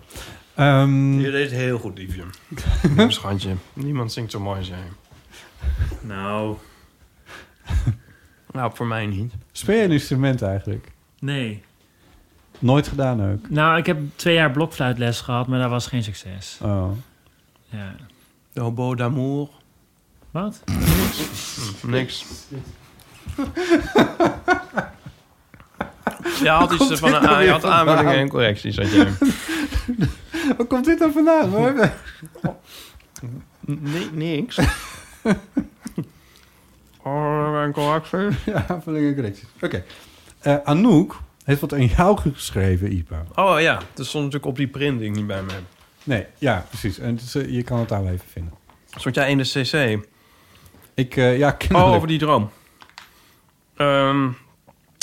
Ehm, 0.55 1.21
Je 1.21 1.31
deed 1.31 1.51
heel 1.51 1.79
goed, 1.79 1.99
liefje. 1.99 2.23
Schatje. 3.09 3.55
Niemand 3.73 4.13
zingt 4.13 4.31
zo 4.31 4.41
mooi 4.41 4.59
als 4.59 4.69
jij. 4.69 4.79
Nou, 6.01 6.57
Nou, 8.53 8.71
voor 8.75 8.87
mij 8.87 9.07
niet. 9.07 9.33
speel 9.53 9.77
je 9.77 9.83
een 9.85 9.91
instrument 9.93 10.43
eigenlijk? 10.43 10.89
nee. 11.19 11.63
Nooit 12.61 12.89
gedaan 12.89 13.31
ook? 13.33 13.51
Nou, 13.51 13.79
ik 13.79 13.87
heb 13.87 13.99
twee 14.17 14.35
jaar 14.35 14.51
blokfluitles 14.51 15.21
gehad, 15.21 15.47
maar 15.47 15.61
dat 15.61 15.71
was 15.71 15.87
geen 15.87 16.03
succes. 16.03 16.59
Oh. 16.63 16.91
Ja. 17.65 17.95
De 18.53 18.61
hobo 18.61 18.95
d'amour. 18.95 19.49
Wat? 20.31 20.63
Niks. 21.83 22.25
Je 26.43 26.49
had 26.49 26.73
iets 26.73 26.99
van 26.99 27.15
een, 27.15 27.45
je 27.45 27.51
had 27.51 27.65
aanvullingen 27.65 28.15
en 28.15 28.29
correcties. 28.29 28.77
Had 28.77 28.93
je. 28.93 29.13
Waar 30.57 30.67
komt 30.67 30.85
dit 30.85 30.99
dan 30.99 31.13
vandaan? 31.13 31.53
Hebben- 31.53 31.93
Nee, 33.61 34.11
niks. 34.13 34.59
Oh, 37.09 37.63
een 37.63 37.73
correctie. 37.73 38.29
Ja, 38.53 38.65
aanvullingen 38.69 39.15
en. 39.15 39.45
Oké. 39.61 39.85
Eh, 40.41 40.57
Anouk 40.65 41.21
heeft 41.45 41.61
wat 41.61 41.73
aan 41.73 41.85
jou 41.87 42.19
geschreven, 42.19 42.93
Ipa. 42.93 43.25
Oh 43.35 43.61
ja, 43.61 43.75
dat 43.95 44.07
stond 44.07 44.25
natuurlijk 44.25 44.51
op 44.51 44.57
die 44.57 44.69
print 44.69 44.99
die 44.99 45.09
ik 45.09 45.15
niet 45.17 45.27
bij 45.27 45.43
me 45.43 45.53
heb. 45.53 45.63
Nee, 46.05 46.27
ja, 46.39 46.65
precies. 46.69 46.99
En 46.99 47.15
is, 47.15 47.35
eh, 47.35 47.49
je 47.49 47.63
kan 47.63 47.79
het 47.79 47.89
daar 47.89 48.03
wel 48.03 48.13
even 48.13 48.29
vinden. 48.29 48.53
Stond 48.97 49.15
jij 49.15 49.31
in 49.31 49.39
de 49.39 49.45
CC? 49.45 50.07
Ik, 50.95 51.17
eh, 51.17 51.39
ja, 51.39 51.57
Oh, 51.73 51.93
over 51.93 52.09
die 52.09 52.19
droom. 52.19 52.51
Ehm, 53.77 54.29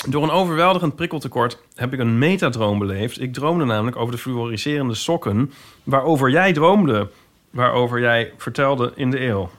door 0.10 0.24
een 0.24 0.30
overweldigend 0.30 0.96
prikkeltekort 0.96 1.62
heb 1.76 1.94
ik 1.94 2.00
een 2.00 2.18
metadroom 2.18 2.80
beleefd. 2.80 3.22
Ik 3.22 3.34
droomde 3.34 3.66
namelijk 3.66 3.98
over 3.98 4.12
de 4.12 4.18
fluoriserende 4.22 4.94
sokken... 4.94 5.52
waarover 5.84 6.30
jij 6.30 6.54
droomde. 6.54 7.10
Waarover 7.50 8.00
jij 8.00 8.34
vertelde 8.38 8.92
in 8.96 9.12
de 9.12 9.26
eeuw. 9.26 9.50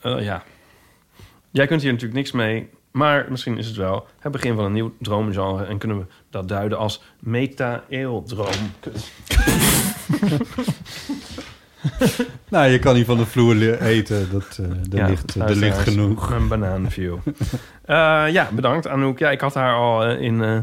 Eh, 0.00 0.24
ja. 0.24 0.42
Jij 1.50 1.66
kunt 1.66 1.82
hier 1.82 1.90
natuurlijk 1.90 2.18
niks 2.18 2.32
mee... 2.32 2.68
maar 2.90 3.26
misschien 3.28 3.58
is 3.58 3.66
het 3.66 3.76
wel 3.76 4.06
het 4.20 4.32
begin 4.32 4.54
van 4.54 4.64
een 4.64 4.72
nieuw 4.72 4.92
droomgenre... 4.98 5.64
en 5.64 5.78
kunnen 5.78 5.98
we 5.98 6.04
dat 6.30 6.48
duiden 6.48 6.78
als 6.78 7.02
meta-eeuwdroom. 7.18 8.54
Nou, 12.48 12.66
je 12.70 12.78
kan 12.78 12.94
niet 12.94 13.06
van 13.06 13.16
de 13.16 13.26
vloer 13.26 13.80
eten. 13.82 14.30
Dat, 14.32 14.58
eh 14.60 14.64
er, 14.66 14.76
Ja, 14.90 15.06
ligt, 15.06 15.30
er 15.34 15.38
luisteraars, 15.38 15.58
ligt 15.76 15.78
genoeg. 15.88 16.28
Mijn 16.28 16.48
bananenview. 16.48 17.16
Eh 17.84 18.24
ja, 18.32 18.48
bedankt 18.52 18.88
Anouk. 18.88 19.18
Ja, 19.18 19.30
ik 19.30 19.40
had 19.40 19.54
haar 19.54 19.74
al 19.74 20.04
eh, 20.04 20.20
in... 20.20 20.42
eh, 20.42 20.58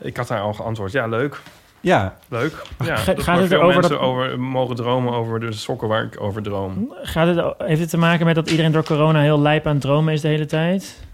ik 0.00 0.16
had 0.16 0.28
haar 0.28 0.40
al 0.40 0.52
geantwoord. 0.54 0.92
Ja, 0.92 1.06
leuk. 1.06 1.40
Ja, 1.86 2.16
Leuk. 2.28 2.52
Ja, 2.84 2.96
Ga- 2.96 3.14
gaat 3.16 3.38
het 3.38 3.48
veel 3.48 3.58
erover 3.58 3.80
mensen 3.80 3.98
dat- 3.98 4.00
over 4.08 4.40
mogen 4.40 4.76
dromen 4.76 5.12
over 5.12 5.40
de 5.40 5.52
sokken 5.52 5.88
waar 5.88 6.02
ik 6.04 6.20
over 6.20 6.42
droom. 6.42 6.94
Gaat 7.02 7.36
het, 7.36 7.54
heeft 7.58 7.80
het 7.80 7.90
te 7.90 7.98
maken 7.98 8.26
met 8.26 8.34
dat 8.34 8.50
iedereen 8.50 8.72
door 8.72 8.84
corona 8.84 9.20
heel 9.20 9.40
lijp 9.40 9.66
aan 9.66 9.72
het 9.72 9.80
dromen 9.80 10.12
is 10.12 10.20
de 10.20 10.28
hele 10.28 10.46
tijd? 10.46 11.04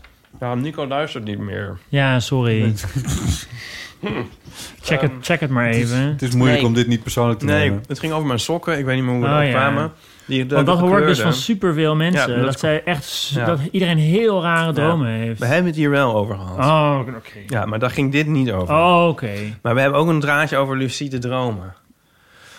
Ja, 0.41 0.55
Nico 0.55 0.87
luistert 0.87 1.25
niet 1.25 1.39
meer. 1.39 1.79
Ja, 1.89 2.21
sorry. 2.21 2.75
check, 4.83 5.01
het, 5.01 5.11
Ehm, 5.11 5.21
check 5.23 5.41
het 5.41 5.51
maar 5.51 5.69
even. 5.69 5.99
het 6.03 6.23
is 6.23 6.35
moeilijk 6.35 6.59
Nee. 6.61 6.69
om 6.69 6.75
dit 6.75 6.87
niet 6.87 7.03
persoonlijk 7.03 7.39
te 7.39 7.45
Nee, 7.45 7.59
nemen. 7.69 7.83
het 7.89 7.99
ging 7.99 8.13
over 8.13 8.27
mijn 8.27 8.39
sokken. 8.41 8.79
Ik 8.79 8.85
weet 8.85 8.95
niet 8.95 9.05
meer 9.05 9.13
hoe 9.15 9.23
we 9.23 9.29
Oh, 9.29 9.35
erop 9.35 9.47
ja. 9.47 9.51
kwamen. 9.59 9.93
Die, 10.33 10.47
de, 10.47 10.55
Want 10.55 10.67
dat 10.67 10.79
de 10.79 10.85
hoor 10.85 11.01
ik 11.01 11.07
dus 11.07 11.21
van 11.21 11.33
superveel 11.33 11.97
mensen. 11.97 12.31
Ja, 12.31 12.37
dat 12.37 12.45
dat 12.45 12.55
is 12.55 12.61
zij 12.61 12.85
echt, 12.85 13.31
Ja. 13.35 13.45
dat 13.45 13.59
iedereen 13.71 13.99
heel 13.99 14.43
rare 14.43 14.73
dromen 14.73 15.09
heeft. 15.09 15.39
We 15.41 15.47
hebben 15.47 15.67
het 15.67 15.77
hier 15.77 15.91
wel 15.91 16.15
over 16.15 16.37
gehad. 16.37 16.59
Oh, 16.59 17.15
oké. 17.17 17.39
Ja, 17.47 17.67
maar 17.67 17.79
daar 17.79 17.91
ging 17.91 18.13
dit 18.13 18.27
niet 18.27 18.51
over. 18.53 18.75
Oh, 18.75 19.07
oké. 19.09 19.33
Maar 19.63 19.75
we 19.75 19.81
hebben 19.81 20.01
ook 20.01 20.09
een 20.09 20.21
draadje 20.21 20.57
over 20.57 20.77
lucide 20.77 21.19
dromen. 21.19 21.75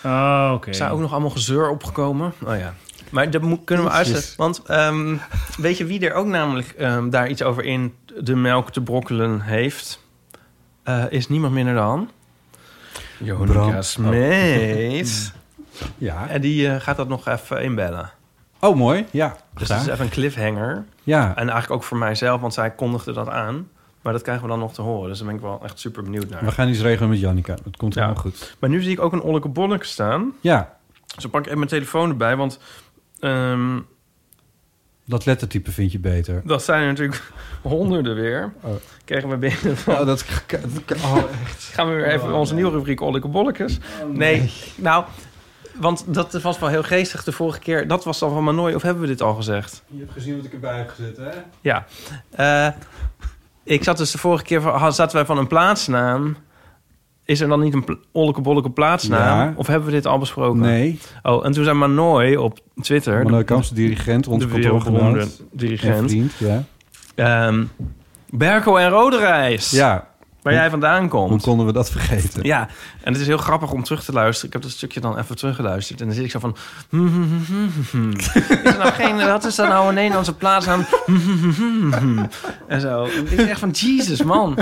Oh, 0.04 0.50
oké. 0.54 0.70
Is 0.70 0.78
daar 0.78 0.92
ook 0.92 1.00
nog 1.00 1.12
allemaal 1.12 1.30
gezeur 1.30 1.68
opgekomen? 1.70 2.32
Oh 2.46 2.58
ja. 2.58 2.74
Maar 3.10 3.30
dat 3.30 3.42
moet, 3.42 3.60
kunnen 3.64 3.84
we 3.84 3.90
uitzetten. 3.90 4.32
Want 4.36 4.62
ehm, 4.66 5.16
weet 5.58 5.78
je 5.78 5.84
wie 5.84 6.08
er 6.08 6.14
ook 6.14 6.26
namelijk 6.26 6.74
ehm, 6.78 7.10
daar 7.10 7.28
iets 7.28 7.42
over 7.42 7.64
in 7.64 7.94
de 8.20 8.36
melk 8.36 8.70
te 8.70 8.80
brokkelen 8.80 9.40
heeft? 9.40 10.02
Eh, 10.82 11.04
is 11.08 11.28
niemand 11.28 11.52
minder 11.52 11.74
dan... 11.74 12.10
Jonica 13.18 13.82
Smeets. 13.82 15.32
Ja. 15.98 16.28
En 16.28 16.40
die 16.40 16.68
eh, 16.68 16.80
gaat 16.80 16.96
dat 16.96 17.08
nog 17.08 17.28
even 17.28 17.62
inbellen. 17.62 18.10
Oh, 18.60 18.76
mooi. 18.76 19.06
Ja, 19.10 19.36
Dus 19.54 19.68
dat 19.68 19.80
is 19.80 19.86
even 19.86 20.04
een 20.04 20.10
cliffhanger. 20.10 20.84
Ja, 21.02 21.28
En 21.28 21.36
eigenlijk 21.48 21.70
ook 21.70 21.82
voor 21.84 21.98
mijzelf, 21.98 22.40
want 22.40 22.54
zij 22.54 22.70
kondigde 22.70 23.12
dat 23.12 23.28
aan. 23.28 23.68
Maar 24.02 24.12
dat 24.12 24.22
krijgen 24.22 24.42
we 24.44 24.50
dan 24.50 24.58
nog 24.58 24.72
te 24.74 24.82
horen. 24.82 25.08
Dus 25.08 25.18
daar 25.18 25.26
ben 25.26 25.36
ik 25.36 25.42
wel 25.42 25.60
echt 25.64 25.78
super 25.78 26.02
benieuwd 26.02 26.28
naar. 26.30 26.44
we 26.44 26.50
gaan 26.50 26.68
iets 26.68 26.80
regelen 26.80 27.08
met 27.10 27.20
Jannica. 27.20 27.54
Dat 27.64 27.76
komt 27.76 27.94
Ja. 27.94 28.00
helemaal 28.00 28.22
goed. 28.22 28.56
Maar 28.58 28.70
nu 28.70 28.82
zie 28.82 28.92
ik 28.92 29.00
ook 29.00 29.12
een 29.12 29.20
Olleke 29.22 29.48
Bolleke 29.48 29.84
staan. 29.86 30.32
Ja, 30.40 30.76
Dus 31.14 31.24
ik 31.24 31.30
pak 31.30 31.44
even 31.44 31.56
mijn 31.58 31.70
telefoon 31.70 32.08
erbij, 32.10 32.36
want... 32.36 32.58
ehm, 33.20 33.78
dat 35.06 35.24
lettertype 35.24 35.70
vind 35.72 35.92
je 35.92 35.98
beter. 35.98 36.42
dat 36.44 36.62
zijn 36.64 36.80
er 36.82 36.86
natuurlijk 36.88 37.22
honderden 37.62 38.14
weer. 38.14 38.52
Oh. 38.60 38.74
Kregen 39.04 39.28
we 39.28 39.36
binnen 39.36 39.76
van... 39.76 39.94
Oh, 39.94 40.06
dat, 40.06 40.24
dat- 40.46 40.96
oh, 41.04 41.16
echt. 41.44 41.62
Gaan 41.62 41.88
we 41.88 41.94
weer 41.94 42.06
even 42.06 42.32
onze 42.34 42.54
nieuwe 42.54 42.70
rubriek 42.70 43.00
Olleke 43.00 43.28
Bollekes. 43.28 43.78
nee, 44.12 44.50
nou... 44.76 45.04
Want 45.80 46.04
dat 46.06 46.32
was 46.42 46.58
wel 46.58 46.68
heel 46.68 46.82
geestig 46.82 47.24
de 47.24 47.32
vorige 47.32 47.58
keer. 47.58 47.88
Dat 47.88 48.04
was 48.04 48.18
dan 48.18 48.30
van 48.32 48.44
Manoy, 48.44 48.72
of 48.72 48.82
hebben 48.82 49.02
we 49.02 49.08
dit 49.08 49.22
al 49.22 49.34
gezegd? 49.34 49.82
Je 49.90 49.98
hebt 50.00 50.12
gezien 50.12 50.36
wat 50.36 50.44
ik 50.44 50.52
erbij 50.52 50.76
heb 50.78 50.88
gezet, 50.88 51.16
hè? 51.16 51.30
Ja. 51.60 51.84
Eh, 52.30 52.72
ik 53.64 53.84
zat 53.84 53.96
dus 53.96 54.10
de 54.10 54.18
vorige 54.18 54.44
keer... 54.44 54.60
van- 54.60 54.92
zaten 54.92 55.16
wij 55.16 55.24
van 55.26 55.38
een 55.38 55.46
plaatsnaam... 55.46 56.36
Is 57.24 57.40
er 57.40 57.48
dan 57.48 57.60
niet 57.60 57.74
een 57.74 57.98
Olleke 58.12 58.40
Bolleke 58.40 58.70
plaatsnaam? 58.70 59.48
Ja. 59.48 59.52
Of 59.56 59.66
hebben 59.66 59.86
we 59.88 59.94
dit 59.94 60.06
al 60.06 60.18
besproken? 60.18 60.60
Nee, 60.60 60.98
Oh, 61.22 61.46
en 61.46 61.52
toen 61.52 61.64
zei 61.64 61.76
Manoy 61.76 62.34
op 62.34 62.58
Twitter... 62.80 63.22
Manoy 63.22 63.44
Kamps, 63.44 63.68
de 63.68 63.74
dirigent, 63.74 64.26
wereldberoemde 64.26 64.68
kantoorgenoot. 64.68 65.38
En 65.40 65.48
dirigent... 65.52 66.10
vriend, 66.10 66.32
ja. 66.38 66.62
Ehm 67.14 67.64
Berko 68.30 68.76
en 68.76 68.88
Roderijs, 68.88 69.70
Ja, 69.70 70.08
waar 70.44 70.52
jij 70.52 70.70
vandaan 70.70 71.00
hoe 71.00 71.08
komt. 71.08 71.42
konden 71.42 71.66
we 71.66 71.72
dat 71.72 71.90
vergeten? 71.90 72.42
Ja, 72.42 72.68
en 73.02 73.12
het 73.12 73.20
is 73.20 73.26
heel 73.26 73.38
grappig 73.38 73.72
om 73.72 73.82
terug 73.82 74.04
te 74.04 74.12
luisteren. 74.12 74.46
Ik 74.46 74.52
heb 74.52 74.62
dat 74.62 74.70
stukje 74.70 75.00
dan 75.00 75.18
even 75.18 75.36
teruggeluisterd. 75.36 76.00
En 76.00 76.06
dan 76.06 76.14
zit 76.14 76.24
ik 76.24 76.30
zo 76.30 76.38
van... 76.38 76.56
hmm, 76.88 77.08
hmm, 77.08 77.72
hmm. 77.90 78.12
Is 78.12 78.28
er 78.64 78.78
nou 78.78 78.92
geen... 79.02 79.16
Wat 79.16 79.44
is 79.44 79.54
dat 79.54 79.68
nou 79.68 79.88
een 79.88 79.94
Nederlandse 79.94 80.34
hmm, 81.06 81.92
hmm. 81.92 82.28
En 82.68 82.80
zo. 82.80 83.04
En 83.04 83.30
ik 83.30 83.36
denk 83.36 83.48
echt 83.48 83.60
van... 83.60 83.70
Jesus, 83.70 84.22
man. 84.22 84.58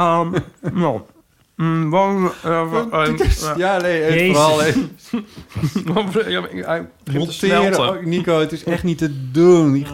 Um. 0.00 0.34
mm, 1.58 1.90
waarom, 1.90 2.32
eh, 2.42 2.60
eh, 2.92 3.08
eh, 3.08 3.56
Ja, 3.56 3.76
nee, 3.80 4.00
het 4.02 4.36
vooral 4.36 4.62
even 4.68 4.90
monteren. 5.84 7.78
Oh, 7.78 8.04
Nico, 8.04 8.40
het 8.40 8.52
is 8.52 8.64
echt 8.64 8.82
niet 8.82 8.98
te 8.98 9.30
doen. 9.30 9.86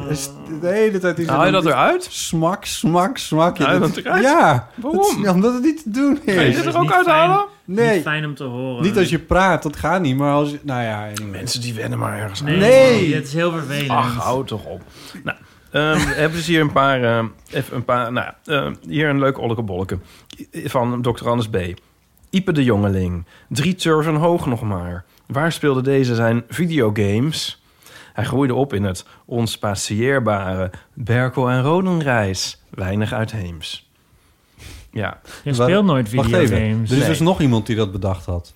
De 0.60 0.66
hele 0.68 0.98
tijd 0.98 1.18
is 1.18 1.26
Haal 1.26 1.38
je 1.40 1.44
het- 1.44 1.52
dat 1.64 1.72
eruit? 1.72 2.06
Smak, 2.10 2.64
smak, 2.64 3.16
smak. 3.18 3.58
Haal 3.58 3.72
je 3.74 3.80
Dat- 3.80 3.96
eruit? 3.96 4.22
Ja. 4.22 4.68
Waarom? 4.74 5.28
Omdat 5.28 5.52
het 5.54 5.62
niet 5.62 5.82
te 5.82 5.90
doen 5.90 6.18
je 6.24 6.32
is. 6.32 6.54
dit 6.56 6.66
is 6.66 6.72
er 6.72 6.76
ook 6.76 6.82
niet 6.82 6.92
uithalen? 6.92 7.44
Niet 7.64 7.76
Nee, 7.78 8.00
fijn 8.00 8.24
om 8.24 8.34
te 8.34 8.44
horen. 8.44 8.82
niet 8.82 8.98
als 8.98 9.08
je 9.08 9.18
praat, 9.18 9.62
dat 9.62 9.76
gaat 9.76 10.00
niet. 10.00 10.16
Maar 10.16 10.32
als 10.32 10.50
je... 10.50 10.58
Nou 10.62 10.82
ja, 10.82 11.02
anyway. 11.06 11.26
Mensen 11.30 11.60
die 11.60 11.74
wennen 11.74 11.98
maar 11.98 12.18
ergens 12.18 12.40
aan. 12.40 12.46
Nee, 12.46 12.58
Nee. 12.58 13.14
het 13.14 13.26
is 13.26 13.32
heel 13.34 13.50
vervelend. 13.52 13.90
Ach, 13.90 14.16
houd 14.16 14.46
toch 14.46 14.64
op. 14.64 14.82
Nou, 15.24 15.36
ehm, 15.74 15.98
we 16.06 16.12
hebben 16.20 16.38
dus 16.38 16.46
hier 16.46 16.60
een 16.60 16.72
paar... 16.72 17.02
ehm, 17.02 17.26
even 17.50 17.76
een 17.76 17.84
paar 17.84 18.12
nou, 18.12 18.26
ja, 18.44 18.54
ehm, 18.62 18.74
hier 18.88 19.08
een 19.08 19.18
leuk 19.18 19.38
olleke 19.38 19.62
bolleke 19.62 19.98
van 20.64 21.02
Dr. 21.02 21.28
Anders 21.28 21.48
B. 21.48 21.56
Ipe 22.30 22.52
de 22.52 22.64
Jongeling. 22.64 23.24
Drie 23.48 23.74
turven 23.74 24.14
hoog 24.14 24.46
nog 24.46 24.62
maar. 24.62 25.04
Waar 25.26 25.52
speelde 25.52 25.80
deze 25.82 26.14
zijn 26.14 26.44
videogames? 26.48 27.62
Hij 28.12 28.24
groeide 28.24 28.54
op 28.54 28.72
in 28.72 28.84
het 28.84 29.04
onspatieerbare 29.24 30.70
Berkel 30.94 31.50
en 31.50 31.62
Rodenrijs. 31.62 32.62
Weinig 32.70 33.12
uitheems. 33.12 33.90
Ja, 34.92 35.20
Je 35.44 35.54
speelt 35.54 35.84
nooit 35.84 36.14
Wacht 36.14 36.32
even. 36.32 36.46
videogames. 36.48 36.90
Er 36.90 36.96
is 36.96 37.02
Nee. 37.02 37.08
dus 37.08 37.20
nog 37.20 37.40
iemand 37.40 37.66
die 37.66 37.76
dat 37.76 37.92
bedacht 37.92 38.26
had. 38.26 38.52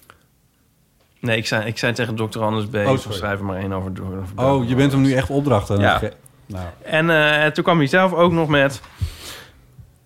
nee, 1.20 1.36
ik 1.36 1.46
zei, 1.46 1.66
ik 1.66 1.78
zei 1.78 1.92
tegen 1.92 2.14
Dr. 2.14 2.40
Anders 2.40 2.66
B. 2.66 2.74
Oh, 2.74 2.98
schrijf 3.12 3.38
er 3.38 3.44
maar 3.44 3.56
één 3.58 3.72
over. 3.72 3.92
over 4.02 4.44
Oh, 4.44 4.68
je 4.68 4.74
bent 4.74 4.92
hem 4.92 5.00
nu 5.00 5.12
echt 5.12 5.30
opdrachten 5.30 5.76
aan 5.76 5.82
Ja. 5.82 6.00
Nou, 6.48 6.66
En 6.82 7.10
eh, 7.10 7.50
toen 7.50 7.64
kwam 7.64 7.78
hij 7.78 7.86
zelf 7.86 8.12
ook 8.12 8.32
nog 8.32 8.48
met 8.48 8.80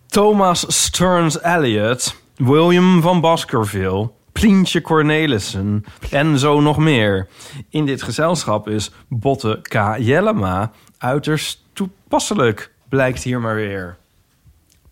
Thomas 0.06 0.64
Stearns 0.84 1.42
Eliot, 1.42 2.16
William 2.36 3.02
van 3.02 3.20
Baskerville, 3.20 4.10
Plientje 4.32 4.80
Cornelissen 4.80 5.84
en 6.10 6.38
zo 6.38 6.60
nog 6.60 6.78
meer. 6.78 7.28
In 7.68 7.86
dit 7.86 8.02
gezelschap 8.02 8.68
is 8.68 8.90
Botte 9.08 9.58
K. 9.62 9.74
Jellema 9.98 10.72
uiterst 10.98 11.62
toepasselijk, 11.72 12.72
blijkt 12.88 13.22
hier 13.22 13.40
maar 13.40 13.54
weer. 13.54 13.96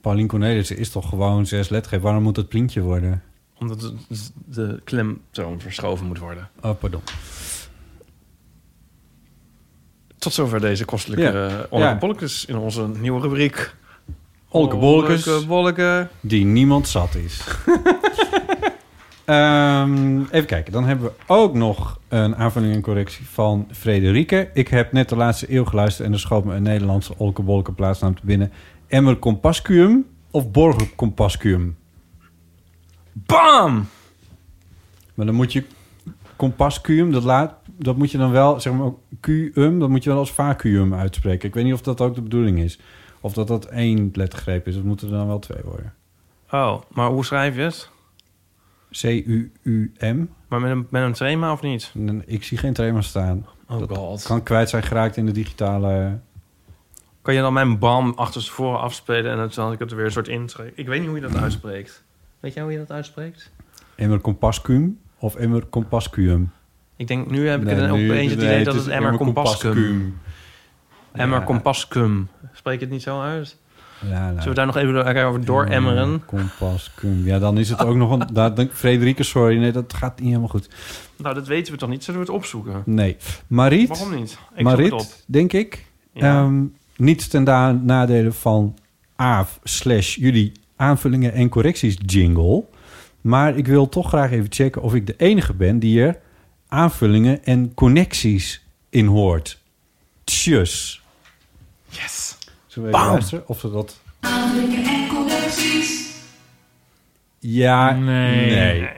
Paulien 0.00 0.26
Cornelissen 0.26 0.76
is 0.76 0.90
toch 0.90 1.08
gewoon 1.08 1.46
zes 1.46 1.68
lettergreep. 1.68 2.02
Waarom 2.02 2.22
moet 2.22 2.36
het 2.36 2.48
plientje 2.48 2.80
worden? 2.80 3.22
Omdat 3.58 3.80
de, 3.80 3.94
de 4.46 4.80
klemtoon 4.84 5.60
verschoven 5.60 6.06
moet 6.06 6.18
worden. 6.18 6.48
Oh, 6.62 6.78
pardon. 6.78 7.02
Tot 10.20 10.32
zover 10.32 10.60
deze 10.60 10.84
kostelijke 10.84 11.68
Ja. 11.70 11.96
bolletjes 11.96 12.44
in 12.44 12.56
onze 12.56 12.88
nieuwe 12.88 13.20
rubriek. 13.20 13.74
Olke 14.48 14.76
bolletjes. 14.76 15.26
Olke 15.26 15.46
bolleke. 15.46 16.08
Die 16.20 16.44
niemand 16.44 16.88
zat 16.88 17.14
is. 17.14 17.40
Ehm, 19.24 20.20
even 20.20 20.46
kijken. 20.46 20.72
Dan 20.72 20.84
hebben 20.84 21.06
we 21.06 21.12
ook 21.26 21.54
nog 21.54 21.98
een 22.08 22.36
aanvulling 22.36 22.74
en 22.74 22.80
correctie 22.80 23.26
van 23.28 23.68
Frederike. 23.72 24.50
Ik 24.54 24.68
heb 24.68 24.92
net 24.92 25.08
de 25.08 25.16
laatste 25.16 25.54
eeuw 25.54 25.64
geluisterd... 25.64 26.06
en 26.06 26.12
er 26.12 26.20
schoot 26.20 26.44
me 26.44 26.54
een 26.54 26.62
Nederlandse 26.62 27.14
olkebolke 27.16 27.72
plaatsnaam 27.72 28.14
te 28.14 28.20
binnen. 28.24 28.52
Emmer 28.86 29.18
Compascuum 29.18 30.06
of 30.30 30.50
Borger 30.50 30.88
Compascuum? 30.96 31.76
Bam! 33.12 33.88
Maar 35.14 35.26
dan 35.26 35.34
moet 35.34 35.52
je 35.52 35.64
Compascuum, 36.36 37.12
dat 37.12 37.24
laat, 37.24 37.54
dat 37.82 37.96
moet 37.96 38.10
je 38.10 38.18
dan 38.18 38.30
wel, 38.30 38.60
zeg 38.60 38.72
maar, 38.72 38.90
Q-um, 39.20 39.78
dat 39.78 39.88
moet 39.88 40.04
je 40.04 40.10
wel 40.10 40.18
als 40.18 40.32
vacuüm 40.32 40.94
uitspreken. 40.94 41.48
Ik 41.48 41.54
weet 41.54 41.64
niet 41.64 41.72
of 41.72 41.82
dat 41.82 42.00
ook 42.00 42.14
de 42.14 42.22
bedoeling 42.22 42.58
is. 42.58 42.78
Of 43.20 43.32
dat 43.32 43.48
dat 43.48 43.64
één 43.64 44.10
lettergreep 44.12 44.66
is. 44.66 44.74
Dat 44.74 44.84
moeten 44.84 45.08
er 45.08 45.14
dan 45.14 45.26
wel 45.26 45.38
twee 45.38 45.62
worden. 45.64 45.94
Oh, 46.50 46.80
maar 46.88 47.10
hoe 47.10 47.24
schrijf 47.24 47.56
je 47.56 47.62
het? 47.62 47.90
C-U-U-M. 48.90 50.26
Maar 50.48 50.60
met 50.60 50.70
een, 50.70 50.86
met 50.90 51.02
een 51.02 51.12
trema 51.12 51.52
of 51.52 51.62
niet? 51.62 51.92
Ik 52.24 52.44
zie 52.44 52.58
geen 52.58 52.72
trema 52.72 53.00
staan. 53.00 53.46
Oh 53.68 53.78
Dat 53.78 53.96
god. 53.96 54.22
Kan 54.22 54.42
kwijt 54.42 54.68
zijn 54.68 54.82
geraakt 54.82 55.16
in 55.16 55.26
de 55.26 55.32
digitale... 55.32 56.18
Kan 57.22 57.34
je 57.34 57.40
dan 57.40 57.52
mijn 57.52 57.78
bam 57.78 58.12
achter 58.16 58.44
tevoren 58.44 58.80
afspelen 58.80 59.30
en 59.30 59.36
dan 59.36 59.52
zal 59.52 59.72
ik 59.72 59.78
het 59.78 59.90
er 59.90 59.96
weer 59.96 60.06
een 60.06 60.12
soort 60.12 60.28
intrekken? 60.28 60.78
Ik 60.78 60.86
weet 60.86 60.98
niet 60.98 61.08
hoe 61.08 61.20
je 61.20 61.28
dat 61.28 61.36
uitspreekt. 61.36 62.04
Weet 62.40 62.54
jij 62.54 62.62
hoe 62.62 62.72
je 62.72 62.78
dat 62.78 62.90
uitspreekt? 62.90 63.50
Emmer 63.94 64.20
compascum 64.20 64.98
of 65.18 65.34
emmer 65.34 65.68
compascuum? 65.68 66.50
Ik 67.00 67.06
denk, 67.08 67.30
nu 67.30 67.48
heb 67.48 67.60
ik 67.60 67.66
Nee, 67.66 67.74
het 67.74 67.92
nu- 67.92 68.10
opeens 68.10 68.30
het 68.30 68.40
nee, 68.40 68.48
idee 68.52 68.64
dat 68.64 68.74
is 68.74 68.80
het 68.84 68.90
emmer 68.92 69.16
compascum. 69.16 70.18
Emmer 71.12 71.44
compascum. 71.44 72.28
Spreek 72.52 72.80
het 72.80 72.90
niet 72.90 73.02
zo 73.02 73.20
uit? 73.20 73.56
Ja, 74.08 74.20
nou, 74.20 74.32
Zullen 74.32 74.48
we 74.48 74.54
daar 74.54 74.66
nog 74.66 74.76
even 74.76 75.24
over 75.26 75.44
door 75.44 75.64
emmeren? 75.64 76.22
Compascuum. 76.26 77.24
Ja, 77.24 77.38
dan 77.38 77.58
is 77.58 77.68
het 77.70 77.84
ook 77.84 77.96
nog 77.96 78.10
een... 78.10 78.22
Daar, 78.32 78.54
denk- 78.54 78.72
Frederike, 78.72 79.22
sorry. 79.22 79.58
Nee, 79.58 79.72
dat 79.72 79.94
gaat 79.94 80.18
niet 80.18 80.28
helemaal 80.28 80.48
goed. 80.48 80.68
Nou, 81.16 81.34
dat 81.34 81.46
weten 81.46 81.72
we 81.72 81.78
toch 81.78 81.88
niet? 81.88 82.04
Zullen 82.04 82.20
we 82.20 82.26
het 82.26 82.34
opzoeken? 82.34 82.82
Nee. 82.86 83.16
Mariet. 83.46 83.88
Waarom 83.88 84.14
niet? 84.14 84.38
Ik 84.54 84.68
zoek 84.68 84.78
het 84.78 84.92
op. 84.92 85.06
Denk 85.26 85.52
ik. 85.52 85.86
Ja. 86.12 86.42
Ehm, 86.42 86.62
niets 86.96 87.28
ten 87.28 87.44
da- 87.44 87.72
nadele 87.82 88.32
van 88.32 88.78
Aaf 89.16 89.58
slash 89.64 90.16
jullie 90.16 90.52
aanvullingen 90.76 91.32
en 91.32 91.48
correcties 91.48 91.96
jingle. 92.06 92.64
Maar 93.20 93.56
ik 93.56 93.66
wil 93.66 93.88
toch 93.88 94.08
graag 94.08 94.30
even 94.30 94.46
checken 94.52 94.82
of 94.82 94.94
ik 94.94 95.06
de 95.06 95.14
enige 95.16 95.54
ben 95.54 95.78
die 95.78 96.02
er 96.02 96.18
aanvullingen 96.70 97.44
en 97.44 97.74
connecties 97.74 98.64
in 98.88 99.06
hoort. 99.06 99.58
Tjus. 100.24 101.02
Yes. 101.88 102.38
Zullen 102.66 102.88
we 102.90 102.94
even 102.94 103.04
Bam. 103.06 103.12
luisteren 103.16 103.48
of 103.48 103.60
ze 103.60 103.70
dat... 103.70 104.00
Ja, 107.38 107.90
Nee. 107.92 108.50
nee. 108.50 108.88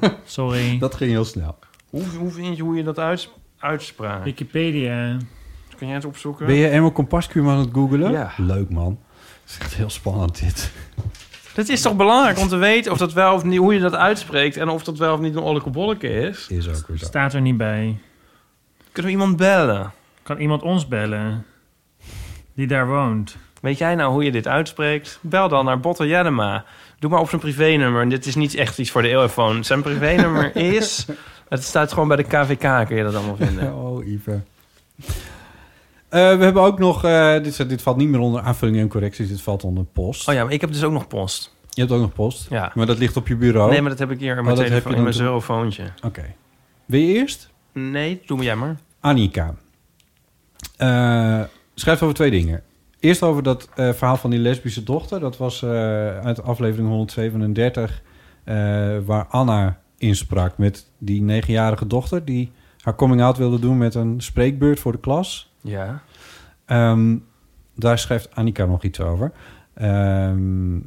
Sorry. 0.24 0.78
Dat 0.78 0.94
ging 0.94 1.10
heel 1.10 1.24
snel. 1.24 1.58
Hoe, 1.90 2.04
hoe 2.18 2.30
vind 2.30 2.56
je 2.56 2.62
hoe 2.62 2.76
je 2.76 2.82
dat 2.82 2.98
uits, 2.98 3.30
uitspraakt? 3.58 4.24
Wikipedia. 4.24 5.16
Kun 5.76 5.86
jij 5.86 5.96
het 5.96 6.04
opzoeken? 6.04 6.46
Ben 6.46 6.54
je 6.54 6.68
Emma 6.68 6.90
Compascuum 6.90 7.48
aan 7.48 7.58
het 7.58 7.68
googelen? 7.72 8.12
Ja. 8.12 8.32
Leuk 8.36 8.70
man. 8.70 8.98
Het 9.42 9.50
is 9.50 9.58
echt 9.58 9.74
heel 9.74 9.90
spannend 9.90 10.40
dit. 10.40 10.72
Het 11.54 11.68
is 11.68 11.80
toch 11.80 11.96
belangrijk 11.96 12.38
om 12.38 12.48
te 12.48 12.56
weten 12.56 12.92
of 12.92 12.98
dat 12.98 13.12
wel 13.12 13.34
of 13.34 13.44
niet, 13.44 13.58
hoe 13.58 13.74
je 13.74 13.80
dat 13.80 13.94
uitspreekt 13.94 14.56
en 14.56 14.68
of 14.68 14.84
dat 14.84 14.98
wel 14.98 15.14
of 15.14 15.20
niet 15.20 15.34
een 15.34 15.42
olleke 15.42 15.70
bolleke 15.70 16.08
is. 16.08 16.46
Is 16.48 16.68
ook 16.68 16.86
weer 16.86 16.98
zo. 16.98 17.04
Staat 17.04 17.32
er 17.34 17.40
niet 17.40 17.56
bij. 17.56 17.98
Kunnen 18.92 19.12
we 19.12 19.18
iemand 19.18 19.36
bellen? 19.36 19.92
Kan 20.22 20.38
iemand 20.38 20.62
ons 20.62 20.88
bellen? 20.88 21.46
Die 22.54 22.66
daar 22.66 22.86
woont. 22.86 23.36
Weet 23.60 23.78
jij 23.78 23.94
nou 23.94 24.12
hoe 24.12 24.24
je 24.24 24.32
dit 24.32 24.46
uitspreekt? 24.46 25.18
Bel 25.20 25.48
dan 25.48 25.64
naar 25.64 25.80
Botte 25.80 26.06
Jellema. 26.06 26.64
Doe 26.98 27.10
maar 27.10 27.20
op 27.20 27.28
zijn 27.28 27.40
privénummer. 27.40 28.02
En 28.02 28.08
dit 28.08 28.26
is 28.26 28.34
niet 28.34 28.54
echt 28.54 28.78
iets 28.78 28.90
voor 28.90 29.02
de 29.02 29.08
eeuwfoon. 29.08 29.64
Zijn 29.64 29.82
privénummer 29.82 30.56
is... 30.76 31.06
Het 31.48 31.64
staat 31.64 31.92
gewoon 31.92 32.08
bij 32.08 32.16
de 32.16 32.22
KVK, 32.22 32.86
kun 32.86 32.96
je 32.96 33.02
dat 33.02 33.14
allemaal 33.14 33.36
vinden. 33.36 33.74
Oh, 33.84 34.06
Ive. 34.06 34.40
Eh, 36.14 36.36
we 36.36 36.44
hebben 36.44 36.62
ook 36.62 36.78
nog... 36.78 37.04
eh, 37.04 37.42
dit, 37.42 37.68
dit 37.68 37.82
valt 37.82 37.96
niet 37.96 38.08
meer 38.08 38.20
onder 38.20 38.40
aanvullingen 38.40 38.80
en 38.80 38.88
correcties. 38.88 39.28
Dit 39.28 39.42
valt 39.42 39.64
onder 39.64 39.84
post. 39.84 40.28
Oh 40.28 40.34
ja, 40.34 40.44
maar 40.44 40.52
ik 40.52 40.60
heb 40.60 40.72
dus 40.72 40.84
ook 40.84 40.92
nog 40.92 41.06
post. 41.08 41.54
Je 41.70 41.80
hebt 41.80 41.92
ook 41.92 42.00
nog 42.00 42.12
post. 42.12 42.46
Ja. 42.50 42.72
Maar 42.74 42.86
dat 42.86 42.98
ligt 42.98 43.16
op 43.16 43.28
je 43.28 43.36
bureau. 43.36 43.70
Nee, 43.70 43.80
maar 43.80 43.90
dat 43.90 43.98
heb 43.98 44.10
ik 44.10 44.18
hier 44.18 44.32
in 44.32 44.38
Oh, 44.38 44.44
mijn, 44.44 44.56
telefoon, 44.56 44.90
je 44.90 44.96
in 44.96 45.02
mijn 45.02 45.14
zelfoontje. 45.14 45.84
Oké. 46.04 46.34
Wil 46.84 47.00
je 47.00 47.14
eerst? 47.14 47.50
Nee, 47.72 48.22
doe 48.26 48.36
maar 48.36 48.46
jij 48.46 48.56
maar. 48.56 48.76
Annika. 49.00 49.54
Eh, 50.76 51.42
schrijft 51.74 52.02
over 52.02 52.14
twee 52.14 52.30
dingen. 52.30 52.62
Eerst 53.00 53.22
over 53.22 53.42
dat 53.42 53.68
verhaal 53.74 54.16
van 54.16 54.30
die 54.30 54.38
lesbische 54.38 54.82
dochter. 54.82 55.20
Dat 55.20 55.36
was 55.36 55.62
eh, 55.62 55.70
uit 56.18 56.42
aflevering 56.42 56.88
137... 56.88 58.02
eh, 58.44 58.54
waar 59.04 59.26
Anna 59.26 59.80
insprak 59.98 60.58
met 60.58 60.86
die 60.98 61.22
negenjarige 61.22 61.86
dochter... 61.86 62.24
die 62.24 62.50
haar 62.80 62.94
coming-out 62.94 63.36
wilde 63.36 63.58
doen 63.58 63.78
met 63.78 63.94
een 63.94 64.20
spreekbeurt 64.20 64.80
voor 64.80 64.92
de 64.92 65.00
klas. 65.00 65.52
Ja. 65.64 66.02
Ehm, 66.64 67.16
daar 67.74 67.98
schrijft 67.98 68.34
Annika 68.34 68.64
nog 68.64 68.82
iets 68.82 69.00
over. 69.00 69.32
Ehm, 69.74 70.78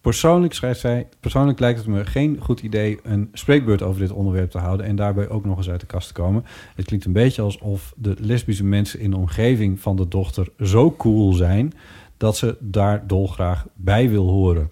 persoonlijk 0.00 0.54
schrijft 0.54 0.80
zij... 0.80 1.08
Persoonlijk 1.20 1.60
lijkt 1.60 1.78
het 1.78 1.88
me 1.88 2.04
geen 2.04 2.38
goed 2.40 2.60
idee... 2.60 2.98
een 3.02 3.28
spreekbeurt 3.32 3.82
over 3.82 4.00
dit 4.00 4.10
onderwerp 4.10 4.50
te 4.50 4.58
houden... 4.58 4.86
en 4.86 4.96
daarbij 4.96 5.28
ook 5.28 5.44
nog 5.44 5.56
eens 5.56 5.70
uit 5.70 5.80
de 5.80 5.86
kast 5.86 6.06
te 6.08 6.14
komen. 6.14 6.44
Het 6.74 6.86
klinkt 6.86 7.06
een 7.06 7.12
beetje 7.12 7.42
alsof 7.42 7.94
de 7.96 8.14
lesbische 8.18 8.64
mensen... 8.64 9.00
in 9.00 9.10
de 9.10 9.16
omgeving 9.16 9.80
van 9.80 9.96
de 9.96 10.08
dochter 10.08 10.48
zo 10.60 10.94
cool 10.96 11.32
zijn... 11.32 11.72
dat 12.16 12.36
ze 12.36 12.56
daar 12.60 13.06
dolgraag 13.06 13.66
bij 13.74 14.10
wil 14.10 14.28
horen. 14.28 14.70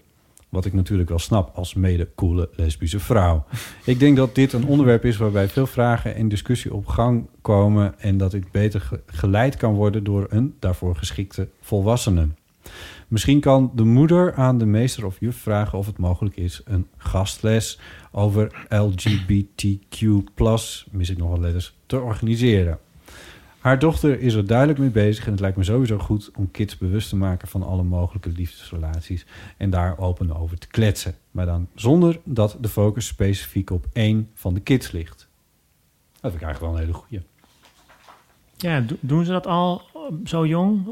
Wat 0.55 0.65
ik 0.65 0.73
natuurlijk 0.73 1.09
wel 1.09 1.19
snap 1.19 1.51
als 1.55 1.73
mede-coole 1.73 2.49
lesbische 2.55 2.99
vrouw. 2.99 3.45
Ik 3.83 3.99
denk 3.99 4.17
dat 4.17 4.35
dit 4.35 4.53
een 4.53 4.65
onderwerp 4.65 5.05
is 5.05 5.17
waarbij 5.17 5.47
veel 5.47 5.67
vragen 5.67 6.15
en 6.15 6.27
discussie 6.27 6.73
op 6.73 6.87
gang 6.87 7.27
komen... 7.41 7.99
en 7.99 8.17
dat 8.17 8.33
ik 8.33 8.51
beter 8.51 8.81
ge- 8.81 9.01
geleid 9.05 9.57
kan 9.57 9.73
worden 9.73 10.03
door 10.03 10.27
een 10.29 10.55
daarvoor 10.59 10.95
geschikte 10.95 11.47
volwassene. 11.61 12.27
Misschien 13.07 13.39
kan 13.39 13.71
de 13.75 13.83
moeder 13.83 14.33
aan 14.33 14.57
de 14.57 14.65
meester 14.65 15.05
of 15.05 15.19
juf 15.19 15.37
vragen 15.37 15.77
of 15.77 15.85
het 15.85 15.97
mogelijk 15.97 16.35
is... 16.35 16.61
een 16.65 16.87
gastles 16.97 17.79
over 18.11 18.65
LGBTQ+, 18.69 20.01
mis 20.91 21.09
ik 21.09 21.17
nog 21.17 21.29
wat 21.29 21.39
letters, 21.39 21.75
te 21.85 21.99
organiseren. 21.99 22.79
Haar 23.65 23.79
dochter 23.79 24.19
is 24.19 24.33
er 24.33 24.45
duidelijk 24.47 24.79
mee 24.79 24.89
bezig 24.89 25.25
en 25.25 25.31
het 25.31 25.39
lijkt 25.39 25.57
me 25.57 25.63
sowieso 25.63 25.97
goed 25.97 26.31
om 26.35 26.51
kids 26.51 26.77
bewust 26.77 27.09
te 27.09 27.15
maken 27.15 27.47
van 27.47 27.63
alle 27.63 27.83
mogelijke 27.83 28.29
liefdesrelaties 28.29 29.25
en 29.57 29.69
daar 29.69 29.97
open 29.97 30.37
over 30.37 30.57
te 30.57 30.67
kletsen. 30.67 31.15
Maar 31.31 31.45
dan 31.45 31.67
zonder 31.75 32.19
dat 32.23 32.57
de 32.59 32.67
focus 32.67 33.07
specifiek 33.07 33.69
op 33.69 33.85
één 33.93 34.29
van 34.33 34.53
de 34.53 34.59
kids 34.59 34.91
ligt. 34.91 35.27
Dat 36.21 36.31
vind 36.31 36.35
ik 36.35 36.41
eigenlijk 36.41 36.59
wel 36.59 36.71
een 36.71 36.79
hele 36.87 36.93
goeie. 36.93 37.21
Ja, 38.57 38.79
do- 38.81 38.95
doen 38.99 39.25
ze 39.25 39.31
dat 39.31 39.47
al 39.47 39.81
eh, 39.93 40.01
zo 40.25 40.45
jong? 40.45 40.87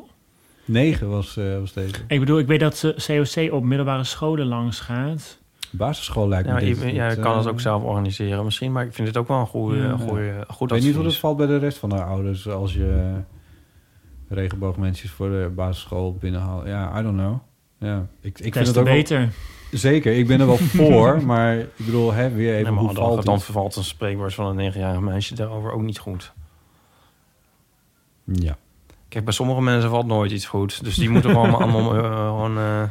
Negen 0.66 1.10
was, 1.10 1.38
eh, 1.38 1.60
was 1.60 1.74
deze. 1.74 1.96
Ik 2.08 2.20
bedoel, 2.20 2.40
ik 2.40 2.48
weet 2.48 2.60
dat 2.60 2.78
ze 2.78 2.96
COC 3.08 3.54
op 3.54 3.64
middelbare 3.64 4.04
scholen 4.04 4.46
langs 4.46 4.80
gaat. 4.80 5.40
Basisschool 5.78 6.28
lijkt 6.28 6.48
Ja, 6.48 6.54
me 6.54 6.60
dit. 6.60 6.78
ja, 6.78 6.84
dit, 7.08 7.16
je 7.18 7.22
kan 7.22 7.38
het 7.38 7.46
eh, 7.46 7.52
ook 7.52 7.60
zelf 7.60 7.84
organiseren 7.84 8.44
misschien. 8.44 8.72
Maar 8.72 8.86
ik 8.86 8.94
vind 8.94 9.08
het 9.08 9.18
ook 9.18 9.28
wel 9.28 9.40
een 9.40 9.46
goede, 9.48 9.78
Ja. 9.78 9.98
goede, 9.98 10.46
goed 10.48 10.72
Ik 10.72 10.76
weet 10.78 10.86
niet 10.86 10.96
hoe 10.96 11.04
dat 11.04 11.16
valt 11.18 11.38
bij 11.38 11.48
de 11.48 11.58
rest 11.58 11.78
van 11.78 11.90
de 11.90 12.04
ouders 12.04 12.50
als 12.50 12.74
je 12.74 13.14
regenboogmensjes 14.30 15.12
voor 15.12 15.30
de 15.30 15.52
basisschool 15.56 16.16
binnenhaalt. 16.20 16.66
Ja, 16.68 17.00
I 17.00 17.04
don't 17.04 17.18
know. 17.18 17.36
Ja, 17.78 18.06
ik, 18.22 18.40
ik 18.40 18.54
vind 18.54 18.68
het 18.68 18.78
ook 18.78 18.84
wel- 18.86 18.94
beter. 18.94 19.30
zeker. 19.72 20.14
Ik 20.18 20.28
ben 20.28 20.40
er 20.40 20.46
wel 20.48 20.58
voor, 20.88 21.24
maar 21.26 21.58
ik 21.58 21.68
bedoel, 21.78 22.14
hè, 22.14 22.30
weer 22.30 22.54
even 22.54 22.66
Ja, 22.66 22.72
maar 22.72 22.80
hoe 22.84 22.94
dan, 22.94 23.04
valt 23.06 23.26
dan 23.26 23.34
het? 23.34 23.44
vervalt 23.44 23.76
een 23.76 23.84
spreekwoord 23.84 24.34
van 24.34 24.46
een 24.46 24.56
negenjarig 24.56 25.00
meisje 25.02 25.36
daarover 25.36 25.72
ook 25.72 25.82
niet 25.82 26.00
goed. 26.00 26.34
Ja. 28.24 28.58
Kijk, 29.10 29.26
bij 29.26 29.34
sommige 29.34 29.62
mensen 29.62 29.90
valt 29.90 30.06
nooit 30.06 30.32
iets 30.32 30.46
goed. 30.46 30.84
Dus 30.84 30.96
die 30.96 31.10
moeten 31.10 31.30
gewoon 31.30 31.56
allemaal 31.62 31.96
eh, 31.96 32.28
gewoon... 32.28 32.58
eh, 32.58 32.84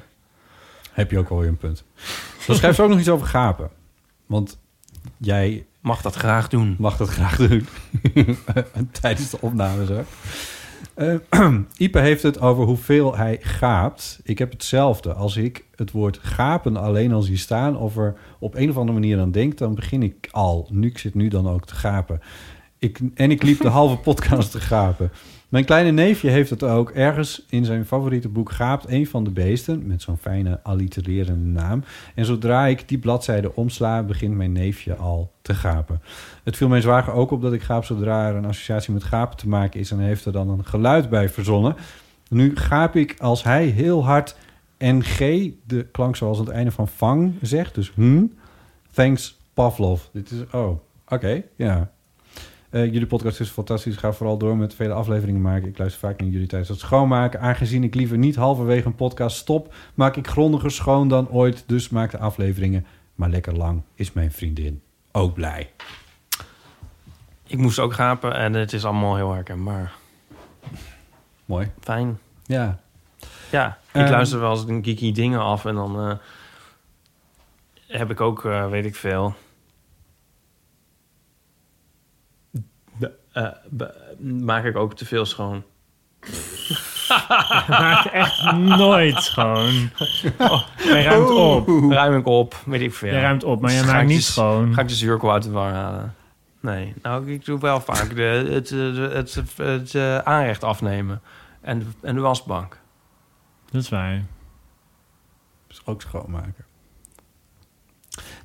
Heb 0.93 1.11
je 1.11 1.19
ook 1.19 1.29
alweer 1.29 1.49
een 1.49 1.57
punt. 1.57 1.85
Dan 2.47 2.57
schrijft 2.57 2.77
ze 2.77 2.83
ook 2.83 2.89
nog 2.89 2.99
iets 2.99 3.09
over 3.09 3.27
gapen. 3.27 3.71
Want 4.27 4.59
jij 5.17 5.67
mag 5.81 6.03
dat 6.03 6.15
graag 6.15 6.49
doen. 6.49 6.77
mag 6.79 6.97
dat 6.97 7.09
graag 7.09 7.37
doen. 7.37 7.67
Tijdens 9.01 9.31
de 9.31 9.41
opname 9.41 9.87
zo. 9.87 10.05
Eh, 10.95 11.15
Ipe 11.77 11.99
heeft 11.99 12.23
het 12.23 12.41
over 12.41 12.65
hoeveel 12.65 13.17
hij 13.17 13.39
gaapt. 13.41 14.21
Ik 14.23 14.39
heb 14.39 14.51
hetzelfde. 14.51 15.13
Als 15.13 15.37
ik 15.37 15.65
het 15.75 15.91
woord 15.91 16.19
gapen 16.23 16.77
alleen 16.77 17.13
al 17.13 17.23
zie 17.23 17.37
staan... 17.37 17.77
of 17.77 17.97
er 17.97 18.15
op 18.39 18.55
een 18.55 18.71
of 18.71 18.77
andere 18.77 18.99
manier 18.99 19.21
aan 19.21 19.31
denk... 19.31 19.59
dan 19.59 19.75
begin 19.75 20.03
ik 20.03 20.29
al. 20.31 20.69
Nu, 20.71 20.89
ik 20.89 20.99
zit 20.99 21.15
nu 21.15 21.29
dan 21.29 21.49
ook 21.49 21.67
te 21.67 21.75
gapen. 21.75 22.21
Ik, 22.79 23.01
en 23.15 23.31
ik 23.31 23.43
liep 23.43 23.61
de 23.61 23.69
halve 23.69 23.97
podcast 24.11 24.51
te 24.51 24.61
gapen. 24.61 25.11
Mijn 25.53 25.65
kleine 25.65 25.91
neefje 25.91 26.31
heeft 26.31 26.51
het 26.51 26.63
ook. 26.63 26.91
Ergens 26.91 27.45
in 27.49 27.65
zijn 27.65 27.87
favoriete 27.87 28.29
boek 28.29 28.51
gaapt 28.53 28.89
een 28.89 29.07
van 29.07 29.25
de 29.25 29.31
beesten... 29.31 29.87
met 29.87 30.03
zo'n 30.03 30.17
fijne 30.17 30.61
allitererende 30.63 31.61
naam. 31.61 31.85
En 32.15 32.25
zodra 32.25 32.67
ik 32.67 32.89
die 32.89 32.99
bladzijde 32.99 33.55
omsla... 33.55 34.03
begint 34.03 34.35
mijn 34.35 34.53
neefje 34.53 34.95
al 34.95 35.33
te 35.43 35.55
gapen. 35.55 36.03
Het 36.43 36.57
viel 36.57 36.69
mijn 36.69 36.83
zwager 36.83 37.13
ook 37.13 37.31
op 37.31 37.43
dat 37.43 37.53
ik 37.53 37.63
gaap 37.63 37.85
zodra 37.85 38.29
er 38.29 38.35
een 38.35 38.45
associatie 38.45 38.93
met 38.93 39.05
gapen 39.05 39.37
te 39.37 39.49
maken 39.49 39.81
is... 39.81 39.91
en 39.91 39.99
heeft 39.99 40.25
er 40.25 40.33
dan 40.33 40.49
een 40.49 40.65
geluid 40.65 41.09
bij 41.09 41.29
verzonnen. 41.29 41.77
Nu 42.29 42.57
gaap 42.57 42.97
ik 42.97 43.15
als 43.19 43.43
hij 43.43 43.67
heel 43.67 44.05
hard 44.05 44.37
NG, 44.79 45.19
de 45.67 45.87
klank 45.93 46.17
zoals 46.17 46.39
aan 46.39 46.45
het 46.45 46.55
einde 46.55 46.71
van 46.71 46.89
vang 46.89 47.35
zegt. 47.41 47.75
Dus 47.75 47.93
hm, 47.95 48.25
thanks 48.93 49.39
Pavlov. 49.55 50.03
Dit 50.13 50.31
is, 50.31 50.39
oh, 50.53 50.79
oké, 51.09 51.43
ja. 51.57 51.91
Eh, 52.73 52.85
jullie 52.85 53.07
podcast 53.07 53.41
is 53.41 53.49
fantastisch. 53.49 53.97
Ga 53.97 54.13
vooral 54.13 54.39
door 54.39 54.57
met 54.57 54.75
vele 54.75 54.93
afleveringen 54.93 55.41
maken. 55.43 55.69
Ik 55.69 55.79
luister 55.79 56.01
vaak 56.09 56.21
naar 56.21 56.29
jullie 56.29 56.47
tijdens 56.47 56.71
het 56.71 56.79
schoonmaken. 56.79 57.41
Aangezien 57.41 57.85
ik 57.85 57.95
liever 57.95 58.19
niet 58.19 58.37
halverwege 58.37 58.87
een 58.87 58.95
podcast 58.95 59.37
stop... 59.37 59.75
maak 59.95 60.17
ik 60.17 60.27
grondiger 60.27 60.71
schoon 60.71 61.09
dan 61.09 61.29
ooit. 61.29 61.65
Dus 61.67 61.89
maak 61.89 62.11
de 62.11 62.19
afleveringen 62.19 62.87
maar 63.15 63.29
lekker 63.29 63.57
lang. 63.57 63.83
Is 63.95 64.13
mijn 64.13 64.33
vriendin 64.33 64.83
ook 65.13 65.35
blij. 65.35 65.71
ik 67.47 67.59
moest 67.59 67.79
ook 67.79 67.93
gapen 67.93 68.35
en 68.35 68.53
het 68.53 68.73
is 68.73 68.85
allemaal 68.85 69.17
heel 69.17 69.33
herkenbaar. 69.33 69.93
Mooi. 71.45 71.71
Fijn. 71.81 72.19
Ja. 72.45 72.79
Ja, 73.51 73.79
ik 73.93 74.01
Ehm. 74.01 74.11
luister 74.11 74.41
wel 74.41 74.51
eens 74.51 74.65
een 74.69 74.85
geeky 74.85 75.13
dingen 75.13 75.41
af 75.41 75.65
en 75.65 75.75
dan 75.75 76.01
eh, 76.01 76.17
heb 77.87 78.11
ik 78.11 78.21
ook, 78.21 78.45
eh, 78.45 78.69
weet 78.69 78.85
ik 78.85 78.97
veel. 78.97 79.35
Eh, 83.33 83.47
maak 84.19 84.65
ik 84.65 84.77
ook 84.77 84.95
te 84.95 85.05
veel 85.07 85.25
schoon. 85.25 85.63
Maakt 87.69 88.11
echt 88.11 88.53
nooit 88.53 89.23
schoon. 89.23 89.91
Jij 90.77 91.03
ruimt 91.05 91.31
op. 91.31 91.69
Ruim 91.91 92.17
ik 92.19 92.27
op, 92.27 92.55
weet 92.65 92.81
ik 92.81 92.95
veel. 92.95 93.13
Jij 93.13 93.21
ruimt 93.21 93.45
op, 93.45 93.61
maar 93.61 93.71
jij 93.73 93.81
Ga 93.81 93.87
maakt 93.87 94.03
ik 94.03 94.07
niet 94.09 94.17
dus- 94.17 94.33
schoon. 94.33 94.75
Ga 94.75 94.81
ik 94.81 94.89
de 94.89 94.95
zuurkool 94.95 95.33
uit 95.33 95.43
de 95.43 95.51
war 95.51 95.73
halen? 95.73 96.15
Nee, 96.61 96.95
nou, 97.03 97.33
ik 97.33 97.45
doe 97.45 97.59
wel 97.61 97.81
vaak 97.81 98.15
de, 98.17 98.23
het, 98.23 98.71
het, 98.71 98.97
het, 99.37 99.57
het, 99.57 99.95
eh, 99.95 100.19
aanrecht 100.19 100.65
afnemen. 100.65 101.21
En, 101.61 101.79
de- 101.79 101.87
en 102.07 102.15
de 102.15 102.21
wasbank. 102.21 102.79
Dat 103.71 103.83
is 103.83 103.89
waar. 103.89 104.23
Dus 105.69 105.83
ook 105.85 106.01
schoonmaken. 106.03 106.65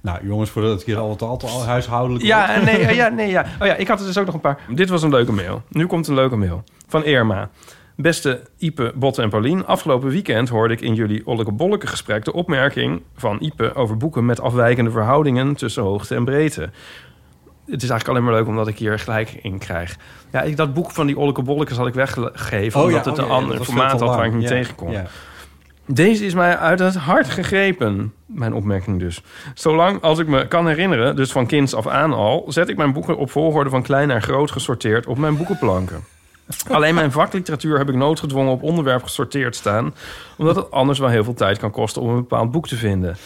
Nou, 0.08 0.28
jongens, 0.28 0.50
voordat 0.50 0.72
het 0.72 0.84
hier 0.84 0.98
altijd 0.98 1.44
al 1.44 1.50
al 1.50 1.64
huishoudelijk 1.66 2.26
Ja, 2.26 2.48
wordt. 2.48 2.72
nee, 2.72 2.96
ja, 2.96 3.08
nee, 3.08 3.30
ja. 3.30 3.46
Oh 3.62 3.68
ja, 3.68 3.76
ik 3.76 3.88
had 3.88 4.00
er 4.00 4.06
dus 4.06 4.18
ook 4.18 4.26
nog 4.26 4.34
een 4.36 4.40
paar. 4.42 4.60
Dit 4.70 4.90
was 4.90 5.04
een 5.04 5.10
leuke 5.10 5.32
mail. 5.32 5.62
Nu 5.70 5.86
komt 5.86 6.08
een 6.08 6.16
leuke 6.16 6.36
mail. 6.36 6.64
Van 6.88 7.06
Irma. 7.06 7.50
Beste 7.96 8.42
Ipe, 8.58 8.92
Botte 8.96 9.22
en 9.22 9.30
Paulien. 9.30 9.66
Afgelopen 9.66 10.10
weekend 10.10 10.50
hoorde 10.50 10.74
ik 10.74 10.82
in 10.82 10.94
jullie 10.96 11.22
Olleke 11.26 11.52
Bolleke 11.52 11.88
gesprek... 11.88 12.26
de 12.26 12.34
opmerking 12.34 13.02
van 13.16 13.38
Ipe 13.40 13.74
over 13.76 13.98
boeken 13.98 14.26
met 14.26 14.42
afwijkende 14.42 14.92
verhoudingen... 14.92 15.56
tussen 15.56 15.84
hoogte 15.84 16.16
en 16.16 16.26
breedte. 16.26 16.62
Het 17.66 17.84
is 17.84 17.90
eigenlijk 17.90 18.08
alleen 18.08 18.24
maar 18.24 18.34
leuk 18.34 18.48
omdat 18.48 18.68
ik 18.68 18.78
hier 18.78 19.00
gelijk 19.00 19.40
in 19.42 19.58
krijg. 19.58 19.98
Ja, 20.32 20.42
ik, 20.42 20.58
dat 20.58 20.74
boek 20.74 20.92
van 20.92 21.08
die 21.08 21.18
Olleke 21.18 21.42
Bollekes 21.42 21.78
had 21.78 21.88
ik 21.88 21.94
weggegeven... 21.94 22.82
omdat 22.84 23.06
het 23.06 23.14
oh 23.20 23.24
een 23.24 23.30
ja, 23.32 23.34
ander 23.36 23.64
formaat 23.64 24.00
had 24.00 24.16
waar 24.16 24.26
ik 24.26 24.34
niet 24.34 24.42
Ja, 24.44 24.50
tegen 24.50 24.76
kon. 24.76 24.92
ja. 24.92 25.06
Deze 25.90 26.26
is 26.26 26.34
mij 26.34 26.58
uit 26.58 26.80
het 26.80 26.96
hart 26.96 27.30
gegrepen. 27.30 28.14
Mijn 28.26 28.54
opmerking 28.54 29.00
dus. 29.00 29.22
Zolang 29.54 30.02
als 30.02 30.20
ik 30.20 30.28
me 30.28 30.48
kan 30.48 30.68
herinneren, 30.68 31.16
dus 31.16 31.32
van 31.32 31.46
kinds 31.46 31.76
af 31.76 31.88
aan 31.88 32.14
al... 32.14 32.46
zet 32.48 32.70
ik 32.70 32.78
mijn 32.78 32.94
boeken 32.94 33.18
op 33.18 33.32
volgorde 33.32 33.70
van 33.70 33.82
klein 33.82 34.08
naar 34.08 34.22
groot 34.22 34.52
gesorteerd 34.52 35.06
op 35.06 35.18
mijn 35.18 35.38
boekenplanken. 35.38 36.04
Alleen 36.70 36.96
mijn 36.96 37.12
vakliteratuur 37.12 37.78
heb 37.78 37.90
ik 37.90 37.96
noodgedwongen 37.96 38.52
op 38.52 38.64
onderwerp 38.64 39.04
gesorteerd 39.04 39.56
staan... 39.56 39.94
omdat 40.38 40.56
het 40.56 40.72
anders 40.72 41.00
wel 41.00 41.10
heel 41.10 41.24
veel 41.24 41.34
tijd 41.34 41.58
kan 41.58 41.72
kosten 41.72 42.02
om 42.02 42.10
een 42.10 42.16
bepaald 42.16 42.52
boek 42.52 42.68
te 42.68 42.76
vinden. 42.76 43.18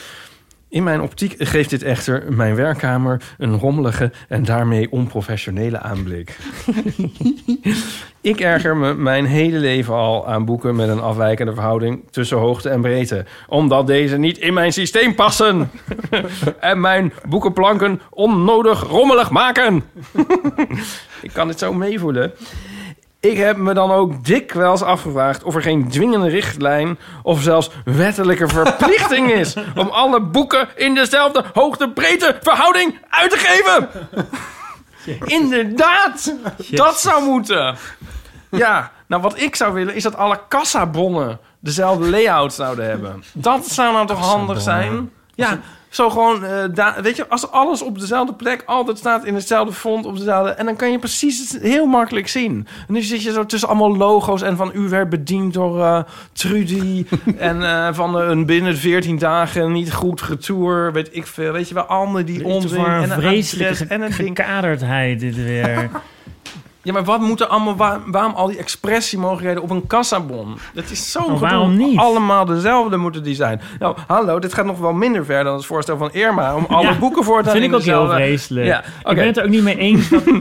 In 0.71 0.83
mijn 0.83 1.01
optiek 1.01 1.35
geeft 1.37 1.69
dit 1.69 1.83
echter 1.83 2.23
mijn 2.29 2.55
werkkamer 2.55 3.21
een 3.37 3.57
rommelige 3.57 4.11
en 4.27 4.43
daarmee 4.43 4.91
onprofessionele 4.91 5.79
aanblik. 5.79 6.37
Ik 8.21 8.39
erger 8.39 8.77
me 8.77 8.93
mijn 8.93 9.25
hele 9.25 9.57
leven 9.57 9.93
al 9.93 10.27
aan 10.27 10.45
boeken 10.45 10.75
met 10.75 10.89
een 10.89 11.01
afwijkende 11.01 11.53
verhouding 11.53 12.03
tussen 12.09 12.37
hoogte 12.37 12.69
en 12.69 12.81
breedte. 12.81 13.25
Omdat 13.47 13.87
deze 13.87 14.17
niet 14.17 14.37
in 14.37 14.53
mijn 14.53 14.73
systeem 14.73 15.15
passen. 15.15 15.71
en 16.59 16.81
mijn 16.81 17.13
boekenplanken 17.27 18.01
onnodig 18.09 18.83
rommelig 18.83 19.29
maken. 19.29 19.83
Ik 21.21 21.33
kan 21.33 21.47
dit 21.47 21.59
zo 21.59 21.73
meevoelen. 21.73 22.33
Ik 23.21 23.37
heb 23.37 23.57
me 23.57 23.73
dan 23.73 23.91
ook 23.91 24.25
dikwijls 24.25 24.81
afgevraagd 24.81 25.43
of 25.43 25.55
er 25.55 25.61
geen 25.61 25.89
dwingende 25.89 26.29
richtlijn 26.29 26.99
of 27.23 27.41
zelfs 27.41 27.69
wettelijke 27.85 28.47
verplichting 28.47 29.31
is 29.31 29.55
om 29.75 29.87
alle 29.87 30.21
boeken 30.21 30.67
in 30.75 30.95
dezelfde 30.95 31.43
hoogte-breedte 31.53 32.37
verhouding 32.41 32.99
uit 33.09 33.31
te 33.31 33.37
geven. 33.37 33.89
Inderdaad, 35.25 36.35
dat 36.69 36.99
zou 36.99 37.23
moeten. 37.23 37.75
Ja, 38.49 38.91
nou 39.07 39.21
wat 39.21 39.39
ik 39.39 39.55
zou 39.55 39.73
willen 39.73 39.95
is 39.95 40.03
dat 40.03 40.15
alle 40.15 40.39
kassabonnen 40.47 41.39
dezelfde 41.59 42.09
layout 42.09 42.53
zouden 42.53 42.85
hebben. 42.85 43.23
Dat 43.33 43.65
zou 43.65 43.93
nou 43.93 44.07
toch 44.07 44.19
handig 44.19 44.61
zijn? 44.61 45.11
Ja, 45.35 45.59
zo 45.91 46.09
gewoon, 46.09 46.45
eh, 46.45 46.63
da- 46.73 46.95
weet 47.01 47.15
je, 47.15 47.27
als 47.27 47.51
alles 47.51 47.81
op 47.81 47.99
dezelfde 47.99 48.33
plek 48.33 48.63
altijd 48.65 48.97
staat 48.97 49.25
in 49.25 49.35
hetzelfde 49.35 49.73
font, 49.73 50.05
op 50.05 50.17
dezelfde, 50.17 50.49
en 50.51 50.65
dan 50.65 50.75
kan 50.75 50.91
je 50.91 50.99
precies 50.99 51.51
het 51.51 51.61
heel 51.61 51.85
makkelijk 51.85 52.27
zien. 52.27 52.67
En 52.87 52.93
nu 52.93 53.01
zit 53.01 53.23
je 53.23 53.31
zo 53.31 53.45
tussen 53.45 53.69
allemaal 53.69 53.97
logo's 53.97 54.41
en 54.41 54.55
van 54.57 54.71
u 54.73 54.89
werd 54.89 55.09
bediend 55.09 55.53
door 55.53 55.79
eh, 55.81 56.03
Trudy 56.33 57.05
en 57.37 57.63
eh, 57.63 57.87
van 57.91 58.15
een 58.15 58.45
binnen 58.45 58.77
14 58.77 59.17
dagen 59.17 59.71
niet 59.71 59.93
goed 59.93 60.21
retour, 60.21 60.91
weet 60.93 61.09
ik 61.11 61.27
veel. 61.27 61.51
Weet 61.51 61.67
je 61.67 61.73
wel, 61.73 61.83
allemaal 61.83 62.25
die 62.25 62.45
onzin 62.45 62.85
en 62.85 63.01
een 63.01 63.09
vreselijke 63.09 63.85
en 63.87 64.01
een 64.01 64.11
ding. 64.11 64.27
gekaderdheid 64.37 65.19
dit 65.19 65.35
weer. 65.35 65.89
Ja, 66.83 66.93
maar 66.93 67.03
wat 67.03 67.19
moet 67.19 67.41
er 67.41 67.47
allemaal... 67.47 67.75
waar- 67.75 67.99
waarom 68.05 68.33
al 68.33 68.47
die 68.47 68.57
expressiemogelijkheden 68.57 69.63
op 69.63 69.69
een 69.69 69.87
kassabon? 69.87 70.57
Dat 70.73 70.89
is 70.89 71.11
zo 71.11 71.19
Nou, 71.27 71.39
waarom 71.39 71.77
niet? 71.77 71.97
Allemaal 71.97 72.45
dezelfde 72.45 72.97
moeten 72.97 73.23
die 73.23 73.35
zijn. 73.35 73.61
Nou, 73.79 73.97
hallo, 74.07 74.39
dit 74.39 74.53
gaat 74.53 74.65
nog 74.65 74.79
wel 74.79 74.93
minder 74.93 75.25
ver 75.25 75.43
dan 75.43 75.53
het 75.55 75.65
voorstel 75.65 75.97
van 75.97 76.11
Irma... 76.13 76.55
om 76.55 76.65
alle 76.69 76.87
Ja, 76.87 76.97
boeken 76.97 77.23
voor 77.23 77.37
te 77.37 77.43
Dat 77.43 77.51
vind 77.53 77.65
ik 77.65 77.73
ook 77.73 77.81
heel 77.81 77.93
dezelfde- 78.01 78.15
vreselijk. 78.15 78.65
Ja, 78.67 78.83
Ik 79.03 79.15
ben 79.15 79.25
het 79.25 79.37
er 79.37 79.43
ook 79.43 79.49
niet 79.49 79.63
mee 79.63 79.77
eens. 79.77 80.09
Dat... 80.09 80.23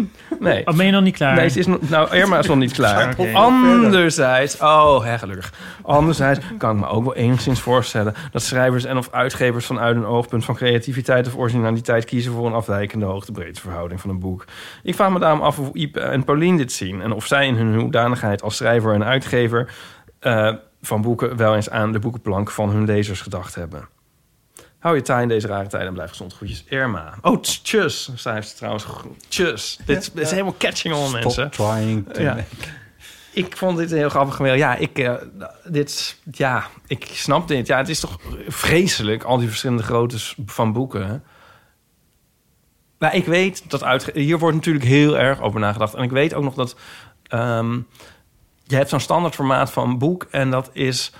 Nee. 0.40 0.66
Of 0.66 0.76
ben 0.76 0.86
je 0.86 0.92
nog 0.92 1.02
niet 1.02 1.16
klaar? 1.16 1.34
Nee, 1.34 1.46
is 1.46 1.66
nog, 1.66 1.90
nou, 1.90 2.16
Irma 2.16 2.38
is 2.38 2.46
nog 2.46 2.56
niet 2.56 2.72
klaar. 2.72 3.16
Anderzijds, 3.32 4.58
oh, 4.58 5.04
hè, 5.04 5.18
gelukkig. 5.18 5.52
Anderzijds 5.82 6.40
kan 6.58 6.74
ik 6.74 6.80
me 6.80 6.88
ook 6.88 7.04
wel 7.04 7.14
enigszins 7.14 7.60
voorstellen 7.60 8.14
dat 8.30 8.42
schrijvers 8.42 8.84
en 8.84 8.96
of 8.96 9.08
uitgevers 9.10 9.66
vanuit 9.66 9.96
een 9.96 10.04
oogpunt 10.04 10.44
van 10.44 10.54
creativiteit 10.54 11.26
of 11.26 11.36
originaliteit 11.36 12.04
kiezen 12.04 12.32
voor 12.32 12.46
een 12.46 12.52
afwijkende 12.52 13.04
hoogte-breedteverhouding 13.04 14.00
van 14.00 14.10
een 14.10 14.18
boek. 14.18 14.44
Ik 14.82 14.94
vraag 14.94 15.10
me 15.10 15.18
daarom 15.18 15.40
af 15.40 15.56
hoe 15.56 15.70
Ipe 15.72 16.00
en 16.00 16.24
Paulien 16.24 16.56
dit 16.56 16.72
zien 16.72 17.02
en 17.02 17.12
of 17.12 17.26
zij 17.26 17.46
in 17.46 17.54
hun 17.54 17.80
hoedanigheid 17.80 18.42
als 18.42 18.56
schrijver 18.56 18.94
en 18.94 19.04
uitgever 19.04 19.72
eh, 20.18 20.52
van 20.82 21.02
boeken 21.02 21.36
wel 21.36 21.54
eens 21.54 21.70
aan 21.70 21.92
de 21.92 21.98
boekenplank 21.98 22.50
van 22.50 22.70
hun 22.70 22.84
lezers 22.84 23.20
gedacht 23.20 23.54
hebben. 23.54 23.88
Hou 24.80 24.94
je 24.96 25.02
taai 25.02 25.22
in 25.22 25.28
deze 25.28 25.46
rare 25.46 25.66
tijden 25.68 25.88
en 25.88 25.94
blijf 25.94 26.10
gezond. 26.10 26.34
Groetjes, 26.34 26.64
Irma. 26.68 27.14
Oh, 27.22 27.40
tjus, 27.42 28.10
schrijft 28.14 28.48
ze 28.48 28.56
trouwens. 28.56 28.86
Tjus. 29.28 29.78
Dit, 29.86 30.10
is- 30.14 30.30
helemaal 30.30 30.54
catching 30.58 30.94
on, 30.94 31.12
mensen. 31.12 31.50
Trying 31.50 32.12
to 32.12 32.22
Ja. 32.22 32.36
Ik 33.32 33.56
vond 33.56 33.78
dit 33.78 33.90
een 33.90 33.96
heel 33.98 34.08
grappig 34.08 34.38
mail. 34.38 34.54
Ja, 34.54 34.74
ik, 34.76 34.98
eh, 34.98 35.14
dit, 35.64 36.18
ja, 36.32 36.66
ik 36.86 37.08
snap 37.12 37.48
dit. 37.48 37.66
Ja, 37.66 37.76
het 37.76 37.88
is 37.88 38.00
toch 38.00 38.18
vreselijk, 38.48 39.22
al 39.22 39.38
die 39.38 39.48
verschillende 39.48 39.82
groottes 39.82 40.34
van 40.46 40.72
boeken. 40.72 41.06
hè? 41.06 41.16
Maar 42.98 43.14
ik 43.14 43.24
weet 43.26 43.70
dat 43.70 43.82
uit, 43.82 44.10
hier 44.14 44.38
wordt 44.38 44.56
natuurlijk 44.56 44.84
heel 44.84 45.18
erg 45.18 45.40
over 45.40 45.60
nagedacht. 45.60 45.94
En 45.94 46.02
ik 46.02 46.10
weet 46.10 46.34
ook 46.34 46.44
nog 46.44 46.54
dat 46.54 46.76
ehm, 47.26 47.72
je 48.64 48.76
hebt 48.76 48.88
zo'n 48.88 49.00
standaard 49.00 49.34
formaat 49.34 49.72
van 49.72 49.98
boek 49.98 50.26
en 50.30 50.50
dat 50.50 50.70
is 50.72 51.12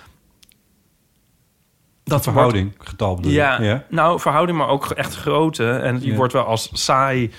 Dat 2.05 2.23
verhouding, 2.23 2.75
getal 2.79 3.15
bedoel 3.15 3.33
ja, 3.33 3.63
ja. 3.63 3.85
nou, 3.89 4.21
verhouding, 4.21 4.59
maar 4.59 4.69
ook 4.69 4.91
echt 4.91 5.17
grootte. 5.17 5.71
En 5.71 5.99
die 5.99 6.11
Ja. 6.11 6.17
wordt 6.17 6.33
wel 6.33 6.45
als 6.45 6.71
saai 6.73 7.31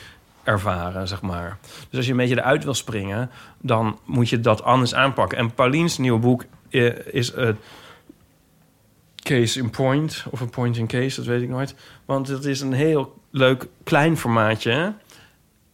ervaren, 0.43 1.07
zeg 1.07 1.21
maar. 1.21 1.57
Dus 1.89 1.97
als 1.97 2.05
je 2.05 2.11
een 2.11 2.17
beetje 2.17 2.37
eruit 2.39 2.63
wil 2.63 2.73
springen, 2.73 3.29
dan 3.61 3.99
moet 4.05 4.29
je 4.29 4.39
dat 4.39 4.63
anders 4.63 4.93
aanpakken. 4.95 5.37
En 5.37 5.53
Paulien's 5.53 5.97
nieuwe 5.97 6.19
boek 6.19 6.45
eh, 6.69 6.91
is 7.13 7.33
een 7.35 7.57
case 9.23 9.59
in 9.59 9.69
point, 9.69 10.25
of 10.29 10.39
een 10.39 10.49
point 10.49 10.77
in 10.77 10.87
case, 10.87 11.15
dat 11.15 11.25
weet 11.25 11.41
ik 11.41 11.49
nooit. 11.49 11.75
Want 12.05 12.27
het 12.27 12.45
is 12.45 12.61
een 12.61 12.73
heel 12.73 13.19
leuk 13.29 13.67
klein 13.83 14.17
formaatje. 14.17 14.93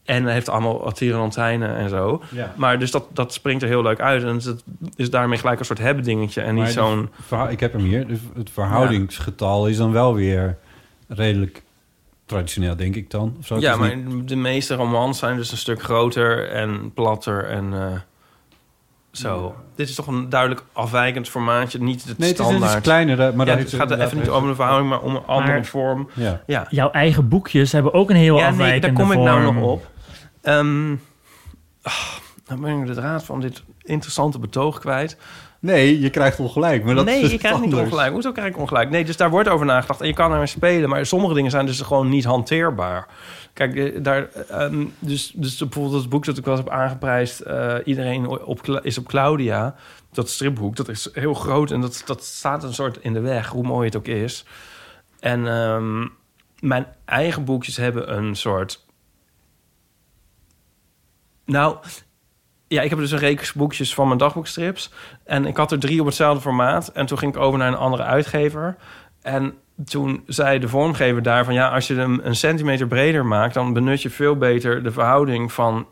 En 0.07 0.23
hij 0.23 0.33
heeft 0.33 0.49
allemaal 0.49 0.91
tierenlantijnen 0.91 1.75
en 1.75 1.89
zo. 1.89 2.21
Ja. 2.31 2.53
Maar 2.55 2.79
dus 2.79 2.91
dat, 2.91 3.05
dat 3.13 3.33
springt 3.33 3.61
er 3.63 3.67
heel 3.67 3.81
leuk 3.81 3.99
uit. 3.99 4.23
En 4.23 4.35
het 4.35 4.63
is 4.95 5.09
daarmee 5.09 5.37
gelijk 5.39 5.59
een 5.59 5.65
soort 5.65 5.79
hebben 5.79 6.03
dingetje. 6.03 6.41
En 6.41 6.55
niet 6.55 6.67
zo'n... 6.69 7.09
Ik 7.49 7.59
heb 7.59 7.73
hem 7.73 7.81
hier. 7.81 8.07
Dus 8.07 8.19
het 8.35 8.49
verhoudingsgetal 8.49 9.67
is 9.67 9.77
dan 9.77 9.91
wel 9.91 10.13
weer 10.15 10.57
redelijk 11.07 11.63
traditioneel, 12.25 12.75
denk 12.75 12.95
ik 12.95 13.09
dan. 13.11 13.35
Of 13.39 13.45
zo. 13.45 13.59
Ja, 13.59 13.75
maar 13.75 13.97
niet- 13.97 14.27
de 14.27 14.35
meeste 14.35 14.75
romans 14.75 15.19
zijn 15.19 15.37
dus 15.37 15.51
een 15.51 15.57
stuk 15.57 15.81
groter 15.83 16.49
en 16.49 16.91
platter 16.93 17.45
en 17.45 17.73
eh, 17.73 17.85
zo. 19.11 19.55
Dit 19.75 19.89
is 19.89 19.95
toch 19.95 20.07
een 20.07 20.29
duidelijk 20.29 20.63
afwijkend 20.73 21.29
formaatje, 21.29 21.79
niet 21.81 22.03
het 22.03 22.17
Nee, 22.17 22.29
het 22.29 22.39
is 22.39 22.45
standaard. 22.45 22.71
een 22.71 22.77
iets 22.77 22.87
kleinere, 22.87 23.31
maar 23.35 23.45
ja, 23.47 23.57
het 23.57 23.73
gaat 23.73 23.91
er 23.91 24.01
even 24.01 24.17
niet 24.17 24.29
om 24.29 24.47
de 24.47 24.55
verhouding, 24.55 24.89
maar 24.89 25.01
om 25.01 25.15
een 25.15 25.25
andere 25.25 25.51
Maar- 25.53 25.65
vorm. 25.65 26.09
Ja. 26.13 26.41
Ja, 26.45 26.65
Jouw 26.69 26.91
eigen 26.91 27.27
boekjes 27.27 27.71
hebben 27.71 27.93
ook 27.93 28.09
een 28.09 28.15
heel 28.15 28.37
ja 28.37 28.49
nee, 28.51 28.79
daar 28.79 28.93
kom 28.93 29.11
ik 29.11 29.19
nou 29.19 29.53
nog 29.53 29.63
op. 29.63 29.87
Ehm 30.47 30.95
ah, 31.81 32.15
dan 32.45 32.61
ben 32.61 32.79
ik 32.79 32.87
de 32.87 32.93
draad 32.93 33.23
van 33.23 33.39
dit 33.39 33.63
interessante 33.81 34.39
betoog 34.39 34.79
kwijt. 34.79 35.17
Nee, 35.59 35.99
je 35.99 36.09
krijgt 36.09 36.39
ongelijk. 36.39 36.83
Maar 36.83 36.95
dat 36.95 37.05
nee, 37.05 37.21
is 37.21 37.31
ik 37.31 37.39
krijg 37.39 37.55
niet 37.55 37.63
anders. 37.63 37.81
ongelijk. 37.81 38.11
Hoezo 38.11 38.31
krijg 38.31 38.49
ik 38.49 38.57
ongelijk? 38.57 38.89
Nee, 38.89 39.05
dus 39.05 39.17
daar 39.17 39.29
wordt 39.29 39.49
over 39.49 39.65
nagedacht. 39.65 40.01
En 40.01 40.07
je 40.07 40.13
kan 40.13 40.31
ermee 40.31 40.47
spelen. 40.47 40.89
Maar 40.89 41.05
sommige 41.05 41.33
dingen 41.33 41.51
zijn 41.51 41.65
dus 41.65 41.81
gewoon 41.81 42.09
niet 42.09 42.23
hanteerbaar. 42.25 43.07
Kijk, 43.53 43.75
eh, 43.75 44.03
daar, 44.03 44.29
ehm, 44.49 44.85
dus, 44.99 45.31
dus 45.35 45.57
bijvoorbeeld 45.57 46.01
het 46.01 46.09
boek 46.09 46.25
dat 46.25 46.37
ik 46.37 46.45
wel 46.45 46.55
heb 46.55 46.69
aangeprijsd... 46.69 47.39
eh, 47.39 47.75
iedereen 47.83 48.27
op, 48.27 48.67
is 48.81 48.97
op 48.97 49.07
Claudia. 49.07 49.75
Dat 50.11 50.29
stripboek, 50.29 50.75
dat 50.75 50.89
is 50.89 51.09
heel 51.13 51.33
groot. 51.33 51.71
En 51.71 51.81
dat, 51.81 52.03
dat 52.05 52.23
staat 52.23 52.63
een 52.63 52.73
soort 52.73 52.97
in 53.01 53.13
de 53.13 53.19
weg, 53.21 53.47
hoe 53.47 53.63
mooi 53.63 53.85
het 53.85 53.97
ook 53.97 54.07
is. 54.07 54.45
En 55.19 55.47
ehm, 55.47 56.07
mijn 56.59 56.85
eigen 57.05 57.45
boekjes 57.45 57.77
hebben 57.77 58.17
een 58.17 58.35
soort... 58.35 58.85
Nou, 61.47 61.77
ja, 62.67 62.81
ik 62.81 62.89
heb 62.89 62.99
dus 62.99 63.11
een 63.11 63.17
reeks 63.17 63.53
boekjes 63.53 63.93
van 63.93 64.07
mijn 64.07 64.19
dagboekstrips. 64.19 64.91
En 65.23 65.45
ik 65.45 65.57
had 65.57 65.71
er 65.71 65.79
drie 65.79 65.99
op 65.99 66.05
hetzelfde 66.05 66.41
formaat. 66.41 66.87
En 66.87 67.05
toen 67.05 67.17
ging 67.17 67.35
ik 67.35 67.41
over 67.41 67.59
naar 67.59 67.67
een 67.67 67.77
andere 67.77 68.03
uitgever. 68.03 68.75
En 69.21 69.53
toen 69.85 70.23
zei 70.25 70.59
de 70.59 70.67
vormgever 70.67 71.21
daar 71.21 71.45
van... 71.45 71.53
ja, 71.53 71.69
als 71.69 71.87
je 71.87 71.95
hem 71.95 72.19
een 72.23 72.35
centimeter 72.35 72.87
breder 72.87 73.25
maakt... 73.25 73.53
dan 73.53 73.73
benut 73.73 74.01
je 74.01 74.09
veel 74.09 74.35
beter 74.35 74.83
de 74.83 74.91
verhouding 74.91 75.51
van 75.51 75.87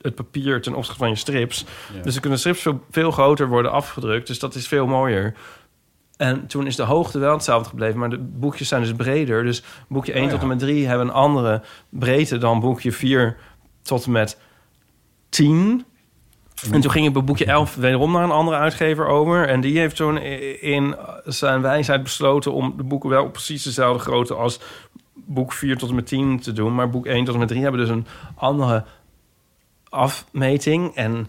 het 0.00 0.14
papier 0.14 0.62
ten 0.62 0.74
opzichte 0.74 0.98
van 0.98 1.08
je 1.08 1.14
strips. 1.14 1.64
Dus 2.02 2.12
dan 2.12 2.20
kunnen 2.20 2.38
strips 2.38 2.62
veel, 2.62 2.84
veel 2.90 3.10
groter 3.10 3.48
worden 3.48 3.72
afgedrukt. 3.72 4.26
Dus 4.26 4.38
dat 4.38 4.54
is 4.54 4.68
veel 4.68 4.86
mooier. 4.86 5.34
En 6.16 6.46
toen 6.46 6.66
is 6.66 6.76
de 6.76 6.82
hoogte 6.82 7.18
wel 7.18 7.32
hetzelfde 7.32 7.68
gebleven, 7.68 7.98
maar 7.98 8.10
de 8.10 8.18
boekjes 8.18 8.68
zijn 8.68 8.82
dus 8.82 8.92
breder. 8.92 9.44
Dus 9.44 9.62
boekje 9.88 10.12
1 10.12 10.22
Oh 10.22 10.28
ja. 10.28 10.34
tot 10.34 10.42
en 10.42 10.48
met 10.48 10.58
3 10.58 10.86
hebben 10.86 11.06
een 11.06 11.12
andere 11.12 11.62
breedte 11.88 12.38
dan 12.38 12.60
boekje 12.60 12.92
4 12.92 13.36
tot 13.82 14.04
en 14.04 14.12
met 14.12 14.38
10. 15.30 15.84
En 16.72 16.80
toen 16.80 16.90
ging 16.90 17.06
ik 17.06 17.12
bij 17.12 17.24
boekje 17.24 17.44
11 17.44 17.74
wederom 17.74 18.12
naar 18.12 18.24
een 18.24 18.30
andere 18.30 18.56
uitgever 18.56 19.06
over. 19.06 19.48
En 19.48 19.60
die 19.60 19.78
heeft 19.78 19.96
toen 19.96 20.18
in 20.60 20.96
zijn 21.24 21.60
wijsheid 21.60 22.02
besloten 22.02 22.52
om 22.52 22.74
de 22.76 22.82
boeken 22.82 23.10
wel 23.10 23.30
precies 23.30 23.62
dezelfde 23.62 24.02
grootte 24.02 24.34
als 24.34 24.60
boek 25.14 25.52
4 25.52 25.76
tot 25.76 25.88
en 25.88 25.94
met 25.94 26.06
10 26.06 26.40
te 26.40 26.52
doen. 26.52 26.74
Maar 26.74 26.90
boek 26.90 27.06
1 27.06 27.24
tot 27.24 27.34
en 27.34 27.40
met 27.40 27.48
3 27.48 27.62
hebben 27.62 27.80
dus 27.80 27.88
een 27.88 28.06
andere 28.34 28.84
afmeting 29.88 30.94
en 30.94 31.28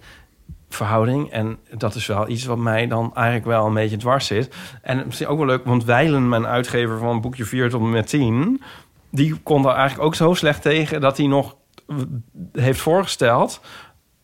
verhouding. 0.70 1.30
En 1.30 1.58
dat 1.78 1.96
is 1.96 2.06
wel 2.06 2.30
iets 2.30 2.46
wat 2.46 2.58
mij 2.58 2.88
dan 2.88 3.16
eigenlijk 3.16 3.46
wel 3.46 3.66
een 3.66 3.74
beetje 3.74 3.98
dwars 3.98 4.26
zit. 4.26 4.56
En 4.82 5.04
misschien 5.06 5.28
ook 5.28 5.38
wel 5.38 5.48
leuk, 5.48 5.66
want 5.66 5.84
Weilen, 5.84 6.30
mijn 6.30 6.46
uitgever 6.46 6.98
van 6.98 7.22
boekje 7.22 7.46
4 7.46 7.70
tot 7.70 7.82
en 7.82 7.90
met 7.90 8.08
10... 8.08 8.62
die 9.10 9.40
kon 9.44 9.62
daar 9.62 9.76
eigenlijk 9.76 10.08
ook 10.08 10.16
zo 10.16 10.34
slecht 10.34 10.62
tegen... 10.62 11.02
dat 11.02 11.18
hij 11.18 11.28
nog 11.28 11.56
heeft 12.54 12.80
voorgesteld 12.80 13.62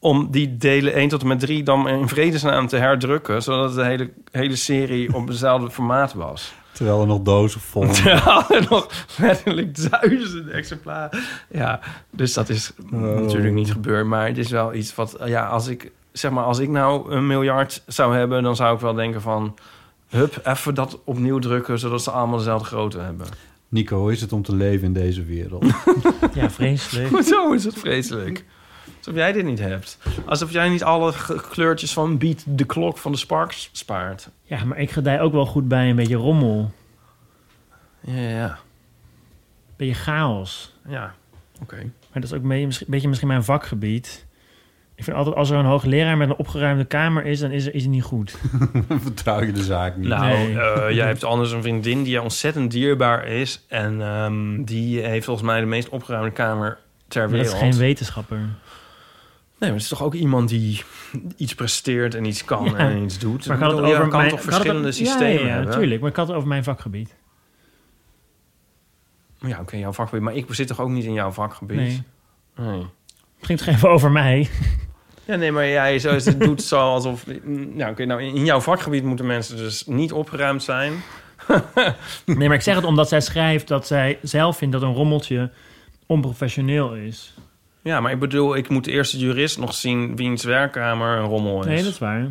om 0.08 0.32
die 0.32 0.58
delen 0.58 0.94
1 0.94 1.10
tot 1.10 1.22
en 1.22 1.28
met 1.28 1.40
3 1.40 1.64
dan 1.64 1.88
in 1.88 2.08
vredesnaam 2.08 2.68
te 2.68 2.78
herdrukken... 2.78 3.44
zodat 3.44 3.74
de 3.74 3.84
hele, 3.84 4.10
hele 4.32 4.56
serie 4.56 5.14
op 5.14 5.28
hetzelfde 5.28 5.72
formaat 5.72 6.14
was. 6.14 6.54
Terwijl 6.72 7.02
er 7.02 7.08
nog 7.08 7.22
dozen 7.22 7.62
vol. 7.62 7.88
Terwijl 7.94 8.44
er 8.50 8.66
nog 8.70 9.06
letterlijk 9.18 9.90
duizenden 9.90 10.54
exemplaren. 10.54 11.20
Ja, 11.50 11.80
dus 12.10 12.34
dat 12.34 12.50
is 12.50 12.72
natuurlijk 12.90 13.54
niet 13.54 13.72
gebeurd. 13.72 14.06
Maar 14.06 14.28
het 14.28 14.38
is 14.38 14.50
wel 14.50 14.74
iets 14.74 14.96
wat, 14.96 15.18
ja, 15.26 15.48
als 15.48 15.68
ik 15.68 15.92
zeg 16.12 16.32
maar, 16.32 16.44
als 16.44 16.60
ik 16.60 16.70
nou 16.70 17.12
een 17.12 17.28
miljard 17.28 17.84
zou 17.88 18.16
hebben, 18.16 18.44
dan 18.44 18.56
zou 18.56 18.76
ik 18.76 18.82
wel 18.82 18.94
denken 18.94 19.22
van, 19.22 19.56
hup, 20.08 20.42
even 20.44 20.76
dat 20.76 21.00
opnieuw 21.04 21.40
drukken, 21.40 21.80
zodat 21.80 22.04
ze 22.04 22.12
allemaal 22.12 22.38
dezelfde 22.38 22.66
grootte 22.66 23.00
hebben. 23.00 23.28
Nico, 23.70 24.00
hoe 24.00 24.12
is 24.12 24.22
het 24.22 24.34
om 24.34 24.44
te 24.44 24.56
leven 24.56 24.86
in 24.86 24.94
deze 24.94 25.24
wereld? 25.24 25.66
Ja, 26.34 26.50
vreselijk. 26.50 27.10
Hoezo 27.10 27.52
is 27.52 27.64
het 27.64 27.80
vreselijk? 27.80 28.46
Alsof 29.08 29.22
jij 29.22 29.32
dit 29.32 29.46
niet 29.46 29.60
hebt. 29.60 29.98
Alsof 30.26 30.52
jij 30.52 30.70
niet 30.70 30.84
alle 30.84 31.14
kleurtjes 31.50 31.94
van 31.94 32.18
Beat 32.18 32.44
de 32.48 32.66
Klok 32.66 32.98
van 32.98 33.12
de 33.12 33.18
Sparks 33.18 33.70
spaart. 33.72 34.30
Ja, 34.44 34.64
maar 34.64 34.78
ik 34.78 34.92
gedij 34.92 35.22
ook 35.22 35.32
wel 35.32 35.46
goed 35.46 35.68
bij 35.68 35.90
een 35.90 35.96
beetje 35.96 36.16
rommel. 36.16 36.72
Ja, 38.02 38.14
ja, 38.16 38.30
ja. 38.30 38.58
Beetje 39.76 39.94
chaos. 39.94 40.74
Ja, 40.88 41.14
oké. 41.62 41.76
Maar 41.76 42.22
dat 42.22 42.24
is 42.24 42.34
ook 42.34 42.42
een 42.42 42.48
beetje, 42.48 42.66
misschien- 42.66 42.88
beetje 42.90 43.08
misschien 43.08 43.28
mijn 43.30 43.44
vakgebied. 43.44 44.26
Ik 44.96 45.04
vind 45.04 45.18
altijd, 45.18 45.36
als 45.36 45.50
er 45.50 45.58
een 45.58 45.66
hoogleraar 45.66 46.18
met 46.18 46.30
een 46.30 46.36
opgeruimde 46.36 46.86
kamer 46.86 47.26
is... 47.26 47.40
dan 47.40 47.52
is 47.52 47.66
er, 47.66 47.74
is 47.74 47.82
het 47.82 47.92
niet 47.92 48.04
goed. 48.04 48.38
Vertrouw 48.90 49.42
je 49.42 49.52
de 49.52 49.64
zaak 49.64 49.96
niet? 49.98 50.08
Nou, 50.08 50.26
Nee. 50.26 50.60
eh, 50.60 50.92
jij 50.96 51.06
hebt 51.08 51.24
anders 51.24 51.52
een 51.52 51.62
vriendin 51.62 52.04
die 52.04 52.22
ontzettend 52.22 52.72
dierbaar 52.72 53.26
is. 53.28 53.66
En 53.68 54.02
ehm, 54.02 54.64
die 54.64 55.00
heeft 55.00 55.26
volgens 55.26 55.46
mij 55.48 55.60
de 55.60 55.66
meest 55.66 55.90
opgeruimde 55.90 56.32
kamer 56.32 56.78
ter 57.08 57.22
Maar 57.22 57.30
dat 57.38 57.40
wereld. 57.48 57.64
is 57.64 57.70
geen 57.70 57.78
wetenschapper. 57.88 58.40
Nee, 59.60 59.70
maar 59.70 59.80
het 59.80 59.82
is 59.82 59.88
toch 59.98 60.04
ook 60.04 60.14
iemand 60.14 60.50
die 60.50 60.84
iets 61.38 61.56
presteert 61.56 62.16
en 62.16 62.26
iets 62.26 62.46
kan 62.46 62.66
Ja. 62.66 62.76
en 62.78 63.04
iets 63.04 63.20
doet. 63.20 63.48
Maar 63.48 63.58
had 63.58 63.72
het 63.72 63.82
over 63.82 64.08
kan 64.08 64.18
mijn, 64.18 64.30
toch 64.30 64.40
het- 64.44 64.48
verschillende 64.54 64.88
ja, 64.88 64.94
systemen 64.94 65.46
ja, 65.48 65.58
ja, 65.58 65.64
natuurlijk. 65.64 66.02
Maar 66.02 66.10
ik 66.10 66.16
had 66.16 66.28
het 66.28 66.36
over 66.36 66.48
mijn 66.50 66.64
vakgebied. 66.64 67.16
Ja, 69.40 69.60
oké, 69.60 69.76
jouw 69.78 69.92
vakgebied. 69.94 70.24
Maar 70.24 70.36
ik 70.36 70.46
zit 70.50 70.68
toch 70.68 70.80
ook 70.82 70.90
niet 70.90 71.06
in 71.06 71.14
jouw 71.14 71.32
vakgebied? 71.32 71.78
Nee. 71.78 72.04
Nee. 72.56 72.86
Het 73.38 73.46
ging 73.46 73.60
toch 73.60 73.68
even 73.68 73.90
over 73.90 74.12
mij? 74.12 74.50
Ja, 75.26 75.36
nee, 75.36 75.52
maar 75.52 75.68
jij 75.68 76.00
zo, 76.00 76.14
het 76.14 76.40
doet 76.42 76.62
zo 76.62 76.80
alsof... 76.80 77.26
Nou, 77.46 77.92
oké, 77.92 78.06
nou, 78.06 78.22
in 78.24 78.46
jouw 78.46 78.60
vakgebied 78.60 79.04
moeten 79.04 79.26
mensen 79.26 79.58
dus 79.58 79.86
niet 79.86 80.12
opgeruimd 80.12 80.64
zijn. 80.64 80.94
Nee, 82.26 82.48
maar 82.48 82.58
ik 82.58 82.62
zeg 82.62 82.76
het 82.76 82.84
omdat 82.86 83.08
zij 83.10 83.22
schrijft 83.22 83.68
dat 83.68 83.88
zij 83.88 84.20
zelf 84.22 84.58
vindt 84.58 84.74
dat 84.74 84.82
een 84.84 84.94
rommeltje 84.94 85.52
onprofessioneel 86.06 86.96
is. 86.96 87.34
Ja, 87.88 88.00
maar 88.00 88.12
ik 88.12 88.20
bedoel, 88.20 88.56
ik 88.56 88.70
moet 88.70 88.88
eerst 88.88 89.12
de 89.12 89.18
jurist 89.18 89.58
nog 89.60 89.74
zien 89.74 90.16
wiens 90.16 90.44
werkkamer 90.44 91.18
een 91.18 91.26
rommel 91.26 91.60
is. 91.60 91.66
Nee, 91.66 91.84
dat 91.84 91.92
is 91.92 92.00
waar. 92.00 92.28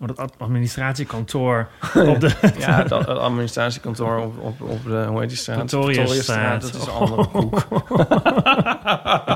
Oh, 0.00 0.06
dat 0.06 0.18
ad- 0.18 0.34
administratiekantoor 0.38 1.68
op 1.94 2.20
de... 2.20 2.30
Ja, 2.58 2.82
dat, 2.82 3.06
het 3.06 3.18
administratiekantoor 3.18 4.16
op, 4.18 4.38
op, 4.38 4.60
op 4.60 4.84
de, 4.84 5.04
hoe 5.08 5.20
heet 5.20 5.28
die 5.28 5.38
straat? 5.38 5.58
Pretoriusstraat. 5.58 6.62
Dat 6.62 6.74
is 6.74 6.86
een 6.86 6.92
andere 6.92 7.26
koek. 7.36 7.66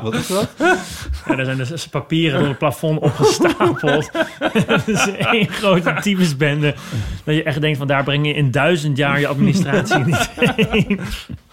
Wat 0.03 0.15
is 0.15 0.27
dat? 0.27 0.49
Ja, 1.27 1.39
er 1.39 1.45
zijn 1.45 1.57
dus 1.57 1.89
papieren 1.89 2.39
door 2.39 2.49
het 2.49 2.59
plafond 2.59 3.01
opgestapeld. 3.01 4.11
Het 4.67 4.89
is 4.89 5.07
één 5.17 5.49
grote 5.49 5.97
tyfusbende. 6.01 6.75
Dat 7.25 7.35
je 7.35 7.43
echt 7.43 7.61
denkt 7.61 7.79
van 7.79 7.87
daar 7.87 8.05
breng 8.05 8.27
je 8.27 8.35
in 8.35 8.51
duizend 8.51 8.97
jaar 8.97 9.21
je 9.21 9.27
administratie 9.27 10.05
niet 10.05 10.31
heen. 10.37 11.01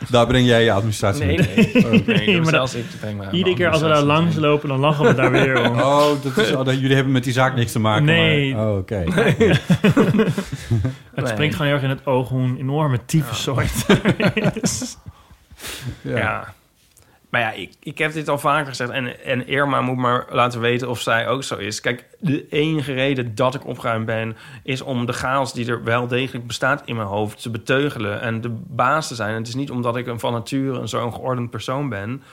Daar 0.09 0.27
breng 0.27 0.45
jij 0.47 0.63
je 0.63 0.71
administratie 0.71 1.25
Nee, 1.25 1.37
mee. 1.37 1.69
nee. 1.73 2.03
nee, 2.05 2.25
Nee, 2.25 2.37
maar 2.41 2.49
zelfs 2.49 2.73
ik 2.75 2.85
breng 2.99 3.23
Iedere 3.31 3.43
de 3.49 3.53
keer 3.55 3.69
als 3.69 3.81
we 3.81 3.87
daar 3.87 4.01
langs 4.01 4.35
lopen, 4.35 4.69
dan 4.69 4.79
lachen 4.79 5.05
we 5.05 5.13
daar 5.13 5.31
weer 5.31 5.69
om. 5.69 5.79
Oh, 5.91 6.07
dat 6.23 6.37
is, 6.37 6.51
oh, 6.51 6.65
dat, 6.65 6.79
jullie 6.79 6.95
hebben 6.95 7.13
met 7.13 7.23
die 7.23 7.33
zaak 7.33 7.55
niks 7.55 7.71
te 7.71 7.79
maken. 7.79 8.05
Nee. 8.05 8.55
Maar, 8.55 8.67
oh, 8.69 8.77
oké. 8.77 9.03
Het 11.15 11.23
Nee. 11.25 11.27
springt 11.27 11.55
gewoon 11.55 11.67
heel 11.71 11.75
erg 11.75 11.83
in 11.83 11.89
het 11.89 12.05
oog 12.05 12.29
hoe 12.29 12.41
een 12.41 12.57
enorme 12.57 12.99
tyfussoort 13.05 13.85
is. 14.61 14.97
Ja. 16.01 16.17
ja. 16.17 16.53
Maar 17.31 17.41
ja, 17.41 17.51
ik, 17.51 17.73
ik 17.79 17.97
heb 17.97 18.13
dit 18.13 18.29
al 18.29 18.37
vaker 18.37 18.67
gezegd. 18.67 18.89
En, 18.89 19.23
en 19.23 19.47
Irma 19.47 19.81
moet 19.81 19.97
maar 19.97 20.25
laten 20.29 20.59
weten 20.59 20.89
of 20.89 21.01
zij 21.01 21.27
ook 21.27 21.43
zo 21.43 21.55
is. 21.55 21.79
Kijk, 21.79 22.05
de 22.19 22.47
enige 22.49 22.93
reden 22.93 23.35
dat 23.35 23.55
ik 23.55 23.65
opgeruimd 23.65 24.05
ben... 24.05 24.37
is 24.63 24.81
om 24.81 25.05
de 25.05 25.13
chaos 25.13 25.53
die 25.53 25.67
er 25.67 25.83
wel 25.83 26.07
degelijk 26.07 26.47
bestaat 26.47 26.81
in 26.85 26.95
mijn 26.95 27.07
hoofd... 27.07 27.41
te 27.41 27.49
beteugelen 27.49 28.21
en 28.21 28.41
de 28.41 28.49
baas 28.49 29.07
te 29.07 29.15
zijn. 29.15 29.35
Het 29.35 29.47
is 29.47 29.55
niet 29.55 29.71
omdat 29.71 29.95
ik 29.95 30.07
een 30.07 30.19
van 30.19 30.33
nature 30.33 30.79
een 30.79 30.87
zo'n 30.87 31.13
geordend 31.13 31.49
persoon 31.49 31.89
ben. 31.89 32.23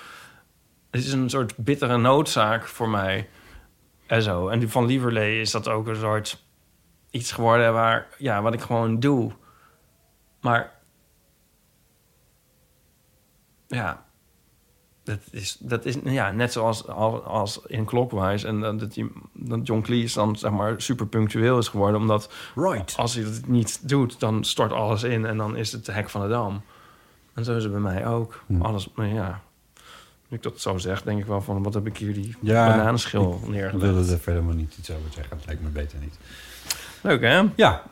Het 0.91 1.05
is 1.05 1.13
een 1.13 1.31
soort 1.31 1.57
bittere 1.57 1.97
noodzaak 1.97 2.67
voor 2.67 2.89
mij. 2.89 3.29
En 4.07 4.23
zo. 4.23 4.49
En 4.49 4.71
van 4.71 4.87
Lieverlee 4.87 5.41
is 5.41 5.51
dat 5.51 5.69
ook 5.69 5.87
een 5.87 5.97
soort 5.97 6.45
iets 7.11 7.33
geworden... 7.33 7.73
Waar, 7.73 8.07
ja, 8.17 8.43
wat 8.43 8.55
ik 8.55 8.61
gewoon 8.61 9.01
doe. 9.01 9.33
Maar... 10.41 10.73
Ja, 13.67 14.07
dat 15.09 15.19
is, 15.31 15.57
dat 15.61 15.85
is 15.85 15.97
ja, 16.05 16.31
net 16.31 16.53
zoals 16.53 16.87
als, 16.87 17.23
als 17.25 17.61
in 17.67 17.85
Clockwise. 17.85 18.47
En 18.47 18.61
dat, 18.61 18.93
die, 18.93 19.13
dat 19.33 19.67
John 19.67 19.81
Cleese 19.81 20.15
dan 20.19 20.37
zeg 20.37 20.51
maar 20.51 20.75
super 20.81 21.07
punctueel 21.07 21.59
is 21.59 21.69
geworden. 21.69 22.01
Omdat 22.01 22.33
Right. 22.55 22.97
als 22.97 23.15
hij 23.15 23.25
dat 23.25 23.47
niet 23.47 23.89
doet, 23.89 24.21
dan 24.21 24.45
stort 24.45 24.73
alles 24.73 25.03
in. 25.03 25.27
En 25.27 25.37
dan 25.37 25.57
is 25.57 25.73
het 25.73 25.85
de 25.87 25.93
hek 25.93 26.09
van 26.11 26.21
de 26.21 26.29
dam. 26.29 26.63
En 27.35 27.45
zo 27.45 27.57
is 27.57 27.63
het 27.63 27.73
bij 27.73 27.81
mij 27.81 28.07
ook. 28.07 28.43
Hm. 28.47 28.63
Alles, 28.63 28.89
maar 28.95 29.07
ja. 29.07 29.41
Nu 30.29 30.37
ik 30.37 30.43
dat 30.43 30.61
zo 30.61 30.79
zeg, 30.79 31.03
denk 31.03 31.19
ik 31.21 31.27
wel 31.27 31.41
van... 31.43 31.63
wat 31.63 31.75
heb 31.75 31.87
ik 31.87 31.97
hier 31.97 32.15
die 32.15 32.37
Ja, 32.41 32.67
bananenschil 32.69 33.41
Ik 33.43 33.49
neergelegd. 33.49 33.93
wilde 33.93 34.13
er 34.13 34.19
verder 34.19 34.43
maar 34.45 34.55
niet 34.55 34.77
iets 34.79 34.91
over 34.91 35.13
zeggen. 35.13 35.37
Het 35.37 35.47
lijkt 35.47 35.63
me 35.63 35.69
beter 35.69 35.99
niet. 35.99 36.19
Leuk, 37.03 37.21
hè? 37.21 37.43
Ja, 37.57 37.83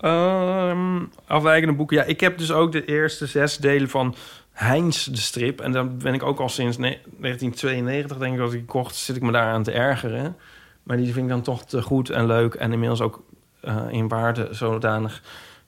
Ehm, 0.00 1.04
afwijkende 1.26 1.74
boeken. 1.74 1.96
Ja, 1.96 2.02
ik 2.02 2.20
heb 2.20 2.38
dus 2.38 2.52
ook 2.52 2.72
de 2.72 2.84
eerste 2.84 3.26
zes 3.26 3.56
delen 3.56 3.88
van 3.88 4.14
Heinz 4.56 5.04
de 5.06 5.16
strip. 5.16 5.60
En 5.60 5.72
dan 5.72 5.98
ben 5.98 6.14
ik 6.14 6.22
ook 6.22 6.40
al 6.40 6.48
sinds 6.48 6.76
ne- 6.76 6.98
1992, 7.18 8.18
denk 8.18 8.32
ik, 8.32 8.38
dat 8.38 8.52
ik 8.52 8.66
kocht, 8.66 8.94
zit 8.96 9.16
ik 9.16 9.22
me 9.22 9.32
daaraan 9.32 9.62
te 9.62 9.72
ergeren. 9.72 10.36
Maar 10.82 10.96
die 10.96 11.12
vind 11.12 11.24
ik 11.24 11.30
dan 11.30 11.42
toch 11.42 11.64
te 11.64 11.82
goed 11.82 12.10
en 12.10 12.26
leuk. 12.26 12.54
En 12.54 12.72
inmiddels 12.72 13.00
ook 13.00 13.22
eh, 13.60 13.86
in 13.90 14.08
waarde 14.08 14.48
zodanig 14.50 15.22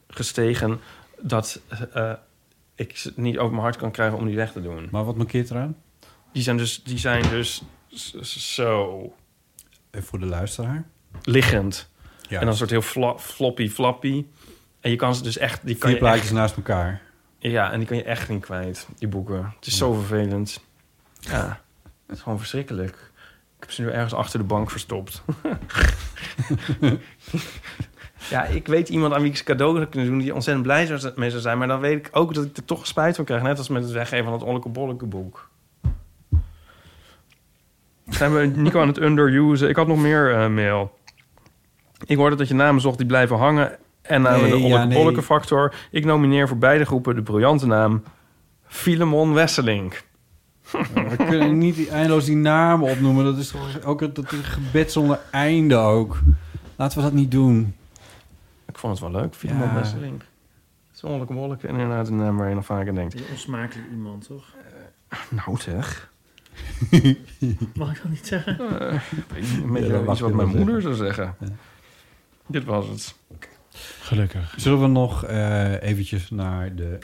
gestegen... 0.09 0.81
dat 1.20 1.60
eh, 1.93 2.12
ik 2.74 2.97
ze 2.97 3.12
niet 3.16 3.39
over 3.39 3.51
mijn 3.51 3.62
hart 3.62 3.77
kan 3.77 3.90
krijgen 3.90 4.19
om 4.19 4.27
die 4.27 4.36
weg 4.36 4.52
te 4.52 4.62
doen. 4.62 4.89
maar 4.90 5.05
wat 5.05 5.16
markeert 5.16 5.51
eraan? 5.51 5.77
Die 6.32 6.43
zijn 6.43 6.56
dus, 6.56 6.82
die 6.82 6.98
zijn 6.98 7.23
dus 7.31 7.62
zo 8.23 9.12
Even 9.90 10.09
voor 10.09 10.19
de 10.19 10.27
luisteraar. 10.27 10.85
liggend. 11.23 11.90
Ja. 12.20 12.35
En 12.35 12.40
dan 12.40 12.48
een 12.48 12.56
soort 12.56 12.70
heel 12.70 12.82
fla- 12.82 13.19
floppy 13.19 13.69
flappy. 13.69 14.27
En 14.81 14.90
je 14.90 14.97
kan 14.97 15.15
ze 15.15 15.23
dus 15.23 15.39
echt... 15.39 15.66
Die 15.66 15.77
kan 15.77 15.90
Vier 15.90 15.98
echt 15.98 16.09
plaatjes 16.10 16.31
naast 16.31 16.56
elkaar. 16.56 17.01
Ja, 17.39 17.73
en 17.73 17.78
die 17.78 17.89
kan 17.89 17.97
je 17.97 18.02
echt 18.02 18.28
niet 18.28 18.44
kwijt, 18.44 18.89
die 18.98 19.09
boeken. 19.09 19.52
Het 19.56 19.66
is 19.66 19.77
zo 19.77 19.93
vervelend. 19.93 20.65
Ja, 21.20 21.60
het 22.06 22.16
is 22.16 22.23
gewoon 22.23 22.39
verschrikkelijk. 22.39 23.10
Ik 23.56 23.65
heb 23.65 23.70
ze 23.73 23.82
nu 23.82 23.90
ergens 23.90 24.15
achter 24.15 24.39
de 24.39 24.44
bank 24.44 24.70
verstopt. 24.70 25.23
ja, 28.31 28.44
ik 28.44 28.66
weet 28.66 28.89
iemand 28.89 29.12
aan 29.15 29.20
wie 29.20 29.31
ik 29.31 29.36
ze 29.36 29.44
cadeau 29.44 29.77
zou 29.77 29.86
kunnen 29.86 30.09
doen... 30.09 30.19
die 30.19 30.35
ontzettend 30.35 30.66
blij 30.66 30.86
zou- 30.86 31.12
mee 31.16 31.31
zou 31.31 31.43
zijn. 31.43 31.59
Maar 31.59 31.69
dan 31.69 31.81
weet 31.81 32.06
ik 32.06 32.16
ook 32.16 32.35
dat 32.35 32.44
ik 32.44 32.56
er 32.56 32.65
toch 32.65 32.86
spijt 32.86 33.16
van 33.16 33.24
krijg. 33.24 33.43
Net 33.43 33.59
als 33.59 33.69
met 33.69 33.82
het 33.82 33.93
weggeven 33.93 34.24
van 34.24 34.32
het 34.32 34.43
Olleke 34.43 34.69
Bolleke 34.69 35.06
boek. 35.06 35.51
Zijn 38.09 38.35
we 38.35 38.47
Nico 38.47 38.81
aan 38.81 38.89
het 38.89 39.01
underusen? 39.01 39.69
Ik 39.69 39.77
had 39.77 39.86
nog 39.86 39.98
meer 39.98 40.35
eh, 40.35 40.48
mail. 40.48 40.98
Ik 42.05 42.16
hoorde 42.16 42.36
dat 42.36 42.48
je 42.48 42.55
namen 42.55 42.81
zocht 42.81 42.98
die 42.98 43.06
blijven 43.06 43.36
hangen. 43.36 43.78
En 44.09 44.23
namen 44.23 44.41
Nee, 44.41 44.51
de 44.51 44.59
ja, 44.59 44.65
olleke 44.65 44.87
nee. 44.87 44.99
bolleke 44.99 45.23
factor. 45.23 45.75
Ik 45.91 46.05
nomineer 46.05 46.49
voor 46.49 46.59
beide 46.59 46.85
groepen 46.85 47.15
de 47.15 47.23
briljante 47.23 47.67
naam... 47.67 48.03
Filemon 48.67 49.35
Wesselink. 49.35 50.05
We 50.95 51.17
kunnen 51.17 51.59
niet 51.59 51.89
eindeloos 51.89 52.25
die 52.25 52.37
namen 52.37 52.91
opnoemen. 52.91 53.25
Dat 53.25 53.39
is 53.39 53.49
toch 53.49 53.83
ook 53.85 54.01
een, 54.01 54.13
dat 54.13 54.33
is 54.33 54.39
een 54.39 54.45
gebed 54.45 54.93
zonder 54.93 55.21
einde 55.31 55.77
ook. 55.77 56.19
Laten 56.77 56.99
we 56.99 57.05
dat 57.05 57.13
niet 57.13 57.31
doen. 57.31 57.75
Ik 58.67 58.79
vond 58.79 59.01
het 59.01 59.13
wel 59.13 59.21
leuk, 59.21 59.35
Filemon 59.35 59.69
Ja. 59.69 59.75
Wesselink. 59.75 60.23
Zolleke 60.93 61.33
bolleke 61.33 61.67
en 61.69 61.75
inderdaad 61.75 62.09
een 62.09 62.17
naam 62.17 62.37
waar 62.37 62.49
je 62.49 62.55
nog 62.55 62.71
aan 62.71 62.95
denkt. 62.95 63.15
Een 63.15 63.25
onsmakelijk 63.31 63.89
iemand, 63.91 64.27
toch? 64.27 64.55
Nou 65.29 65.59
zeg. 65.59 66.13
Mag 67.75 67.91
ik 67.97 68.03
dat 68.03 68.11
niet 68.11 68.27
zeggen? 68.27 68.81
Eh, 68.81 69.01
een 69.63 69.73
beetje 69.73 70.03
Ja, 70.05 70.11
iets 70.11 70.21
wat 70.21 70.33
mijn 70.33 70.49
moeder 70.49 70.83
zou 70.83 70.95
zeggen. 70.95 71.37
Dit 72.47 72.65
was 72.65 72.89
het. 72.89 73.15
Gelukkig. 74.01 74.55
Zullen 74.57 74.81
we 74.81 74.87
nog 74.87 75.25
eh, 75.25 75.83
eventjes 75.83 76.31
naar 76.31 76.75
de... 76.75 76.99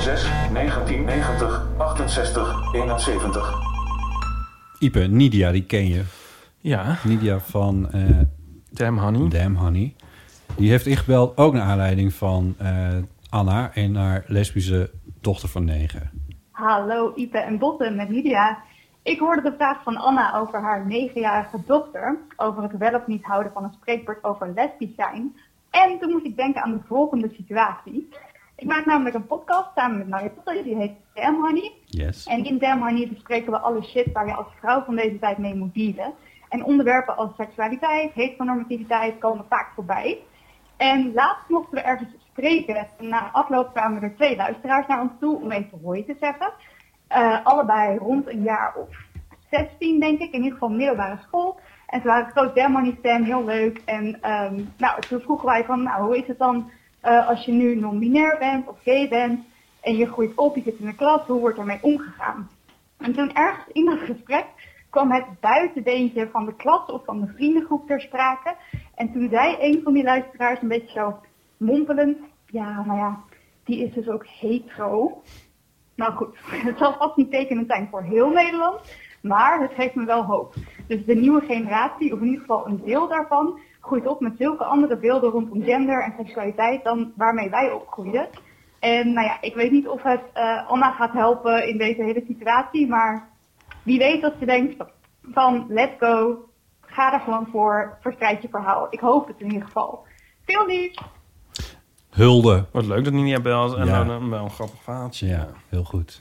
06 0.00 0.22
1990 0.52 1.66
68 1.78 2.74
71. 2.74 3.54
Ipe, 4.78 5.00
Nidia, 5.00 5.50
die 5.50 5.64
ken 5.64 5.88
je. 5.88 6.02
Ja, 6.58 6.98
Nidia 7.04 7.40
van 7.40 7.92
eh 7.92 8.18
Damn 8.70 8.98
Honey. 8.98 9.28
Damn 9.28 9.56
Honey. 9.56 9.94
Die 10.56 10.70
heeft 10.70 10.86
ingebeld 10.86 11.36
ook 11.36 11.52
naar 11.52 11.62
aanleiding 11.62 12.12
van 12.14 12.54
eh, 12.58 12.88
Anna 13.30 13.74
en 13.74 13.94
haar 13.94 14.24
lesbische 14.26 14.90
dochter 15.20 15.48
van 15.48 15.64
negen. 15.64 16.10
Hallo 16.50 17.12
Ipe 17.14 17.38
en 17.38 17.58
Botte 17.58 17.90
met 17.90 18.08
Lydia. 18.08 18.62
Ik 19.02 19.18
hoorde 19.18 19.42
de 19.42 19.54
vraag 19.56 19.82
van 19.82 19.96
Anna 19.96 20.34
over 20.38 20.60
haar 20.60 20.86
negenjarige 20.86 21.58
dochter, 21.66 22.18
over 22.36 22.62
het 22.62 22.76
wel 22.76 22.94
of 22.94 23.06
niet 23.06 23.24
houden 23.24 23.52
van 23.52 23.64
een 23.64 23.72
spreekwoord 23.72 24.24
over 24.24 24.52
lesbisch 24.54 24.94
zijn. 24.96 25.36
En 25.70 25.98
toen 25.98 26.10
moest 26.10 26.24
ik 26.24 26.36
denken 26.36 26.62
aan 26.62 26.72
de 26.72 26.82
volgende 26.86 27.28
situatie. 27.28 28.08
Ik 28.56 28.66
maak 28.66 28.86
namelijk 28.86 29.14
een 29.14 29.26
podcast 29.26 29.68
samen 29.74 29.98
met 29.98 30.08
Mariette, 30.08 30.62
die 30.64 30.76
heet 30.76 30.92
Damn 31.14 31.40
Honey. 31.40 31.72
Yes. 31.84 32.26
En 32.26 32.44
in 32.44 32.58
Damn 32.58 32.82
Honey 32.82 33.08
bespreken 33.08 33.52
we 33.52 33.58
alle 33.58 33.82
shit 33.82 34.12
waar 34.12 34.26
je 34.26 34.34
als 34.34 34.46
vrouw 34.58 34.82
van 34.84 34.96
deze 34.96 35.18
tijd 35.18 35.38
mee 35.38 35.54
moet 35.54 35.74
dealen. 35.74 36.14
En 36.48 36.64
onderwerpen 36.64 37.16
als 37.16 37.30
seksualiteit, 37.36 38.12
heteronormativiteit 38.12 39.18
komen 39.18 39.44
vaak 39.48 39.72
voorbij. 39.74 40.18
En 40.76 41.12
laatst 41.12 41.48
mochten 41.48 41.74
we 41.74 41.80
ergens 41.80 42.10
spreken. 42.30 42.76
En 42.76 43.08
na 43.08 43.30
afloop 43.32 43.72
kwamen 43.72 44.02
er 44.02 44.14
twee 44.14 44.36
luisteraars 44.36 44.86
naar 44.86 45.00
ons 45.00 45.12
toe 45.20 45.40
om 45.40 45.50
even 45.50 45.78
hoi 45.82 46.04
te 46.04 46.16
zeggen. 46.20 46.52
Eh, 47.12 47.46
allebei 47.46 47.98
rond 47.98 48.28
een 48.28 48.42
jaar 48.42 48.74
of 48.76 48.88
16, 49.50 50.00
denk 50.00 50.20
ik. 50.20 50.32
In 50.32 50.42
ieder 50.42 50.52
geval 50.52 50.68
middelbare 50.68 51.18
school. 51.26 51.60
En 51.86 52.00
ze 52.00 52.06
waren 52.06 52.30
groot 52.30 52.58
fan, 53.02 53.22
heel 53.22 53.44
leuk. 53.44 53.82
En 53.84 54.20
ehm, 54.20 54.60
nou, 54.76 55.00
toen 55.00 55.20
vroegen 55.20 55.46
wij 55.46 55.64
van, 55.64 55.82
nou, 55.82 56.04
hoe 56.04 56.16
is 56.16 56.26
het 56.26 56.38
dan 56.38 56.70
eh, 57.00 57.28
als 57.28 57.44
je 57.44 57.52
nu 57.52 57.76
non-binair 57.76 58.38
bent 58.38 58.68
of 58.68 58.76
gay 58.82 59.08
bent 59.08 59.44
en 59.80 59.96
je 59.96 60.06
groeit 60.06 60.34
op, 60.34 60.56
je 60.56 60.62
zit 60.62 60.78
in 60.78 60.86
de 60.86 60.94
klas, 60.94 61.26
hoe 61.26 61.40
wordt 61.40 61.58
ermee 61.58 61.78
omgegaan? 61.82 62.50
En 62.98 63.12
toen 63.12 63.34
ergens 63.34 63.66
in 63.72 63.84
dat 63.84 63.98
gesprek 63.98 64.46
kwam 64.90 65.12
het 65.12 65.24
buitenbeentje 65.40 66.28
van 66.30 66.44
de 66.44 66.54
klas 66.56 66.90
of 66.90 67.04
van 67.04 67.20
de 67.20 67.32
vriendengroep 67.34 67.86
ter 67.86 68.00
sprake. 68.00 68.54
En 68.94 69.12
toen 69.12 69.28
zei 69.28 69.56
een 69.60 69.80
van 69.82 69.92
die 69.92 70.04
luisteraars 70.04 70.62
een 70.62 70.68
beetje 70.68 71.00
zo 71.00 71.20
mompelend, 71.56 72.18
ja, 72.46 72.84
nou 72.84 72.98
ja, 72.98 73.20
die 73.64 73.84
is 73.84 73.94
dus 73.94 74.08
ook 74.08 74.26
hetero. 74.26 75.22
Nou 75.94 76.12
goed, 76.12 76.36
het 76.66 76.78
zal 76.78 76.92
vast 76.92 77.16
niet 77.16 77.30
tekenend 77.30 77.66
zijn 77.66 77.88
voor 77.90 78.02
heel 78.02 78.30
Nederland, 78.30 78.80
maar 79.22 79.60
het 79.60 79.72
geeft 79.74 79.94
me 79.94 80.04
wel 80.04 80.24
hoop. 80.24 80.54
Dus 80.86 81.04
de 81.04 81.14
nieuwe 81.14 81.40
generatie, 81.40 82.12
of 82.12 82.18
in 82.18 82.24
ieder 82.24 82.40
geval 82.40 82.66
een 82.66 82.82
deel 82.84 83.08
daarvan, 83.08 83.58
groeit 83.80 84.06
op 84.06 84.20
met 84.20 84.32
zulke 84.38 84.64
andere 84.64 84.96
beelden 84.96 85.30
rondom 85.30 85.62
gender 85.62 86.02
en 86.02 86.14
seksualiteit 86.16 86.84
dan 86.84 87.12
waarmee 87.16 87.50
wij 87.50 87.72
opgroeiden. 87.72 88.28
En 88.80 89.12
nou 89.12 89.26
ja, 89.26 89.38
ik 89.40 89.54
weet 89.54 89.70
niet 89.70 89.88
of 89.88 90.02
het 90.02 90.22
eh, 90.32 90.68
Anna 90.68 90.90
gaat 90.90 91.12
helpen 91.12 91.68
in 91.68 91.78
deze 91.78 92.02
hele 92.02 92.24
situatie, 92.26 92.88
maar 92.88 93.28
wie 93.82 93.98
weet 93.98 94.22
dat 94.22 94.34
ze 94.38 94.44
denkt 94.46 94.84
van 95.22 95.66
let's 95.68 95.94
go, 95.98 96.38
ga 96.80 97.12
er 97.12 97.20
gewoon 97.20 97.46
voor, 97.50 97.98
verspreid 98.00 98.42
je 98.42 98.48
verhaal. 98.48 98.86
Ik 98.90 99.00
hoop 99.00 99.26
het 99.26 99.40
in 99.40 99.46
ieder 99.46 99.66
geval. 99.66 100.06
Veel 100.44 100.66
lief! 100.66 100.94
Hulde. 102.12 102.64
Wat 102.70 102.86
leuk 102.86 103.04
dat 103.04 103.12
Nina 103.12 103.40
belt 103.40 103.74
en 103.76 103.86
Ja. 103.86 104.04
dan 104.04 104.22
een, 104.22 104.30
wel 104.30 104.44
een 104.44 104.50
grappig 104.50 104.82
verhaaltje. 104.82 105.26
Ja, 105.26 105.48
heel 105.68 105.84
goed. 105.84 106.20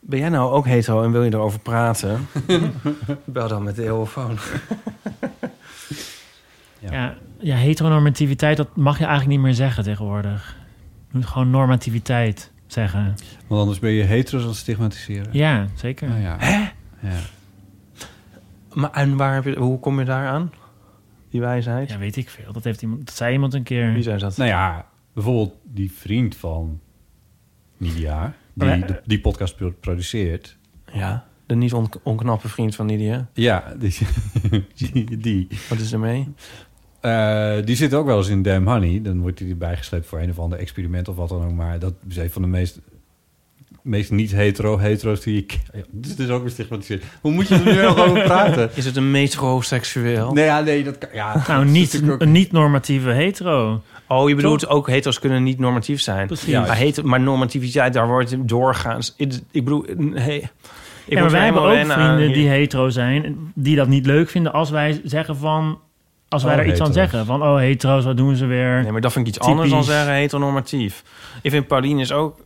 Ben 0.00 0.18
jij 0.18 0.28
nou 0.28 0.52
ook 0.52 0.66
hetero 0.66 1.02
en 1.02 1.10
wil 1.12 1.22
je 1.22 1.32
erover 1.32 1.58
praten? 1.58 2.26
Bel 3.24 3.48
dan 3.48 3.62
met 3.62 3.76
de 3.76 3.82
telefoon. 3.82 4.38
Ja. 6.78 6.92
Ja, 6.92 7.14
ja, 7.38 7.56
heteronormativiteit, 7.56 8.56
dat 8.56 8.76
mag 8.76 8.98
je 8.98 9.04
eigenlijk 9.04 9.34
niet 9.36 9.44
meer 9.46 9.54
zeggen 9.54 9.84
tegenwoordig. 9.84 10.56
Je 11.10 11.16
moet 11.18 11.26
gewoon 11.26 11.50
normativiteit 11.50 12.52
zeggen. 12.66 13.14
Want 13.46 13.60
anders 13.60 13.78
ben 13.78 13.90
je 13.90 14.02
hetero's 14.02 14.42
aan 14.42 14.48
het 14.48 14.56
stigmatiseren. 14.56 15.28
Ja, 15.32 15.66
zeker. 15.74 16.08
Nou 16.08 16.20
ja. 16.20 16.36
Hè? 16.38 16.58
ja. 17.08 17.18
Maar 18.72 18.90
en 18.90 19.16
waar 19.16 19.34
heb 19.34 19.44
je, 19.44 19.58
hoe 19.58 19.78
kom 19.80 19.98
je 19.98 20.04
daar 20.04 20.28
aan? 20.28 20.52
Die 21.30 21.40
wijsheid? 21.40 21.90
Ja, 21.90 21.98
weet 21.98 22.16
ik 22.16 22.30
veel. 22.30 22.52
Dat, 22.52 22.64
heeft 22.64 22.82
iemand, 22.82 23.06
dat 23.06 23.14
zei 23.14 23.32
iemand 23.32 23.54
een 23.54 23.62
keer. 23.62 23.92
Wie 23.92 24.02
zei 24.02 24.18
dat? 24.18 24.36
Nou 24.36 24.50
ja, 24.50 24.86
bijvoorbeeld 25.14 25.54
die 25.62 25.92
vriend 25.92 26.36
van 26.36 26.80
Nidia, 27.76 28.34
die 28.54 28.68
Oh 28.70 28.86
de- 28.86 29.00
die 29.04 29.20
podcast 29.20 29.56
pro- 29.56 29.74
produceert. 29.80 30.56
Ja, 30.92 31.26
de 31.46 31.54
niet 31.54 31.72
on- 31.72 31.90
onknappe 32.02 32.48
vriend 32.48 32.74
van 32.74 32.86
Lydia. 32.86 33.28
Ja, 33.32 33.74
die, 33.78 33.96
die, 34.92 35.18
die, 35.18 35.48
Wat 35.68 35.78
is 35.78 35.92
ermee? 35.92 36.28
eh, 37.00 37.56
die 37.64 37.76
zit 37.76 37.94
ook 37.94 38.06
wel 38.06 38.18
eens 38.18 38.28
in 38.28 38.42
Damn 38.42 38.68
Honey. 38.68 39.02
Dan 39.02 39.20
wordt 39.20 39.38
hij 39.38 39.48
erbij 39.48 39.76
gesleept 39.76 40.06
voor 40.06 40.20
een 40.20 40.30
of 40.30 40.38
ander 40.38 40.58
experiment 40.58 41.08
of 41.08 41.16
wat 41.16 41.28
dan 41.28 41.44
ook. 41.44 41.52
Maar 41.52 41.78
dat 41.78 41.94
is 42.08 42.16
een 42.16 42.30
van 42.30 42.42
de 42.42 42.48
meest, 42.48 42.80
meest 43.82 44.10
niet-hetero-hetero's 44.10 45.20
die 45.20 45.38
ik... 45.42 45.58
Ja, 45.72 45.82
dit 45.90 46.18
is 46.18 46.28
ook 46.28 46.42
weer 46.42 46.50
stigmatiseerd. 46.50 47.04
Hoe 47.20 47.32
moet 47.32 47.48
je 47.48 47.54
er 47.54 47.64
nu 47.74 47.82
nog 47.82 47.98
over 47.98 48.22
praten? 48.22 48.70
Is 48.76 48.84
het 48.84 48.96
een 48.96 49.10
metroseksueel? 49.10 50.32
Nee, 50.32 50.44
ja, 50.44 50.60
nee, 50.60 50.84
dat 50.84 50.98
kan... 50.98 51.08
Ja, 51.12 51.34
Nou, 51.46 51.46
dat 51.58 51.64
is 51.66 51.70
niet, 51.72 51.82
natuurlijk 51.84 52.12
ook- 52.12 52.20
een 52.20 52.32
niet-normatieve 52.32 53.10
hetero. 53.10 53.82
Oh, 54.08 54.28
je 54.28 54.34
bedoelt 54.34 54.68
ook 54.68 54.88
hetero's 54.88 55.18
kunnen 55.18 55.42
niet 55.42 55.58
normatief 55.58 56.00
zijn. 56.00 56.26
Precies. 56.26 56.52
Maar, 56.52 56.76
heter, 56.76 57.06
maar 57.06 57.20
normativiteit, 57.20 57.92
daar 57.92 58.06
wordt 58.06 58.48
doorgaans... 58.48 59.14
Ik, 59.16 59.32
ik 59.50 59.64
bedoel, 59.64 59.84
hey, 60.14 60.36
ik 61.04 61.12
ja, 61.14 61.20
maar 61.20 61.30
wij 61.30 61.44
hebben 61.44 61.62
ook 61.62 61.76
aan- 61.76 61.90
vrienden 61.90 62.32
die 62.32 62.48
hetero 62.48 62.88
zijn... 62.88 63.36
die 63.54 63.76
dat 63.76 63.88
niet 63.88 64.06
leuk 64.06 64.30
vinden 64.30 64.52
als 64.52 64.70
wij 64.70 65.00
zeggen 65.04 65.36
van... 65.36 65.78
als 66.28 66.42
wij 66.42 66.52
Oh, 66.52 66.58
daar 66.58 66.68
iets 66.68 66.80
aan 66.80 66.92
zeggen. 66.92 67.26
Van, 67.26 67.42
oh, 67.42 67.56
hetero's, 67.56 68.04
wat 68.04 68.16
doen 68.16 68.36
ze 68.36 68.46
weer? 68.46 68.82
Nee, 68.82 68.92
maar 68.92 69.00
dat 69.00 69.12
vind 69.12 69.26
ik 69.28 69.34
iets 69.34 69.46
anders 69.46 69.70
dan 69.70 69.84
zeggen 69.84 70.14
heteronormatief. 70.14 71.02
Ik 71.42 71.50
vind 71.50 71.66
Pauline 71.66 72.00
is 72.00 72.12
ook... 72.12 72.43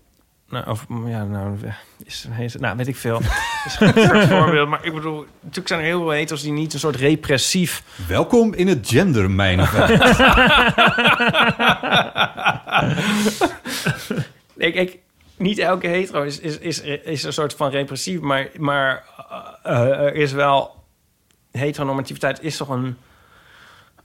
Nou, 0.51 0.69
of, 0.69 0.87
ja, 1.07 1.25
nou, 1.25 1.57
is, 2.05 2.27
heet, 2.31 2.61
nou, 2.61 2.77
weet 2.77 2.89
ik 2.89 2.97
veel. 2.97 3.21
is 3.67 3.81
een 3.81 3.93
soort 3.95 4.27
voorbeeld. 4.27 4.69
Maar 4.69 4.85
ik 4.85 4.95
bedoel, 4.95 5.27
natuurlijk 5.41 5.69
zijn 5.69 5.81
er 5.81 5.87
heel 5.87 6.01
veel 6.01 6.11
hetero's 6.11 6.43
die 6.43 6.53
niet 6.53 6.73
een 6.73 6.79
soort 6.79 6.97
repressief... 6.97 7.83
Welkom 8.07 8.55
in 8.55 8.69
het 8.69 8.89
gendermijnenveld. 8.89 9.91
Ik, 14.59 14.75
ik, 14.75 14.99
niet 15.37 15.59
elke 15.59 15.87
hetero 15.87 16.23
is, 16.23 16.39
is, 16.39 16.59
is, 16.59 16.81
is 16.81 17.23
een 17.23 17.33
soort 17.33 17.55
van 17.55 17.71
repressief, 17.71 18.21
maar, 18.21 18.49
maar 18.57 19.05
eh, 19.63 19.81
eh, 19.81 20.01
er 20.01 20.15
is 20.15 20.33
wel... 20.33 20.85
Heteronormativiteit 21.51 22.43
is 22.43 22.57
toch 22.57 22.69
een... 22.69 22.97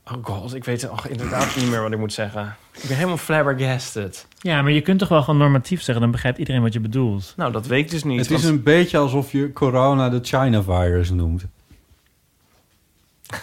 Oh 0.08 0.18
god, 0.22 0.54
ik 0.54 0.64
weet 0.64 0.90
oh, 0.90 1.00
inderdaad 1.10 1.56
niet 1.56 1.70
meer 1.70 1.82
wat 1.82 1.92
ik 1.92 1.98
moet 1.98 2.14
zeggen. 2.14 2.56
Ik 2.72 2.84
ben 2.88 2.96
helemaal 2.96 3.18
flabbergasted. 3.18 4.28
Ja, 4.40 4.62
maar 4.62 4.72
je 4.72 4.82
kunt 4.82 5.00
toch 5.00 5.10
wel 5.10 5.24
gewoon 5.24 5.40
normatief 5.40 5.82
zeggen... 5.82 6.04
dan 6.04 6.12
begrijpt 6.12 6.38
iedereen 6.38 6.62
wat 6.62 6.74
je 6.74 6.80
bedoelt. 6.80 7.34
Nou, 7.38 7.52
dat 7.52 7.68
weet 7.68 7.84
ik 7.84 7.90
dus 7.92 8.04
niet. 8.04 8.20
het 8.20 8.32
is 8.32 8.44
een 8.44 8.64
beetje 8.64 8.98
alsof 8.98 9.32
je 9.32 9.54
corona 9.54 10.10
de 10.10 10.20
China-virus 10.22 11.10
noemt. 11.10 11.46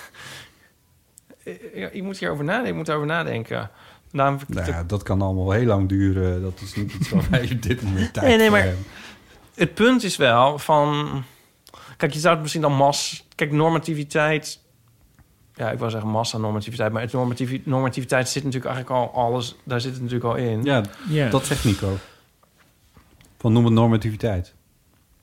Ja, 1.74 1.88
ik 1.88 2.02
moet 2.02 2.18
hierover 2.18 2.44
nadenken. 2.44 2.70
Ik 2.70 2.76
moet 2.76 2.88
erover 2.88 3.06
nadenken. 3.06 3.62
Ik 3.62 3.70
Nou 4.10 4.38
het 4.48 4.66
ja, 4.66 4.84
dat 4.84 5.02
kan 5.02 5.22
allemaal 5.22 5.50
heel 5.50 5.66
lang 5.66 5.88
duren. 5.88 6.42
Dat 6.42 6.60
is 6.60 6.74
niet 6.74 6.92
iets 6.92 7.08
waar 7.08 7.26
wij 7.30 7.50
op 7.52 7.62
dit 7.62 7.82
moment 7.82 8.12
tijd 8.12 8.26
Nee, 8.26 8.36
nee, 8.36 8.50
maar- 8.50 8.62
hebben. 8.62 8.84
Het 9.54 9.74
punt 9.74 10.02
is 10.02 10.16
wel 10.16 10.58
van... 10.58 11.22
Kijk, 11.96 12.12
je 12.12 12.18
zou 12.18 12.32
het 12.32 12.42
misschien 12.42 12.62
dan 12.62 12.74
mas... 12.74 13.26
Kijk, 13.34 13.52
normativiteit... 13.52 14.60
Ja, 15.60 15.70
ik 15.70 15.78
wil 15.78 15.90
zeggen 15.90 16.10
massa-normativiteit. 16.10 16.92
Maar 16.92 17.02
het 17.02 17.12
normativi- 17.12 17.62
normativiteit 17.64 18.28
zit 18.28 18.44
natuurlijk 18.44 18.74
eigenlijk 18.74 19.00
al 19.00 19.24
alles... 19.24 19.56
Daar 19.64 19.80
zit 19.80 19.92
het 19.92 20.02
natuurlijk 20.02 20.30
al 20.30 20.36
in. 20.36 20.64
Ja, 20.64 20.82
Ja. 21.08 21.28
dat 21.28 21.46
zegt 21.46 21.64
Nico. 21.64 21.96
Van 23.38 23.52
noem 23.52 23.64
het 23.64 23.72
normativiteit. 23.74 24.54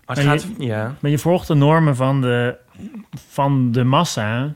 maar 0.05 0.15
het 0.15 0.25
Maar 0.25 0.39
gaat... 0.39 0.47
Ja. 0.57 0.95
Maar 0.99 1.11
je 1.11 1.17
volgt 1.17 1.47
de 1.47 1.53
normen 1.53 1.95
van 1.95 2.21
de, 2.21 2.55
van 3.29 3.71
de 3.71 3.83
massa... 3.83 4.55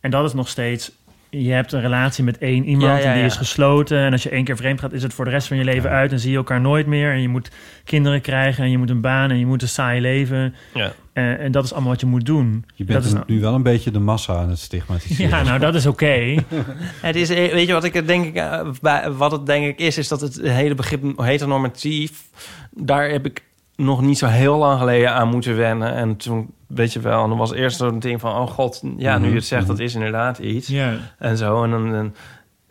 en 0.00 0.10
dat 0.10 0.24
is 0.24 0.32
nog 0.32 0.48
steeds 0.48 0.92
je 1.30 1.50
hebt 1.52 1.72
een 1.72 1.80
relatie 1.80 2.24
met 2.24 2.38
één 2.38 2.64
iemand 2.64 2.92
Ja, 2.92 2.98
ja, 2.98 3.04
en 3.04 3.14
die 3.14 3.24
is 3.24 3.36
gesloten. 3.36 3.98
En 3.98 4.12
als 4.12 4.22
je 4.22 4.30
één 4.30 4.44
keer 4.44 4.56
vreemd 4.56 4.80
gaat, 4.80 4.92
is 4.92 5.02
het 5.02 5.14
voor 5.14 5.24
de 5.24 5.30
rest 5.30 5.48
van 5.48 5.56
je 5.56 5.64
leven 5.64 5.90
uit. 5.90 6.12
En 6.12 6.18
zie 6.20 6.30
je 6.30 6.36
elkaar 6.36 6.60
nooit 6.60 6.86
meer. 6.86 7.12
En 7.12 7.20
je 7.22 7.28
moet 7.28 7.50
kinderen 7.84 8.20
krijgen 8.20 8.64
en 8.64 8.70
je 8.70 8.78
moet 8.78 8.90
een 8.90 9.00
baan 9.00 9.30
en 9.30 9.38
je 9.38 9.46
moet 9.46 9.62
een 9.62 9.68
saai 9.68 10.00
leven. 10.00 10.54
Ja. 10.74 10.92
Eh, 11.12 11.40
en 11.40 11.52
dat 11.52 11.64
is 11.64 11.72
allemaal 11.72 11.90
wat 11.90 12.00
je 12.00 12.06
moet 12.06 12.26
doen. 12.26 12.64
Je 12.74 12.84
bent 12.84 13.02
dat 13.02 13.12
is, 13.12 13.18
nu 13.26 13.40
wel 13.40 13.54
een 13.54 13.62
beetje 13.62 13.90
de 13.90 13.98
massa 13.98 14.34
aan 14.34 14.48
het 14.48 14.58
stigmatiseren. 14.58 15.30
ja, 15.30 15.42
nou 15.42 15.58
dat 15.58 15.74
is 15.74 15.86
oké. 15.86 16.34
Het 17.00 17.16
is, 17.16 17.30
eh, 17.30 17.52
weet 17.52 17.66
je 17.66 17.72
wat 17.72 17.84
ik 17.84 17.94
het 17.94 18.06
denk 18.06 18.24
ik, 18.24 18.34
eh, 18.34 18.68
bij- 18.80 19.10
wat 19.10 19.32
het 19.32 19.46
denk 19.46 19.66
ik 19.66 19.78
is, 19.78 19.98
is 19.98 20.08
dat 20.08 20.20
het 20.20 20.40
hele 20.42 20.74
begrip 20.74 21.02
heteronormatief, 21.20 22.22
daar 22.70 23.08
heb 23.10 23.26
ik 23.26 23.42
nog 23.78 24.00
niet 24.02 24.18
zo 24.18 24.26
heel 24.26 24.56
lang 24.56 24.78
geleden 24.78 25.12
aan 25.12 25.28
moeten 25.28 25.56
wennen. 25.56 25.94
En 25.94 26.16
toen, 26.16 26.50
weet 26.66 26.92
je 26.92 27.00
wel, 27.00 27.22
en 27.22 27.28
dan 27.28 27.38
was 27.38 27.52
eerst 27.52 27.76
zo'n 27.76 27.98
ding 27.98 28.20
van, 28.20 28.32
oh 28.32 28.46
god, 28.50 28.82
ja, 28.96 29.18
nu 29.18 29.28
je 29.28 29.34
het 29.34 29.44
zegt, 29.44 29.66
dat 29.66 29.78
is 29.78 29.94
inderdaad 29.94 30.38
iets. 30.38 30.68
Ja. 30.68 30.92
En 31.18 31.36
zo, 31.36 31.62
en 31.64 31.70
dan... 31.70 31.94
En, 31.94 32.14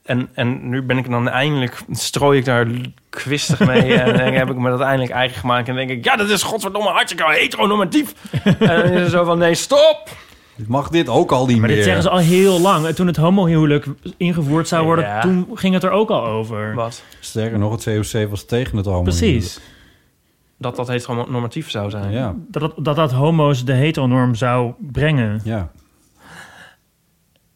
en, 0.03 0.29
en 0.33 0.69
nu 0.69 0.81
ben 0.83 0.97
ik 0.97 1.09
dan 1.09 1.29
eindelijk, 1.29 1.81
strooi 1.91 2.39
ik 2.39 2.45
daar 2.45 2.67
kwistig 3.09 3.59
mee. 3.59 3.93
en 4.01 4.17
dan 4.17 4.33
heb 4.33 4.49
ik 4.49 4.55
me 4.55 4.69
dat 4.69 4.81
eindelijk 4.81 5.11
eigen 5.11 5.39
gemaakt. 5.39 5.67
En 5.67 5.75
denk 5.75 5.89
ik, 5.89 6.03
ja, 6.05 6.15
dat 6.15 6.29
is 6.29 6.43
godverdomme 6.43 6.89
hartstikke 6.89 7.33
heteronormatief. 7.33 8.13
en 8.43 8.55
dan 8.59 8.83
is 8.91 9.01
het 9.01 9.11
zo 9.11 9.23
van, 9.23 9.37
nee, 9.37 9.55
stop! 9.55 10.09
Mag 10.67 10.89
dit 10.89 11.09
ook 11.09 11.31
al 11.31 11.45
niet 11.45 11.57
Maar 11.57 11.67
meer? 11.67 11.75
dit 11.75 11.85
zeggen 11.85 12.03
ze 12.03 12.09
al 12.09 12.17
heel 12.17 12.59
lang. 12.59 12.85
En 12.85 12.95
Toen 12.95 13.07
het 13.07 13.15
homohuwelijk 13.17 13.85
ingevoerd 14.17 14.67
zou 14.67 14.85
worden, 14.85 15.05
Ja. 15.05 15.21
toen 15.21 15.47
ging 15.53 15.73
het 15.73 15.83
er 15.83 15.91
ook 15.91 16.09
al 16.09 16.25
over. 16.25 16.73
Wat? 16.75 17.03
Sterker 17.19 17.59
nog, 17.59 17.71
het 17.71 17.83
COC 18.11 18.29
was 18.29 18.45
tegen 18.45 18.77
het 18.77 18.85
homo. 18.85 19.01
Precies. 19.01 19.59
Dat 20.57 20.75
dat 20.75 20.87
heteronormatief 20.87 21.69
zou 21.69 21.89
zijn. 21.89 22.11
Ja, 22.11 22.35
Dat 22.47 22.61
dat, 22.61 22.85
dat 22.85 22.95
dat 22.95 23.11
homo's 23.11 23.65
de 23.65 23.73
heteronorm 23.73 24.35
zou 24.35 24.73
brengen. 24.79 25.41
ja. 25.43 25.71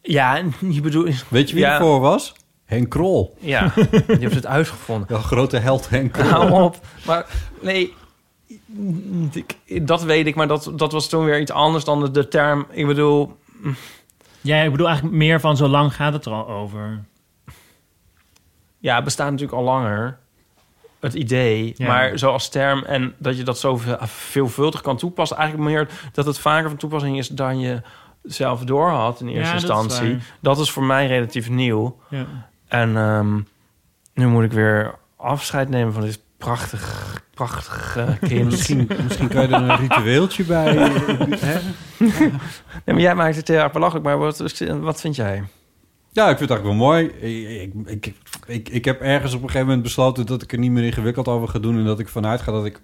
Ja, 0.04 0.38
en 0.38 0.54
je 0.70 0.82
bedoelt... 0.82 1.26
Weet 1.30 1.50
je 1.50 1.56
wie 1.56 1.64
Ja. 1.64 1.74
ervoor 1.74 2.00
was? 2.00 2.34
Henk 2.66 2.90
Krol. 2.90 3.36
Ja, 3.40 3.72
je 4.08 4.18
hebt 4.20 4.34
het 4.36 4.46
uitgevonden. 4.46 5.08
De 5.08 5.16
grote 5.16 5.58
held 5.58 5.90
Henk 5.90 6.12
Krol. 6.12 6.30
Hou 6.30 6.64
op. 6.64 6.80
Maar 7.06 7.26
nee, 7.62 7.94
ik- 9.66 9.88
dat 9.88 10.04
weet 10.04 10.28
ik. 10.28 10.36
Maar 10.36 10.48
dat, 10.48 10.72
dat 10.76 10.92
was 10.92 11.10
toen 11.10 11.26
weer 11.26 11.40
iets 11.40 11.52
anders 11.52 11.84
dan 11.84 12.00
de, 12.00 12.12
de 12.12 12.28
term... 12.28 12.66
Ik 12.70 12.88
bedoel, 12.88 13.38
Ja, 14.42 14.62
ik 14.62 14.72
bedoel 14.72 14.88
eigenlijk 14.88 15.18
meer 15.18 15.40
van 15.40 15.58
zo 15.58 15.68
lang 15.68 15.96
gaat 15.96 16.14
het 16.14 16.26
er 16.26 16.32
al 16.32 16.48
over. 16.50 17.04
ja, 18.78 18.96
het 18.96 19.04
bestaat 19.04 19.32
natuurlijk 19.32 19.58
al 19.58 19.64
langer. 19.64 20.18
Het 21.02 21.14
idee, 21.14 21.74
Ja. 21.78 21.88
maar 21.88 22.20
zoals 22.20 22.50
term 22.50 22.84
en 22.84 23.14
dat 23.18 23.38
je 23.38 23.44
dat 23.44 23.60
zo 23.60 23.78
veel- 23.78 23.98
veelvuldig 24.02 24.82
kan 24.82 24.98
toepassen. 24.98 25.38
Eigenlijk 25.38 25.70
meer 25.70 25.88
dat 26.12 26.26
het 26.26 26.40
vaker 26.40 26.70
van 26.70 26.78
toepassing 26.78 27.18
is 27.18 27.28
dan 27.28 27.60
je 27.60 27.82
zelf 28.24 28.62
doorhad 28.64 29.22
in 29.22 29.28
eerste 29.28 29.56
Ja, 29.56 29.62
dat 29.68 29.78
is 29.78 29.84
instantie. 29.84 30.18
Dat 30.40 30.60
is 30.60 30.72
voor 30.72 30.84
mij 30.84 31.08
relatief 31.08 31.50
nieuw. 31.50 32.00
Ja. 32.10 32.26
En 32.68 32.98
ehm, 32.98 33.36
nu 34.14 34.28
moet 34.28 34.44
ik 34.44 34.52
weer 34.52 34.96
afscheid 35.16 35.70
nemen 35.70 35.94
van 35.94 36.02
dit 36.02 36.20
prachtig, 36.38 37.14
prachtige 37.34 38.18
kind. 38.28 38.52
Misschien, 38.52 38.90
misschien 39.04 39.28
kan 39.28 39.42
je 39.42 39.48
er 39.56 39.62
een 39.70 39.76
ritueeltje 39.78 40.44
bij. 40.44 40.76
hè? 41.40 41.60
Nee, 41.98 42.32
maar 42.86 43.00
jij 43.00 43.16
maakt 43.16 43.36
het 43.36 43.48
heel 43.48 43.60
erg 43.60 43.72
belachelijk, 43.72 44.06
maar 44.06 44.18
wat, 44.18 44.44
wat 44.82 45.02
vind 45.02 45.16
jij? 45.16 45.44
Ja, 46.14 46.30
ik 46.30 46.38
vind 46.38 46.50
het 46.50 46.60
eigenlijk 46.60 46.80
wel 46.80 46.88
mooi. 46.88 47.06
Ik, 47.06 47.74
ik, 47.86 48.14
ik, 48.48 48.70
ik, 48.70 48.86
heb 48.86 49.02
ergens 49.02 49.34
op 49.34 49.42
een 49.42 49.46
gegeven 49.46 49.68
moment 49.68 49.84
besloten 49.84 50.26
dat 50.26 50.42
ik 50.42 50.52
er 50.52 50.58
niet 50.60 50.72
meer 50.72 50.84
ingewikkeld 50.84 51.28
over 51.28 51.48
ga 51.48 51.60
doen. 51.60 51.78
En 51.78 51.86
dat 51.86 52.00
ik 52.00 52.08
vanuit 52.08 52.42
ga 52.42 52.52
dat 52.52 52.66
ik 52.66 52.82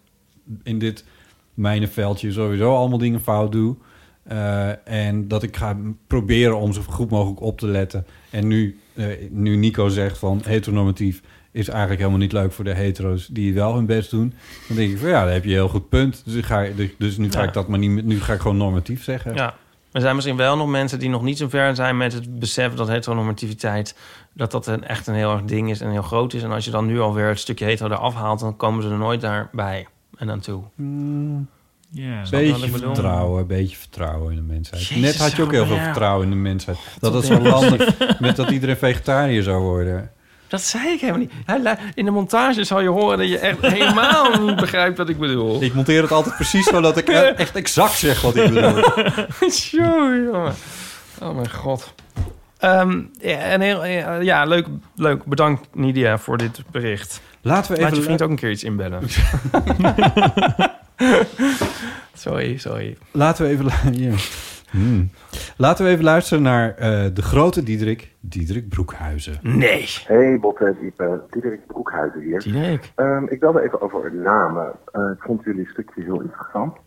in 0.63 0.79
dit 0.79 1.05
mijnenveldje 1.53 2.31
sowieso 2.31 2.75
allemaal 2.75 2.97
dingen 2.97 3.21
fout 3.21 3.51
doe. 3.51 3.75
Eh, 4.23 4.87
en 4.87 5.27
dat 5.27 5.43
ik 5.43 5.55
ga 5.57 5.77
proberen 6.07 6.57
om 6.57 6.73
zo 6.73 6.81
goed 6.81 7.09
mogelijk 7.09 7.41
op 7.41 7.59
te 7.59 7.67
letten. 7.67 8.05
En 8.29 8.47
nu, 8.47 8.79
eh, 8.93 9.05
nu 9.29 9.55
Nico 9.55 9.87
zegt 9.87 10.17
van 10.17 10.41
heteronormatief 10.43 11.21
is 11.51 11.67
eigenlijk 11.67 11.99
helemaal 11.99 12.21
niet 12.21 12.31
leuk 12.31 12.51
voor 12.51 12.63
de 12.63 12.73
hetero's 12.73 13.27
die 13.27 13.53
wel 13.53 13.75
hun 13.75 13.85
best 13.85 14.09
doen. 14.09 14.33
Dan 14.67 14.77
denk 14.77 14.91
ik 14.91 14.97
van 14.97 15.09
ja, 15.09 15.23
daar 15.23 15.33
heb 15.33 15.43
je 15.43 15.49
een 15.49 15.55
heel 15.55 15.69
goed 15.69 15.89
punt. 15.89 16.21
Dus, 16.25 16.33
ik 16.33 16.45
ga, 16.45 16.65
dus 16.97 17.17
nu 17.17 17.31
ga 17.31 17.41
Ja. 17.41 17.47
ik 17.47 17.53
dat 17.53 17.67
maar 17.67 17.79
niet, 17.79 18.05
nu 18.05 18.19
ga 18.19 18.33
ik 18.33 18.39
gewoon 18.39 18.57
normatief 18.57 19.03
zeggen. 19.03 19.33
Ja. 19.35 19.55
Er 19.91 20.01
zijn 20.01 20.15
misschien 20.15 20.37
wel 20.37 20.57
nog 20.57 20.67
mensen 20.67 20.99
die 20.99 21.09
nog 21.09 21.21
niet 21.21 21.37
zo 21.37 21.49
ver 21.49 21.75
zijn 21.75 21.97
met 21.97 22.13
het 22.13 22.39
besef 22.39 22.73
dat 22.73 22.87
heteronormativiteit, 22.87 23.95
dat 24.33 24.51
dat 24.51 24.67
een, 24.67 24.83
echt 24.83 25.07
een 25.07 25.15
heel 25.15 25.31
erg 25.31 25.43
ding 25.43 25.69
is 25.69 25.81
en 25.81 25.91
heel 25.91 26.01
groot 26.01 26.33
is. 26.33 26.43
En 26.43 26.51
als 26.51 26.65
je 26.65 26.71
dan 26.71 26.85
nu 26.85 26.99
alweer 26.99 27.27
het 27.27 27.39
stukje 27.39 27.65
hetero 27.65 27.89
eraf 27.89 28.15
haalt, 28.15 28.39
dan 28.39 28.55
komen 28.57 28.83
ze 28.83 28.89
er 28.89 28.97
nooit 28.97 29.21
daarbij 29.21 29.87
en 30.17 30.31
aan 30.31 30.39
toe. 30.39 30.63
Wat 32.21 32.29
Beetje 32.29 32.69
vertrouwen, 32.69 33.41
een 33.41 33.47
beetje 33.47 33.77
vertrouwen 33.77 34.29
in 34.29 34.35
de 34.35 34.53
mensheid. 34.53 34.81
Jezus, 34.85 35.03
Net 35.03 35.17
had 35.17 35.35
je 35.35 35.43
ook 35.43 35.51
heel 35.51 35.65
veel 35.65 35.75
ja. 35.75 35.83
vertrouwen 35.83 36.23
in 36.23 36.29
de 36.29 36.37
mensheid. 36.37 36.77
Dat 36.99 37.13
het 37.13 37.25
zo 37.25 37.41
landig 37.41 38.19
met 38.19 38.35
dat 38.35 38.49
iedereen 38.49 38.77
vegetariër 38.77 39.43
zou 39.43 39.61
worden. 39.61 40.11
Dat 40.47 40.61
zei 40.61 40.87
ik 40.87 40.99
helemaal 40.99 41.19
niet. 41.21 41.31
In 41.93 42.05
de 42.05 42.11
montage 42.11 42.63
zal 42.63 42.81
je 42.81 42.89
horen 42.89 43.17
dat 43.17 43.29
je 43.29 43.39
echt 43.39 43.61
helemaal 43.61 44.39
niet 44.45 44.55
begrijpt 44.65 44.97
wat 44.97 45.09
ik 45.09 45.17
bedoel. 45.19 45.61
Ik 45.63 45.73
monteer 45.73 46.01
het 46.01 46.11
altijd 46.11 46.35
precies 46.35 46.65
zo 46.65 46.81
dat 46.81 46.97
ik 46.97 47.07
e- 47.09 47.13
echt 47.13 47.55
exact 47.55 47.93
zeg 47.93 48.21
wat 48.21 48.35
ik 48.35 48.53
bedoel. 48.53 48.81
Tjoe, 49.49 50.29
jongen. 50.31 50.53
Oh 51.21 51.35
mijn 51.35 51.51
god. 51.51 51.93
Ehm, 52.57 53.01
ja, 53.19 53.37
en 53.37 53.61
heel, 53.61 53.85
ja, 54.21 54.45
leuk, 54.45 54.67
leuk. 54.95 55.25
Bedankt 55.25 55.67
Nidia 55.73 56.17
voor 56.17 56.37
dit 56.37 56.61
bericht. 56.71 57.21
Laten 57.41 57.71
we 57.75 57.79
Laat 57.81 57.89
je 57.89 57.95
even, 57.95 58.05
vriend 58.05 58.21
ook 58.21 58.29
een 58.29 58.35
keer 58.35 58.51
iets 58.51 58.63
inbellen. 58.63 59.03
sorry, 62.13 62.57
sorry. 62.57 62.97
laten 63.11 63.45
we 63.45 63.51
even, 63.51 63.93
ja. 63.93 64.13
Hmm. 64.71 65.09
Laten 65.57 65.85
we 65.85 65.91
even 65.91 66.03
luisteren 66.03 66.43
naar 66.43 66.75
eh, 66.75 67.05
de 67.13 67.21
grote 67.21 67.63
Diederik, 67.63 68.15
Diederik 68.19 68.69
Broekhuizen. 68.69 69.39
Nee. 69.41 69.85
Hey 70.05 70.39
Botte, 70.39 70.75
Diepe, 70.79 71.21
Diederik 71.29 71.67
Broekhuizen 71.67 72.21
hier. 72.21 72.39
Diederik. 72.39 72.91
Ehm, 72.95 73.25
ik 73.25 73.39
wilde 73.39 73.61
even 73.61 73.81
over 73.81 74.13
namen. 74.13 74.71
Eh, 74.91 75.01
ik 75.01 75.21
vond 75.23 75.43
jullie 75.43 75.67
stukje 75.67 76.03
heel 76.03 76.21
interessant. 76.21 76.77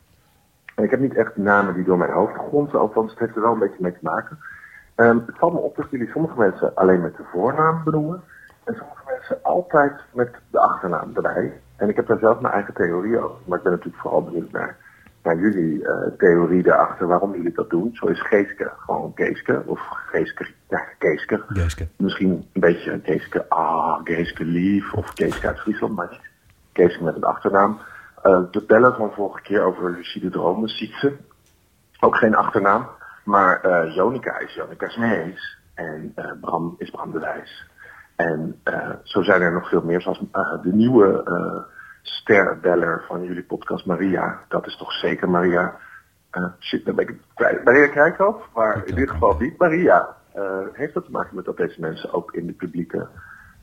En 0.75 0.85
ik 0.85 0.91
heb 0.91 1.01
niet 1.01 1.17
echt 1.17 1.37
namen 1.37 1.75
die 1.75 1.85
door 1.85 1.99
mijn 1.99 2.13
hoofd 2.13 2.35
gronzen, 2.35 2.79
althans 2.79 3.11
het 3.11 3.19
heeft 3.19 3.37
er 3.37 3.43
wel 3.43 3.53
een 3.53 3.59
beetje 3.59 3.83
mee 3.83 3.93
te 3.93 3.99
maken. 4.03 4.39
Ehm, 4.95 5.19
het 5.27 5.39
valt 5.39 5.53
me 5.53 5.59
op 5.59 5.77
dat 5.77 5.91
jullie 5.91 6.09
sommige 6.09 6.39
mensen 6.39 6.75
alleen 6.75 7.01
met 7.01 7.17
de 7.17 7.23
voornaam 7.33 7.85
benoemen. 7.85 8.23
En 8.65 8.75
sommige 8.75 9.03
mensen 9.07 9.39
altijd 9.43 9.93
met 10.13 10.31
de 10.51 10.59
achternaam 10.59 11.11
erbij. 11.15 11.53
En 11.77 11.89
ik 11.89 11.97
heb 11.97 12.07
daar 12.07 12.19
zelf 12.19 12.41
mijn 12.41 12.55
eigen 12.55 12.75
theorie 12.75 13.19
over. 13.19 13.37
Maar 13.45 13.59
ik 13.59 13.65
ben 13.65 13.73
natuurlijk 13.73 14.03
vooral 14.03 14.23
benieuwd 14.23 14.53
naar, 14.53 14.77
naar 15.23 15.37
jullie 15.37 15.87
eh, 15.87 16.13
theorie 16.19 16.63
daarachter, 16.63 17.07
waarom 17.07 17.35
jullie 17.35 17.53
dat 17.53 17.71
doen. 17.71 17.91
Zo 17.93 18.07
is 18.07 18.21
Geeske 18.21 18.73
gewoon 18.77 19.13
Geeske, 19.15 19.63
of 19.67 19.81
Geeske, 19.81 20.47
ja, 20.69 20.85
Geeske. 20.99 21.43
Geeske. 21.47 21.89
Misschien 21.97 22.31
een 22.31 22.61
beetje 22.61 23.01
Geeske, 23.03 23.49
ah, 23.49 24.01
Geeske 24.05 24.45
lief, 24.45 24.93
of 24.93 25.11
Geeske 25.15 25.47
uit 25.47 25.61
Friesland, 25.61 25.97
maar 25.97 26.09
niet 26.11 26.31
Geeske 26.73 27.05
met 27.05 27.17
een 27.17 27.25
achternaam. 27.25 27.79
Eh, 28.23 28.41
de 28.51 28.65
bellen 28.67 28.95
van 28.95 29.13
vorige 29.13 29.43
keer 29.43 29.63
over 29.63 29.91
Lucie 29.91 30.21
de 30.21 30.31
Dromen, 30.31 30.69
Sietse. 30.69 31.17
Ook 32.01 32.17
geen 32.17 32.35
achternaam. 32.35 32.89
Maar 33.25 33.61
eh 33.61 33.95
Jonica 33.95 34.39
is 34.39 34.55
Jonica 34.55 34.89
Smees. 34.89 35.59
En 35.75 36.15
Bram 36.41 36.75
is 36.79 36.91
Bram 36.91 37.13
de 37.13 37.19
Wijs. 37.19 37.67
En 38.17 38.61
zo 39.03 39.23
zijn 39.23 39.43
er 39.43 39.53
nog 39.53 39.69
veel 39.69 39.83
meer, 39.83 40.01
zoals 40.01 40.19
de 40.63 40.73
nieuwe 40.73 41.25
sterbeller 42.03 43.05
van 43.07 43.25
jullie 43.25 43.43
podcast, 43.43 43.87
Maria. 43.87 44.41
Dat 44.49 44.67
is 44.67 44.77
toch 44.77 44.93
zeker 44.93 45.31
Maria. 45.31 45.77
Eh, 46.31 46.45
shit, 46.59 46.85
dan 46.85 46.95
ben 46.95 47.09
ik 47.09 47.21
kwijt. 47.35 47.65
Maria 47.65 48.15
maar 48.55 48.83
in 48.87 48.95
dit 48.95 49.11
geval 49.11 49.37
niet 49.39 49.59
Maria. 49.59 50.17
Eh, 50.33 50.61
heeft 50.73 50.95
dat 50.95 51.05
te 51.05 51.11
maken 51.11 51.37
met 51.37 51.45
dat 51.45 51.57
deze 51.57 51.81
mensen 51.81 52.13
ook 52.13 52.33
in, 52.33 52.47
de 52.47 52.53
publieke, 52.53 53.09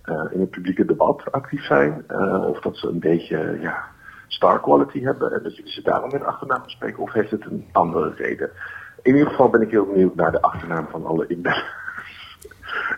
eh, 0.01 0.25
in 0.29 0.39
het 0.39 0.49
publieke 0.49 0.85
debat 0.85 1.31
actief 1.31 1.63
zijn? 1.63 2.05
Of 2.47 2.59
dat 2.59 2.77
ze 2.77 2.87
een 2.87 2.99
beetje 2.99 3.57
ja, 3.61 3.83
star 4.27 4.61
quality 4.61 5.01
hebben 5.01 5.31
en 5.31 5.43
dat 5.43 5.55
jullie 5.55 5.71
ze 5.71 5.81
daarom 5.81 6.11
met 6.11 6.23
achternaam 6.23 6.63
bespreken? 6.63 7.03
Of 7.03 7.13
heeft 7.13 7.31
het 7.31 7.45
een 7.45 7.67
andere 7.71 8.13
reden? 8.13 8.49
In 9.01 9.13
ieder 9.13 9.29
geval 9.29 9.49
ben 9.49 9.61
ik 9.61 9.71
heel 9.71 9.85
benieuwd 9.85 10.15
naar 10.15 10.31
de 10.31 10.41
achternaam 10.41 10.87
van 10.89 11.05
alle 11.05 11.27
inbellers. 11.27 11.86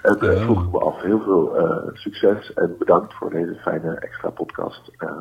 Het 0.02 0.22
eh, 0.24 0.30
Oh. 0.30 0.42
vroeg 0.44 0.64
ik 0.66 0.72
me 0.72 0.80
af. 0.80 1.02
Heel 1.02 1.22
veel 1.24 1.58
eh, 1.58 1.88
succes 1.94 2.54
en 2.54 2.76
bedankt 2.80 3.14
voor 3.14 3.30
deze 3.30 3.58
fijne 3.62 3.96
extra 4.00 4.30
podcast. 4.30 4.92
Eh 4.98 5.12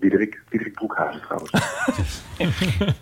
Diederik, 0.00 0.42
Diederik 0.50 0.74
Broekhuizen 0.74 1.22
trouwens. 1.22 1.50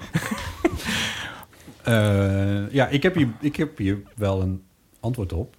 Eh, 1.85 2.70
ja, 2.70 2.86
ik 2.89 3.03
heb, 3.03 3.15
hier, 3.15 3.28
ik 3.41 3.57
heb 3.57 3.78
hier 3.78 3.99
wel 4.16 4.41
een 4.43 4.62
antwoord 5.01 5.32
op. 5.32 5.55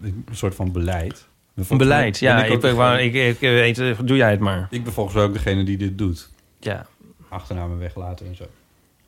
Een 0.00 0.24
soort 0.30 0.54
van 0.54 0.72
beleid. 0.72 1.28
Een 1.68 1.78
beleid, 1.78 2.18
ja. 2.18 2.44
Ik, 2.44 2.60
degene- 2.60 3.02
ik, 3.02 3.14
ik, 3.14 3.38
weet, 3.40 3.78
eh, 3.78 3.98
doe 4.04 4.16
jij 4.16 4.30
het 4.30 4.40
maar. 4.40 4.66
ik 4.70 4.84
ben 4.84 4.92
volgens 4.92 5.14
mij 5.16 5.24
ook 5.24 5.32
degene 5.32 5.64
die 5.64 5.76
dit 5.76 5.98
doet. 5.98 6.30
Ja. 6.58 6.86
achternamen 7.28 7.78
weglaten 7.78 8.26
en 8.26 8.36
zo. 8.36 8.44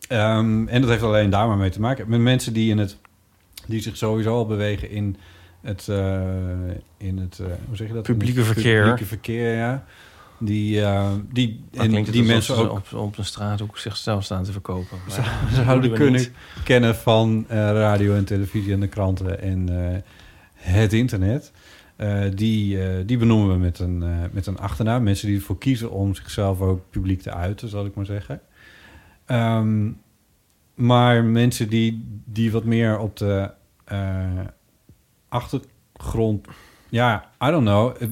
Ehm, 0.09 0.69
en 0.69 0.81
dat 0.81 0.91
heeft 0.91 1.03
alleen 1.03 1.31
daar 1.31 1.49
maar 1.49 1.57
mee 1.57 1.71
te 1.71 1.81
maken. 1.81 2.09
Met 2.09 2.21
mensen 2.21 2.53
die, 2.53 2.71
in 2.71 2.79
het, 2.79 2.99
die 3.69 3.81
zich 3.81 3.97
sowieso 3.97 4.35
al 4.35 4.47
bewegen 4.47 4.91
in 4.91 5.17
het, 5.61 5.89
eh, 5.89 6.21
in 6.97 7.19
het 7.19 7.39
eh, 7.39 7.47
hoe 7.67 7.77
zeg 7.77 7.89
je 7.89 7.95
dat? 7.95 8.03
Publieke 8.03 8.39
het 8.39 8.47
verkeer. 8.47 8.81
Publieke 8.81 9.05
verkeer, 9.05 9.57
ja. 9.57 9.85
Die, 10.39 10.83
eh, 10.83 11.13
die, 11.33 11.65
en 11.73 12.05
die 12.05 12.23
mensen 12.23 12.55
ze 12.55 12.63
ook 12.63 12.71
op, 12.71 12.93
op 12.93 13.19
een 13.19 13.25
straathoek 13.25 13.79
zichzelf 13.79 14.25
staan 14.25 14.45
te 14.45 14.53
verkopen. 14.53 14.99
Dat 15.07 15.25
zouden 15.65 15.93
kunnen 15.93 16.21
niet. 16.21 16.31
kennen 16.65 16.97
van 16.97 17.47
radio 17.49 18.15
en 18.15 18.25
televisie 18.25 18.73
en 18.73 18.81
de 18.81 18.89
kranten 18.89 19.41
en 19.41 19.69
het 20.55 20.93
internet. 20.93 21.53
Die, 22.35 22.79
die 23.05 23.17
benoemen 23.17 23.49
we 23.49 23.59
met 23.59 23.79
een, 23.79 24.05
met 24.33 24.47
een 24.47 24.59
achternaam. 24.59 25.03
Mensen 25.03 25.29
die 25.29 25.37
ervoor 25.37 25.59
kiezen 25.59 25.91
om 25.91 26.15
zichzelf 26.15 26.61
ook 26.61 26.81
publiek 26.91 27.23
te 27.23 27.33
uiten, 27.33 27.69
zal 27.69 27.87
ik 27.87 27.95
maar 27.95 28.07
zeggen. 28.07 28.41
Ehm, 29.25 29.91
maar 30.75 31.25
mensen 31.25 31.69
die, 31.69 32.05
die 32.25 32.53
wat 32.53 32.65
meer 32.65 32.99
op 32.99 33.17
de 33.17 33.51
eh, 33.89 34.47
achtergrond... 35.29 36.47
Ja, 36.89 37.31
I 37.45 37.51
don't 37.51 37.65
know. 37.65 38.03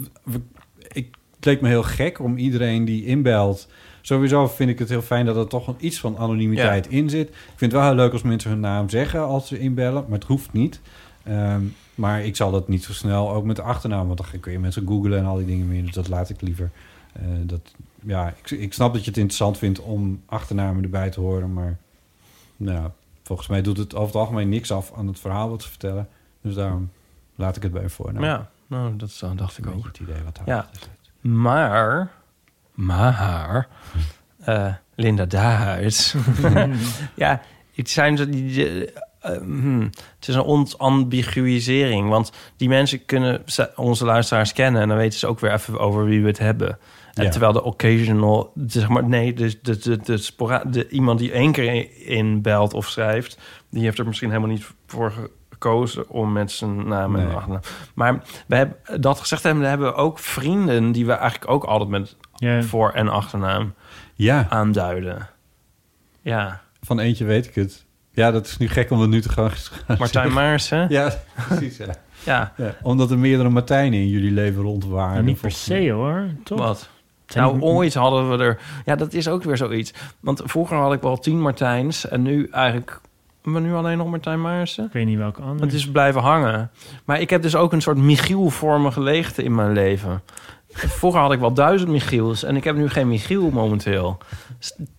Ik, 0.93 1.15
het 1.35 1.45
leek 1.45 1.61
me 1.61 1.69
heel 1.69 1.83
gek 1.83 2.21
om 2.21 2.37
iedereen 2.37 2.85
die 2.85 3.05
inbelt... 3.05 3.69
Sowieso 4.07 4.47
vind 4.47 4.71
ik 4.71 4.79
het 4.79 4.89
heel 4.89 5.03
fijn 5.03 5.27
dat 5.27 5.37
er 5.37 5.47
toch 5.47 5.67
een 5.67 5.77
iets 5.79 6.01
van 6.01 6.19
anonimiteit 6.19 6.89
in 6.89 7.11
zit. 7.11 7.29
Ik 7.29 7.35
vind 7.57 7.73
het 7.73 7.81
wel 7.81 7.83
heel 7.83 7.95
leuk 7.95 8.13
als 8.13 8.23
mensen 8.23 8.51
hun 8.51 8.61
naam 8.61 8.89
zeggen 8.89 9.21
als 9.21 9.49
ze 9.49 9.59
inbellen, 9.59 10.05
maar 10.09 10.19
het 10.19 10.29
hoeft 10.29 10.53
niet. 10.53 10.81
Ehm, 11.23 11.63
maar 11.95 12.25
ik 12.25 12.37
zal 12.37 12.51
dat 12.51 12.69
niet 12.69 12.85
zo 12.85 12.93
snel 12.93 13.33
ook 13.33 13.45
met 13.45 13.57
de 13.57 13.63
achternaam, 13.63 14.07
want 14.07 14.19
dan 14.19 14.41
kun 14.41 14.53
je 14.53 14.59
mensen 14.59 14.87
googlen 14.87 15.19
en 15.19 15.25
al 15.25 15.37
die 15.37 15.47
dingen 15.47 15.69
meer. 15.69 15.83
Dus 15.83 15.95
dat 15.95 16.09
laat 16.09 16.31
ik 16.31 16.41
liever. 16.41 16.71
Eh, 17.13 17.23
dat, 17.43 17.75
ja, 18.03 18.35
ik, 18.43 18.51
ik 18.51 18.73
snap 18.73 18.93
dat 18.93 19.03
je 19.03 19.09
het 19.09 19.19
interessant 19.19 19.59
vindt 19.59 19.81
om 19.81 20.23
achternamen 20.27 20.83
erbij 20.83 21.11
te 21.11 21.21
horen, 21.21 21.53
maar 21.53 21.79
nou, 22.57 22.91
volgens 23.27 23.49
mij 23.49 23.63
doet 23.63 23.77
het 23.77 23.95
over 23.95 24.07
het 24.07 24.17
algemeen 24.17 24.49
niks 24.49 24.73
af 24.73 24.93
aan 24.97 25.07
het 25.07 25.19
verhaal 25.19 25.49
wat 25.51 25.63
ze 25.63 25.69
vertellen. 25.69 26.09
Dus 26.43 26.55
daarom 26.55 26.91
laat 27.35 27.57
ik 27.57 27.63
het 27.63 27.73
bij 27.73 27.83
een 27.83 27.91
voornaam. 27.91 28.23
Ja, 28.25 28.51
nou, 28.67 28.97
dat 28.97 29.11
zo 29.11 29.35
dacht 29.35 29.59
ik 29.59 29.67
Een 29.67 29.75
ook. 29.75 29.85
het 29.85 29.99
idee 29.99 30.23
wat 30.25 30.37
daar 30.37 30.47
Ja. 30.47 30.69
Maar, 31.21 32.11
maar, 32.75 33.69
eh, 34.39 34.75
Linda 34.95 35.25
Duits. 35.25 36.15
ja, 37.15 37.41
het 37.75 37.91
zijn 37.91 38.17
zo 38.17 38.29
die... 38.29 38.53
die, 38.53 38.91
hmm, 39.21 39.81
het 40.19 40.29
is 40.29 40.35
een 40.35 40.43
onambiguïsering, 40.45 42.09
want 42.09 42.33
die 42.57 42.69
mensen 42.69 43.05
kunnen 43.05 43.43
ze- 43.47 43.71
onze 43.77 44.05
luisteraars 44.05 44.53
kennen 44.53 44.83
en 44.83 44.89
dan 44.89 44.97
weten 44.97 45.19
ze 45.19 45.27
ook 45.27 45.41
weer 45.41 45.53
even 45.53 45.79
over 45.79 46.05
wie 46.05 46.21
we 46.21 46.27
het 46.27 46.39
hebben. 46.39 46.79
En 47.17 47.25
Ja. 47.25 47.31
terwijl 47.31 47.53
de 47.53 47.63
occasional, 47.63 48.53
zeg 48.67 48.89
maar, 48.89 49.05
nee, 49.09 49.33
de, 49.33 49.59
de, 49.63 49.79
de, 49.79 49.97
de, 49.97 50.17
spora- 50.19 50.65
de, 50.65 50.89
iemand 50.89 51.19
die 51.19 51.33
één 51.33 51.53
keer 51.53 51.89
inbelt 52.07 52.75
of 52.75 52.89
schrijft, 52.89 53.39
die 53.71 53.83
heeft 53.83 53.99
er 53.99 54.07
misschien 54.07 54.29
helemaal 54.31 54.51
niet 54.51 54.67
voor 54.87 55.13
gekozen 55.51 56.09
om 56.09 56.33
met 56.33 56.51
zijn 56.53 56.89
naam 56.89 57.17
en 57.17 57.27
Nee. 57.27 57.35
achternaam. 57.35 57.61
Maar 57.95 58.23
we 58.47 58.57
hebben 58.57 58.77
dat 59.01 59.21
gezegd 59.21 59.43
hebben, 59.43 59.69
hebben 59.69 59.87
we 59.87 59.95
ook 59.95 60.19
vrienden 60.19 60.93
die 60.93 61.07
we 61.07 61.13
eigenlijk 61.13 61.51
ook 61.51 61.65
altijd 61.65 61.91
met 61.91 62.17
Ja. 62.35 62.63
voor- 62.63 62.91
en 62.93 63.09
achternaam 63.09 63.75
Ja, 64.15 64.47
aanduiden. 64.49 65.29
Ja, 66.21 66.61
van 66.83 66.99
eentje 67.01 67.25
weet 67.25 67.47
ik 67.47 67.55
het. 67.55 67.85
Ja, 68.13 68.31
dat 68.31 68.47
is 68.47 68.57
nu 68.57 68.69
gek 68.69 68.91
om 68.91 69.01
het 69.01 69.11
nu 69.11 69.21
te 69.21 69.29
gaan 69.29 69.51
Martijn 69.99 70.33
Maarsen. 70.33 70.87
Ja, 70.89 71.13
precies. 71.49 71.77
Ja. 71.77 71.87
Ja, 72.25 72.53
Ja, 72.57 72.75
omdat 72.83 73.11
er 73.11 73.19
meerdere 73.19 73.49
Martijnen 73.49 73.99
in 73.99 74.09
jullie 74.09 74.31
leven 74.33 74.63
rond 74.63 74.85
waren. 74.85 75.15
Maar 75.15 75.23
niet 75.23 75.41
per 75.41 75.51
se 75.51 75.91
hoor, 75.91 76.27
toch? 76.45 76.59
wat? 76.59 76.89
Nou, 77.35 77.61
ooit 77.61 77.95
hadden 77.95 78.31
we 78.31 78.45
er... 78.45 78.59
Ja, 78.85 78.97
dat 78.97 79.13
is 79.13 79.29
ook 79.29 79.43
weer 79.43 79.57
zoiets. 79.57 79.93
Want 80.21 80.43
vroeger 80.45 80.77
had 80.77 80.93
ik 80.93 81.01
wel 81.03 81.19
tien 81.19 81.41
Martijns 81.41 82.09
en 82.09 82.23
nu 82.23 82.49
eigenlijk... 82.51 83.01
Maar 83.43 83.61
nu 83.61 83.75
alleen 83.75 83.99
nog 83.99 84.09
Martijn 84.11 84.41
Maarsen. 84.41 84.85
Ik 84.85 84.93
weet 84.93 85.07
niet 85.07 85.19
welke 85.19 85.43
andere. 85.43 85.65
Het 85.65 85.75
is 85.75 85.91
blijven 85.91 86.21
hangen. 86.21 86.71
Maar 87.05 87.21
ik 87.21 87.31
heb 87.31 87.43
dus 87.43 87.57
ook 87.57 87.73
een 87.73 87.83
soort 87.83 87.97
Michiel-vormige 87.97 89.01
leegte 89.01 89.43
in 89.43 89.55
mijn 89.55 89.73
leven. 89.73 90.23
Vroeger 90.71 91.21
had 91.21 91.33
ik 91.33 91.39
wel 91.39 91.53
duizend 91.53 91.91
Michiels 91.91 92.43
en 92.43 92.57
ik 92.57 92.65
heb 92.65 92.77
nu 92.77 92.89
geen 92.89 93.09
Michiel 93.09 93.51
momenteel. 93.51 94.19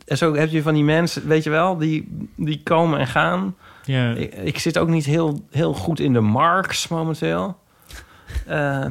En 0.05 0.17
zo 0.17 0.35
heb 0.35 0.49
je 0.49 0.61
van 0.61 0.73
die 0.73 0.83
mensen, 0.83 1.27
weet 1.27 1.43
je 1.43 1.49
wel, 1.49 1.77
die, 1.77 2.27
die 2.35 2.61
komen 2.63 2.99
en 2.99 3.07
gaan. 3.07 3.55
ja, 3.83 4.11
Ik, 4.11 4.33
ik 4.33 4.59
zit 4.59 4.77
ook 4.77 4.87
niet 4.87 5.05
heel, 5.05 5.45
heel 5.51 5.73
goed 5.73 5.99
in 5.99 6.13
de 6.13 6.21
marks 6.21 6.87
momenteel. 6.87 7.57
Eh, 8.45 8.85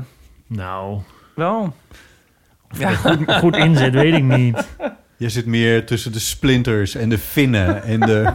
nou, 0.46 1.00
wel. 1.34 1.74
Of 2.72 2.78
ja. 2.78 2.90
goed, 2.94 3.32
goed 3.34 3.56
inzet, 3.56 3.94
weet 3.94 4.14
ik 4.14 4.22
niet. 4.22 4.66
Je 5.16 5.28
zit 5.28 5.46
meer 5.46 5.86
tussen 5.86 6.12
de 6.12 6.18
splinters 6.18 6.94
en 6.94 7.08
de 7.08 7.18
vinnen 7.18 7.82
en 7.82 8.00
de... 8.00 8.32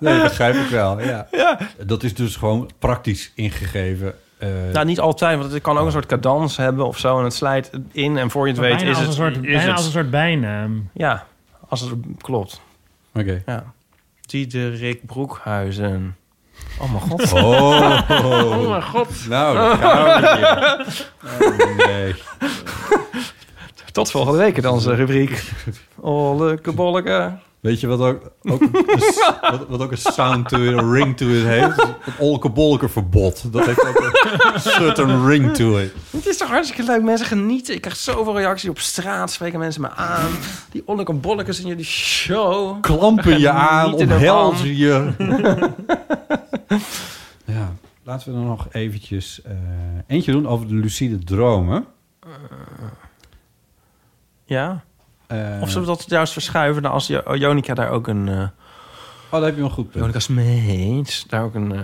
Nee, 0.00 0.14
dat 0.14 0.22
begrijp 0.22 0.54
ik 0.54 0.68
wel, 0.68 1.00
ja. 1.00 1.26
Dat 1.86 2.02
is 2.02 2.14
dus 2.14 2.36
gewoon 2.36 2.70
praktisch 2.78 3.32
ingegeven. 3.34 4.14
eh, 4.38 4.48
Nou, 4.72 4.86
niet 4.86 5.00
altijd, 5.00 5.38
want 5.38 5.52
het 5.52 5.62
kan 5.62 5.78
ook 5.78 5.86
een 5.86 5.92
soort 5.92 6.06
cadans 6.06 6.56
hebben 6.56 6.86
of 6.86 6.98
zo. 6.98 7.18
En 7.18 7.24
het 7.24 7.34
slijt 7.34 7.70
in 7.92 8.16
en 8.16 8.30
voor 8.30 8.46
je 8.46 8.52
het 8.52 8.60
Maar 8.60 8.70
weet 8.70 8.80
is 8.82 8.88
als 8.88 8.98
het... 8.98 9.06
een 9.06 9.12
soort, 9.12 9.34
is 9.36 9.40
bijna 9.40 9.60
het- 9.60 9.70
als 9.76 9.84
een 9.86 9.92
soort 9.92 10.10
bijnaam. 10.10 10.88
Ja, 10.92 11.26
als 11.68 11.80
het 11.80 11.92
klopt. 12.18 12.60
Oké. 13.14 13.42
Ja. 13.46 13.64
Diederik 14.20 15.06
Broekhuizen. 15.06 16.16
Oh 16.78 16.90
mijn 16.90 17.02
god. 17.02 17.32
Oh, 17.32 18.00
Oh 18.08 18.68
mijn 18.68 18.82
god. 18.82 19.08
nou, 19.28 19.56
dat 19.56 19.78
gaan 19.78 20.04
we 20.04 20.20
weer. 20.36 21.06
Oh, 21.78 21.86
nee. 21.86 22.14
Tot 23.92 24.10
volgende 24.10 24.38
week 24.38 24.56
in 24.56 24.68
onze 24.68 24.94
rubriek. 24.94 25.42
Olleke 26.00 26.72
bolleke. 26.72 27.32
Weet 27.64 27.80
je 27.80 27.86
wat 27.86 28.00
ook, 28.00 28.32
ook 28.42 28.60
een, 28.60 28.70
wat, 29.50 29.68
wat 29.68 29.80
ook 29.80 29.90
een 29.90 29.96
sound 29.96 30.48
to 30.48 30.62
it, 30.62 30.72
een 30.72 30.92
ring 30.92 31.16
to 31.16 31.26
it 31.26 31.44
heeft? 31.44 31.76
Het 32.00 32.14
olke 32.18 32.88
verbod. 32.88 33.52
Dat 33.52 33.66
heeft 33.66 33.84
ook 33.86 34.12
een 34.52 34.60
certain 34.80 35.26
ring 35.26 35.54
to 35.54 35.78
it. 35.78 35.92
Het 36.10 36.26
is 36.26 36.36
toch 36.36 36.48
hartstikke 36.48 36.92
leuk. 36.92 37.02
Mensen 37.02 37.26
genieten. 37.26 37.74
Ik 37.74 37.80
krijg 37.80 37.96
zoveel 37.96 38.36
reacties 38.36 38.70
op 38.70 38.78
straat. 38.78 39.30
Spreken 39.30 39.58
mensen 39.58 39.80
me 39.80 39.90
aan. 39.90 40.30
Die 40.70 40.82
olleke 40.86 41.12
bollekes 41.12 41.60
in 41.60 41.66
jullie 41.66 41.84
show. 41.84 42.80
Klampen 42.80 43.40
je 43.40 43.50
aan, 43.50 43.94
omhelzen 43.94 44.76
je. 44.76 45.12
ja, 47.44 47.72
laten 48.02 48.28
we 48.28 48.34
dan 48.38 48.46
nog 48.46 48.66
eventjes 48.70 49.42
eh, 49.42 49.52
eentje 50.06 50.32
doen 50.32 50.48
over 50.48 50.68
de 50.68 50.74
lucide 50.74 51.18
dromen. 51.18 51.84
Ja. 54.44 54.84
Eh, 55.56 55.62
Of 55.62 55.70
zullen 55.70 55.88
we 55.88 55.94
dat 55.96 56.04
juist 56.10 56.32
verschuiven 56.32 56.82
naar 56.82 56.92
als 56.92 57.06
Jo- 57.06 57.34
Jonica 57.36 57.74
daar 57.74 57.90
ook 57.90 58.06
een... 58.06 58.28
eh 58.28 58.34
Oh, 59.30 59.40
daar 59.40 59.42
heb 59.48 59.56
je 59.56 59.62
een 59.62 59.70
goed 59.70 59.84
punt. 59.90 59.98
Jonica 59.98 60.18
Smeets 60.18 61.24
daar 61.28 61.42
ook 61.42 61.54
een 61.54 61.72
eh, 61.74 61.82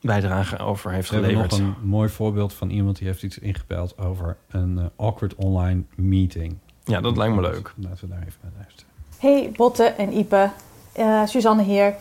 bijdrage 0.00 0.58
over 0.58 0.92
heeft 0.92 1.08
We 1.10 1.14
hebben 1.16 1.34
nog 1.34 1.42
geleverd. 1.48 1.74
een 1.82 1.88
mooi 1.88 2.08
voorbeeld 2.08 2.52
van 2.54 2.70
iemand 2.70 2.98
die 2.98 3.06
heeft 3.06 3.22
iets 3.22 3.38
ingebeld 3.38 3.98
over 3.98 4.36
een 4.50 4.90
awkward 4.96 5.34
online 5.34 5.82
meeting. 5.94 6.56
Ja, 6.84 7.00
dat 7.00 7.16
lijkt 7.16 7.34
me 7.34 7.40
leuk. 7.40 7.72
Laten 7.76 8.08
we 8.08 8.14
daar 8.14 8.22
even 8.26 8.38
naar 8.42 8.52
luisteren. 8.56 8.88
Hey 9.18 9.52
Botte 9.56 9.84
en 9.84 10.16
Ipe, 10.16 10.50
Eh, 10.92 11.26
Suzanne 11.26 11.62
hier. 11.62 11.94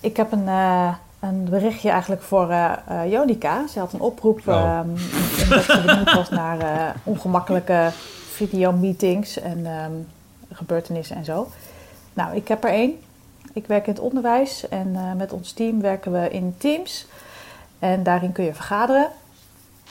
Ik 0.00 0.16
heb 0.16 0.32
een, 0.32 0.48
eh, 0.48 0.94
een 1.20 1.44
berichtje 1.44 1.90
eigenlijk 1.90 2.22
voor 2.22 2.50
eh 2.50 2.72
eh, 2.88 3.10
Jonica. 3.10 3.66
Ze 3.66 3.78
had 3.78 3.92
een 3.92 4.00
oproep 4.00 4.40
Oh. 4.48 4.54
ehm, 4.54 4.88
omdat 5.42 5.64
ze 5.64 5.82
benieuwd 5.86 6.14
was 6.14 6.30
naar 6.30 6.58
eh, 6.58 6.88
ongemakkelijke 7.04 7.90
videomeetings 8.34 9.40
en 9.40 9.66
ehm, 9.66 9.92
gebeurtenissen 10.52 11.16
en 11.16 11.24
zo. 11.24 11.48
Nou, 12.12 12.36
ik 12.36 12.48
heb 12.48 12.64
er 12.64 12.70
één. 12.70 13.00
Ik 13.52 13.66
werk 13.66 13.86
in 13.86 13.92
het 13.92 14.02
onderwijs 14.02 14.68
en 14.68 14.90
eh, 14.94 15.12
met 15.12 15.32
ons 15.32 15.52
team 15.52 15.80
werken 15.80 16.12
we 16.12 16.30
in 16.30 16.54
teams. 16.58 17.06
En 17.78 18.02
daarin 18.02 18.32
kun 18.32 18.44
je 18.44 18.54
vergaderen. 18.54 19.08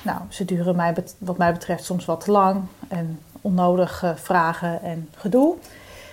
Nou, 0.02 0.20
ze 0.30 0.46
duren 0.46 0.76
mij 0.76 0.96
wat 1.18 1.38
mij 1.38 1.52
betreft 1.54 1.84
soms 1.84 2.06
wat 2.06 2.24
te 2.24 2.32
lang 2.32 2.62
en 2.88 3.20
onnodig 3.42 4.04
eh, 4.04 4.10
vragen 4.16 4.82
en 4.82 5.10
gedoe. 5.16 5.56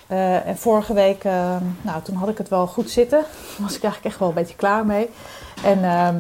Eh, 0.07 0.47
en 0.47 0.59
vorige 0.59 0.93
week, 0.93 1.25
eh, 1.25 1.57
nou, 1.83 2.03
toen 2.03 2.15
had 2.15 2.29
ik 2.29 2.39
het 2.39 2.49
wel 2.49 2.67
goed 2.67 2.91
zitten. 2.91 3.19
Was 3.59 3.77
ik 3.77 3.83
eigenlijk 3.83 4.05
echt 4.05 4.19
wel 4.19 4.29
een 4.29 4.35
beetje 4.35 4.57
klaar 4.57 4.87
mee. 4.87 5.11
En 5.65 5.85
ehm, 5.85 6.17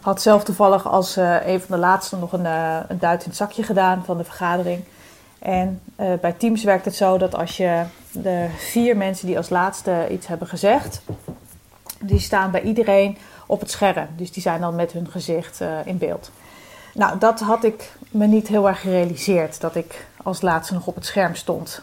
had 0.00 0.22
zelf 0.22 0.44
toevallig 0.44 0.86
als 0.86 1.16
een 1.16 1.60
van 1.60 1.74
de 1.74 1.76
laatste 1.76 2.16
nog 2.16 2.32
een, 2.32 2.44
een 2.88 2.98
duit 2.98 3.22
in 3.22 3.28
het 3.28 3.36
zakje 3.36 3.62
gedaan 3.62 4.04
van 4.04 4.16
de 4.16 4.24
vergadering. 4.24 4.84
En 5.46 5.80
eh, 5.96 6.12
bij 6.20 6.32
Teams 6.32 6.64
werkt 6.64 6.84
het 6.84 6.94
zo 6.94 7.18
dat 7.18 7.34
als 7.34 7.56
je 7.56 7.82
de 8.12 8.48
vier 8.56 8.96
mensen 8.96 9.26
die 9.26 9.36
als 9.36 9.48
laatste 9.48 10.06
iets 10.10 10.26
hebben 10.26 10.48
gezegd, 10.48 11.00
die 12.00 12.18
staan 12.18 12.50
bij 12.50 12.62
iedereen 12.62 13.18
op 13.46 13.60
het 13.60 13.70
scherm. 13.70 14.08
Dus 14.16 14.32
die 14.32 14.42
zijn 14.42 14.60
dan 14.60 14.74
met 14.74 14.92
hun 14.92 15.10
gezicht 15.10 15.60
eh, 15.60 15.68
in 15.84 15.98
beeld. 15.98 16.30
Nou, 16.94 17.18
dat 17.18 17.40
had 17.40 17.64
ik 17.64 17.92
me 18.10 18.26
niet 18.26 18.48
heel 18.48 18.68
erg 18.68 18.80
gerealiseerd, 18.80 19.60
dat 19.60 19.74
ik 19.74 20.06
als 20.22 20.40
laatste 20.40 20.74
nog 20.74 20.86
op 20.86 20.94
het 20.94 21.06
scherm 21.06 21.34
stond. 21.34 21.82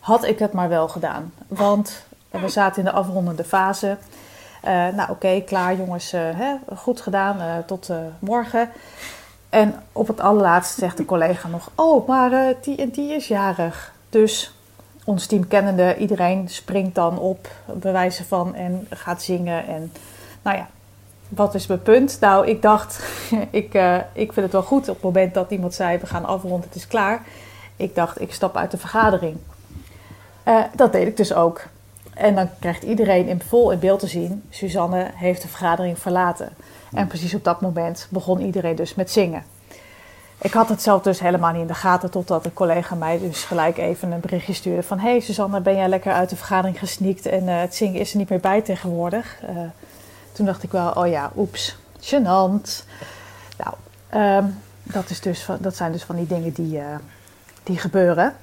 Had 0.00 0.24
ik 0.24 0.38
het 0.38 0.52
maar 0.52 0.68
wel 0.68 0.88
gedaan. 0.88 1.32
Want 1.48 2.04
we 2.30 2.48
zaten 2.48 2.78
in 2.78 2.84
de 2.84 2.92
afrondende 2.92 3.44
fase. 3.44 3.96
Eh, 4.62 4.72
nou, 4.72 5.10
oké, 5.10 5.40
klaar 5.40 5.76
jongens, 5.76 6.10
hè, 6.10 6.54
goed 6.76 7.00
gedaan, 7.00 7.64
tot 7.64 7.90
morgen. 8.18 8.70
En 9.50 9.74
op 9.92 10.06
het 10.06 10.20
allerlaatste 10.20 10.80
zegt 10.80 10.96
de 10.96 11.04
collega 11.04 11.48
nog: 11.48 11.70
Oh, 11.74 12.08
maar 12.08 12.32
eh, 12.32 12.54
die 12.60 12.76
en 12.76 12.90
die 12.90 13.12
is 13.12 13.28
jarig. 13.28 13.92
Dus 14.10 14.54
ons 15.04 15.26
team 15.26 15.48
kennende, 15.48 15.96
iedereen 15.96 16.48
springt 16.48 16.94
dan 16.94 17.18
op, 17.18 17.48
bewijzen 17.74 18.24
van 18.24 18.54
en 18.54 18.86
gaat 18.90 19.22
zingen. 19.22 19.66
En 19.66 19.92
nou 20.42 20.56
ja, 20.56 20.68
wat 21.28 21.54
is 21.54 21.66
mijn 21.66 21.82
punt? 21.82 22.16
Nou, 22.20 22.46
ik 22.46 22.62
dacht, 22.62 23.02
ik, 23.50 23.74
eh, 23.74 23.96
ik 24.12 24.32
vind 24.32 24.44
het 24.46 24.52
wel 24.52 24.62
goed 24.62 24.88
op 24.88 24.94
het 24.94 25.04
moment 25.04 25.34
dat 25.34 25.50
iemand 25.50 25.74
zei: 25.74 25.98
We 25.98 26.06
gaan 26.06 26.24
afronden, 26.24 26.68
het 26.68 26.76
is 26.76 26.86
klaar. 26.86 27.22
ik 27.76 27.94
dacht, 27.94 28.20
ik 28.20 28.32
stap 28.32 28.56
uit 28.56 28.70
de 28.70 28.78
vergadering. 28.78 29.36
Eh, 30.42 30.62
dat 30.74 30.92
deed 30.92 31.06
ik 31.06 31.16
dus 31.16 31.34
ook. 31.34 31.62
En 32.14 32.34
dan 32.34 32.48
krijgt 32.58 32.82
iedereen 32.82 33.28
in, 33.28 33.42
vol 33.42 33.70
in 33.70 33.78
beeld 33.78 34.00
te 34.00 34.06
zien... 34.06 34.42
Suzanne 34.50 35.10
heeft 35.14 35.42
de 35.42 35.48
vergadering 35.48 35.98
verlaten. 35.98 36.52
En 36.92 37.06
precies 37.06 37.34
op 37.34 37.44
dat 37.44 37.60
moment 37.60 38.06
begon 38.10 38.40
iedereen 38.40 38.76
dus 38.76 38.94
met 38.94 39.10
zingen. 39.10 39.44
Ik 40.42 40.52
had 40.52 40.68
het 40.68 40.82
zelf 40.82 41.02
dus 41.02 41.20
helemaal 41.20 41.52
niet 41.52 41.60
in 41.60 41.66
de 41.66 41.74
gaten... 41.74 42.10
totdat 42.10 42.44
een 42.44 42.52
collega 42.52 42.94
mij 42.94 43.18
dus 43.18 43.44
gelijk 43.44 43.78
even 43.78 44.12
een 44.12 44.20
berichtje 44.20 44.52
stuurde 44.52 44.82
van... 44.82 44.98
hey 44.98 45.20
Suzanne, 45.20 45.60
ben 45.60 45.76
jij 45.76 45.88
lekker 45.88 46.12
uit 46.12 46.30
de 46.30 46.36
vergadering 46.36 46.78
gesneakt... 46.78 47.26
en 47.26 47.48
eh, 47.48 47.60
het 47.60 47.74
zingen 47.74 48.00
is 48.00 48.12
er 48.12 48.18
niet 48.18 48.28
meer 48.28 48.40
bij 48.40 48.62
tegenwoordig. 48.62 49.38
Eh, 49.42 49.56
toen 50.32 50.46
dacht 50.46 50.62
ik 50.62 50.70
wel, 50.70 50.90
oh 50.90 51.06
ja, 51.06 51.32
oeps, 51.36 51.76
gênant. 52.00 52.84
Nou, 53.58 53.74
ehm, 54.08 54.44
dat, 54.82 55.10
is 55.10 55.20
dus 55.20 55.44
van, 55.44 55.56
dat 55.60 55.76
zijn 55.76 55.92
dus 55.92 56.04
van 56.04 56.16
die 56.16 56.26
dingen 56.26 56.52
die, 56.52 56.78
eh, 56.78 56.84
die 57.62 57.78
gebeuren. 57.78 58.36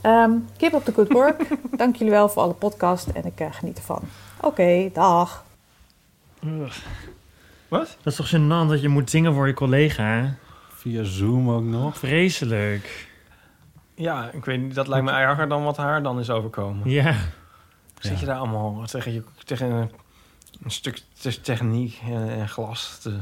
Ehm 0.00 0.30
keep 0.56 0.72
up 0.72 0.84
the 0.84 0.92
good 0.92 1.12
work. 1.12 1.48
Dank 1.76 1.96
jullie 1.96 2.12
wel 2.12 2.28
voor 2.28 2.42
alle 2.42 2.52
podcast 2.52 3.08
en 3.08 3.24
ik 3.24 3.48
geniet 3.50 3.78
ervan. 3.78 4.00
Oké, 4.40 4.90
dag. 4.92 5.44
Wat? 7.68 7.96
Dat 8.02 8.12
is 8.12 8.16
toch 8.16 8.28
gênant 8.28 8.68
dat 8.68 8.80
je 8.80 8.88
moet 8.88 9.10
zingen 9.10 9.34
voor 9.34 9.46
je 9.46 9.54
collega? 9.54 10.34
Via 10.68 11.02
Zoom 11.02 11.50
ook 11.50 11.62
nog. 11.64 11.98
Vreselijk. 11.98 13.08
Ja, 13.94 14.30
ik 14.30 14.44
weet 14.44 14.60
niet, 14.60 14.74
dat 14.74 14.88
lijkt 14.88 15.04
me 15.04 15.10
erger 15.12 15.48
dan 15.48 15.64
wat 15.64 15.76
haar 15.76 16.02
dan 16.02 16.18
is 16.18 16.30
overkomen. 16.30 16.90
Ja. 16.90 17.14
Zit 17.98 18.20
je 18.20 18.26
daar 18.26 18.36
allemaal 18.38 18.84
tegen, 18.86 19.12
je, 19.12 19.22
tegen 19.44 19.70
een, 19.70 19.90
een 20.62 20.70
stuk 20.70 21.02
te- 21.20 21.40
techniek 21.40 22.00
en, 22.06 22.28
en 22.28 22.48
glas 22.48 22.98
te 22.98 23.16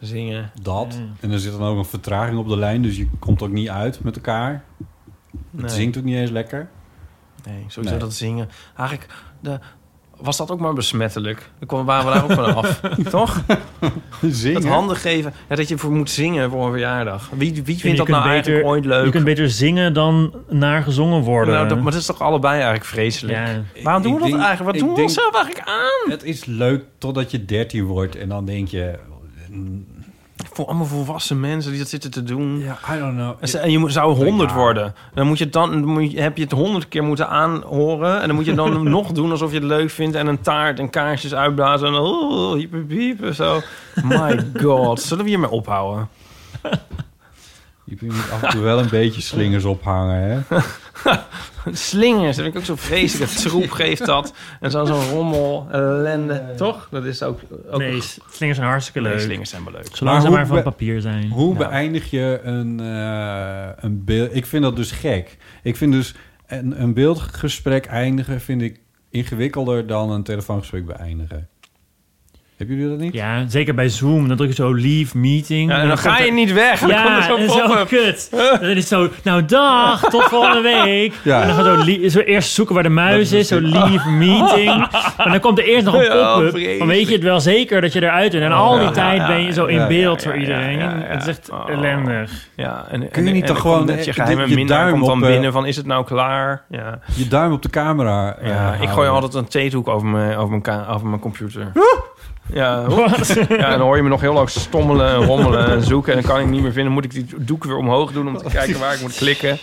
zingen? 0.00 0.50
Dat. 0.62 0.94
Ja. 0.98 1.06
En 1.20 1.30
er 1.30 1.38
zit 1.40 1.52
dan 1.52 1.62
ook 1.62 1.76
een 1.78 1.84
vertraging 1.84 2.38
op 2.38 2.48
de 2.48 2.56
lijn, 2.56 2.82
dus 2.82 2.96
je 2.96 3.08
komt 3.18 3.42
ook 3.42 3.50
niet 3.50 3.68
uit 3.68 4.02
met 4.02 4.16
elkaar. 4.16 4.64
Nee. 5.50 5.62
Het 5.62 5.72
zingt 5.72 5.96
ook 5.98 6.04
niet 6.04 6.16
eens 6.16 6.30
lekker. 6.30 6.70
Nee, 7.44 7.64
sowieso 7.68 7.90
Nee. 7.96 8.04
dat 8.04 8.14
zingen. 8.14 8.48
Eigenlijk, 8.76 9.14
de, 9.40 9.58
was 10.22 10.36
dat 10.36 10.50
ook 10.50 10.60
maar 10.60 10.72
besmettelijk? 10.72 11.50
Dan 11.58 11.68
kwamen 11.68 11.86
waren 11.86 12.06
we 12.06 12.12
daar 12.12 12.24
ook 12.24 12.32
van 12.32 12.54
af. 12.54 12.80
Toch? 13.10 13.40
Zingen? 14.22 14.62
Het 14.62 14.70
handen 14.70 14.96
geven. 14.96 15.32
Ja, 15.48 15.56
dat 15.56 15.68
je 15.68 15.78
voor 15.78 15.92
moet 15.92 16.10
zingen 16.10 16.50
voor 16.50 16.64
een 16.64 16.70
verjaardag. 16.70 17.30
Wie, 17.36 17.62
wie 17.64 17.78
vindt 17.78 17.98
dat 17.98 18.08
nou 18.08 18.28
eigenlijk 18.28 18.56
beter- 18.56 18.70
ooit 18.70 18.84
leuk? 18.84 19.04
Je 19.04 19.10
kunt 19.10 19.24
beter 19.24 19.50
zingen 19.50 19.92
dan 19.92 20.34
naar 20.48 20.82
gezongen 20.82 21.20
worden. 21.22 21.54
Nou, 21.54 21.68
dat, 21.68 21.80
maar 21.82 21.92
dat 21.92 22.00
is 22.00 22.06
toch 22.06 22.20
allebei 22.20 22.54
eigenlijk 22.54 22.84
vreselijk? 22.84 23.38
Ja. 23.38 23.82
Waarom 23.82 24.02
doen 24.02 24.12
Ik 24.12 24.18
we 24.18 24.22
dat 24.24 24.30
denk- 24.38 24.42
eigenlijk? 24.48 24.64
Wat 24.64 24.74
ik 24.74 24.80
doen 24.80 24.88
we 24.90 24.94
denk- 24.96 25.08
onszelf 25.08 25.34
eigenlijk 25.34 25.68
aan? 25.68 26.10
Het 26.10 26.24
is 26.24 26.44
leuk 26.44 26.84
totdat 26.98 27.30
je 27.30 27.44
13 27.44 27.84
wordt 27.84 28.16
en 28.16 28.28
dan 28.28 28.44
denk 28.44 28.68
je... 28.68 28.98
Voor 30.52 30.66
allemaal 30.66 30.86
volwassen 30.86 31.40
mensen 31.40 31.70
die 31.70 31.80
dat 31.80 31.88
zitten 31.88 32.10
te 32.10 32.22
doen. 32.22 32.58
Ja, 32.58 32.78
I 32.94 32.98
don't 32.98 33.14
know. 33.14 33.60
En 33.62 33.70
je 33.70 33.90
zou 33.90 34.14
100 34.24 34.50
Ja. 34.50 34.56
worden. 34.56 34.94
Dan 35.14 35.26
moet 35.26 35.38
je 35.38 35.48
dan 35.48 35.84
moet 35.84 36.12
je, 36.12 36.20
heb 36.20 36.36
je 36.36 36.42
het 36.42 36.52
100 36.52 36.88
keer 36.88 37.02
moeten 37.04 37.28
aanhoren. 37.28 38.20
En 38.20 38.26
dan 38.26 38.36
moet 38.36 38.44
je 38.44 38.54
dan 38.54 38.88
nog 38.88 39.12
doen 39.12 39.30
alsof 39.30 39.50
je 39.50 39.56
het 39.56 39.66
leuk 39.66 39.90
vindt. 39.90 40.16
En 40.16 40.26
een 40.26 40.40
taart 40.40 40.78
en 40.78 40.90
kaarsjes 40.90 41.34
uitblazen. 41.34 41.86
En 41.86 41.94
oh, 41.94 42.54
hiep, 42.54 42.74
hiep, 42.88 43.34
zo. 43.34 43.60
My 44.04 44.44
god. 44.62 45.00
Zullen 45.00 45.24
we 45.24 45.30
hiermee 45.30 45.50
ophouden? 45.50 46.08
Je 47.84 47.96
moet 48.00 48.30
af 48.32 48.42
en 48.42 48.48
toe 48.48 48.60
wel 48.62 48.78
een 48.78 48.88
beetje 48.88 49.20
slingers 49.20 49.64
ophangen, 49.64 50.16
hè? 50.22 50.58
Slingers, 51.72 52.36
dat 52.36 52.44
vind 52.44 52.54
ik 52.54 52.60
ook 52.60 52.66
zo 52.66 52.76
vreselijk. 52.76 53.30
Het 53.30 53.42
troep 53.42 53.70
geeft 53.70 54.06
dat. 54.06 54.34
En 54.60 54.70
zo 54.70 54.84
zo'n 54.84 55.08
rommel, 55.08 55.66
ellende. 55.70 56.44
Toch? 56.56 56.88
Dat 56.90 57.04
is 57.04 57.22
ook... 57.22 57.40
ook 57.70 57.78
Nee, 57.78 58.00
slingers 58.30 58.58
zijn 58.58 58.70
hartstikke 58.70 59.00
Nee, 59.00 59.12
leuk. 59.12 59.20
slingers 59.20 59.50
zijn 59.50 59.64
wel 59.64 59.72
leuk. 59.72 59.86
Zolang 59.92 60.16
Maar 60.16 60.20
ze 60.20 60.28
hoe 60.28 60.36
maar 60.36 60.46
van 60.46 60.62
papier 60.62 61.00
zijn. 61.00 61.30
Hoe 61.30 61.56
beëindig 61.56 62.10
je 62.10 62.40
een, 62.42 62.80
eh, 62.80 63.68
een 63.76 64.04
beeld? 64.04 64.34
Ik 64.34 64.46
vind 64.46 64.62
dat 64.62 64.76
dus 64.76 64.90
gek. 64.90 65.36
Ik 65.62 65.76
vind 65.76 65.92
dus 65.92 66.14
een, 66.46 66.82
een 66.82 66.94
beeldgesprek 66.94 67.86
eindigen 67.86 68.40
vind 68.40 68.62
ik 68.62 68.80
ingewikkelder 69.10 69.86
dan 69.86 70.10
een 70.10 70.22
telefoongesprek 70.22 70.86
beëindigen. 70.86 71.48
Hebben 72.62 72.76
jullie 72.80 72.90
dat 72.96 73.04
niet? 73.04 73.14
Ja, 73.14 73.44
zeker 73.48 73.74
bij 73.74 73.88
Zoom. 73.88 74.28
Dan 74.28 74.36
druk 74.36 74.48
je 74.48 74.54
zo 74.54 74.72
leave 74.74 75.18
meeting. 75.18 75.70
Ja, 75.70 75.80
en 75.80 75.88
dan 75.88 75.98
ga 75.98 76.18
je 76.18 76.32
niet 76.32 76.52
weg. 76.52 76.80
Dan 76.80 76.88
komt 76.88 77.00
Ja, 77.02 77.16
er 77.16 77.22
zo'n 77.22 77.38
en 77.38 77.50
zo 77.50 77.66
pop-up. 77.66 77.88
kut. 77.88 78.30
Dan 78.60 78.70
is 78.70 78.88
zo, 78.88 79.08
nou 79.24 79.44
dag, 79.44 80.00
tot 80.10 80.22
volgende 80.22 80.60
week. 80.60 81.12
Ja. 81.24 81.40
En 81.40 81.46
dan 81.46 81.56
gaan 81.64 81.76
we 81.84 81.98
zo, 82.02 82.08
zo 82.08 82.18
eerst 82.18 82.52
zoeken 82.52 82.74
waar 82.74 82.82
de 82.82 82.88
muis 82.88 83.30
Dat 83.30 83.38
is, 83.38 83.40
is 83.40 83.48
zo 83.48 83.60
leave 83.60 84.10
meeting. 84.26 84.86
En 85.16 85.30
dan 85.30 85.40
komt 85.40 85.58
er 85.58 85.64
eerst 85.64 85.84
nog 85.84 85.94
een 85.94 86.08
pop-up. 86.08 86.78
Dan 86.78 86.86
weet 86.86 87.08
je 87.08 87.14
het 87.14 87.22
wel 87.22 87.40
zeker 87.40 87.80
dat 87.80 87.92
je 87.92 88.02
eruit 88.02 88.32
bent. 88.32 88.44
En 88.44 88.52
al 88.52 88.72
die 88.74 88.82
Ja, 88.86 88.90
tijd 88.90 89.16
ja, 89.20 89.26
ben 89.26 89.42
je 89.42 89.52
zo 89.52 89.64
in 89.66 89.76
ja, 89.78 89.86
beeld 89.86 90.22
ja, 90.22 90.30
voor 90.30 90.38
iedereen. 90.38 90.78
ja, 90.78 90.90
ja. 90.90 91.02
Het 91.06 91.22
is 91.22 91.28
echt 91.28 91.50
Oh. 91.50 91.68
ellendig. 91.70 92.30
Ja, 92.56 92.84
en, 92.90 93.08
Kun 93.10 93.22
je 93.22 93.28
en- 93.28 93.34
niet 93.34 93.42
en 93.42 93.48
dan 93.48 93.56
gewoon 93.56 93.76
komt 93.76 93.88
net 93.88 93.98
je 94.04 94.04
de- 94.04 94.12
geheime 94.12 94.48
je 94.48 94.54
minnaar 94.54 94.78
duim 94.78 94.92
komt 94.92 95.06
dan 95.06 95.16
op, 95.16 95.22
eh, 95.22 95.28
binnen 95.30 95.52
van 95.52 95.66
is 95.66 95.76
het 95.76 95.86
nou 95.86 96.04
klaar? 96.04 96.62
Ja, 96.68 96.98
Je 97.14 97.28
duim 97.28 97.52
op 97.52 97.62
de 97.62 97.70
camera. 97.70 98.36
eh, 98.40 98.48
ja 98.48 98.74
ik 98.80 98.88
gooi 98.88 99.08
altijd 99.08 99.34
een 99.34 99.48
theedoek 99.48 99.88
over 99.88 100.06
mijn, 100.06 100.36
over 100.36 100.60
mijn, 100.62 100.86
over 100.86 101.06
mijn 101.06 101.20
computer. 101.20 101.72
Ja, 102.54 102.86
ja, 103.48 103.48
en 103.48 103.70
dan 103.70 103.80
hoor 103.80 103.96
je 103.96 104.02
me 104.02 104.08
nog 104.08 104.20
heel 104.20 104.32
lang 104.32 104.48
stommelen 104.50 105.08
en 105.08 105.24
rommelen 105.24 105.66
en 105.70 105.82
zoeken. 105.82 106.14
En 106.14 106.20
dan 106.22 106.30
kan 106.30 106.40
ik 106.40 106.46
niet 106.46 106.62
meer 106.62 106.72
vinden. 106.72 106.92
moet 106.92 107.04
ik 107.04 107.10
die 107.10 107.26
doek 107.36 107.64
weer 107.64 107.76
omhoog 107.76 108.12
doen 108.12 108.28
om 108.28 108.36
te 108.36 108.44
kijken 108.52 108.78
waar 108.80 108.94
ik 108.94 109.00
moet 109.00 109.14
klikken. 109.14 109.58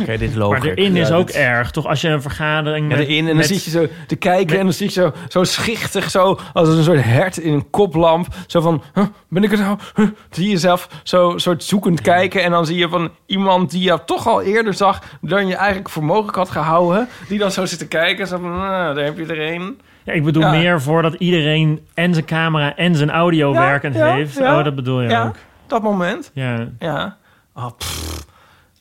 Oké, 0.00 0.16
dit 0.18 0.34
loopt. 0.34 0.58
Maar 0.58 0.68
erin 0.68 0.96
is 0.96 1.10
ook 1.10 1.28
erg. 1.30 1.70
Toch 1.70 1.86
als 1.86 2.00
je 2.00 2.08
een 2.08 2.22
vergadering 2.22 2.92
Ja, 2.92 2.98
erin. 2.98 3.18
En 3.18 3.26
dan 3.26 3.36
met- 3.36 3.46
zit 3.46 3.64
je 3.64 3.70
zo 3.70 3.86
te 4.06 4.16
kijken 4.16 4.46
met- 4.46 4.56
en 4.58 4.64
dan 4.64 4.72
zit 4.72 4.94
je 4.94 5.00
zo, 5.00 5.12
zo 5.28 5.44
schichtig, 5.44 6.10
zo 6.10 6.38
als 6.52 6.68
een 6.68 6.82
soort 6.82 7.02
hert 7.04 7.36
in 7.38 7.52
een 7.52 7.70
koplamp. 7.70 8.26
Zo 8.46 8.60
van, 8.60 8.82
huh, 8.94 9.04
ben 9.28 9.42
ik 9.44 9.50
het 9.50 9.60
nou? 9.60 9.78
Huh, 9.94 10.06
zie 10.30 10.44
je 10.44 10.50
jezelf 10.50 10.88
zo 11.02 11.32
soort 11.36 11.64
zoekend 11.64 12.00
kijken. 12.00 12.42
En 12.42 12.50
dan 12.50 12.66
zie 12.66 12.76
je 12.76 12.88
van 12.88 13.10
iemand 13.26 13.70
die 13.70 13.82
je 13.82 13.98
toch 14.06 14.26
al 14.28 14.42
eerder 14.42 14.74
zag 14.74 15.02
dan 15.20 15.46
je 15.46 15.54
eigenlijk 15.56 15.88
voor 15.88 16.04
mogelijk 16.04 16.36
had 16.36 16.50
gehouden. 16.50 17.08
Die 17.28 17.38
dan 17.38 17.50
zo 17.50 17.64
zit 17.66 17.78
te 17.78 17.88
kijken. 17.88 18.26
Zo 18.26 18.38
van, 18.38 18.50
nou, 18.56 18.94
daar 18.94 19.04
heb 19.04 19.18
je 19.18 19.26
er 19.26 19.52
een. 19.54 19.80
Ja, 20.04 20.12
ik 20.12 20.24
bedoel 20.24 20.42
Ja. 20.42 20.50
meer 20.50 20.80
voordat 20.80 21.14
iedereen 21.14 21.86
en 21.94 22.12
zijn 22.14 22.26
camera 22.26 22.76
en 22.76 22.94
zijn 22.96 23.10
audio 23.10 23.52
Ja, 23.52 23.60
werkend 23.60 23.94
ja, 23.94 24.14
heeft. 24.14 24.34
ja. 24.36 24.58
Oh, 24.58 24.64
dat 24.64 24.74
bedoel 24.74 25.00
je 25.00 25.08
Ja, 25.08 25.26
ook. 25.26 25.34
dat 25.66 25.82
moment. 25.82 26.30
Ja. 26.34 26.68
Ja. 26.78 27.16
Oh, 27.54 27.70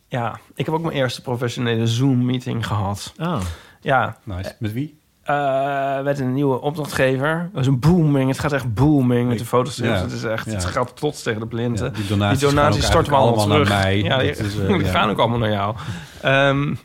ja, 0.07 0.39
ik 0.55 0.65
heb 0.65 0.75
ook 0.75 0.81
mijn 0.81 0.95
eerste 0.95 1.21
professionele 1.21 1.87
Zoom-meeting 1.87 2.67
gehad. 2.67 3.13
Oh. 3.19 3.39
Ja, 3.81 4.17
Nice. 4.23 4.55
Met 4.59 4.73
wie? 4.73 5.01
Eh, 5.23 6.01
met 6.01 6.19
een 6.19 6.33
nieuwe 6.33 6.61
opdrachtgever. 6.61 7.37
Dat 7.43 7.51
was 7.53 7.67
een 7.67 7.79
booming. 7.79 8.29
Het 8.29 8.39
gaat 8.39 8.51
echt 8.51 8.73
booming 8.73 9.27
met 9.29 9.37
de 9.39 9.45
fotostrips. 9.45 9.95
Ja. 9.97 10.01
Het 10.01 10.11
is 10.11 10.23
echt, 10.23 10.45
Ja. 10.45 10.51
het 10.51 10.65
gaat 10.65 10.93
plots 10.95 11.23
tegen 11.23 11.39
de 11.39 11.47
plinten. 11.47 11.85
Ja, 11.85 11.91
die 11.91 12.07
donaties, 12.07 12.75
die 12.75 12.83
storten 12.89 13.11
we 13.11 13.17
allemaal 13.17 13.45
terug. 13.45 13.55
allemaal 13.71 13.73
naar 13.73 13.83
mij. 13.83 13.97
Ja, 14.01 14.17
die, 14.17 14.29
is, 14.29 14.39
eh, 14.59 14.67
die 14.77 14.83
ja. 14.85 14.91
gaan 14.91 15.09
ook 15.09 15.19
allemaal 15.19 15.37
naar 15.39 15.51
jou. 15.51 15.75
Ehm, 16.21 16.75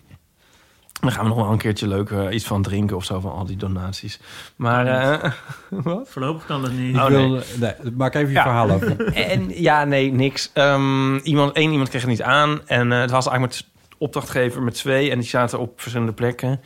dan 1.00 1.12
gaan 1.12 1.22
we 1.22 1.28
nog 1.28 1.38
wel 1.38 1.50
een 1.52 1.58
keertje 1.58 1.88
leuk 1.88 2.10
eh, 2.10 2.34
iets 2.34 2.44
van 2.44 2.62
drinken 2.62 2.96
of 2.96 3.04
zo 3.04 3.20
van 3.20 3.32
al 3.32 3.44
die 3.46 3.56
donaties. 3.56 4.20
Maar 4.56 4.86
eh, 4.86 5.32
wat? 5.84 6.08
Voorlopig 6.08 6.46
kan 6.46 6.62
dat 6.62 6.72
niet. 6.72 6.96
Oh, 6.96 7.06
wil, 7.06 7.28
nee. 7.28 7.42
nee, 7.60 7.92
maak 7.96 8.14
even 8.14 8.28
je 8.28 8.34
Ja. 8.34 8.42
verhaal 8.42 8.70
over. 8.70 9.14
En 9.14 9.62
ja, 9.62 9.84
nee, 9.84 10.12
niks. 10.12 10.50
Ehm, 10.52 11.16
iemand, 11.16 11.52
één 11.52 11.70
iemand 11.70 11.88
kreeg 11.88 12.00
het 12.00 12.10
niet 12.10 12.22
aan. 12.22 12.60
En 12.66 12.92
eh, 12.92 13.00
het 13.00 13.10
was 13.10 13.26
eigenlijk 13.26 13.56
met 13.56 13.70
opdrachtgever 13.98 14.62
met 14.62 14.74
twee. 14.74 15.10
En 15.10 15.18
die 15.18 15.28
zaten 15.28 15.58
op 15.58 15.80
verschillende 15.80 16.12
plekken. 16.12 16.60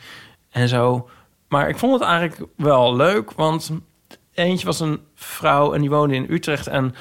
En 0.49 0.67
zo. 0.67 1.09
Maar 1.47 1.69
ik 1.69 1.77
vond 1.77 1.93
het 1.93 2.01
eigenlijk 2.09 2.51
wel 2.57 2.95
leuk. 2.95 3.31
Want 3.31 3.71
eentje 4.33 4.65
was 4.65 4.79
een 4.79 4.99
vrouw 5.15 5.73
en 5.73 5.81
die 5.81 5.89
woonde 5.89 6.15
in 6.15 6.25
Utrecht. 6.29 6.67
En 6.67 6.95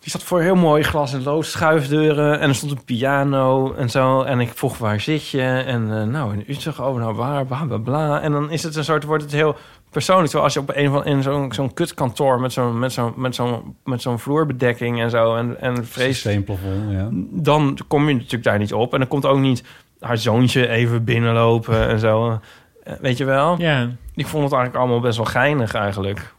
die 0.00 0.10
zat 0.10 0.22
voor 0.22 0.40
heel 0.40 0.54
mooi 0.54 0.82
glas 0.82 1.12
en 1.12 1.22
lood 1.22 1.46
schuifdeuren. 1.46 2.40
En 2.40 2.48
er 2.48 2.54
stond 2.54 2.72
een 2.72 2.84
piano 2.84 3.72
en 3.74 3.90
zo. 3.90 4.22
En 4.22 4.40
ik 4.40 4.52
vroeg, 4.54 4.78
waar 4.78 5.00
zit 5.00 5.28
je? 5.28 5.42
En 5.42 5.98
eh, 6.00 6.06
nou, 6.06 6.32
in 6.32 6.44
Utrecht. 6.48 6.78
Oh, 6.78 6.96
nou, 6.96 7.14
waar? 7.14 7.46
Bla, 7.46 7.64
bla, 7.64 7.76
bla. 7.78 8.20
En 8.20 8.32
dan 8.32 8.50
is 8.50 8.62
het 8.62 8.76
een 8.76 8.84
soort, 8.84 9.04
wordt 9.04 9.22
het 9.22 9.32
heel 9.32 9.56
persoonlijk. 9.90 10.26
Terwijl 10.30 10.44
als 10.44 10.54
je 10.54 10.60
op 10.60 10.70
een 10.74 10.90
van 10.90 11.04
in 11.04 11.22
zo'n 11.22 11.52
zo'n 11.52 11.74
kutkantoor 11.74 12.40
met 12.40 12.52
zo'n 12.52 12.78
met 12.78 12.92
zo'n 12.92 13.12
met 13.16 13.34
zo'n 13.34 13.76
met 13.84 14.02
zo'n 14.02 14.18
vloerbedekking 14.18 15.00
en 15.00 15.10
zo 15.10 15.36
en 15.36 15.60
en 15.60 15.86
vrees, 15.86 16.14
Systeemplafond, 16.20 16.90
ja. 16.90 17.08
dan 17.30 17.78
kom 17.88 18.08
je 18.08 18.14
natuurlijk 18.14 18.44
daar 18.44 18.58
niet 18.58 18.72
op 18.74 18.92
en 18.92 18.98
dan 18.98 19.08
komt 19.08 19.26
ook 19.26 19.38
niet 19.38 19.64
haar 20.00 20.18
zoontje 20.18 20.68
even 20.68 21.04
binnenlopen 21.04 21.88
en 21.88 21.98
zo. 21.98 22.40
Eh, 22.84 22.94
Weet 23.00 23.16
je 23.16 23.24
wel? 23.24 23.54
Ja, 23.58 23.90
Ik 24.14 24.26
vond 24.26 24.44
het 24.44 24.52
eigenlijk 24.52 24.82
allemaal 24.82 25.00
best 25.00 25.16
wel 25.16 25.26
geinig 25.26 25.74
eigenlijk. 25.74 26.34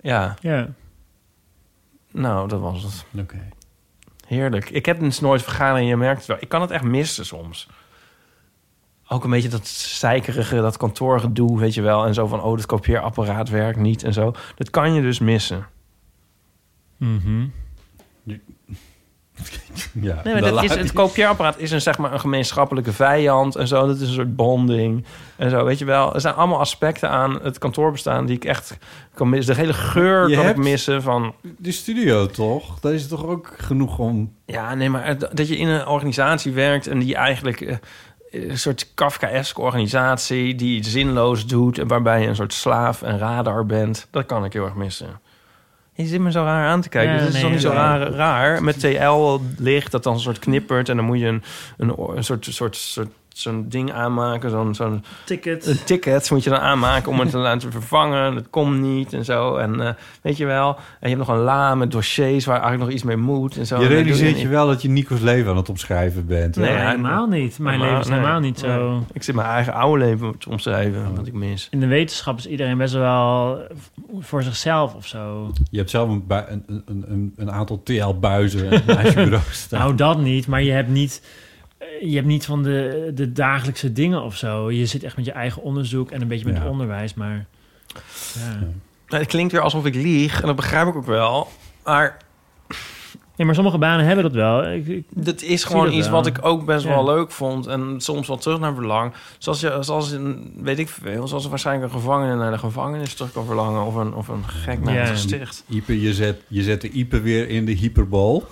Ja, 0.00 0.34
ja. 0.40 0.68
Nou, 2.12 2.48
dat 2.48 2.60
was 2.60 2.82
het. 2.82 3.04
Oké. 3.20 3.48
Heerlijk. 4.26 4.70
Ik 4.70 4.86
heb 4.86 5.00
dus 5.00 5.20
nooit 5.20 5.42
vergadering, 5.42 5.88
je 5.88 5.96
merkt 5.96 6.18
het 6.18 6.26
wel. 6.26 6.36
Ik 6.40 6.48
kan 6.48 6.60
het 6.60 6.70
echt 6.70 6.84
missen 6.84 7.26
soms. 7.26 7.68
Ook 9.08 9.24
een 9.24 9.30
beetje 9.30 9.48
dat 9.48 9.66
zeikerige, 9.66 10.56
dat 10.56 10.76
kantoorgedoe, 10.76 11.58
weet 11.58 11.74
je 11.74 11.82
wel. 11.82 12.06
En 12.06 12.14
zo 12.14 12.26
van, 12.26 12.42
oh, 12.42 12.56
het 12.56 12.66
kopieerapparaat 12.66 13.48
werkt 13.48 13.78
niet 13.78 14.02
en 14.02 14.12
zo. 14.12 14.34
Dat 14.54 14.70
kan 14.70 14.94
je 14.94 15.02
dus 15.02 15.18
missen. 15.18 15.66
Mhm. 16.96 17.46
Ja, 19.92 20.20
Nee, 20.24 20.32
maar 20.32 20.42
dat 20.42 20.62
is, 20.62 20.74
het 20.74 20.92
kopieerapparaat 20.92 21.58
is 21.58 21.70
een, 21.70 21.80
zeg 21.80 21.98
maar, 21.98 22.12
een 22.12 22.20
gemeenschappelijke 22.20 22.92
vijand 22.92 23.56
en 23.56 23.68
zo. 23.68 23.86
Dat 23.86 24.00
is 24.00 24.08
een 24.08 24.14
soort 24.14 24.36
bonding 24.36 25.04
en 25.36 25.50
zo, 25.50 25.64
weet 25.64 25.78
je 25.78 25.84
wel. 25.84 26.14
Er 26.14 26.20
zijn 26.20 26.34
allemaal 26.34 26.58
aspecten 26.58 27.10
aan 27.10 27.38
het 27.42 27.58
kantoorbestaan 27.58 28.26
die 28.26 28.36
ik 28.36 28.44
echt 28.44 28.78
kan 29.14 29.28
missen. 29.28 29.54
De 29.54 29.60
hele 29.60 29.72
geur 29.72 30.28
Je 30.28 30.36
kan 30.36 30.48
ik 30.48 30.56
missen 30.56 31.02
van... 31.02 31.34
De 31.58 31.72
studio 31.72 32.26
toch? 32.26 32.80
Dat 32.80 32.92
is 32.92 33.08
toch 33.08 33.24
ook 33.26 33.54
genoeg 33.58 33.98
om... 33.98 34.32
Ja, 34.46 34.74
nee, 34.74 34.90
maar 34.90 35.18
dat 35.18 35.48
je 35.48 35.56
in 35.56 35.68
een 35.68 35.86
organisatie 35.86 36.52
werkt 36.52 36.86
en 36.86 36.98
die 36.98 37.14
eigenlijk... 37.14 37.60
eh, 37.60 37.76
een 38.30 38.58
soort 38.58 38.94
Kafkaeske 38.94 39.60
organisatie 39.60 40.54
die 40.54 40.76
iets 40.76 40.90
zinloos 40.90 41.46
doet... 41.46 41.78
en 41.78 41.88
waarbij 41.88 42.20
je 42.20 42.26
een 42.26 42.36
soort 42.36 42.52
slaaf 42.52 43.02
en 43.02 43.18
radar 43.18 43.66
bent. 43.66 44.08
Dat 44.10 44.26
kan 44.26 44.44
ik 44.44 44.52
heel 44.52 44.64
erg 44.64 44.74
missen. 44.74 45.20
Je 45.94 46.06
zit 46.06 46.20
me 46.20 46.30
zo 46.30 46.42
raar 46.42 46.68
aan 46.68 46.80
te 46.80 46.88
kijken. 46.88 47.12
Ja, 47.12 47.18
Dit 47.18 47.28
is 47.28 47.34
nee, 47.34 47.42
toch 47.42 47.50
niet 47.50 47.60
zo 47.60 47.70
raar, 47.70 48.00
raar? 48.00 48.62
Met 48.62 48.80
TL-licht 48.80 49.90
dat 49.90 50.02
dan 50.02 50.14
een 50.14 50.20
soort 50.20 50.38
knippert... 50.38 50.88
en 50.88 50.96
dan 50.96 51.04
moet 51.04 51.18
je 51.18 51.26
een, 51.26 51.42
een, 51.76 51.94
een 52.16 52.24
soort, 52.24 52.46
soort, 52.50 52.76
soort 52.76 53.10
zo'n 53.34 53.64
ding 53.68 53.92
aanmaken. 53.92 54.50
Zo'n 54.50 54.74
zo'n 54.74 55.04
Ticket. 55.24 55.66
een 55.66 55.84
ticket 55.84 56.30
moet 56.30 56.44
je 56.44 56.50
dan 56.50 56.58
aanmaken 56.58 57.10
om 57.12 57.20
het 57.20 57.30
te 57.30 57.38
laten 57.48 57.72
vervangen. 57.72 58.34
Dat 58.34 58.50
komt 58.50 58.80
niet 58.80 59.12
en 59.12 59.24
zo. 59.24 59.56
En 59.56 59.80
eh, 59.80 59.92
weet 60.22 60.36
je 60.36 60.46
wel. 60.46 60.68
En 61.00 61.10
je 61.10 61.16
hebt 61.16 61.28
nog 61.28 61.36
een 61.36 61.42
la 61.42 61.74
met 61.74 61.90
dossiers 61.90 62.44
waar 62.44 62.54
eigenlijk 62.60 62.84
nog 62.84 62.92
iets 62.94 63.02
mee 63.02 63.16
moet. 63.16 63.56
En 63.56 63.66
zo. 63.66 63.80
Je 63.80 63.86
realiseert 63.86 64.40
je 64.40 64.48
wel 64.48 64.66
dat 64.66 64.82
je 64.82 64.88
Nico's 64.88 65.20
leven 65.20 65.50
aan 65.50 65.56
het 65.56 65.68
omschrijven 65.68 66.26
bent. 66.26 66.56
Nee, 66.56 66.70
helemaal 66.70 67.26
niet. 67.26 67.58
Mijn 67.58 67.74
Helemaal- 67.74 67.98
leven 67.98 68.10
is 68.12 68.16
helemaal 68.18 68.40
nee. 68.40 68.50
niet 68.50 68.58
zo. 68.58 68.90
Nee. 68.90 69.00
Ik 69.12 69.22
zit 69.22 69.34
mijn 69.34 69.48
eigen 69.48 69.72
oude 69.72 70.04
leven 70.04 70.38
te 70.38 70.48
omschrijven, 70.50 71.14
wat 71.16 71.26
ik 71.26 71.32
mis. 71.32 71.68
In 71.70 71.80
de 71.80 71.86
wetenschap 71.86 72.38
is 72.38 72.46
iedereen 72.46 72.78
best 72.78 72.94
wel 72.94 73.58
voor 74.20 74.42
zichzelf 74.42 74.94
of 74.94 75.06
zo. 75.06 75.52
Je 75.70 75.78
hebt 75.78 75.90
zelf 75.90 76.08
een, 76.08 76.24
een, 76.28 76.64
een, 76.86 77.04
een, 77.08 77.32
een 77.36 77.50
aantal 77.52 77.82
TL-buizen 77.82 78.82
naast 78.86 79.08
je 79.08 79.14
bureau 79.24 79.42
staan. 79.50 79.80
Nou, 79.80 79.94
dat 79.94 80.18
niet. 80.20 80.46
Maar 80.46 80.62
je 80.62 80.70
hebt 80.72 80.88
niet, 80.88 81.22
je 82.08 82.14
hebt 82.14 82.26
niet 82.26 82.44
van 82.44 82.62
de, 82.62 83.10
de 83.14 83.32
dagelijkse 83.32 83.92
dingen 83.92 84.22
of 84.22 84.36
zo. 84.36 84.70
Je 84.70 84.86
zit 84.86 85.02
echt 85.02 85.16
met 85.16 85.24
je 85.24 85.32
eigen 85.32 85.62
onderzoek 85.62 86.10
en 86.10 86.20
een 86.20 86.28
beetje 86.28 86.46
met 86.46 86.56
Ja. 86.56 86.68
onderwijs. 86.68 87.14
Maar 87.14 87.46
ja. 88.34 88.58
Nou, 89.08 89.22
het 89.22 89.26
klinkt 89.32 89.52
weer 89.52 89.60
alsof 89.60 89.84
ik 89.86 89.94
lieg. 89.94 90.40
En 90.40 90.46
dat 90.46 90.56
begrijp 90.56 90.88
ik 90.88 90.96
ook 90.96 91.06
wel. 91.06 91.48
Maar 91.84 92.16
Nee, 93.36 93.46
maar 93.46 93.54
sommige 93.56 93.78
banen 93.78 94.06
hebben 94.06 94.24
dat 94.24 94.32
wel. 94.32 94.70
Ik, 94.72 94.86
ik- 94.86 95.04
dat 95.10 95.42
is 95.42 95.64
gewoon 95.64 95.84
dat 95.84 95.94
iets 95.94 96.06
wel. 96.08 96.14
wat 96.16 96.26
ik 96.26 96.38
ook 96.44 96.64
best 96.64 96.84
Ja. 96.84 96.88
wel 96.90 97.04
leuk 97.04 97.30
vond. 97.30 97.66
En 97.66 97.94
soms 98.00 98.28
wel 98.28 98.36
terug 98.36 98.58
naar 98.58 98.74
verlang. 98.74 99.12
Zoals, 99.38 99.60
je, 99.60 99.76
zoals 99.80 100.10
in, 100.12 100.52
weet 100.56 100.78
ik 100.78 100.88
veel, 100.88 101.28
zoals 101.28 101.46
waarschijnlijk 101.46 101.92
een 101.92 101.98
gevangene 102.00 102.36
naar 102.36 102.50
de 102.50 102.58
gevangenis 102.58 103.14
terug 103.14 103.32
kan 103.32 103.46
verlangen. 103.46 103.84
Of 103.86 103.94
een, 103.94 104.14
of 104.14 104.28
een 104.28 104.44
gek 104.48 104.80
naar 104.80 104.94
Ja. 104.94 105.00
het 105.00 105.08
gesticht. 105.08 105.64
Ipe, 105.68 106.00
je 106.00 106.14
zet, 106.14 106.40
je 106.48 106.62
zet 106.62 106.80
de 106.80 106.90
Ipe 106.90 107.20
weer 107.20 107.48
in 107.48 107.64
de 107.64 107.72
hyperbol. 107.72 108.44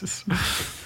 Jezus. 0.00 0.24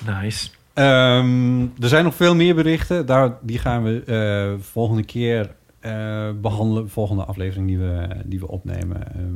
Nice. 0.07 0.49
Ehm, 0.75 1.61
er 1.61 1.89
zijn 1.89 2.05
nog 2.05 2.15
veel 2.15 2.35
meer 2.35 2.55
berichten. 2.55 3.07
Daar, 3.07 3.39
die 3.43 3.59
gaan 3.59 3.83
we 3.83 4.03
eh, 4.05 4.65
volgende 4.65 5.05
keer 5.05 5.55
eh, 5.81 6.31
behandelen. 6.41 6.91
Volgende 6.91 7.25
aflevering 7.25 7.67
die 7.67 7.79
we, 7.79 8.09
die 8.25 8.41
we 8.41 8.49
opnemen. 8.49 9.13
Ehm, 9.15 9.33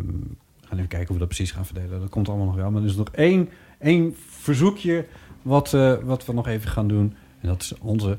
we 0.61 0.67
gaan 0.67 0.79
even 0.79 0.89
kijken 0.89 1.07
hoe 1.07 1.15
we 1.15 1.19
dat 1.19 1.29
precies 1.29 1.51
gaan 1.51 1.67
verdelen. 1.67 2.01
Dat 2.01 2.09
komt 2.09 2.29
allemaal 2.29 2.47
nog 2.47 2.55
wel. 2.55 2.71
Maar 2.71 2.83
er 2.83 2.89
is 2.89 2.97
nog 2.97 3.09
één, 3.11 3.49
één 3.79 4.17
verzoekje 4.29 5.07
wat, 5.43 5.75
eh, 5.75 5.95
wat 6.03 6.27
we 6.27 6.33
nog 6.33 6.47
even 6.49 6.71
gaan 6.71 6.89
doen. 6.89 7.15
En 7.41 7.49
dat 7.49 7.63
is 7.63 7.75
onze 7.79 8.19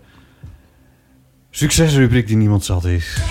succesrubriek 1.50 2.28
die 2.28 2.38
niemand 2.38 2.64
zat 2.64 2.86
is. 2.86 3.22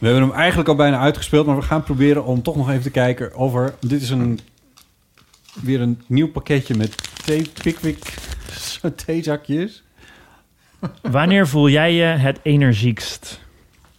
We 0.00 0.06
hebben 0.06 0.22
hem 0.28 0.32
eigenlijk 0.32 0.68
al 0.68 0.74
bijna 0.74 0.98
uitgespeeld, 0.98 1.46
maar 1.46 1.56
we 1.56 1.62
gaan 1.62 1.82
proberen 1.82 2.24
om 2.24 2.42
toch 2.42 2.56
nog 2.56 2.70
even 2.70 2.82
te 2.82 2.90
kijken 2.90 3.34
over... 3.34 3.74
Dit 3.80 4.02
is 4.02 4.10
een, 4.10 4.40
weer 5.62 5.80
een 5.80 6.02
nieuw 6.06 6.30
pakketje 6.30 6.74
met 6.74 6.94
thee, 7.24 7.50
Pickwick 7.62 8.14
theezakjes. 8.96 9.82
Wanneer 11.02 11.48
voel 11.48 11.68
jij 11.68 11.92
je 11.94 12.04
het 12.04 12.38
energiekst? 12.42 13.40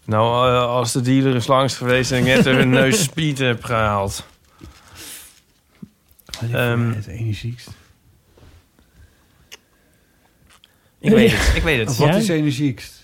Nou, 0.06 0.48
eh, 0.50 0.66
als 0.66 0.92
de 0.92 1.02
dealer 1.02 1.36
is 1.36 1.48
langs 1.48 1.78
geweest 1.78 2.12
en 2.12 2.18
ik 2.18 2.24
net 2.24 2.46
er 2.46 2.60
een 2.60 2.70
neus 2.70 3.04
speed 3.04 3.38
heb 3.38 3.64
gehaald. 3.64 4.26
Ehm, 6.52 6.92
het 6.92 7.08
energiekst. 7.08 7.70
Ik 11.00 11.12
weet 11.12 11.32
het, 11.32 11.56
ik 11.56 11.64
weet 11.64 11.88
het. 11.88 11.98
Wat 11.98 12.08
Ja? 12.08 12.16
is 12.16 12.28
energiekst? 12.28 13.01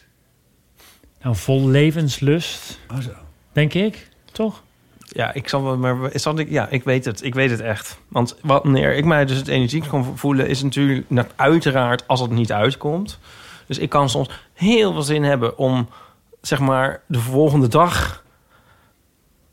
Nou, 1.27 1.39
vol 1.39 1.67
levenslust, 1.67 2.79
Oh 2.91 2.99
zo. 2.99 3.09
denk 3.51 3.73
ik. 3.73 4.09
Toch? 4.31 4.63
Ja, 4.99 5.33
ik 5.33 5.49
zal 5.49 5.63
wel, 5.63 5.77
maar 5.77 6.09
zal 6.13 6.39
ik, 6.39 6.49
ja, 6.49 6.67
ik 6.69 6.83
weet 6.83 7.05
het. 7.05 7.23
Ik 7.23 7.33
weet 7.33 7.49
het 7.49 7.59
echt. 7.59 7.99
Want 8.07 8.37
wanneer 8.41 8.95
ik 8.95 9.05
mij 9.05 9.25
dus 9.25 9.37
het 9.37 9.47
energiek 9.47 9.87
kan 9.87 10.17
voelen, 10.17 10.47
is 10.47 10.63
natuurlijk 10.63 11.05
uiteraard 11.35 12.07
als 12.07 12.19
het 12.19 12.31
niet 12.31 12.51
uitkomt. 12.51 13.19
Dus 13.65 13.77
ik 13.77 13.89
kan 13.89 14.09
soms 14.09 14.29
heel 14.53 14.93
veel 14.93 15.01
zin 15.01 15.23
hebben 15.23 15.57
om, 15.57 15.89
zeg 16.41 16.59
maar, 16.59 17.01
de 17.05 17.19
volgende 17.19 17.67
dag 17.67 18.23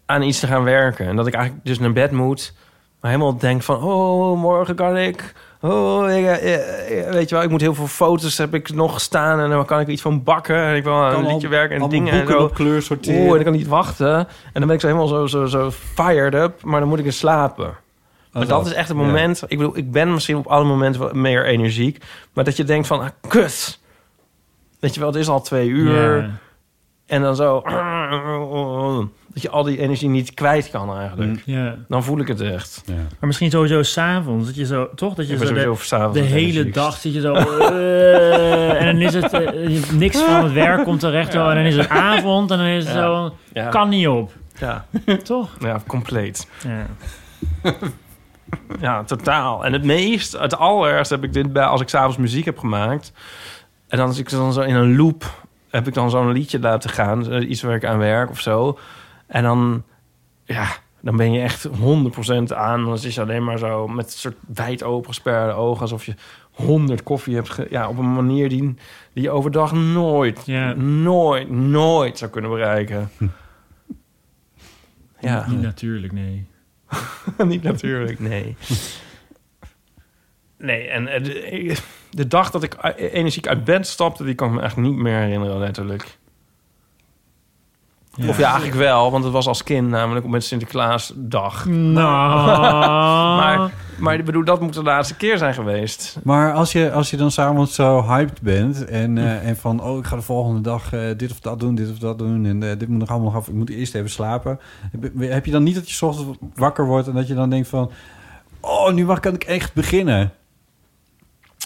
aan 0.07 0.23
iets 0.23 0.41
te 0.41 0.47
gaan 0.47 0.65
werken. 0.65 1.07
En 1.07 1.17
dat 1.17 1.27
ik 1.27 1.35
eigenlijk 1.35 1.67
dus 1.67 1.79
naar 1.79 1.93
bed 1.93 2.11
moet, 2.11 2.55
maar 3.01 3.11
helemaal 3.11 3.39
denk 3.39 3.63
van, 3.63 3.83
oh, 3.83 4.41
morgen 4.41 4.75
kan 4.75 4.97
ik. 4.97 5.35
Oh, 5.65 6.11
ik, 6.11 6.25
eh, 6.25 6.99
eh, 7.01 7.13
weet 7.13 7.29
je 7.29 7.35
wel, 7.35 7.45
ik 7.45 7.51
moet 7.51 7.61
heel 7.61 7.75
veel 7.75 7.87
foto's 7.87 8.39
heb 8.39 8.55
ik 8.55 8.75
nog 8.75 9.01
staan 9.01 9.41
en 9.41 9.51
dan 9.51 9.65
kan 9.65 9.81
ik 9.81 9.89
iets 9.89 10.03
van 10.03 10.23
bakken 10.23 10.57
en 10.57 10.77
ik 10.77 10.85
wil 10.85 10.93
aan 10.93 11.15
een 11.15 11.33
liedje 11.33 11.49
werken 11.49 11.81
en 11.81 11.89
dingen 11.89 12.13
en 12.13 12.27
zo. 12.27 12.39
op 12.39 12.55
kleur 12.55 12.83
sorteren. 12.83 13.21
Oeh, 13.21 13.33
en 13.33 13.39
ik 13.39 13.45
kan 13.45 13.53
niet 13.53 13.67
wachten. 13.67 14.17
En 14.19 14.27
dan 14.53 14.67
ben 14.67 14.75
ik 14.75 14.81
zo 14.81 14.87
helemaal 14.87 15.09
zo, 15.09 15.27
zo, 15.27 15.47
zo 15.47 15.71
fired 15.71 16.35
up. 16.35 16.63
Maar 16.63 16.81
dan 16.81 16.89
moet 16.89 16.99
ik 16.99 17.05
eens 17.05 17.19
slapen. 17.19 17.75
maar 18.33 18.47
dat 18.47 18.67
is 18.67 18.73
echt 18.73 18.89
het 18.89 18.97
ja. 18.97 19.05
moment... 19.05 19.43
Ik 19.47 19.59
bedoel, 19.59 19.77
ik 19.77 19.93
ben 19.93 20.13
misschien 20.13 20.37
op 20.37 20.47
alle 20.47 20.65
momenten 20.65 21.01
wel 21.01 21.13
meer 21.13 21.47
energiek. 21.47 22.05
Maar 22.33 22.45
dat 22.45 22.57
je 22.57 22.65
denkt 22.65 22.87
van, 22.87 23.01
ah, 23.01 23.09
kut. 23.29 23.81
Weet 24.81 24.95
je 24.95 25.01
wel, 25.01 25.09
het 25.09 25.19
is 25.19 25.29
al 25.29 25.41
twee 25.41 25.69
uur. 25.69 26.31
En 27.07 27.23
dan 27.23 27.37
zo... 27.37 27.63
Dat 29.33 29.43
je 29.43 29.51
al 29.51 29.63
die 29.63 29.79
energie 29.79 30.09
niet 30.09 30.35
kwijt 30.35 30.71
kan 30.71 30.97
eigenlijk. 30.97 31.31
Mm. 31.47 31.55
ja. 31.55 31.75
Dan 31.89 32.05
voel 32.05 32.19
ik 32.19 32.29
het 32.29 32.41
echt. 32.41 32.83
Ja. 32.87 32.95
Maar 32.95 33.05
misschien 33.21 33.51
sowieso 33.51 33.83
s'avonds. 33.83 34.47
Dat 34.47 34.55
je 34.57 34.67
zo, 34.67 34.89
toch? 34.95 35.15
Dat 35.15 35.29
je 35.29 35.37
zo 35.39 36.13
de, 36.13 36.21
hele 36.21 36.71
dag 36.71 36.97
zit 36.97 37.15
je 37.15 37.21
zo... 37.21 37.33
eh, 37.35 38.81
en 38.81 38.87
dan 38.87 39.03
is 39.07 39.15
het... 39.15 39.33
eh, 39.33 39.93
niks 39.93 40.21
van 40.23 40.45
het 40.45 40.53
werk 40.53 40.85
komt 40.85 41.01
terecht. 41.01 41.33
zo, 41.33 41.49
En 41.49 41.55
dan 41.55 41.65
is 41.65 41.77
het 41.77 41.89
avond 41.89 42.51
en 42.51 42.59
dan 42.59 42.67
is 42.67 42.85
het 42.85 42.95
Ja. 42.95 43.01
zo... 43.01 43.35
Ja, 43.53 43.69
Kan 43.69 43.89
niet 43.89 44.09
op. 44.09 44.33
ja, 44.59 44.85
Toch? 45.23 45.51
ja, 45.61 45.81
compleet. 45.87 46.49
Ja. 46.67 46.87
Ja, 48.81 49.05
totaal. 49.05 49.65
En 49.65 49.73
het 49.73 49.85
meest, 49.85 50.33
het 50.39 50.57
allerergst 50.57 51.11
heb 51.11 51.25
ik 51.25 51.33
dit 51.33 51.53
bij 51.53 51.65
als 51.65 51.81
ik 51.81 51.89
s'avonds 51.89 52.17
muziek 52.17 52.45
heb 52.45 52.59
gemaakt. 52.59 53.13
En 53.89 53.99
dan 53.99 54.07
als 54.07 54.19
ik 54.19 54.31
dan 54.31 54.53
zo 54.53 54.61
in 54.61 54.75
een 54.75 54.97
loop 54.97 55.44
heb 55.75 55.87
ik 55.87 55.95
dan 55.95 56.11
zo'n 56.11 56.33
liedje 56.33 56.61
laten 56.61 56.91
gaan, 56.91 57.31
eh, 57.31 57.49
iets 57.51 57.63
waar 57.63 57.75
ik 57.75 57.85
aan 57.85 57.99
werk 57.99 58.31
of 58.31 58.41
zo. 58.41 58.79
En 59.27 59.43
dan, 59.43 59.83
ja, 60.45 60.67
dan 61.01 61.17
ben 61.17 61.33
je 61.33 61.41
echt 61.41 61.65
100% 61.65 62.53
aan. 62.53 62.85
Dan 62.85 62.99
zit 62.99 63.15
je 63.15 63.21
alleen 63.21 63.45
maar 63.45 63.59
zo 63.59 63.89
met 63.89 64.05
een 64.05 64.11
soort 64.13 64.37
wijd 64.55 64.83
opengesperde 64.83 65.53
ogen, 65.53 65.83
alsof 65.83 66.05
je 66.07 66.15
100 66.51 67.03
koffie 67.03 67.35
hebt. 67.35 67.51
Ge 67.51 67.67
ja, 67.71 67.89
op 67.89 67.99
een 67.99 68.13
manier 68.15 68.49
die, 68.49 68.75
die 69.13 69.23
je 69.23 69.31
overdag 69.31 69.73
nooit, 69.73 70.43
Ja. 70.47 70.73
nooit, 70.75 71.51
nooit 71.51 72.19
zou 72.19 72.31
kunnen 72.31 72.51
bereiken. 72.51 73.11
Ja. 75.21 75.47
Niet 75.49 75.61
natuurlijk, 75.63 76.13
nee. 76.13 76.47
Niet 77.45 77.63
natuurlijk, 77.63 78.21
nee. 78.21 78.57
Nee, 80.59 80.89
en 80.89 81.09
eh, 81.09 81.77
de, 82.15 82.27
dag 82.27 82.51
dat 82.51 82.63
ik 82.63 82.77
energiek 82.97 83.47
uit 83.47 83.65
bed 83.65 83.87
stapte... 83.87 84.25
die 84.25 84.35
kan 84.35 84.49
ik 84.49 84.55
me 84.55 84.61
echt 84.61 84.77
niet 84.77 84.97
meer 84.97 85.19
herinneren, 85.19 85.59
letterlijk. 85.59 86.19
Of 88.29 88.39
ja, 88.39 88.47
eigenlijk 88.47 88.77
wel, 88.77 89.11
want 89.11 89.25
het 89.25 89.33
was 89.33 89.47
als 89.47 89.63
kind 89.63 89.89
namelijk 89.89 90.27
met 90.27 90.45
Sinterklaasdag. 90.45 91.65
Nou... 91.67 92.61
Maar, 93.45 93.73
maar 93.99 94.15
ik 94.15 94.25
bedoel, 94.25 94.45
dat 94.45 94.61
moet 94.61 94.75
de 94.75 94.83
laatste 94.83 95.17
keer 95.17 95.39
zijn 95.39 95.55
geweest. 95.55 96.19
Maar 96.23 96.53
als 96.53 96.73
je, 96.73 96.93
als 96.93 97.11
je 97.11 97.17
dan 97.17 97.31
s'avonds 97.31 97.75
zo 97.75 98.03
hyped 98.03 98.41
bent 98.41 98.85
en, 98.85 99.19
eh, 99.19 99.49
en 99.49 99.57
van... 99.57 99.83
oh, 99.83 99.99
ik 99.99 100.05
ga 100.05 100.17
de 100.17 100.23
volgende 100.23 100.61
dag 100.61 100.93
eh, 100.93 101.01
dit 101.17 101.31
of 101.31 101.41
dat 101.41 101.61
doen, 101.61 101.75
dit 101.75 101.91
of 101.91 101.99
dat 101.99 102.19
doen... 102.19 102.47
en 102.47 102.63
eh, 102.63 102.79
dit 102.79 102.89
moet 102.89 102.99
nog 102.99 103.09
allemaal 103.09 103.31
nog 103.31 103.37
af, 103.37 103.49
ik 103.49 103.55
moet 103.55 103.71
eerst 103.71 103.95
even 103.95 104.11
slapen. 104.11 104.61
Heb, 104.93 105.13
heb 105.19 105.47
je 105.47 105.53
dan 105.53 105.63
niet 105.63 105.75
dat 105.75 105.89
je 105.89 105.95
's 105.95 106.03
ochtends 106.03 106.39
wakker 106.55 106.87
wordt 106.87 107.09
en 107.09 107.15
dat 107.15 107.27
je 107.27 107.35
dan 107.35 107.51
denkt 107.51 107.69
van... 107.69 107.91
oh, 108.61 108.93
nu 108.93 109.05
mag- 109.05 109.21
kan 109.21 109.35
ik 109.35 109.45
echt 109.45 109.75
beginnen? 109.75 110.33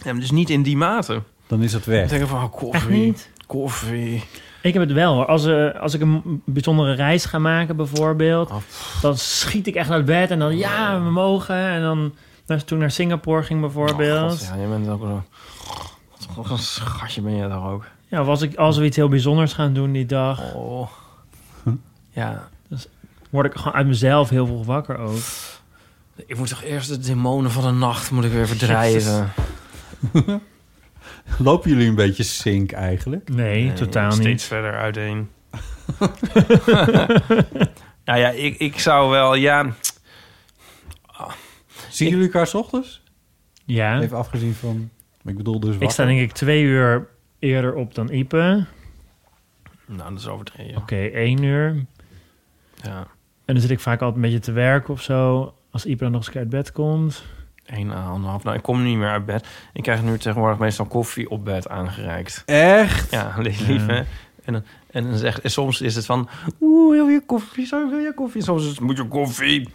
Ja, 0.05 0.13
dus 0.13 0.31
niet 0.31 0.51
in 0.51 0.63
die 0.63 0.77
mate. 0.77 1.23
Dan 1.47 1.63
is 1.63 1.73
het 1.73 1.83
Ik 1.83 1.89
weg. 1.89 2.09
denk 2.09 2.27
van, 2.27 2.37
oh, 2.39 2.43
Echt 2.43 2.53
koffie, 2.53 3.05
niet? 3.05 3.31
koffie. 3.47 4.25
Ik 4.63 4.73
heb 4.73 4.83
het 4.83 4.93
wel 4.93 5.15
hoor. 5.15 5.27
Als, 5.27 5.47
eh, 5.47 5.81
als 5.81 5.95
ik 5.95 6.01
een 6.01 6.43
bijzondere 6.45 6.95
reis 6.95 7.25
ga 7.25 7.39
maken 7.39 7.77
bijvoorbeeld... 7.77 8.51
Oh, 8.51 8.57
dan 9.01 9.17
schiet 9.17 9.67
ik 9.67 9.75
echt 9.75 9.91
uit 9.91 10.05
bed 10.05 10.31
en 10.31 10.39
dan 10.39 10.57
ja, 10.57 11.03
we 11.03 11.11
mogen. 11.11 11.57
En 11.57 11.83
dan 11.83 12.15
nou, 12.47 12.61
toen 12.61 12.79
naar 12.79 12.91
Singapore 12.91 13.43
ging 13.43 13.61
bijvoorbeeld. 13.61 14.33
Oh, 14.33 14.39
God, 14.39 14.49
ja, 14.49 14.55
je 14.55 14.67
bent 14.67 14.89
ook 14.89 15.01
zo... 15.01 15.23
Wat 16.37 16.51
een 16.51 16.59
schatje 16.59 17.21
ben 17.21 17.35
je 17.35 17.49
daar 17.49 17.73
ook. 17.73 17.85
Ja, 18.09 18.21
of 18.21 18.27
als, 18.27 18.43
ik, 18.43 18.57
als 18.57 18.77
we 18.77 18.85
iets 18.85 18.97
heel 18.97 19.09
bijzonders 19.09 19.53
gaan 19.53 19.73
doen 19.73 19.93
die 19.93 20.07
dag... 20.07 20.55
Oh. 20.55 20.89
Ja, 22.11 22.49
word 23.31 23.47
ik 23.47 23.55
gewoon 23.55 23.73
uit 23.73 23.87
mezelf 23.87 24.29
heel 24.29 24.47
veel 24.47 24.65
wakker 24.65 24.99
ook. 24.99 25.19
ik 26.27 26.39
moet 26.39 26.49
toch 26.49 26.63
eerst 26.63 26.89
de 26.89 26.99
demonen 26.99 27.51
van 27.51 27.63
de 27.63 27.71
nacht 27.79 28.11
moet 28.11 28.25
ik 28.25 28.33
weer 28.33 28.49
verdrijven. 28.49 29.33
Lopen 31.39 31.71
jullie 31.71 31.89
een 31.89 31.95
beetje 31.95 32.23
sync 32.23 32.73
eigenlijk? 32.73 33.29
Nee, 33.29 33.65
Nee, 33.65 33.73
totaal 33.73 34.13
steeds 34.13 34.27
niet. 34.27 34.43
verder 34.43 34.73
uiteen. 34.73 35.31
nou 38.05 38.19
ja, 38.19 38.31
ik, 38.31 38.59
ik 38.59 38.79
zou 38.79 39.11
wel, 39.11 39.35
ja... 39.35 39.75
Zien 41.91 42.09
jullie 42.09 42.25
elkaar 42.25 42.47
's 42.47 42.55
ochtends? 42.55 43.03
Ja, 43.65 44.01
Even 44.01 44.17
afgezien 44.17 44.55
van... 44.55 44.91
Ik 45.25 45.37
bedoel 45.37 45.61
dus 45.61 45.77
ik 45.79 45.91
sta 45.91 46.05
denk 46.05 46.21
ik 46.21 46.33
twee 46.33 46.63
uur 46.63 47.09
eerder 47.39 47.75
op 47.75 47.95
dan 47.95 48.11
Ipe. 48.11 48.67
Nou, 49.87 50.11
dat 50.11 50.19
is 50.19 50.27
overdreven. 50.27 50.77
Oké, 50.77 50.97
één 51.07 51.43
uur. 51.43 51.85
Ja, 52.83 52.99
En 53.45 53.55
dan 53.55 53.61
zit 53.61 53.71
ik 53.71 53.81
vaak 53.81 54.01
altijd 54.01 54.17
een 54.17 54.23
beetje 54.31 54.39
te 54.39 54.53
werken 54.53 54.95
of 54.95 55.03
zo. 55.03 55.55
Als 55.71 55.87
Ipe 55.87 56.03
dan 56.03 56.13
nog 56.13 56.27
eens 56.27 56.37
uit 56.37 56.49
bed 56.49 56.73
komt. 56.73 57.25
Één 57.71 57.91
à 57.93 58.05
anderhalf. 58.11 58.43
Nou, 58.45 58.57
ik 58.57 58.63
kom 58.63 58.83
niet 58.83 58.97
meer 58.97 59.09
uit 59.11 59.27
bed. 59.27 59.47
Ik 59.73 59.83
krijg 59.83 60.03
nu 60.03 60.19
tegenwoordig 60.19 60.59
meestal 60.59 60.87
koffie 60.87 61.31
op 61.31 61.45
bed 61.45 61.69
aangereikt. 61.69 62.43
Echt? 62.47 63.11
Ja, 63.11 63.35
lief, 63.39 63.67
lief 63.67 63.87
hè? 63.87 64.03
En, 64.45 64.53
dan- 64.53 64.65
en, 64.91 65.05
dan 65.05 65.19
zegt, 65.19 65.41
en 65.41 65.51
soms 65.51 65.81
is 65.81 65.95
het 65.95 66.07
van... 66.07 66.29
Oeh, 66.61 66.95
wil 66.97 67.07
je 67.09 67.23
koffie? 67.27 67.67
Zo, 67.67 67.89
wil 67.89 67.99
je 67.99 68.13
koffie? 68.15 68.43
Soms 68.43 68.63
is 68.63 68.69
het, 68.71 68.81
moet 68.81 68.97
je 68.97 69.05
koffie? 69.09 69.69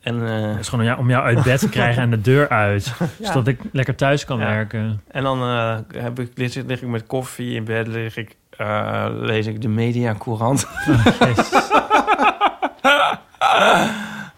En, 0.00 0.26
eh, 0.28 0.50
Het 0.50 0.58
is 0.60 0.68
gewoon 0.68 0.84
om 0.84 0.90
jou, 0.90 1.00
om 1.00 1.10
jou 1.10 1.24
uit 1.24 1.42
bed 1.42 1.58
te 1.60 1.68
krijgen 1.68 2.02
en 2.02 2.10
de 2.10 2.20
deur 2.20 2.48
uit. 2.48 2.92
Zodat 3.20 3.46
ik 3.46 3.60
lekker 3.72 3.94
thuis 3.94 4.24
kan 4.24 4.38
Ja. 4.38 4.46
werken. 4.46 5.02
en 5.08 5.22
dan 5.22 5.42
eh, 5.42 5.76
heb 6.02 6.18
ik, 6.20 6.30
lig, 6.34 6.54
lig 6.54 6.82
ik 6.82 6.88
met 6.88 7.06
koffie 7.06 7.54
in 7.54 7.64
bed, 7.64 7.86
lig 7.86 8.16
ik, 8.16 8.36
eh, 8.50 9.06
lees 9.10 9.46
ik 9.46 9.62
de 9.62 9.68
mediacourant. 9.68 10.66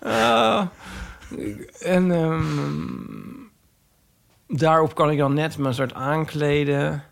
Eh, 0.01 0.63
en 1.87 2.11
ehm, 2.11 2.45
daarop 4.59 4.95
kan 4.95 5.11
ik 5.11 5.19
dan 5.19 5.35
net 5.35 5.59
mijn 5.59 5.75
soort 5.75 5.95
aankleden. 5.95 7.03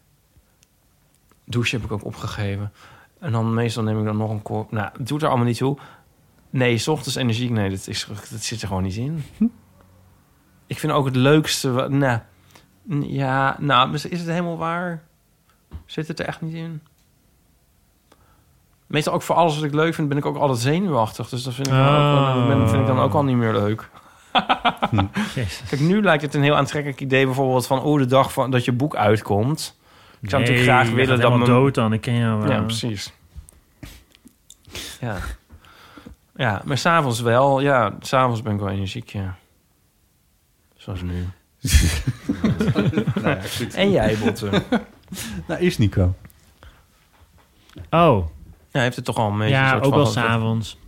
Douche 1.44 1.76
heb 1.76 1.84
ik 1.84 1.92
ook 1.92 2.04
opgegeven. 2.04 2.72
En 3.18 3.32
dan 3.32 3.54
meestal 3.54 3.82
neem 3.82 3.98
ik 3.98 4.04
dan 4.04 4.16
nog 4.16 4.30
een 4.30 4.42
kop. 4.42 4.72
Nou, 4.72 4.90
het 4.98 5.06
doet 5.06 5.22
er 5.22 5.28
allemaal 5.28 5.46
niet 5.46 5.56
toe. 5.56 5.78
Nee, 6.50 6.78
's 6.78 6.88
ochtends 6.88 7.16
energiek. 7.16 7.50
Nee, 7.50 7.70
dat, 7.70 7.86
is, 7.86 8.06
dat 8.30 8.40
zit 8.42 8.62
er 8.62 8.68
gewoon 8.68 8.82
niet 8.82 8.96
in. 8.96 9.24
Ik 10.66 10.78
vind 10.78 10.92
ook 10.92 11.04
het 11.04 11.16
leukste... 11.16 11.86
Nou, 11.88 12.20
ja, 13.00 13.56
nou, 13.60 13.92
is 13.94 14.02
het 14.02 14.26
helemaal 14.26 14.56
waar? 14.56 15.02
Zit 15.86 16.08
het 16.08 16.20
er 16.20 16.26
echt 16.26 16.40
niet 16.40 16.54
in? 16.54 16.82
Meestal 18.86 19.12
ook 19.12 19.22
voor 19.22 19.34
alles 19.34 19.54
wat 19.54 19.64
ik 19.64 19.74
leuk 19.74 19.94
vind, 19.94 20.08
ben 20.08 20.16
ik 20.16 20.26
ook 20.26 20.36
altijd 20.36 20.58
zenuwachtig. 20.58 21.28
Dus 21.28 21.42
dat 21.42 21.54
vind 21.54 21.66
ik, 21.66 21.72
dan, 21.72 22.42
ook, 22.42 22.46
ben- 22.48 22.68
vind 22.68 22.80
ik 22.80 22.86
dan 22.86 22.98
ook 22.98 23.14
al 23.14 23.24
niet 23.24 23.36
meer 23.36 23.52
leuk. 23.52 23.90
Jezus. 25.34 25.62
Kijk, 25.68 25.80
nu 25.80 26.02
lijkt 26.02 26.22
het 26.22 26.34
een 26.34 26.42
heel 26.42 26.56
aantrekkelijk 26.56 27.00
idee 27.00 27.24
bijvoorbeeld 27.24 27.66
van... 27.66 27.82
oh, 27.82 27.98
de 27.98 28.06
dag 28.06 28.32
van, 28.32 28.50
dat 28.50 28.64
je 28.64 28.72
boek 28.72 28.96
uitkomt. 28.96 29.78
Ik 30.20 30.30
zou 30.30 30.42
Nee, 30.42 30.50
natuurlijk 30.50 30.76
graag 30.78 30.88
je 30.88 30.94
willen 30.94 31.20
gaat 31.20 31.28
dat 31.30 31.38
mijn... 31.38 31.50
dood 31.50 31.74
dan. 31.74 31.92
Ik 31.92 32.00
ken 32.00 32.16
jou 32.16 32.40
wel. 32.42 32.50
Ja, 32.50 32.60
precies. 32.62 33.12
Ja. 35.00 35.16
Ja, 36.36 36.62
maar 36.64 36.78
s'avonds 36.78 37.20
wel. 37.20 37.60
Ja, 37.60 37.94
s'avonds 38.00 38.42
ben 38.42 38.52
ik 38.54 38.60
wel 38.60 38.68
energiek, 38.68 39.08
ja. 39.08 39.36
Zoals 40.76 41.02
nu. 41.02 41.28
Nou 43.22 43.28
ja. 43.36 43.38
En 43.74 43.90
jij, 43.90 44.16
Botte? 44.18 44.50
Nou, 45.48 45.60
is 45.60 45.78
Nico. 45.78 46.14
Oh, 47.90 48.26
Ja, 48.70 48.80
heeft 48.80 48.96
het 48.96 49.04
toch 49.04 49.16
al 49.16 49.30
een 49.30 49.38
beetje... 49.38 49.54
ja, 49.54 49.70
soort 49.70 49.84
ook 49.84 49.88
van- 49.92 50.02
wel 50.02 50.06
s'avonds. 50.10 50.78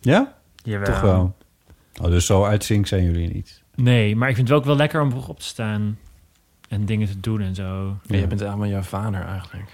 Ja? 0.00 0.34
Jawel. 0.62 0.86
Toch 0.86 1.00
wel. 1.00 1.35
Oh, 2.02 2.10
dus 2.10 2.26
zo 2.26 2.44
uit 2.44 2.64
sync 2.64 2.86
zijn 2.86 3.04
jullie 3.04 3.32
niet. 3.32 3.62
Nee, 3.74 4.16
maar 4.16 4.28
ik 4.28 4.34
vind 4.34 4.48
het 4.48 4.56
wel 4.56 4.58
ook 4.58 4.64
wel 4.64 4.76
lekker 4.76 5.00
om 5.02 5.10
vroeg 5.10 5.28
op 5.28 5.38
te 5.38 5.44
staan. 5.46 5.98
En 6.68 6.84
dingen 6.84 7.06
te 7.06 7.20
doen 7.20 7.40
en 7.40 7.54
zo. 7.54 7.96
Ja, 8.02 8.16
je 8.16 8.26
bent 8.26 8.40
eigenlijk 8.40 8.72
jouw 8.72 8.82
vader 8.82 9.24
eigenlijk. 9.24 9.70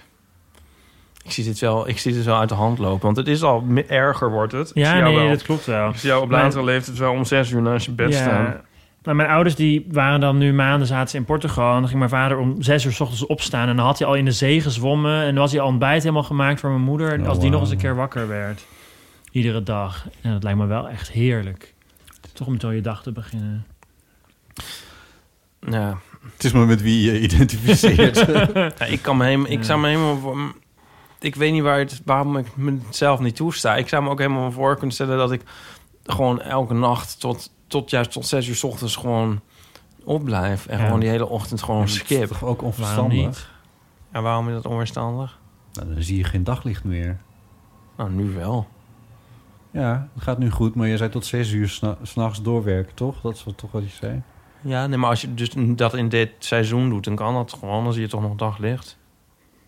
Ik 1.23 1.31
zie 1.31 1.43
dit 1.43 1.59
wel, 1.59 1.87
ik 1.87 1.97
zie 1.97 2.13
dit 2.13 2.25
wel 2.25 2.39
uit 2.39 2.49
de 2.49 2.55
hand 2.55 2.77
lopen, 2.77 3.01
want 3.05 3.17
het 3.17 3.27
is 3.27 3.43
al 3.43 3.63
erger 3.87 4.31
wordt 4.31 4.51
het. 4.51 4.71
Ja, 4.73 4.99
nee, 4.99 5.15
wel, 5.15 5.27
dat 5.27 5.41
klopt 5.41 5.65
wel. 5.65 5.89
Ik 5.89 5.95
zie 5.95 6.09
jou 6.09 6.23
op 6.23 6.29
Maar- 6.29 6.41
latere 6.43 6.63
leeftijd 6.63 6.97
wel 6.97 7.11
om 7.11 7.25
zes 7.25 7.51
uur 7.51 7.61
naast 7.61 7.85
je 7.85 7.91
bed 7.91 8.13
staan. 8.13 8.61
Nou, 9.03 9.17
mijn 9.17 9.29
ouders 9.29 9.55
die 9.55 9.85
waren 9.91 10.19
dan 10.19 10.37
nu 10.37 10.53
maanden 10.53 10.87
zaten 10.87 11.09
ze 11.09 11.17
in 11.17 11.25
Portugal. 11.25 11.69
En 11.73 11.77
dan 11.79 11.87
ging 11.87 11.97
mijn 11.99 12.09
vader 12.11 12.37
om 12.37 12.61
zes 12.61 12.85
uur 12.85 12.91
s 12.91 12.99
ochtends 12.99 13.25
opstaan. 13.25 13.67
En 13.69 13.75
dan 13.75 13.85
had 13.85 13.99
hij 13.99 14.07
al 14.07 14.15
in 14.15 14.25
de 14.25 14.31
zee 14.31 14.61
gezwommen. 14.61 15.19
En 15.21 15.25
dan 15.25 15.35
was 15.35 15.51
hij 15.51 15.61
al 15.61 15.67
ontbijt 15.67 16.01
helemaal 16.01 16.23
gemaakt 16.23 16.59
voor 16.59 16.69
mijn 16.69 16.81
moeder. 16.81 17.19
Oh, 17.19 17.27
als 17.27 17.39
die 17.39 17.49
nog 17.49 17.61
eens 17.61 17.69
een 17.69 17.77
keer 17.77 17.95
wakker 17.95 18.27
werd. 18.27 18.65
Iedere 19.31 19.63
dag. 19.63 20.07
En 20.21 20.31
dat 20.31 20.43
lijkt 20.43 20.59
me 20.59 20.65
wel 20.65 20.89
echt 20.89 21.11
heerlijk. 21.11 21.73
Toch 22.33 22.47
om 22.47 22.59
zo 22.59 22.71
je 22.71 22.81
dag 22.81 23.03
te 23.03 23.11
beginnen. 23.11 23.65
Ja. 25.59 25.97
Het 26.33 26.43
is 26.43 26.51
maar 26.51 26.65
met 26.65 26.81
wie 26.81 27.11
je 27.11 27.19
identificeert. 27.21 28.25
Ja, 28.79 28.85
ik 28.85 29.01
kan 29.01 29.17
me 29.17 29.25
helemaal, 29.25 29.51
ik 29.51 29.63
zou 29.63 29.79
me 29.79 29.87
helemaal, 29.87 30.17
voor- 30.17 30.53
ik 31.19 31.35
weet 31.35 31.51
niet 31.51 31.61
waar 31.61 31.77
het, 31.79 32.01
waarom 32.05 32.37
ik 32.37 32.55
mezelf 32.55 33.19
niet 33.19 33.35
toesta. 33.35 33.75
Ik 33.75 33.87
zou 33.87 34.03
me 34.03 34.09
ook 34.09 34.19
helemaal 34.19 34.51
voor 34.51 34.73
kunnen 34.77 34.91
stellen 34.95 35.17
dat 35.17 35.31
ik 35.31 35.41
gewoon 36.03 36.41
elke 36.41 36.73
nacht 36.73 37.19
tot, 37.19 37.51
tot 37.67 37.89
juist 37.89 38.11
tot 38.11 38.25
zes 38.25 38.47
uur 38.47 38.55
's 38.55 38.63
ochtends 38.63 38.95
gewoon 38.95 39.41
opblijf 40.03 40.65
en 40.67 40.77
Ja. 40.77 40.85
gewoon 40.85 40.99
die 40.99 41.09
hele 41.09 41.27
ochtend 41.29 41.61
gewoon 41.63 41.79
Dat 41.79 41.89
is 41.89 41.95
skip. 41.95 42.27
toch 42.27 42.43
ook 42.43 42.61
onverstandig? 42.61 43.51
Ja, 44.13 44.21
waarom 44.21 44.47
is 44.47 44.53
dat 44.53 44.65
onverstandig? 44.65 45.39
Nou, 45.73 45.93
dan 45.93 46.03
zie 46.03 46.17
je 46.17 46.23
geen 46.23 46.43
daglicht 46.43 46.83
meer. 46.83 47.19
Nou, 47.97 48.11
nu 48.11 48.29
wel. 48.33 48.67
Ja, 49.73 50.07
het 50.13 50.23
gaat 50.23 50.37
nu 50.37 50.49
goed, 50.49 50.75
maar 50.75 50.87
je 50.87 50.97
zei 50.97 51.09
tot 51.09 51.25
zes 51.25 51.51
uur 51.51 51.69
s'na- 51.69 51.97
s'nachts 52.01 52.41
doorwerken, 52.41 52.93
toch? 52.95 53.21
Dat 53.21 53.35
is 53.35 53.43
wat, 53.43 53.57
toch 53.57 53.71
wat 53.71 53.83
je 53.83 53.89
zei? 53.89 54.21
Ja, 54.61 54.87
nee, 54.87 54.97
maar 54.97 55.09
als 55.09 55.21
je 55.21 55.33
dus 55.33 55.49
dat 55.57 55.93
in 55.93 56.09
dit 56.09 56.29
seizoen 56.39 56.89
doet, 56.89 57.03
dan 57.03 57.15
kan 57.15 57.33
dat 57.33 57.53
gewoon. 57.59 57.83
Dan 57.83 57.93
zie 57.93 58.01
je 58.01 58.07
toch 58.07 58.21
nog 58.21 58.35
daglicht. 58.35 58.97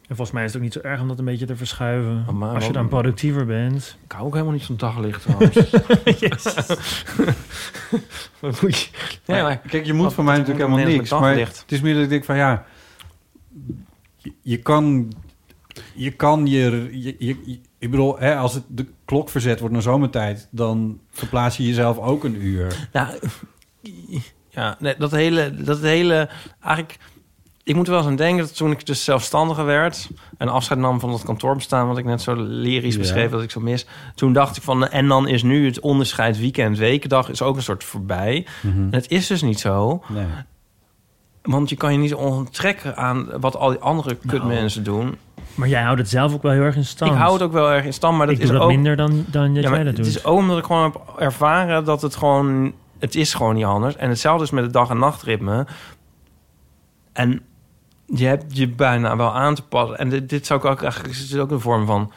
En 0.08 0.16
volgens 0.16 0.32
mij 0.32 0.44
is 0.46 0.48
het 0.54 0.58
ook 0.58 0.64
niet 0.64 0.74
zo 0.74 0.80
erg 0.80 1.02
om 1.02 1.08
dat 1.08 1.20
een 1.20 1.26
beetje 1.26 1.46
te 1.46 1.56
verschuiven. 1.56 2.26
Maar 2.38 2.54
als 2.56 2.66
je 2.66 2.72
dan 2.72 2.88
productiever 2.88 3.46
bent. 3.46 3.98
Ik 4.06 4.12
hou 4.12 4.26
ook 4.26 4.34
helemaal 4.34 4.54
niet 4.54 4.66
van 4.66 4.76
daglicht 4.78 5.26
moet 8.42 8.78
je... 8.78 8.88
Nee, 9.26 9.42
maar... 9.42 9.58
Kijk, 9.58 9.86
je 9.86 9.94
moet 9.94 10.14
voor 10.14 10.24
mij 10.24 10.38
natuurlijk 10.38 10.66
helemaal 10.66 10.88
niks. 10.88 11.10
Maar 11.12 11.36
het 11.38 11.64
is 11.68 11.82
meer 11.82 11.94
dat 11.94 12.04
ik 12.04 12.10
denk 12.10 12.24
van 12.24 12.36
ja... 12.36 12.66
Je, 14.42 14.58
kan... 14.58 15.12
Je 15.94 16.12
kan 16.12 16.48
je... 16.48 16.88
je, 16.92 17.16
je- 17.20 17.40
je- 17.46 17.60
ik 17.80 17.92
bedoel, 17.92 18.20
hè, 18.20 18.36
als 18.36 18.54
het 18.54 18.64
de 18.68 18.86
klok 19.06 19.30
verzet 19.30 19.60
wordt 19.60 19.74
naar 19.74 19.84
zomertijd... 19.84 20.48
dan 20.52 21.00
verplaats 21.12 21.58
je 21.58 21.68
jezelf 21.68 21.98
ook 21.98 22.24
een 22.24 22.42
uur. 22.46 22.90
Nou, 22.94 23.08
ja, 24.50 24.76
nee, 24.80 24.96
dat 24.98 25.12
hele, 25.12 25.54
dat 25.56 25.80
hele, 25.80 26.30
eigenlijk, 26.62 26.98
ik 27.64 27.76
moet 27.76 27.86
er 27.86 27.92
wel 27.92 28.02
eens 28.02 28.10
aan 28.10 28.16
denken 28.16 28.46
dat 28.46 28.56
toen 28.56 28.72
ik 28.72 28.86
dus 28.86 29.04
zelfstandiger 29.04 29.66
werd 29.66 30.10
en 30.38 30.50
afscheid 30.50 30.80
nam 30.80 31.00
van 31.00 31.12
dat 31.12 31.24
kantoorbestaan, 31.24 31.88
wat 31.88 31.98
ik 31.98 32.06
net 32.06 32.22
zo 32.22 32.34
lyrisch 32.36 32.94
Ja. 32.94 33.00
beschreef 33.00 33.32
dat 33.32 33.42
ik 33.44 33.52
zo 33.52 33.60
mis, 33.60 33.86
toen 34.16 34.34
dacht 34.34 34.58
ik 34.58 34.64
van, 34.64 34.88
en 34.88 35.08
dan 35.08 35.28
is 35.28 35.44
nu 35.44 35.66
het 35.66 35.80
onderscheid 35.80 36.40
weekend 36.40 36.78
wekendag 36.78 37.30
is 37.30 37.42
ook 37.42 37.56
een 37.56 37.62
soort 37.64 37.84
voorbij. 37.84 38.46
En 38.64 38.88
het 38.92 39.10
is 39.12 39.28
dus 39.28 39.42
niet 39.42 39.60
zo, 39.60 40.04
Nee. 40.08 40.26
want 41.42 41.70
je 41.70 41.76
kan 41.76 41.92
je 41.92 41.98
niet 41.98 42.14
onttrekken 42.14 42.98
aan 42.98 43.40
wat 43.40 43.56
al 43.56 43.70
die 43.70 43.80
andere 43.80 44.16
kutmensen 44.28 44.84
doen. 44.84 45.18
Maar 45.56 45.68
jij 45.68 45.82
houdt 45.82 46.00
het 46.00 46.10
zelf 46.10 46.34
ook 46.34 46.42
wel 46.42 46.52
heel 46.52 46.62
erg 46.62 46.76
in 46.76 46.86
stand. 46.86 47.12
Ik 47.12 47.18
hou 47.18 47.34
het 47.34 47.42
ook 47.42 47.52
wel 47.52 47.72
erg 47.72 47.86
in 47.86 47.94
stand, 47.94 48.18
maar 48.18 48.26
dat 48.28 48.36
ik 48.36 48.42
is 48.42 48.48
doe 48.48 48.58
dat 48.58 48.66
ook 48.66 48.72
minder 48.74 48.96
dan, 48.96 49.26
dan 49.28 49.54
dat 49.54 49.64
Ja, 49.64 49.70
jij 49.70 49.78
dat 49.78 49.88
het 49.88 49.96
doet. 49.96 50.06
is 50.06 50.26
ook 50.26 50.38
omdat 50.38 50.58
ik 50.58 50.64
gewoon 50.66 50.84
heb 50.84 51.02
ervaren 51.20 51.86
dat 51.86 52.02
het 52.02 52.16
gewoon... 52.16 52.74
Het 53.00 53.16
is 53.16 53.34
gewoon 53.34 53.56
niet 53.56 53.66
anders. 53.66 53.96
En 53.96 54.10
hetzelfde 54.10 54.44
is 54.44 54.52
met 54.52 54.64
het 54.64 54.74
dag- 54.74 54.90
en 54.90 54.98
nachtritme. 55.00 55.68
En 57.14 57.42
je 58.06 58.26
hebt 58.26 58.58
je 58.58 58.70
bijna 58.70 59.16
wel 59.16 59.34
aan 59.34 59.56
te 59.56 59.62
passen. 59.64 59.98
En 59.98 60.10
dit, 60.10 60.30
dit 60.30 60.46
zou 60.46 60.60
ik 60.60 60.66
ook 60.66 60.82
eigenlijk... 60.82 61.14
Het 61.16 61.24
is 61.24 61.38
ook 61.38 61.52
een 61.52 61.60
vorm 61.60 61.86
van... 61.86 62.12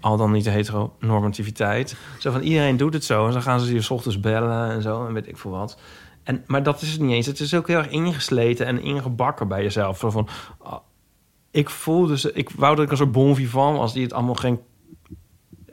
Al 0.00 0.16
dan 0.16 0.32
niet 0.32 0.44
de 0.44 0.50
heteronormativiteit. 0.50 1.96
Zo 2.18 2.30
van 2.30 2.40
iedereen 2.40 2.76
doet 2.76 2.92
het 2.94 3.04
zo. 3.04 3.26
En 3.26 3.32
dan 3.32 3.42
gaan 3.42 3.60
ze 3.60 3.74
je 3.74 3.80
's 3.80 3.90
ochtends 3.90 4.20
bellen 4.20 4.70
en 4.70 4.82
zo. 4.82 5.06
En 5.06 5.12
weet 5.12 5.28
ik 5.28 5.36
veel 5.38 5.50
wat. 5.50 5.78
En, 6.22 6.44
maar 6.46 6.62
dat 6.62 6.82
is 6.82 6.92
het 6.92 7.00
niet 7.00 7.12
eens. 7.12 7.26
Het 7.26 7.40
is 7.40 7.54
ook 7.54 7.66
heel 7.68 7.78
erg 7.78 7.88
ingesleten 7.88 8.66
en 8.66 8.82
ingebakken 8.82 9.48
bij 9.48 9.62
jezelf. 9.62 9.98
Zo 9.98 10.10
van... 10.10 10.28
ik 11.52 11.70
voel 11.70 12.06
dus... 12.06 12.24
Ik 12.24 12.50
wou 12.50 12.74
dat 12.74 12.84
ik 12.84 12.90
een 12.90 12.96
soort 12.96 13.12
bon 13.12 13.34
vivant 13.34 13.78
was... 13.78 13.92
die 13.92 14.02
het 14.02 14.12
allemaal 14.12 14.34
geen 14.34 14.60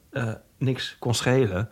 eh, 0.10 0.32
niks 0.58 0.96
kon 1.00 1.14
schelen. 1.14 1.70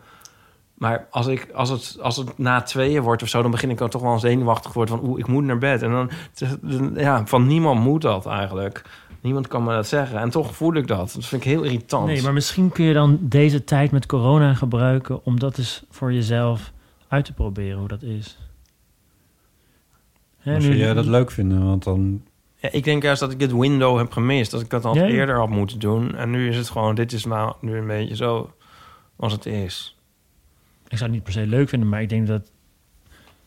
Maar 0.74 1.06
als, 1.10 1.26
ik, 1.26 1.50
als, 1.54 1.68
het, 1.68 1.98
als 2.00 2.16
het 2.16 2.38
na 2.38 2.62
tweeën 2.62 3.02
wordt 3.02 3.22
of 3.22 3.28
zo... 3.28 3.42
dan 3.42 3.50
begin 3.50 3.70
ik 3.70 3.78
dan 3.78 3.88
toch 3.88 4.02
wel 4.02 4.18
zenuwachtig 4.18 4.72
worden 4.72 4.98
van... 4.98 5.08
oeh, 5.08 5.18
ik 5.18 5.26
moet 5.26 5.44
naar 5.44 5.58
bed. 5.58 5.82
En 5.82 5.90
dan, 5.90 6.10
ja, 6.94 7.26
van 7.26 7.46
niemand 7.46 7.80
moet 7.80 8.02
dat 8.02 8.26
eigenlijk. 8.26 8.82
Niemand 9.20 9.46
kan 9.46 9.64
me 9.64 9.74
dat 9.74 9.86
zeggen. 9.86 10.18
En 10.18 10.30
toch 10.30 10.54
voel 10.54 10.74
ik 10.74 10.86
dat. 10.86 11.12
Dat 11.14 11.26
vind 11.26 11.44
ik 11.44 11.48
heel 11.48 11.62
irritant. 11.62 12.06
Nee, 12.06 12.22
maar 12.22 12.32
misschien 12.32 12.70
kun 12.70 12.84
je 12.84 12.92
dan 12.92 13.18
deze 13.20 13.64
tijd 13.64 13.90
met 13.90 14.06
corona 14.06 14.54
gebruiken... 14.54 15.24
om 15.24 15.38
dat 15.38 15.58
eens 15.58 15.84
voor 15.90 16.12
jezelf 16.12 16.72
uit 17.08 17.24
te 17.24 17.32
proberen 17.32 17.78
hoe 17.78 17.88
dat 17.88 18.02
is. 18.02 18.38
Hè, 20.38 20.54
nu- 20.54 20.60
zou 20.60 20.76
jij 20.76 20.94
dat 20.94 21.06
leuk 21.06 21.30
vinden? 21.30 21.64
Want 21.64 21.84
dan 21.84 22.22
ik 22.60 22.84
denk 22.84 23.02
juist 23.02 23.20
dat 23.20 23.32
ik 23.32 23.40
het 23.40 23.52
window 23.52 23.98
heb 23.98 24.12
gemist. 24.12 24.50
Dat 24.50 24.60
ik 24.60 24.70
dat 24.70 24.84
al 24.84 24.94
Ja. 24.94 25.06
eerder 25.06 25.36
had 25.36 25.48
moeten 25.48 25.78
doen. 25.78 26.14
En 26.14 26.30
nu 26.30 26.48
is 26.48 26.56
het 26.56 26.70
gewoon, 26.70 26.94
dit 26.94 27.12
is 27.12 27.24
nou 27.24 27.54
nu 27.60 27.76
een 27.76 27.86
beetje 27.86 28.16
zo 28.16 28.52
als 29.16 29.32
het 29.32 29.46
is. 29.46 29.96
Ik 30.88 30.96
zou 30.98 31.02
het 31.02 31.12
niet 31.12 31.22
per 31.22 31.32
se 31.32 31.46
leuk 31.46 31.68
vinden, 31.68 31.88
maar 31.88 32.02
ik 32.02 32.08
denk 32.08 32.26
dat 32.26 32.50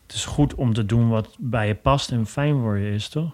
het 0.06 0.14
is 0.16 0.24
goed 0.24 0.54
om 0.54 0.72
te 0.74 0.86
doen 0.86 1.08
wat 1.08 1.36
bij 1.38 1.66
je 1.66 1.74
past 1.74 2.10
en 2.10 2.26
fijn 2.26 2.60
voor 2.60 2.78
je 2.78 2.94
is, 2.94 3.08
toch? 3.08 3.30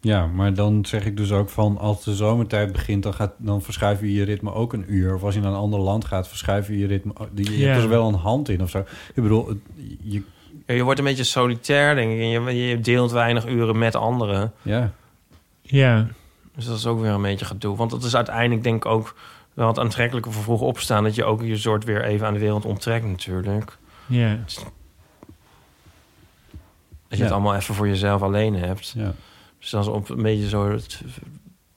Ja, 0.00 0.26
maar 0.26 0.54
dan 0.54 0.84
zeg 0.86 1.06
ik 1.06 1.16
dus 1.16 1.32
ook 1.32 1.48
van 1.48 1.78
als 1.78 2.04
de 2.04 2.14
zomertijd 2.14 2.72
begint, 2.72 3.02
dan, 3.02 3.14
gaat, 3.14 3.32
dan 3.36 3.62
verschuif 3.62 4.00
je 4.00 4.12
je 4.12 4.22
ritme 4.24 4.52
ook 4.52 4.72
een 4.72 4.92
uur. 4.94 5.14
Of 5.14 5.22
als 5.22 5.34
je 5.34 5.40
naar 5.40 5.50
een 5.52 5.56
ander 5.58 5.80
land 5.80 6.04
gaat, 6.04 6.28
verschuif 6.28 6.68
je 6.68 6.78
je 6.78 6.86
ritme. 6.86 7.12
Je, 7.34 7.58
Ja. 7.58 7.68
hebt 7.68 7.82
er 7.82 7.88
wel 7.88 8.08
een 8.08 8.14
hand 8.14 8.48
in 8.48 8.62
of 8.62 8.70
zo. 8.70 8.78
Ik 9.14 9.22
bedoel, 9.22 9.52
je, 10.02 10.22
je 10.76 10.82
wordt 10.82 10.98
een 10.98 11.04
beetje 11.04 11.24
solitair, 11.24 11.94
denk 11.94 12.12
ik. 12.12 12.18
En 12.18 12.28
je, 12.28 12.68
je 12.68 12.80
deelt 12.80 13.10
weinig 13.12 13.46
uren 13.46 13.78
met 13.78 13.94
anderen. 13.94 14.52
ja, 14.62 14.90
Ja. 15.62 16.06
Dus 16.54 16.66
dat 16.66 16.76
is 16.78 16.86
ook 16.86 17.00
weer 17.00 17.10
een 17.10 17.22
beetje 17.22 17.44
gedoe. 17.44 17.76
Want 17.76 17.90
dat 17.90 18.04
is 18.04 18.16
uiteindelijk 18.16 18.62
denk 18.62 18.84
ik 18.84 18.90
ook 18.90 19.14
wel 19.54 19.66
het 19.68 19.78
aantrekkelijke 19.78 20.30
voor 20.30 20.42
vroeg 20.42 20.60
opstaan... 20.60 21.04
dat 21.04 21.14
je 21.14 21.24
ook 21.24 21.42
je 21.42 21.56
soort 21.56 21.84
weer 21.84 22.04
even 22.04 22.26
aan 22.26 22.32
de 22.32 22.38
wereld 22.38 22.64
onttrekt 22.64 23.04
natuurlijk. 23.06 23.76
Ja. 24.06 24.38
Dat 24.46 24.58
je 27.08 27.16
Ja. 27.16 27.22
het 27.22 27.32
allemaal 27.32 27.54
even 27.54 27.74
voor 27.74 27.88
jezelf 27.88 28.22
alleen 28.22 28.54
hebt. 28.54 28.92
ja. 28.96 29.12
Dus 29.58 29.70
dat 29.70 29.82
is 29.82 29.88
op 29.90 30.08
een 30.08 30.22
beetje 30.22 30.48
zo... 30.48 30.70
Het, 30.70 31.00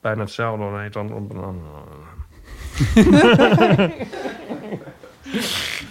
bijna 0.01 0.21
hetzelfde. 0.21 0.89
Dan, 0.89 1.13
op, 1.13 1.33
dan, 1.33 1.61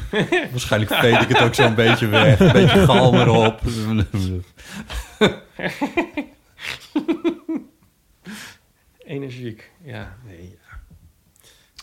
Waarschijnlijk 0.50 0.94
veet 0.94 1.20
ik 1.22 1.28
het 1.28 1.40
ook 1.42 1.54
zo'n 1.54 1.74
beetje 1.74 2.06
weg. 2.06 2.40
Een 2.40 2.52
beetje 2.52 2.84
galm 2.86 3.14
erop. 3.14 3.60
Energiek, 9.04 9.70
ja. 9.84 10.16
Nee, 10.26 10.40
ja. 10.60 10.64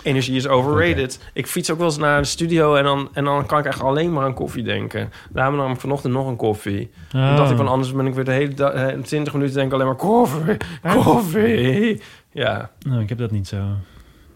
Energie 0.04 0.36
is 0.36 0.48
overrated. 0.48 1.20
Ik 1.34 1.48
fiets 1.48 1.72
ook 1.72 1.78
wel 1.78 1.88
eens 1.88 1.98
naar 1.98 2.22
de 2.22 2.28
studio 2.28 2.76
en 2.76 2.84
dan, 2.84 3.10
en 3.14 3.24
dan 3.24 3.46
kan 3.46 3.60
ik 3.60 3.66
echt 3.66 3.82
alleen 3.82 4.14
maar 4.14 4.24
aan 4.24 4.34
koffie 4.34 4.64
denken. 4.64 5.12
Daarom 5.30 5.56
nam 5.56 5.72
ik 5.72 5.80
vanochtend 5.80 6.14
nog 6.14 6.28
een 6.28 6.36
koffie. 6.36 6.92
Dan 7.12 7.30
Oh. 7.32 7.38
dacht 7.38 7.52
ik 7.52 7.58
van 7.58 7.68
anders 7.68 7.94
ben 7.94 8.06
ik 8.08 8.14
weer 8.14 8.24
de 8.24 8.32
hele 8.32 8.54
dag, 8.54 8.74
eh, 8.74 9.00
20 9.00 9.34
minuten 9.34 9.56
denk 9.56 9.68
ik 9.68 9.74
alleen 9.74 9.86
maar 9.86 9.96
koffie, 9.96 10.58
koffie. 10.82 12.02
Ja, 12.32 12.70
Nou, 12.80 13.02
ik 13.02 13.10
heb 13.10 13.18
dat 13.18 13.32
niet 13.32 13.48
zo. 13.48 13.58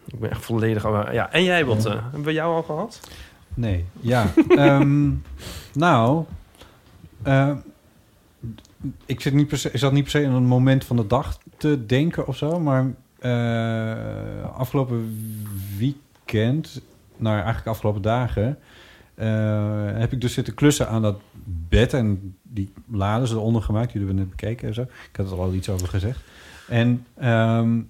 ik 0.08 0.20
ben 0.20 0.30
echt 0.30 0.45
volledig... 0.45 0.84
Ja, 1.12 1.32
en 1.32 1.44
jij, 1.44 1.66
Botte? 1.66 1.90
Hebben 1.90 2.24
we 2.24 2.34
jou 2.34 2.56
al 2.56 2.64
gehad? 2.64 2.99
Nee, 3.57 3.85
ja. 3.99 4.34
Ehm, 4.49 5.11
nou, 5.73 6.25
eh, 7.23 7.55
ik 9.05 9.21
zit 9.21 9.34
niet 9.34 9.47
per 9.47 9.57
se, 9.57 9.71
ik 9.71 9.79
zat 9.79 9.91
niet 9.91 10.03
per 10.03 10.11
se 10.11 10.21
in 10.21 10.31
een 10.31 10.45
moment 10.45 10.85
van 10.85 10.95
de 10.95 11.07
dag 11.07 11.39
te 11.57 11.85
denken 11.85 12.27
of 12.27 12.38
zo, 12.38 12.59
maar 12.59 12.93
eh, 13.19 14.55
afgelopen 14.55 15.17
weekend, 15.77 16.81
nou 17.15 17.35
eigenlijk 17.35 17.67
afgelopen 17.67 18.01
dagen, 18.01 18.57
eh, 19.15 19.85
heb 19.93 20.11
ik 20.11 20.21
dus 20.21 20.34
zitten 20.34 20.53
klussen 20.53 20.89
aan 20.89 21.01
dat 21.01 21.19
bed 21.69 21.93
en 21.93 22.35
die 22.41 22.73
laden 22.91 23.27
ze 23.27 23.35
eronder 23.35 23.61
gemaakt. 23.61 23.91
Jullie 23.91 24.07
hebben 24.07 24.25
het 24.25 24.35
bekeken 24.35 24.67
en 24.67 24.73
zo. 24.73 24.81
Ik 24.81 25.15
had 25.15 25.31
er 25.31 25.39
al 25.39 25.53
iets 25.53 25.69
over 25.69 25.88
gezegd. 25.88 26.19
En 26.67 27.05
ehm, 27.15 27.81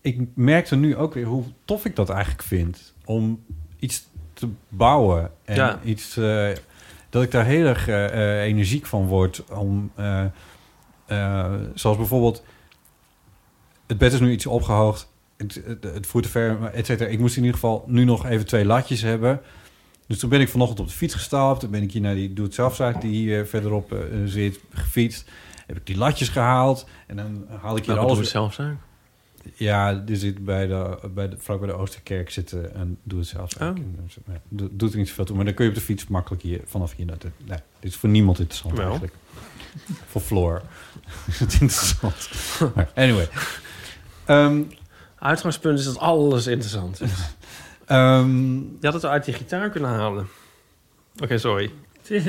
ik 0.00 0.20
merkte 0.34 0.76
nu 0.76 0.96
ook 0.96 1.14
weer 1.14 1.26
hoe 1.26 1.44
tof 1.64 1.84
ik 1.84 1.96
dat 1.96 2.10
eigenlijk 2.10 2.42
vind 2.42 2.94
om 3.04 3.44
iets 3.78 4.06
te 4.34 4.48
bouwen. 4.68 5.30
En 5.44 5.56
Ja. 5.56 5.80
iets 5.84 6.16
eh, 6.16 6.48
dat 7.10 7.22
ik 7.22 7.30
daar 7.30 7.44
heel 7.44 7.66
erg 7.66 7.88
eh, 7.88 8.04
eh, 8.06 8.42
energiek 8.42 8.86
van 8.86 9.06
word 9.06 9.44
om 9.50 9.92
zoals 11.74 11.96
bijvoorbeeld 11.96 12.42
het 13.86 13.98
bed 13.98 14.12
is 14.12 14.20
nu 14.20 14.30
iets 14.30 14.46
opgehoogd 14.46 15.12
het, 15.36 15.62
het, 15.64 15.84
het 15.84 16.06
voert 16.06 16.24
te 16.24 16.30
ver 16.30 16.64
et 16.64 16.86
cetera. 16.86 17.10
Ik 17.10 17.18
moest 17.18 17.36
in 17.36 17.42
ieder 17.42 17.60
geval 17.60 17.84
nu 17.86 18.04
nog 18.04 18.26
even 18.26 18.46
twee 18.46 18.64
latjes 18.64 19.02
hebben. 19.02 19.40
Dus 20.06 20.18
toen 20.18 20.30
ben 20.30 20.40
ik 20.40 20.48
vanochtend 20.48 20.80
op 20.80 20.86
de 20.86 20.92
fiets 20.92 21.14
gestapt. 21.14 21.60
Toen 21.60 21.70
ben 21.70 21.82
ik 21.82 21.92
hier 21.92 22.02
naar 22.02 22.14
die 22.14 22.32
doe 22.32 22.44
het 22.44 22.54
zelfzaak 22.54 23.00
die 23.00 23.10
hier 23.10 23.46
verderop 23.46 23.96
zit 24.24 24.60
gefietst. 24.72 25.30
Heb 25.66 25.76
ik 25.76 25.86
die 25.86 25.96
latjes 25.96 26.28
gehaald. 26.28 26.86
En 27.06 27.16
dan 27.16 27.46
haal 27.60 27.76
ik 27.76 27.84
hier 27.84 27.94
Nou, 27.94 28.06
alles 28.06 28.18
alles 28.18 28.30
zelf 28.30 28.54
zijn. 28.54 28.80
Ja, 29.54 30.02
er 30.08 30.16
zit 30.16 30.44
bij 30.44 30.66
de, 30.66 30.98
bij 31.14 31.28
de, 31.28 31.36
vlak 31.38 31.58
bij 31.58 31.68
de 31.68 31.74
Oosterkerk 31.74 32.30
zitten 32.30 32.74
en 32.74 32.98
doe 33.02 33.18
het 33.18 33.28
zelf. 33.28 33.50
Oh. 33.60 33.70
Doet 34.48 34.70
doet 34.78 34.92
er 34.92 34.98
niet 34.98 35.08
zoveel 35.08 35.24
toe, 35.24 35.36
maar 35.36 35.44
dan 35.44 35.54
kun 35.54 35.64
je 35.64 35.70
op 35.70 35.76
de 35.76 35.82
fiets 35.84 36.06
makkelijk 36.06 36.42
hier 36.42 36.60
vanaf 36.64 36.94
hier 36.96 37.06
naar 37.06 37.18
de. 37.18 37.28
Nee, 37.44 37.58
dit 37.80 37.90
is 37.90 37.96
voor 37.96 38.08
niemand 38.08 38.38
interessant 38.38 38.76
Wel. 38.76 38.84
eigenlijk. 38.84 39.14
Voor 40.10 40.20
Floor. 40.20 40.62
is 41.28 41.38
het 41.40 41.52
interessant. 41.52 42.28
Anyway. 42.94 43.28
Ehm, 44.24 44.62
Uitgangspunt 45.18 45.78
is 45.78 45.84
dat 45.84 45.98
alles 45.98 46.46
interessant 46.46 47.00
is. 47.00 47.10
ehm, 47.86 48.54
Je 48.56 48.76
had 48.80 48.92
het 48.92 49.04
uit 49.04 49.24
die 49.24 49.34
gitaar 49.34 49.70
kunnen 49.70 49.90
halen. 49.90 50.26
Oké, 51.22 51.38
sorry. 51.38 51.70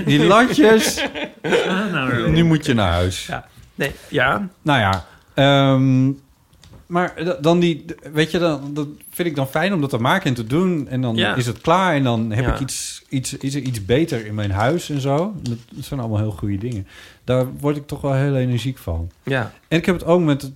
die 0.05 0.23
latjes, 0.25 1.01
Ah, 1.41 1.91
nou, 1.91 2.29
nu 2.31 2.43
moet 2.43 2.65
je 2.65 2.73
naar 2.73 2.91
huis. 2.91 3.25
Ja. 3.25 3.47
Nee, 3.75 3.91
ja. 4.09 4.49
Nou 4.61 4.79
ja, 4.79 5.05
ehm, 5.33 6.11
maar 6.85 7.37
dan 7.41 7.59
die, 7.59 7.85
weet 8.13 8.31
je, 8.31 8.39
dan, 8.39 8.73
dat 8.73 8.87
vind 9.09 9.27
ik 9.27 9.35
dan 9.35 9.47
fijn 9.47 9.73
om 9.73 9.81
dat 9.81 9.89
te 9.89 9.97
maken 9.97 10.27
en 10.29 10.33
te 10.33 10.45
doen. 10.47 10.87
En 10.87 11.01
dan 11.01 11.15
Ja. 11.15 11.35
is 11.35 11.45
het 11.45 11.61
klaar 11.61 11.93
en 11.95 12.03
dan 12.03 12.31
heb 12.31 12.45
Ja. 12.45 12.53
ik 12.53 12.59
iets, 12.59 13.03
iets, 13.09 13.33
er 13.33 13.55
iets 13.57 13.85
beter 13.85 14.25
in 14.25 14.35
mijn 14.35 14.51
huis 14.51 14.89
en 14.89 15.01
zo. 15.01 15.33
Dat, 15.41 15.57
dat 15.71 15.85
zijn 15.85 15.99
allemaal 15.99 16.17
heel 16.19 16.31
goede 16.31 16.57
dingen. 16.57 16.87
Daar 17.23 17.45
word 17.59 17.75
ik 17.77 17.87
toch 17.87 18.01
wel 18.01 18.13
heel 18.13 18.35
energiek 18.35 18.77
van. 18.77 19.11
Ja. 19.23 19.53
En 19.67 19.77
ik 19.77 19.85
heb 19.85 19.95
het 19.95 20.05
ook 20.05 20.21
met, 20.21 20.41
het- 20.41 20.51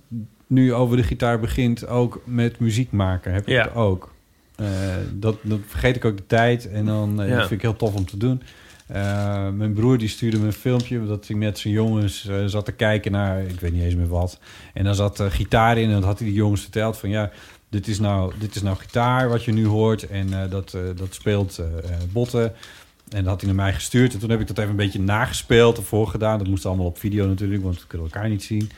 nu 0.46 0.74
over 0.74 0.96
de 0.96 1.02
gitaar 1.02 1.40
begint, 1.40 1.86
ook 1.86 2.20
met 2.24 2.58
muziek 2.58 2.90
maken 2.92 3.32
heb 3.32 3.42
ik 3.42 3.48
Ja. 3.48 3.62
het 3.62 3.74
ook. 3.74 4.12
Eh, 4.56 4.66
dat, 5.12 5.36
dan 5.42 5.62
vergeet 5.66 5.96
ik 5.96 6.04
ook 6.04 6.16
de 6.16 6.26
tijd 6.26 6.70
en 6.70 6.84
dan 6.86 7.22
eh, 7.22 7.28
dat 7.30 7.38
vind 7.38 7.50
ik 7.50 7.62
heel 7.62 7.76
tof 7.76 7.94
om 7.94 8.04
te 8.06 8.16
doen. 8.16 8.42
Eh, 8.92 9.48
mijn 9.48 9.72
broer 9.72 9.98
die 9.98 10.08
stuurde 10.08 10.38
me 10.38 10.46
een 10.46 10.52
filmpje 10.52 11.06
dat 11.06 11.26
hij 11.26 11.36
met 11.36 11.58
zijn 11.58 11.74
jongens 11.74 12.26
eh, 12.26 12.44
zat 12.46 12.64
te 12.64 12.72
kijken 12.72 13.12
naar, 13.12 13.42
ik 13.42 13.60
weet 13.60 13.72
niet 13.72 13.82
eens 13.82 13.94
meer 13.94 14.08
wat. 14.08 14.38
En 14.74 14.84
dan 14.84 14.94
zat 14.94 15.20
eh, 15.20 15.26
gitaar 15.30 15.78
in 15.78 15.88
en 15.88 15.94
dat 15.94 16.04
had 16.04 16.18
hij 16.18 16.28
die 16.28 16.36
jongens 16.36 16.62
verteld 16.62 16.98
van 16.98 17.08
ja, 17.08 17.30
dit 17.68 17.88
is 17.88 17.98
nou, 17.98 18.32
dit 18.38 18.54
is 18.54 18.62
nou 18.62 18.76
gitaar 18.76 19.28
wat 19.28 19.44
je 19.44 19.52
nu 19.52 19.66
hoort 19.66 20.06
en 20.06 20.28
dat, 20.50 20.76
dat 20.96 21.14
speelt 21.14 21.62
botten. 22.12 22.52
En 23.08 23.18
dat 23.22 23.26
had 23.26 23.40
hij 23.40 23.52
naar 23.52 23.64
mij 23.64 23.74
gestuurd. 23.74 24.12
En 24.12 24.18
toen 24.18 24.30
heb 24.30 24.40
ik 24.40 24.46
dat 24.46 24.58
even 24.58 24.70
een 24.70 24.76
beetje 24.76 25.00
nagespeeld 25.00 25.78
of 25.78 25.86
voorgedaan. 25.86 26.38
Dat 26.38 26.46
moest 26.46 26.66
allemaal 26.66 26.86
op 26.86 26.98
video 26.98 27.26
natuurlijk, 27.26 27.62
want 27.62 27.80
we 27.80 27.86
kunnen 27.86 28.06
elkaar 28.06 28.28
niet 28.28 28.42
zien. 28.42 28.70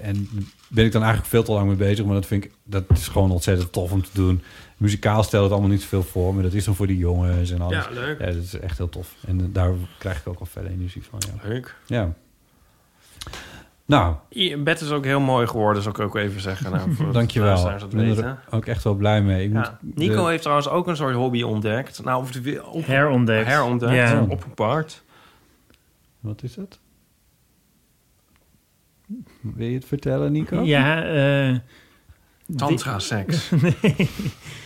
En 0.00 0.28
ben 0.68 0.84
ik 0.84 0.92
dan 0.92 1.02
eigenlijk 1.02 1.30
veel 1.30 1.42
te 1.42 1.52
lang 1.52 1.66
mee 1.66 1.76
bezig. 1.76 2.04
Maar 2.04 2.14
dat 2.14 2.26
vind 2.26 2.44
ik, 2.44 2.50
dat 2.64 2.84
is 2.88 3.08
gewoon 3.08 3.30
ontzettend 3.30 3.72
tof 3.72 3.92
om 3.92 4.02
te 4.02 4.10
doen. 4.12 4.42
Muzikaal 4.76 5.22
stelt 5.22 5.42
het 5.42 5.52
allemaal 5.52 5.70
niet 5.70 5.80
zoveel 5.82 6.02
voor. 6.02 6.34
Maar 6.34 6.42
dat 6.42 6.52
is 6.52 6.64
dan 6.64 6.74
voor 6.74 6.86
die 6.86 6.96
jongens 6.98 7.50
en 7.50 7.60
alles. 7.60 7.84
Ja, 7.84 7.90
leuk. 7.92 8.18
Ja, 8.20 8.26
dat 8.26 8.34
is 8.34 8.58
echt 8.58 8.78
heel 8.78 8.88
tof. 8.88 9.14
En 9.26 9.52
daar 9.52 9.72
krijg 9.98 10.18
ik 10.20 10.26
ook 10.28 10.38
al 10.40 10.46
verder 10.46 10.70
energie 10.70 11.02
van. 11.10 11.18
Ja. 11.42 11.48
Leuk. 11.48 11.74
ja. 11.86 12.14
Nou, 13.86 14.14
Je 14.28 14.56
bed 14.58 14.80
is 14.80 14.90
ook 14.90 15.04
heel 15.04 15.20
mooi 15.20 15.46
geworden, 15.46 15.82
zou 15.82 15.94
ik 15.94 16.00
ook 16.00 16.16
even 16.16 16.40
zeggen. 16.40 16.70
Nou, 16.72 16.92
voor 16.94 17.12
dankjewel. 17.20 17.48
luisteraars 17.48 17.82
Ik 17.82 17.90
dat 17.90 17.98
ben 17.98 18.08
weten. 18.08 18.24
er 18.24 18.38
ook 18.50 18.66
echt 18.66 18.84
wel 18.84 18.94
blij 18.94 19.22
mee. 19.22 19.46
Ik 19.46 19.52
Ja. 19.52 19.78
moet 19.80 19.96
Nico 19.96 20.22
de- 20.24 20.28
heeft 20.30 20.42
trouwens 20.42 20.68
ook 20.68 20.86
een 20.86 20.96
soort 20.96 21.14
hobby 21.14 21.42
ontdekt. 21.42 22.04
Nou, 22.04 22.22
of 22.22 22.30
de, 22.30 22.64
op, 22.66 22.86
Herontdekt. 22.86 23.46
herontdekt. 23.46 23.92
Ja. 23.92 24.26
Opgepakt. 24.28 25.04
Wat 26.20 26.42
is 26.42 26.54
dat? 26.54 26.78
Wil 29.40 29.66
je 29.66 29.74
het 29.74 29.84
vertellen, 29.84 30.32
Nico? 30.32 30.60
Ja, 30.62 31.02
eh, 31.04 31.56
Tantra-seks. 32.56 33.50
nee. 33.50 33.74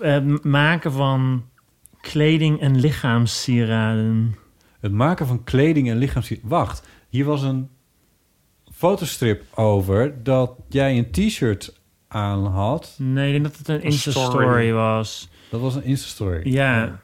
Eh, 0.00 0.16
eh, 0.16 0.24
maken 0.42 0.92
van 0.92 1.44
kleding 2.00 2.60
en 2.60 2.80
lichaamssieraden. 2.80 4.36
Het 4.80 4.92
maken 4.92 5.26
van 5.26 5.44
kleding 5.44 5.90
en 5.90 5.96
lichaams... 5.96 6.32
Wacht, 6.42 6.86
hier 7.08 7.24
was 7.24 7.42
een 7.42 7.68
fotostrip 8.72 9.42
over 9.58 10.22
dat 10.22 10.52
jij 10.68 10.98
een 10.98 11.10
t-shirt 11.10 11.80
aan 12.08 12.46
had. 12.46 12.94
Nee, 12.98 13.26
ik 13.26 13.32
denk 13.32 13.44
dat 13.44 13.56
het 13.56 13.68
een 13.68 13.74
Een 13.74 13.82
Insta-story 13.82 14.28
story. 14.44 14.72
was. 14.72 15.28
Dat 15.50 15.60
was 15.60 15.74
een 15.74 15.84
Insta-story. 15.84 16.40
Ja, 16.52 16.84
In 16.84 17.00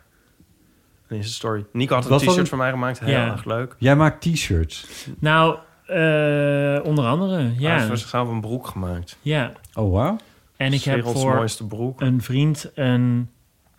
zijn 1.09 1.23
story. 1.24 1.65
Nico 1.73 1.95
had 1.95 2.11
een 2.11 2.19
t-shirt 2.19 2.37
het? 2.37 2.49
voor 2.49 2.59
mij 2.59 2.70
gemaakt. 2.70 2.99
Heel 3.01 3.09
Ja. 3.09 3.31
erg 3.31 3.45
leuk. 3.45 3.74
Jij 3.78 3.97
maakt 3.97 4.20
t-shirts. 4.20 5.07
nou, 5.19 5.57
eh, 5.87 6.81
onder 6.85 7.05
andere, 7.05 7.35
Hij 7.37 7.45
heeft 7.47 7.61
ja. 7.61 7.87
voor 7.87 7.97
zichzelf 7.97 8.28
een 8.28 8.41
broek 8.41 8.66
gemaakt. 8.66 9.16
ja. 9.23 9.53
Oh, 9.74 9.93
wauw. 9.93 10.16
En 10.57 10.73
ik 10.73 10.83
heb 10.83 11.05
voor 11.07 11.49
broek. 11.69 12.01
een 12.01 12.23
vriend 12.23 12.70
een 12.74 13.31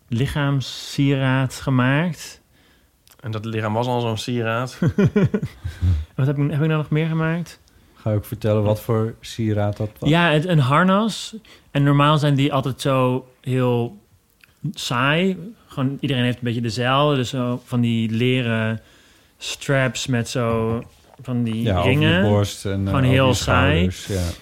lichaamssieraad 0.08 1.54
gemaakt. 1.54 2.40
En 3.20 3.30
dat 3.30 3.44
lichaam 3.44 3.72
was 3.72 3.86
al 3.86 4.00
zo'n 4.00 4.16
sieraad. 4.18 4.78
Wat 6.16 6.26
heb 6.26 6.38
ik, 6.38 6.50
heb 6.50 6.60
ik 6.60 6.66
nou 6.66 6.68
nog 6.68 6.90
meer 6.90 7.06
gemaakt? 7.08 7.60
Ga 7.94 8.10
je 8.10 8.16
ook 8.16 8.24
vertellen 8.24 8.62
wat 8.62 8.80
voor 8.80 9.14
sieraad 9.20 9.76
dat 9.76 9.90
was? 9.98 10.08
Ja, 10.10 10.30
het, 10.30 10.44
een 10.46 10.58
harnas. 10.58 11.34
En 11.70 11.82
normaal 11.82 12.18
zijn 12.18 12.34
die 12.34 12.52
altijd 12.52 12.80
zo 12.80 13.28
heel 13.40 13.98
saai. 14.72 15.36
Gewoon 15.66 15.96
iedereen 16.00 16.22
heeft 16.24 16.36
een 16.38 16.44
beetje 16.44 16.60
dezelfde. 16.60 17.16
Dus 17.16 17.28
zo 17.28 17.62
van 17.64 17.80
die 17.80 18.10
leren 18.10 18.80
straps 19.38 20.06
met 20.06 20.28
zo 20.28 20.80
van 21.22 21.42
die 21.42 21.62
Ja, 21.62 21.78
over 21.78 21.90
ringen. 21.90 22.22
je 22.24 22.30
borst 22.30 22.64
en 22.66 22.80
eh, 22.80 22.86
Gewoon 22.94 23.02
heel 23.10 23.34
saai. 23.34 23.90
schouders, 23.90 24.06
Ja. 24.06 24.34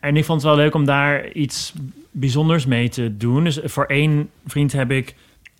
En 0.00 0.16
ik 0.16 0.24
vond 0.24 0.42
het 0.42 0.50
wel 0.50 0.60
leuk 0.60 0.74
om 0.74 0.84
daar 0.84 1.32
iets 1.32 1.72
bijzonders 2.10 2.66
mee 2.66 2.88
te 2.88 3.16
doen. 3.16 3.44
Dus 3.44 3.60
voor 3.64 3.84
één 3.84 4.30
vriend 4.46 4.72
heb 4.72 4.90
ik 4.90 5.14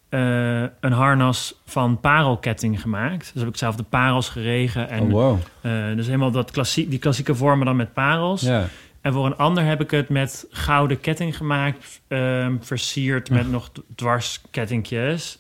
eh, 0.09 0.61
een 0.81 0.93
harnas 0.93 1.55
van 1.67 2.01
parelketting 2.01 2.81
gemaakt. 2.81 3.31
Dus 3.33 3.43
heb 3.43 3.51
ik 3.51 3.57
zelf 3.59 3.77
de 3.77 3.83
parels 3.83 4.29
geregen. 4.29 4.89
En, 4.89 5.03
Oh, 5.03 5.11
wow. 5.11 5.39
eh, 5.61 5.97
dus 5.97 6.07
helemaal 6.07 6.31
dat 6.31 6.51
klassie, 6.51 6.89
die 6.89 6.99
klassieke 6.99 7.35
vormen 7.35 7.67
dan 7.67 7.77
met 7.77 7.93
parels. 7.93 8.41
Ja. 8.41 8.67
En 9.01 9.13
voor 9.13 9.27
een 9.27 9.37
ander 9.37 9.65
heb 9.65 9.81
ik 9.81 9.91
het 9.91 10.09
met 10.09 10.47
gouden 10.51 11.01
ketting 11.01 11.37
gemaakt. 11.37 12.01
ehm, 12.09 12.57
versierd 12.61 13.31
met 13.31 13.51
nog 13.51 13.69
d- 13.73 13.81
dwarskettingjes. 13.95 15.39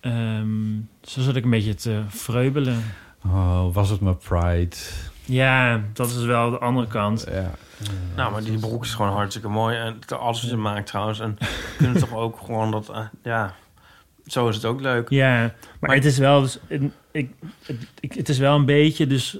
Ehm, 0.00 0.46
zo 1.02 1.20
zat 1.20 1.36
ik 1.36 1.44
een 1.44 1.50
beetje 1.50 1.74
te 1.74 2.00
vreubelen. 2.08 2.82
Oh, 3.26 3.74
was 3.74 3.90
het 3.90 4.00
maar 4.00 4.14
Pride. 4.14 4.76
Ja, 5.24 5.80
dat 5.92 6.08
is 6.08 6.24
wel 6.24 6.50
de 6.50 6.58
andere 6.58 6.86
kant. 6.86 7.26
Ja. 7.30 7.50
Nou, 8.16 8.32
maar 8.32 8.42
die 8.42 8.58
broek 8.58 8.84
is 8.84 8.94
gewoon 8.94 9.12
hartstikke 9.12 9.48
mooi. 9.48 9.76
En 9.76 9.98
alles 10.18 10.40
wat 10.42 10.50
je 10.50 10.56
maakt 10.56 10.86
trouwens. 10.86 11.20
En 11.20 11.38
kunnen 11.78 11.98
toch 11.98 12.14
ook 12.14 12.38
gewoon 12.44 12.70
dat... 12.70 12.88
eh, 12.88 13.00
ja, 13.22 13.54
zo 14.26 14.48
is 14.48 14.54
het 14.56 14.64
ook 14.64 14.80
leuk. 14.80 15.08
Ja, 15.10 15.40
maar, 15.40 15.54
Maar- 15.80 15.94
het 15.94 16.04
is 16.04 16.18
wel 16.18 16.40
dus, 16.40 16.58
ik, 17.12 17.28
het, 17.62 17.76
ik- 18.00 18.14
het 18.14 18.28
is 18.28 18.38
wel 18.38 18.54
een 18.56 18.64
beetje 18.64 19.06
dus 19.06 19.38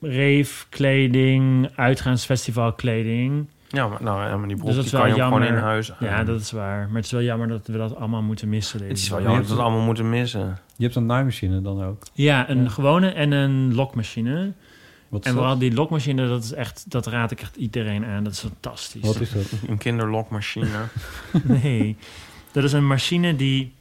rave 0.00 0.64
kleding, 0.68 1.70
uitgaansfestival 1.76 2.72
kleding. 2.72 3.46
Ja, 3.68 3.86
maar, 3.88 4.02
nou, 4.02 4.28
ja, 4.28 4.36
maar 4.36 4.48
die 4.48 4.56
broek 4.56 4.66
Dus 4.66 4.76
dat 4.76 4.84
die 4.84 4.94
is 4.94 4.98
kan 5.00 5.08
je 5.16 5.22
gewoon 5.22 5.44
in 5.44 5.54
huis. 5.54 5.92
Ja, 6.00 6.24
dat 6.24 6.40
is 6.40 6.50
waar. 6.50 6.86
Maar 6.86 6.96
het 6.96 7.04
is 7.04 7.10
wel 7.10 7.22
jammer 7.22 7.48
dat 7.48 7.66
we 7.66 7.76
dat 7.78 7.96
allemaal 7.96 8.22
moeten 8.22 8.48
missen. 8.48 8.82
Het 8.88 8.98
is 8.98 9.08
wel 9.08 9.18
jammer 9.20 9.38
dat 9.38 9.46
we 9.48 9.54
het 9.54 9.62
allemaal 9.62 9.84
moeten 9.84 10.10
missen. 10.10 10.58
Je 10.76 10.84
hebt 10.84 10.96
een 10.96 11.06
naaimachine 11.06 11.60
dan 11.62 11.84
ook. 11.84 12.02
Ja, 12.12 12.48
een 12.50 12.62
Ja. 12.62 12.68
gewone 12.68 13.08
en 13.10 13.32
een 13.32 13.74
lokmachine. 13.74 14.52
Wat 15.08 15.24
En 15.26 15.32
vooral 15.32 15.58
die 15.58 15.72
lokmachine, 15.74 16.28
dat 16.28 16.44
is 16.44 16.52
echt, 16.52 16.84
dat 16.90 17.06
raad 17.06 17.30
ik 17.30 17.40
echt 17.40 17.56
iedereen 17.56 18.04
aan. 18.04 18.24
Dat 18.24 18.32
is 18.32 18.38
fantastisch. 18.40 19.02
Wat 19.02 19.20
is 19.20 19.30
dat? 19.32 19.52
Een 19.68 19.78
kinderlokmachine. 19.78 20.68
Nee, 21.42 21.96
dat 22.52 22.64
is 22.64 22.72
een 22.72 22.86
machine 22.86 23.36
die, 23.36 23.72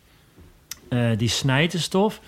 eh, 0.90 1.10
die 1.18 1.30
snijdt 1.30 1.72
de 1.72 1.78
stof 1.78 2.22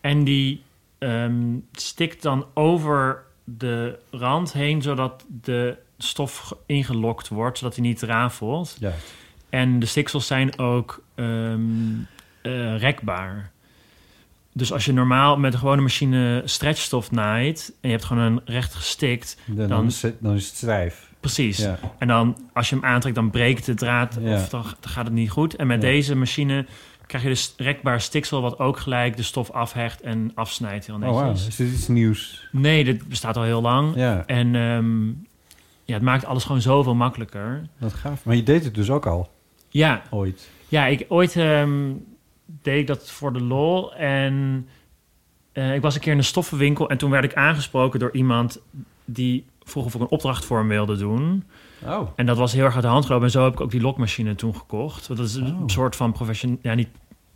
en 0.00 0.24
die 0.24 0.62
ehm, 0.98 1.34
stikt 1.72 2.22
dan 2.22 2.46
over 2.54 3.22
de 3.44 3.98
rand 4.10 4.52
heen, 4.52 4.82
zodat 4.82 5.24
de 5.42 5.76
stof 5.98 6.36
ge- 6.38 6.56
ingelokt 6.66 7.28
wordt, 7.28 7.58
zodat 7.58 7.74
hij 7.76 7.84
niet 7.84 8.02
rafelt. 8.02 8.76
Ja. 8.80 8.92
En 9.50 9.78
de 9.78 9.86
stiksels 9.86 10.26
zijn 10.26 10.58
ook 10.58 11.02
ehm, 11.14 11.60
eh, 12.42 12.78
rekbaar. 12.78 13.50
Dus 14.58 14.72
als 14.72 14.84
je 14.84 14.92
normaal 14.92 15.36
met 15.36 15.52
een 15.52 15.58
gewone 15.58 15.82
machine 15.82 16.42
stretchstof 16.44 17.10
naait 17.10 17.72
en 17.80 17.88
je 17.88 17.94
hebt 17.94 18.04
gewoon 18.06 18.22
een 18.22 18.40
recht 18.44 18.74
gestikt, 18.74 19.38
Dan, 19.46 19.68
Dan- 19.68 19.86
is, 19.86 20.02
het, 20.02 20.16
dan 20.20 20.34
is 20.34 20.46
het 20.46 20.56
stijf. 20.56 21.10
precies. 21.20 21.58
Ja. 21.58 21.78
En 21.98 22.08
dan 22.08 22.36
als 22.52 22.68
je 22.68 22.74
hem 22.74 22.84
aantrekt, 22.84 23.14
dan 23.14 23.30
breekt 23.30 23.66
de 23.66 23.74
draad 23.74 24.18
Ja. 24.20 24.34
of 24.34 24.48
dan, 24.48 24.62
dan 24.62 24.90
gaat 24.90 25.04
het 25.04 25.14
niet 25.14 25.30
goed. 25.30 25.56
En 25.56 25.66
met 25.66 25.82
Ja. 25.82 25.88
deze 25.88 26.14
machine 26.16 26.66
krijg 27.06 27.24
je 27.24 27.30
dus 27.30 27.54
rekbaar 27.56 28.00
stiksel... 28.00 28.40
wat 28.42 28.58
ook 28.58 28.78
gelijk 28.78 29.16
de 29.16 29.22
stof 29.22 29.50
afhecht 29.50 30.00
en 30.00 30.30
afsnijdt 30.34 30.86
heel 30.86 30.94
Oh, 30.94 31.00
netjes. 31.00 31.20
wow. 31.40 31.48
Is 31.48 31.56
dit 31.56 31.72
iets 31.72 31.88
nieuws? 31.88 32.48
Nee, 32.52 32.84
dit 32.84 33.08
bestaat 33.08 33.36
al 33.36 33.42
heel 33.42 33.62
lang. 33.62 33.94
Ja, 33.96 34.22
En 34.26 34.54
ehm, 34.54 35.06
ja, 35.84 35.94
het 35.94 36.02
maakt 36.02 36.24
alles 36.24 36.44
gewoon 36.44 36.60
zoveel 36.60 36.94
makkelijker. 36.94 37.62
dat 37.78 37.92
gaaf. 37.92 38.24
Maar 38.24 38.36
je 38.36 38.42
deed 38.42 38.64
het 38.64 38.74
dus 38.74 38.90
ook 38.90 39.06
al, 39.06 39.30
Ja, 39.68 40.02
ooit. 40.10 40.50
ja 40.68 40.86
ik, 40.86 41.04
ooit 41.08 41.36
ehm, 41.36 41.90
deed 42.46 42.80
ik 42.80 42.86
dat 42.86 43.10
voor 43.10 43.32
de 43.32 43.40
lol. 43.42 43.94
En 43.94 44.66
eh, 45.52 45.74
ik 45.74 45.80
was 45.82 45.94
een 45.94 46.00
keer 46.00 46.12
in 46.12 46.18
een 46.18 46.24
stoffenwinkel... 46.24 46.88
en 46.90 46.98
toen 46.98 47.10
werd 47.10 47.24
ik 47.24 47.34
aangesproken 47.34 48.00
door 48.00 48.12
iemand... 48.12 48.60
die 49.04 49.44
vroeg 49.62 49.84
of 49.84 49.94
ik 49.94 50.00
een 50.00 50.08
opdracht 50.08 50.44
voor 50.44 50.58
hem 50.58 50.68
wilde 50.68 50.96
doen... 50.96 51.44
Oh. 51.86 52.08
En 52.16 52.26
dat 52.26 52.36
was 52.36 52.52
heel 52.52 52.64
erg 52.64 52.74
uit 52.74 52.82
de 52.82 52.88
hand 52.88 53.04
gelopen. 53.06 53.26
En 53.26 53.32
zo 53.32 53.44
heb 53.44 53.52
ik 53.52 53.60
ook 53.60 53.70
die 53.70 53.80
lokmachine 53.80 54.34
toen 54.34 54.56
gekocht. 54.56 55.06
Want 55.06 55.18
dat 55.20 55.28
is 55.28 55.34
een 55.34 55.46
Oh. 55.56 55.62
soort 55.66 55.96
van 55.96 56.12
professioneel... 56.12 56.58
Ja, 56.62 56.74
niet 56.74 56.88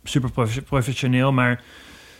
super 0.03 0.31
profe- 0.31 0.61
professioneel, 0.61 1.31
maar 1.31 1.63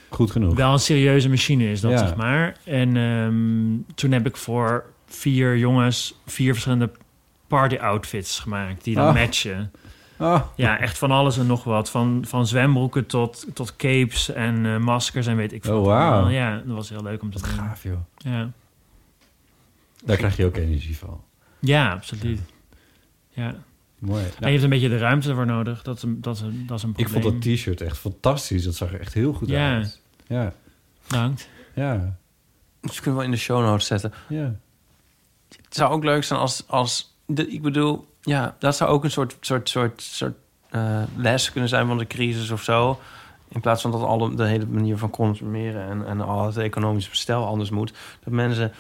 Goed 0.10 0.32
genoeg. 0.32 0.56
wel 0.56 0.74
een 0.74 0.80
serieuze 0.80 1.30
machine 1.30 1.72
is 1.72 1.82
dat, 1.82 1.92
Ja. 1.92 1.98
zeg 1.98 2.16
maar. 2.16 2.58
En 2.64 2.98
ehm, 2.98 3.94
toen 3.96 4.12
heb 4.12 4.26
ik 4.26 4.38
voor 4.38 4.86
vier 5.06 5.58
jongens 5.58 6.20
vier 6.26 6.52
verschillende 6.52 6.92
party 7.48 7.76
outfits 7.76 8.40
gemaakt. 8.40 8.84
Die 8.84 8.96
dan 8.96 9.08
Oh. 9.08 9.14
matchen. 9.14 9.72
Oh. 10.22 10.42
Ja, 10.56 10.80
echt 10.80 10.98
van 10.98 11.12
alles 11.12 11.38
en 11.38 11.46
nog 11.48 11.64
wat. 11.64 11.90
Van, 11.90 12.24
van 12.28 12.48
zwembroeken 12.48 13.06
tot, 13.06 13.46
tot 13.54 13.76
capes 13.76 14.30
en 14.32 14.66
eh, 14.66 14.78
maskers 14.78 15.28
en 15.28 15.36
weet 15.36 15.54
ik 15.54 15.64
veel. 15.64 15.80
Oh, 15.80 15.86
wauw. 15.86 16.28
Ja, 16.30 16.56
dat 16.66 16.76
was 16.76 16.90
heel 16.90 17.04
leuk 17.04 17.22
om 17.22 17.32
te 17.32 17.40
Wat 17.40 17.50
doen. 17.50 17.58
gaaf, 17.60 17.84
joh. 17.84 17.98
Ja. 18.18 18.50
Daar 20.04 20.18
krijg 20.18 20.38
je 20.38 20.46
ook 20.46 20.56
energie 20.58 20.98
van. 20.98 21.22
ja, 21.60 21.92
absoluut. 21.92 22.40
Ja. 23.30 23.56
Mooi. 24.00 24.24
En 24.24 24.30
Nou, 24.30 24.46
je 24.46 24.52
hebt 24.52 24.64
een 24.64 24.70
beetje 24.70 24.90
de 24.90 24.98
ruimte 24.98 25.34
voor 25.36 25.46
nodig. 25.46 25.82
Dat 25.84 25.96
is 25.98 26.04
een, 26.04 26.22
dat 26.22 26.36
is 26.36 26.42
een, 26.42 26.64
dat 26.68 26.78
is 26.78 26.84
een 26.84 26.90
ik 26.90 26.96
probleem. 26.96 27.22
vond 27.32 27.44
dat 27.44 27.54
t-shirt 27.54 27.82
echt 27.82 27.98
fantastisch. 27.98 28.64
Dat 28.64 28.76
zag 28.76 28.94
er 28.94 29.00
echt 29.00 29.14
heel 29.14 29.34
goed 29.34 29.50
Ja. 29.50 29.74
uit. 29.74 30.02
Ja. 30.28 30.54
Bedankt. 31.08 31.50
Ja. 31.76 32.18
Dus 32.82 33.00
kunnen 33.00 33.20
we 33.20 33.26
in 33.26 33.32
de 33.32 33.38
show 33.38 33.64
notes 33.66 33.88
zetten. 33.88 34.14
Ja. 34.28 34.56
Het 35.50 35.76
zou 35.76 35.92
ook 35.92 36.04
leuk 36.04 36.24
zijn 36.24 36.40
als... 36.40 36.64
als 36.68 37.11
de, 37.26 37.48
ik 37.48 37.62
bedoel, 37.62 38.08
ja, 38.22 38.56
dat 38.60 38.76
zou 38.76 38.90
ook 38.90 39.04
een 39.04 39.12
soort, 39.12 39.38
soort, 39.40 39.70
soort, 39.70 40.02
soort 40.02 40.36
eh, 40.70 41.04
les 41.16 41.52
kunnen 41.52 41.70
zijn 41.70 41.88
van 41.88 41.98
de 41.98 42.08
crisis 42.08 42.52
of 42.52 42.64
zo. 42.64 43.00
In 43.50 43.62
plaats 43.62 43.82
van 43.82 43.92
dat 43.92 44.02
alle, 44.02 44.36
de 44.36 44.46
hele 44.46 44.66
manier 44.66 44.98
van 44.98 45.10
consumeren 45.10 45.90
en, 45.90 46.06
en 46.06 46.22
al 46.22 46.46
het 46.46 46.58
economische 46.58 47.10
bestel 47.10 47.46
anders 47.46 47.70
moet. 47.70 47.94
Dat 48.24 48.34
mensen 48.34 48.72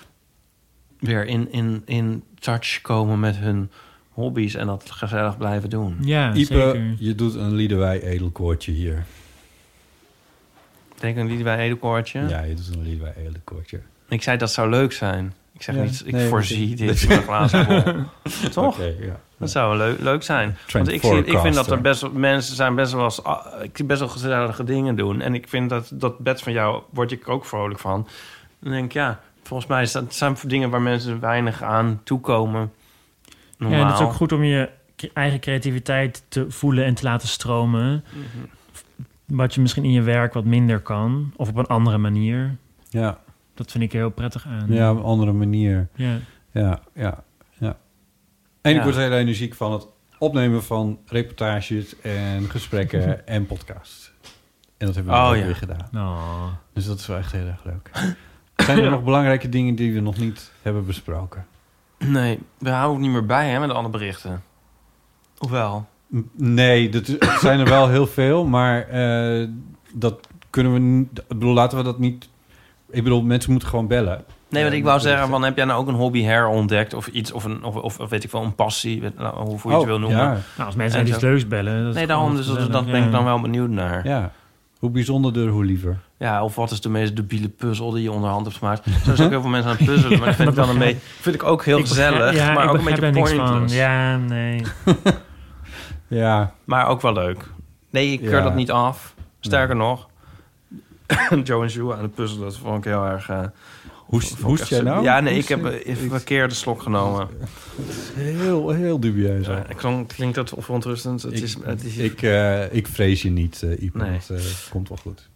weer 0.99 1.25
in, 1.25 1.51
in, 1.51 1.81
in 1.85 2.23
touch 2.39 2.81
komen 2.81 3.19
met 3.19 3.37
hun 3.37 3.71
hobby's 4.09 4.55
en 4.55 4.67
dat 4.67 4.91
gezellig 4.91 5.37
blijven 5.37 5.69
doen. 5.69 5.97
Ja, 6.01 6.33
Ipe, 6.33 6.45
zeker. 6.45 6.95
je 6.99 7.15
doet 7.15 7.35
een 7.35 7.53
Liedewij 7.53 8.01
edelkoortje 8.01 8.71
hier. 8.71 9.05
Denk 11.01 11.17
aan 11.17 11.27
Liedewij 11.27 11.57
Edelkoortje. 11.57 12.27
Ja, 12.27 12.41
je 12.41 12.53
doet 12.53 12.75
een 12.75 12.81
Liedewij 12.81 13.13
edelkoortje. 13.15 13.81
Ik 14.07 14.23
zei 14.23 14.37
dat 14.37 14.51
zou 14.51 14.69
leuk 14.69 14.91
zijn. 14.91 15.33
Ik 15.61 15.67
zeg 15.67 15.75
Ja, 15.75 15.81
niet, 15.81 16.03
ik 16.05 16.13
nee, 16.13 16.27
voorzie 16.27 16.75
dit 16.75 17.01
in 17.01 17.11
een 17.11 17.21
glazen 17.21 17.67
bol. 17.67 17.93
Toch? 18.51 18.77
Ja. 18.77 19.19
Dat 19.37 19.51
zou 19.51 19.77
leuk, 19.77 19.99
leuk 19.99 20.23
zijn. 20.23 20.57
Trend 20.65 20.85
Want 20.85 20.97
ik, 20.97 21.09
zie, 21.09 21.25
ik 21.25 21.39
vind 21.39 21.55
dat 21.55 21.71
er 21.71 21.81
best 21.81 22.01
wel, 22.01 22.11
mensen 22.11 22.55
zijn 22.55 22.75
best 22.75 22.93
wel 22.93 23.03
eens, 23.03 23.23
ah, 23.23 23.63
ik 23.63 23.77
zie 23.77 23.85
best 23.85 23.99
wel 23.99 24.09
gezellige 24.09 24.63
dingen 24.63 24.95
doen. 24.95 25.21
En 25.21 25.33
ik 25.33 25.47
vind 25.47 25.69
dat 25.69 25.91
dat 25.93 26.19
bed 26.19 26.41
van 26.41 26.53
jou 26.53 26.81
word 26.89 27.11
ik 27.11 27.29
ook 27.29 27.45
vrolijk 27.45 27.79
van. 27.79 28.07
Dan 28.59 28.71
denk 28.71 28.85
ik, 28.85 28.93
ja, 28.93 29.19
volgens 29.43 29.69
mij 29.69 29.81
is 29.81 29.91
dat 29.91 30.15
zijn 30.15 30.37
dingen 30.45 30.69
waar 30.69 30.81
mensen 30.81 31.19
weinig 31.19 31.63
aan 31.63 32.01
toekomen. 32.03 32.71
Normaal. 33.57 33.77
Ja, 33.77 33.85
en 33.85 33.91
het 33.91 33.99
is 33.99 34.05
ook 34.05 34.13
goed 34.13 34.31
om 34.31 34.43
je 34.43 34.69
eigen 35.13 35.39
creativiteit 35.39 36.23
te 36.27 36.45
voelen 36.49 36.85
en 36.85 36.93
te 36.93 37.03
laten 37.03 37.27
stromen. 37.27 38.03
Mhm. 38.09 38.45
Wat 39.25 39.53
je 39.53 39.61
misschien 39.61 39.83
in 39.83 39.91
je 39.91 40.01
werk 40.01 40.33
wat 40.33 40.45
minder 40.45 40.79
kan. 40.79 41.33
Of 41.35 41.49
op 41.49 41.55
een 41.55 41.67
andere 41.67 41.97
manier. 41.97 42.55
Ja. 42.89 43.19
Dat 43.61 43.71
vind 43.71 43.83
ik 43.83 43.91
heel 43.91 44.09
prettig 44.09 44.45
aan. 44.47 44.65
ja, 44.67 44.91
op 44.91 44.97
een 44.97 45.03
andere 45.03 45.31
manier. 45.31 45.87
Ja. 45.95 46.17
Ja, 46.51 46.79
ja, 46.93 47.23
ja. 47.57 47.77
En 48.61 48.75
ik 48.75 48.81
word 48.83 48.95
heel 48.95 49.11
energiek 49.11 49.53
van 49.53 49.71
het 49.71 49.87
opnemen 50.17 50.63
van 50.63 50.99
reportages 51.05 51.99
en 52.01 52.49
gesprekken 52.49 53.27
en 53.27 53.45
podcasts. 53.45 54.11
En 54.77 54.85
dat 54.85 54.95
hebben 54.95 55.13
we 55.13 55.19
Oh, 55.19 55.29
ook 55.29 55.35
ja. 55.35 55.43
weer 55.45 55.55
gedaan. 55.55 55.87
Oh. 55.95 56.45
Dus 56.73 56.85
dat 56.85 56.99
is 56.99 57.07
wel 57.07 57.17
echt 57.17 57.31
heel 57.31 57.45
erg 57.47 57.63
leuk. 57.63 57.89
Zijn 58.55 58.79
er 58.79 58.89
nog 58.95 59.03
belangrijke 59.03 59.49
dingen 59.49 59.75
die 59.75 59.93
we 59.93 59.99
nog 59.99 60.17
niet 60.17 60.51
hebben 60.61 60.85
besproken? 60.85 61.45
Nee, 61.97 62.39
we 62.57 62.69
houden 62.69 62.95
ook 62.95 63.01
niet 63.01 63.11
meer 63.11 63.25
bij 63.25 63.49
hè, 63.49 63.59
met 63.59 63.69
alle 63.69 63.89
berichten. 63.89 64.43
Hoewel. 65.37 65.87
M- 66.07 66.19
Nee, 66.35 66.89
dat 66.89 67.07
het 67.07 67.39
zijn 67.39 67.59
er 67.59 67.69
wel 67.69 67.89
heel 67.89 68.07
veel, 68.07 68.45
maar 68.45 68.87
eh, 68.87 69.47
dat 69.93 70.27
kunnen 70.49 70.73
we... 70.73 70.79
niet- 70.79 71.19
Ik 71.19 71.27
bedoel, 71.27 71.53
laten 71.53 71.77
we 71.77 71.83
dat 71.83 71.99
niet... 71.99 72.29
Ik 72.91 73.03
bedoel, 73.03 73.21
mensen 73.21 73.51
moeten 73.51 73.69
gewoon 73.69 73.87
bellen. 73.87 74.23
Nee, 74.49 74.63
wat 74.63 74.71
Ja, 74.71 74.77
ik 74.77 74.83
wou 74.83 74.95
dat- 74.97 75.07
zeggen, 75.07 75.27
van, 75.27 75.43
heb 75.43 75.55
jij 75.57 75.65
nou 75.65 75.79
ook 75.81 75.87
een 75.87 75.93
hobby 75.95 76.21
herontdekt? 76.23 76.93
Of 76.93 77.07
iets, 77.07 77.31
of, 77.31 77.43
een, 77.43 77.63
of, 77.63 77.75
of, 77.75 77.99
of 77.99 78.09
weet 78.09 78.23
ik 78.23 78.31
wel, 78.31 78.43
een 78.43 78.55
passie, 78.55 79.01
weet- 79.01 79.17
nou, 79.17 79.35
hoe 79.35 79.59
hoe 79.61 79.71
je 79.71 79.77
het 79.77 79.85
wil 79.87 79.99
noemen. 79.99 80.17
Oh, 80.19 80.23
Ja, 80.25 80.37
Nou, 80.55 80.65
als 80.65 80.75
mensen 80.75 80.99
En 80.99 81.07
iets 81.07 81.19
zo. 81.19 81.25
leuks 81.27 81.47
bellen. 81.47 81.83
dat 81.85 81.93
Nee, 81.93 82.07
daarom, 82.07 82.35
dus 82.35 82.45
dat, 82.47 82.85
ben 82.85 82.95
ik 82.95 83.03
ja. 83.03 83.09
dan 83.09 83.23
wel 83.23 83.41
benieuwd 83.41 83.69
naar. 83.69 84.07
Ja. 84.07 84.17
ja. 84.19 84.31
Hoe 84.79 84.89
bijzonderder, 84.89 85.47
hoe 85.49 85.65
liever. 85.65 85.99
of 86.41 86.55
wat 86.55 86.71
is 86.71 86.81
de 86.81 86.89
meest 86.89 87.15
debiele 87.15 87.49
puzzel 87.49 87.91
die 87.91 88.03
je 88.03 88.11
onderhand 88.11 88.45
hebt 88.45 88.57
gemaakt? 88.57 88.83
Zo 89.05 89.15
zijn 89.15 89.25
ook 89.27 89.29
heel 89.33 89.41
veel 89.41 89.49
mensen 89.49 89.71
aan 89.71 89.77
het 89.77 89.85
puzzelen, 89.85 90.17
maar 90.17 90.27
dat 90.27 90.35
vind 90.35 90.49
ik 90.49 90.55
dan 90.55 90.69
een 90.69 90.77
beetje, 90.77 90.97
vind 91.19 91.35
ik 91.35 91.43
ook 91.43 91.65
heel 91.65 91.77
Ik 91.77 91.83
begrijp- 91.83 92.13
gezellig, 92.13 92.35
ja, 92.35 92.53
maar 92.53 92.69
ook 92.69 92.77
een 92.77 92.83
beetje 92.83 93.05
er 93.05 93.11
pointless. 93.11 93.75
Ja, 93.75 94.17
nee. 94.17 94.61
Ja, 96.07 96.53
Maar 96.65 96.87
ook 96.87 97.01
wel 97.01 97.13
leuk. 97.13 97.43
Nee, 97.89 98.11
ik 98.11 98.19
keur 98.21 98.37
Ja. 98.37 98.41
dat 98.43 98.55
niet 98.55 98.71
af. 98.71 99.13
Sterker 99.39 99.75
nog, 99.75 100.07
Joe 101.43 101.63
en 101.63 101.69
Joe 101.69 101.95
aan 101.95 102.01
het 102.01 102.13
puzzelen, 102.15 102.43
dat 102.43 102.57
vond 102.57 102.77
ik 102.77 102.83
heel 102.83 103.05
erg... 103.05 103.29
eh, 103.29 103.43
Hoest, 104.11 104.39
hoest 104.39 104.67
jij 104.67 104.81
nou? 104.81 105.03
Ja, 105.03 105.19
nee, 105.19 105.33
Hoest 105.35 105.49
ik 105.49 105.61
heb 105.61 105.85
een 105.85 106.09
verkeerde 106.09 106.53
slok 106.53 106.81
genomen. 106.81 107.27
Heel, 108.13 108.69
heel 108.69 108.99
dubieus. 108.99 109.45
Ja, 109.45 109.63
klonk, 109.75 110.07
klinkt 110.09 110.35
dat 110.35 110.53
verontrustend? 110.57 111.21
Het 111.21 111.33
ik, 111.37 111.43
is, 111.43 111.57
het 111.63 111.83
is, 111.83 111.97
ik, 111.97 112.21
eh, 112.21 112.73
ik 112.73 112.87
vrees 112.87 113.21
je 113.21 113.29
niet, 113.29 113.61
eh 113.63 113.83
Ipe. 113.83 113.97
Nee. 113.97 114.09
Het 114.09 114.29
eh, 114.29 114.45
komt 114.69 114.89
wel 114.89 114.97
goed. 114.97 115.29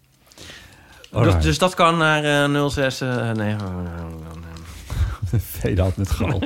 Dus, 1.12 1.44
dus 1.44 1.58
dat 1.58 1.74
kan 1.74 1.98
naar 1.98 2.24
eh 2.54 2.68
06... 2.68 3.02
eh, 3.02 3.32
nee, 3.32 3.56
Vedat 5.38 5.98
met 5.98 6.10
gal. 6.10 6.42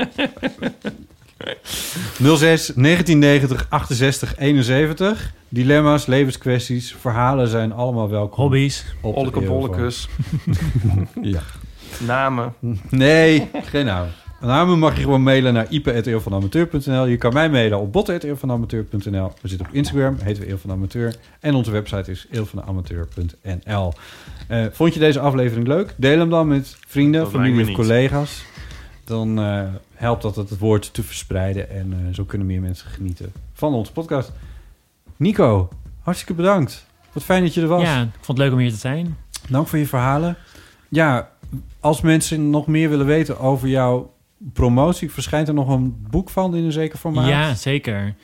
06 2.38 2.72
1990 2.76 3.66
68 3.70 4.38
71. 4.38 5.34
Dilemma's, 5.49 6.06
levenskwesties, 6.06 6.95
verhalen 6.99 7.48
zijn 7.48 7.72
allemaal 7.74 8.10
welkom. 8.10 8.44
Hobby's. 8.44 8.86
Op 9.02 9.14
de 9.14 9.20
Olleke 9.20 9.40
Eeuw 9.41 9.48
van- 9.48 9.60
bollekus. 9.60 10.07
Ja. 11.22 11.41
Namen. 12.07 12.53
Nee, 12.90 13.49
geen 13.66 13.86
naam. 13.86 14.07
Namen 14.41 14.80
mag 14.80 14.95
je 14.95 15.02
gewoon 15.02 15.24
mailen 15.24 15.53
naar 15.53 15.66
ipe.eeuwvanamateur.nl. 15.70 17.06
Je 17.06 17.18
kan 17.18 17.34
mij 17.34 17.49
mailen 17.49 17.80
op 17.80 17.91
botten.eeuwvanamateur.nl. 17.94 19.32
We 19.41 19.48
zitten 19.48 19.68
op 19.68 19.74
Instagram, 19.74 20.18
heten 20.24 20.44
we 20.44 20.49
Eeuw 20.49 20.57
van 20.57 20.72
Amateur. 20.72 21.16
En 21.40 21.53
onze 21.56 21.72
website 21.72 22.11
is 22.11 22.28
eeuwvanamateur.nl. 22.32 23.94
Eh 24.48 24.66
vond 24.72 24.94
je 24.94 24.99
deze 24.99 25.20
aflevering 25.20 25.68
leuk? 25.68 25.94
Deel 25.98 26.20
hem 26.20 26.30
dan 26.30 26.48
met 26.48 26.78
vrienden, 26.88 27.22
Dat 27.22 27.32
familie 27.32 27.68
of 27.68 27.72
collega's. 27.72 28.44
Dan 29.03 29.40
eh, 29.40 29.61
helpt 30.00 30.22
dat 30.22 30.36
het 30.36 30.58
woord 30.58 30.94
te 30.94 31.04
verspreiden. 31.04 31.70
En 31.70 31.94
eh, 31.94 32.14
zo 32.14 32.24
kunnen 32.24 32.48
meer 32.48 32.62
mensen 32.62 32.90
genieten 32.90 33.32
van 33.54 33.74
onze 33.74 33.92
podcast. 33.92 34.32
Nico, 35.16 35.70
hartstikke 36.02 36.34
bedankt. 36.34 36.86
Wat 37.12 37.24
fijn 37.24 37.44
dat 37.44 37.54
je 37.54 37.62
er 37.62 37.68
was. 37.68 37.82
Ja, 37.82 38.02
ik 38.02 38.10
vond 38.12 38.28
het 38.28 38.38
leuk 38.38 38.52
om 38.52 38.58
hier 38.60 38.72
te 38.72 38.78
zijn. 38.78 39.18
Dank 39.50 39.68
voor 39.68 39.80
je 39.80 39.88
verhalen. 39.88 40.38
Ja, 40.90 41.30
als 41.80 42.02
mensen 42.02 42.50
nog 42.50 42.68
meer 42.68 42.90
willen 42.90 43.06
weten 43.06 43.40
over 43.40 43.68
jouw 43.68 44.14
promotie... 44.54 45.12
verschijnt 45.12 45.48
er 45.48 45.54
nog 45.54 45.70
een 45.70 46.06
boek 46.10 46.30
van 46.30 46.56
in 46.56 46.64
een 46.64 46.72
zeker 46.72 46.98
formaat? 46.98 47.28
Ja, 47.28 47.56
zeker. 47.56 48.16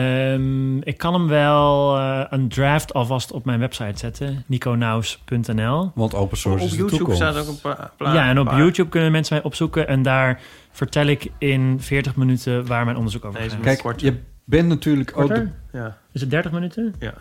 Ehm, 0.00 0.76
ik 0.78 0.98
kan 0.98 1.12
hem 1.14 1.26
wel 1.28 1.96
eh, 1.98 2.24
een 2.30 2.48
draft 2.48 2.94
alvast 2.94 3.32
op 3.32 3.44
mijn 3.44 3.58
website 3.58 3.98
zetten. 3.98 4.44
niconaus.nl 4.46 5.92
Want 5.94 6.14
open 6.14 6.36
source 6.36 6.58
Op 6.64 6.64
is 6.64 6.70
de 6.70 6.76
YouTube 6.78 6.96
toekomst. 7.04 7.20
staat 7.22 7.36
ook 7.36 7.48
een 7.48 7.60
paar... 7.60 7.90
pla- 7.96 8.14
Ja, 8.14 8.28
en 8.28 8.38
op 8.38 8.46
paar- 8.46 8.58
YouTube 8.58 8.88
kunnen 8.88 9.12
mensen 9.12 9.34
mij 9.36 9.44
opzoeken. 9.44 9.88
En 9.88 10.02
daar 10.02 10.40
vertel 10.70 11.06
ik 11.06 11.30
in 11.38 11.76
40 11.80 12.16
minuten 12.16 12.66
waar 12.66 12.84
mijn 12.84 12.96
onderzoek 12.96 13.24
over 13.24 13.40
Nee, 13.40 13.48
gaat. 13.50 13.60
Kijk, 13.60 13.78
Korter. 13.78 14.06
je 14.06 14.18
bent 14.44 14.68
natuurlijk 14.68 15.12
ook... 15.16 15.28
De- 15.28 15.48
Ja, 15.72 15.96
Is 16.12 16.20
het 16.20 16.30
30 16.30 16.52
minuten? 16.52 16.94
ja. 16.98 17.14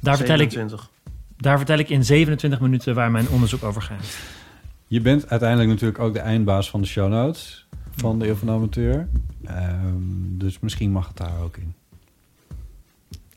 Daar 0.00 0.16
vertel, 0.16 0.38
ik, 0.38 0.50
27. 0.50 0.90
daar 1.36 1.56
vertel 1.56 1.78
ik 1.78 1.88
in 1.88 2.04
27 2.04 2.60
minuten 2.60 2.94
waar 2.94 3.10
mijn 3.10 3.28
onderzoek 3.28 3.62
over 3.62 3.82
gaat. 3.82 4.16
Je 4.86 5.00
bent 5.00 5.30
uiteindelijk 5.30 5.70
natuurlijk 5.70 5.98
ook 5.98 6.12
de 6.12 6.20
eindbaas 6.20 6.70
van 6.70 6.80
de 6.80 6.86
show 6.86 7.08
notes... 7.10 7.66
van 7.96 8.18
de 8.18 8.28
Eeuw 8.28 8.34
van 8.34 8.46
de 8.46 8.52
Amateur. 8.52 9.08
Ehm, 9.44 9.94
dus 10.28 10.60
misschien 10.60 10.90
mag 10.90 11.08
het 11.08 11.16
daar 11.16 11.40
ook 11.42 11.56
in. 11.56 11.74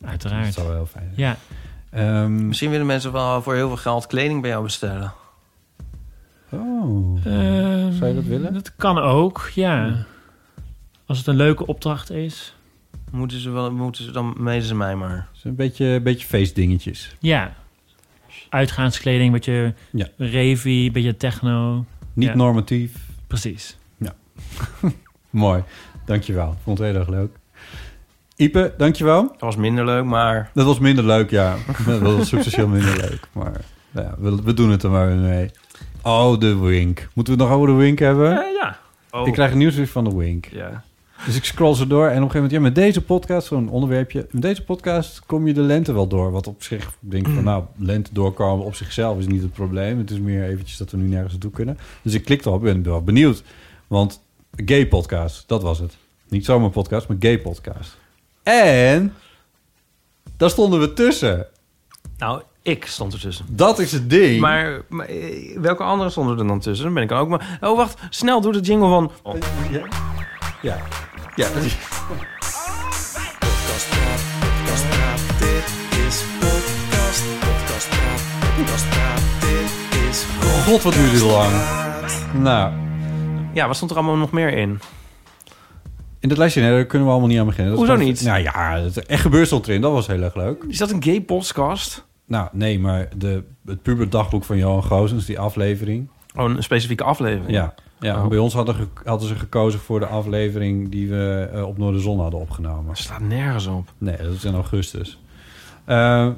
Dat 0.04 0.10
Uiteraard. 0.10 0.54
zou 0.54 0.66
wel 0.66 0.76
heel 0.76 0.86
fijn 0.86 1.10
zijn. 1.14 1.28
Ja, 1.28 1.36
Ehm, 1.90 2.46
Misschien 2.46 2.70
willen 2.70 2.86
mensen 2.86 3.12
wel 3.12 3.42
voor 3.42 3.54
heel 3.54 3.68
veel 3.68 3.76
geld 3.76 4.06
kleding 4.06 4.40
bij 4.40 4.50
jou 4.50 4.62
bestellen. 4.62 5.12
oh. 6.50 7.26
Ehm, 7.26 7.92
Zou 7.92 8.06
je 8.06 8.14
dat 8.14 8.24
willen? 8.24 8.52
Dat 8.54 8.76
kan 8.76 8.98
ook, 8.98 9.50
ja. 9.54 10.04
Als 11.06 11.18
het 11.18 11.26
een 11.26 11.36
leuke 11.36 11.66
opdracht 11.66 12.10
is. 12.10 12.54
Moeten 13.10 13.40
ze 13.40 13.50
wel, 13.50 13.72
moeten 13.72 14.04
ze, 14.04 14.10
dan 14.10 14.34
meten 14.38 14.66
ze 14.66 14.74
mij 14.74 14.94
maar. 14.96 15.16
Het 15.16 15.36
is 15.36 15.44
een 15.44 15.54
beetje, 15.54 15.84
een 15.86 16.02
beetje 16.02 16.26
feestdingetjes. 16.26 17.16
Ja. 17.20 17.54
Uitgaanskleding, 18.48 19.32
beetje 19.32 19.74
Ja. 19.90 20.06
revy, 20.16 20.90
beetje 20.90 21.16
techno. 21.16 21.84
Niet 22.12 22.28
Ja. 22.28 22.34
normatief. 22.34 22.92
Precies. 23.26 23.76
Mooi. 25.30 25.62
Dankjewel. 26.04 26.56
Vond 26.62 26.78
het 26.78 26.86
heel 26.88 26.96
erg 26.98 27.08
leuk. 27.08 27.36
Ipe, 28.36 28.74
dankjewel. 28.76 29.22
Dat 29.22 29.40
was 29.40 29.56
minder 29.56 29.84
leuk, 29.84 30.04
maar... 30.04 30.50
Dat 30.54 30.66
was 30.66 30.78
minder 30.78 31.04
leuk, 31.04 31.30
ja. 31.30 31.56
Dat 31.86 32.00
was 32.00 32.28
substantieel 32.28 32.68
minder 32.68 32.96
leuk. 32.96 33.20
Maar 33.32 33.60
nou 33.90 34.06
ja, 34.06 34.14
we, 34.18 34.42
we 34.42 34.54
doen 34.54 34.70
het 34.70 34.82
er 34.82 34.90
maar 34.90 35.08
mee. 35.08 35.50
Oh, 36.02 36.38
de 36.38 36.58
Wink. 36.58 37.08
Moeten 37.14 37.34
we 37.34 37.40
het 37.40 37.50
nog 37.50 37.58
over 37.58 37.72
de 37.72 37.74
Wink 37.74 37.98
hebben? 37.98 38.30
Eh, 38.30 38.54
ja. 38.60 38.78
Oh. 39.10 39.26
Ik 39.26 39.32
krijg 39.32 39.52
een 39.52 39.58
nieuwsbrief 39.58 39.92
van 39.92 40.04
de 40.04 40.16
Wink. 40.16 40.46
Ja. 40.46 40.84
Dus 41.26 41.36
ik 41.36 41.44
scroll 41.44 41.74
zo 41.74 41.86
door 41.86 42.06
en 42.06 42.08
op 42.08 42.14
een 42.14 42.30
gegeven 42.30 42.34
moment... 42.34 42.52
Ja, 42.52 42.60
met 42.60 42.74
deze 42.74 43.02
podcast, 43.02 43.46
zo'n 43.46 43.68
onderwerpje... 43.68 44.26
Met 44.30 44.42
deze 44.42 44.64
podcast 44.64 45.22
kom 45.26 45.46
je 45.46 45.52
de 45.52 45.60
lente 45.60 45.92
wel 45.92 46.06
door. 46.06 46.30
Wat 46.30 46.46
op 46.46 46.62
zich, 46.62 46.84
ik 46.84 47.10
denk 47.10 47.28
van 47.28 47.44
nou... 47.44 47.64
Lente 47.76 48.10
doorkomen 48.12 48.66
op 48.66 48.74
zichzelf 48.74 49.18
is 49.18 49.26
niet 49.26 49.42
het 49.42 49.52
probleem. 49.52 49.98
Het 49.98 50.10
is 50.10 50.18
meer 50.18 50.44
eventjes 50.44 50.76
dat 50.76 50.90
we 50.90 50.96
nu 50.96 51.08
nergens 51.08 51.32
naartoe 51.32 51.50
kunnen. 51.50 51.78
Dus 52.02 52.14
ik 52.14 52.24
klik 52.24 52.44
erop 52.44 52.66
en 52.66 52.82
ben 52.82 52.92
wel 52.92 53.02
benieuwd. 53.02 53.42
Want 53.86 54.20
gay 54.64 54.86
podcast, 54.86 55.44
dat 55.46 55.62
was 55.62 55.78
het. 55.78 55.96
Niet 56.28 56.44
zomaar 56.44 56.70
podcast, 56.70 57.08
maar 57.08 57.16
gay 57.20 57.38
podcast. 57.38 57.96
En... 58.44 59.14
Daar 60.36 60.50
stonden 60.50 60.80
we 60.80 60.92
tussen. 60.92 61.46
Nou, 62.18 62.42
ik 62.62 62.86
stond 62.86 63.12
ertussen. 63.12 63.46
Dat 63.48 63.78
is 63.78 63.92
het 63.92 64.10
ding. 64.10 64.40
Maar, 64.40 64.82
maar, 64.88 65.06
eh, 65.06 65.58
welke 65.58 65.82
anderen 65.82 66.12
stonden 66.12 66.38
er 66.38 66.46
dan 66.46 66.60
tussen? 66.60 66.84
Dan 66.84 66.94
ben 66.94 67.02
ik 67.02 67.12
ook 67.12 67.28
maar... 67.28 67.58
Oh, 67.60 67.76
wacht. 67.76 68.00
Snel, 68.10 68.40
doe 68.40 68.52
de 68.52 68.60
jingle 68.60 68.88
van... 68.88 69.10
Oh, 69.22 69.36
Ja. 69.70 69.86
Ja. 70.62 70.76
ja. 71.36 71.48
God, 80.64 80.82
wat 80.82 80.92
duurt 80.92 81.10
dit 81.10 81.20
lang. 81.20 81.52
Nou, 82.32 82.72
Ja, 83.54 83.66
wat 83.66 83.76
stond 83.76 83.90
er 83.90 83.96
allemaal 83.96 84.16
nog 84.16 84.32
meer 84.32 84.52
in? 84.52 84.80
In 86.24 86.30
dat 86.30 86.38
lijstje, 86.38 86.60
nee, 86.60 86.70
daar 86.70 86.84
kunnen 86.84 87.06
we 87.06 87.12
allemaal 87.12 87.30
niet 87.30 87.40
aan 87.40 87.46
beginnen. 87.46 87.76
Dat 87.76 87.86
Hoezo 87.86 87.96
niet? 88.04 88.22
Nou 88.22 88.42
ja, 88.42 88.78
het 88.80 89.06
echt 89.06 89.22
gebeurt 89.22 89.46
stond 89.46 89.68
erin. 89.68 89.80
Dat 89.80 89.92
was 89.92 90.06
heel 90.06 90.22
erg 90.22 90.34
leuk. 90.34 90.64
Is 90.68 90.78
dat 90.78 90.90
een 90.90 91.02
gay 91.02 91.20
podcast? 91.20 92.04
Nou, 92.26 92.48
nee, 92.52 92.78
maar 92.78 93.08
de, 93.16 93.42
het 93.66 93.82
puber 93.82 94.10
dagboek 94.10 94.44
van 94.44 94.56
Johan 94.56 94.84
Goosens, 94.84 95.24
die 95.24 95.38
aflevering. 95.38 96.08
Oh, 96.36 96.50
een 96.50 96.62
specifieke 96.62 97.04
aflevering? 97.04 97.50
Ja, 97.50 97.74
ja 98.00 98.22
Oh. 98.22 98.28
bij 98.28 98.38
ons 98.38 98.54
hadden, 98.54 98.76
hadden 99.04 99.28
ze 99.28 99.34
gekozen 99.34 99.80
voor 99.80 100.00
de 100.00 100.06
aflevering 100.06 100.90
die 100.90 101.08
we 101.08 101.48
eh, 101.52 101.66
op 101.66 101.78
Noorderzon 101.78 102.20
hadden 102.20 102.40
opgenomen. 102.40 102.86
Dat 102.86 102.98
staat 102.98 103.20
nergens 103.20 103.66
op. 103.66 103.92
Nee, 103.98 104.16
dat 104.16 104.32
is 104.32 104.44
in 104.44 104.54
augustus. 104.54 105.20
Eh, 105.84 106.28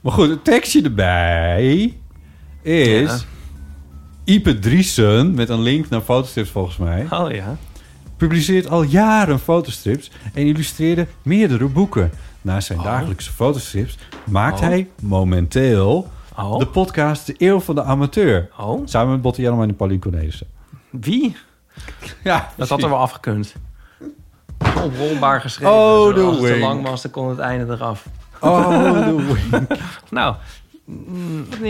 maar 0.00 0.12
goed, 0.12 0.28
het 0.28 0.44
tekstje 0.44 0.82
erbij 0.82 1.94
is... 2.62 3.10
Ja. 3.10 3.18
Ipe 4.24 4.58
Driesen, 4.58 5.34
met 5.34 5.48
een 5.48 5.62
link 5.62 5.88
naar 5.88 6.00
fotostrips 6.00 6.50
volgens 6.50 6.76
mij... 6.76 7.06
Oh 7.10 7.30
ja. 7.30 7.56
Publiceert 8.18 8.68
al 8.68 8.82
jaren 8.82 9.38
fotostrips 9.38 10.10
en 10.34 10.46
illustreerde 10.46 11.06
meerdere 11.22 11.66
boeken. 11.66 12.10
Naast 12.42 12.66
zijn 12.66 12.78
Oh. 12.78 12.84
dagelijkse 12.84 13.32
fotostrips 13.32 13.98
maakt 14.24 14.60
Oh. 14.60 14.66
hij 14.66 14.88
momenteel 15.02 16.10
Oh. 16.36 16.58
de 16.58 16.66
podcast 16.66 17.26
De 17.26 17.34
Eeuw 17.38 17.60
van 17.60 17.74
de 17.74 17.82
Amateur. 17.82 18.48
Samen 18.84 19.10
met 19.12 19.22
Botte 19.22 19.42
Jellema 19.42 19.62
en 19.62 19.76
Pauline 19.76 20.00
Cornelissen. 20.00 20.46
Wie? 20.90 21.36
Ja, 22.24 22.52
Dat 22.56 22.68
had 22.68 22.82
er 22.82 22.88
wel 22.88 22.98
afgekund. 22.98 23.54
Oprolbaar 24.84 25.40
geschreven. 25.40 25.74
Oh, 25.74 26.14
de 26.14 26.46
te 26.46 26.58
lang 26.58 26.82
was, 26.88 27.02
dan 27.02 27.10
kon 27.10 27.28
het 27.28 27.38
einde 27.38 27.72
eraf. 27.74 28.06
Oh, 28.40 28.92
de 28.92 29.36
wink. 29.50 29.66
Nou, 30.10 30.34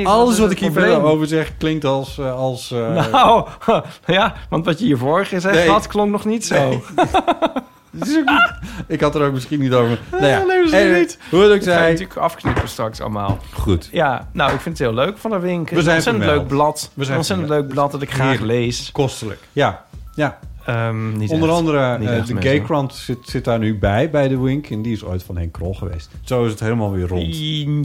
Alles 0.05 0.39
wat 0.39 0.51
ik 0.51 0.59
hier 0.59 0.73
verder 0.73 1.03
over 1.03 1.27
zeg 1.27 1.57
klinkt 1.57 1.85
als... 1.85 2.19
eh, 2.19 2.35
als 2.35 2.71
eh, 2.71 3.11
Nou, 3.13 3.47
ja, 4.07 4.35
want 4.49 4.65
wat 4.65 4.79
je 4.79 4.85
hiervoor 4.85 5.25
gezegd 5.27 5.55
Nee. 5.55 5.69
had, 5.69 5.87
klonk 5.87 6.11
nog 6.11 6.25
niet 6.25 6.47
zo. 6.47 6.55
het 7.99 8.09
is 8.09 8.17
ook 8.17 8.29
niet- 8.29 8.53
ik 8.87 9.01
had 9.01 9.15
er 9.15 9.23
ook 9.27 9.33
misschien 9.33 9.61
niet 9.61 9.73
over... 9.73 9.99
Nou 10.11 10.27
ja, 10.27 10.43
nee, 10.45 10.61
misschien 10.61 10.93
niet. 10.93 11.19
Hoe 11.31 11.41
het 11.43 11.51
ook 11.51 11.57
Ik 11.61 11.67
natuurlijk 11.67 12.17
afknippen 12.17 12.69
straks 12.69 13.01
allemaal. 13.01 13.39
Goed. 13.53 13.89
Ja, 13.93 14.29
nou, 14.33 14.53
ik 14.53 14.61
vind 14.61 14.79
het 14.79 14.87
heel 14.89 14.97
leuk 14.97 15.19
van 15.19 15.31
de 15.31 15.39
Wink. 15.39 15.71
We 15.71 15.75
zijn 15.75 15.87
een 15.89 15.95
ontzettend 15.95 16.25
leuk 16.25 16.47
blad. 16.47 16.91
We 16.95 17.01
zijn 17.03 17.11
een 17.11 17.17
ontzettend 17.17 17.49
vermeld. 17.49 17.67
leuk 17.67 17.75
blad 17.75 17.93
dat 17.93 18.03
ik 18.03 18.11
graag 18.11 18.29
Heerlijk. 18.39 18.53
lees. 18.53 18.93
Kostelijk. 18.93 19.41
Ja, 19.53 19.85
ja. 20.15 20.39
Ehm, 20.67 21.17
niet 21.17 21.31
Onder 21.31 21.49
echt. 21.49 21.59
andere 21.59 21.99
Niet 21.99 22.09
eh, 22.09 22.25
de. 22.27 22.43
Gaykrant 22.43 22.95
zit, 22.95 23.19
zit 23.23 23.45
daar 23.45 23.59
nu 23.59 23.79
bij, 23.79 24.11
bij 24.11 24.29
de 24.29 24.39
Wink. 24.39 24.71
En 24.71 24.83
die 24.83 24.93
is 24.93 25.05
ooit 25.05 25.23
van 25.23 25.37
Henk 25.37 25.53
Krol 25.53 25.75
geweest. 25.75 26.11
Zo 26.25 26.45
is 26.45 26.51
het 26.51 26.61
helemaal 26.61 26.93
weer 26.93 27.09
rond. 27.09 27.37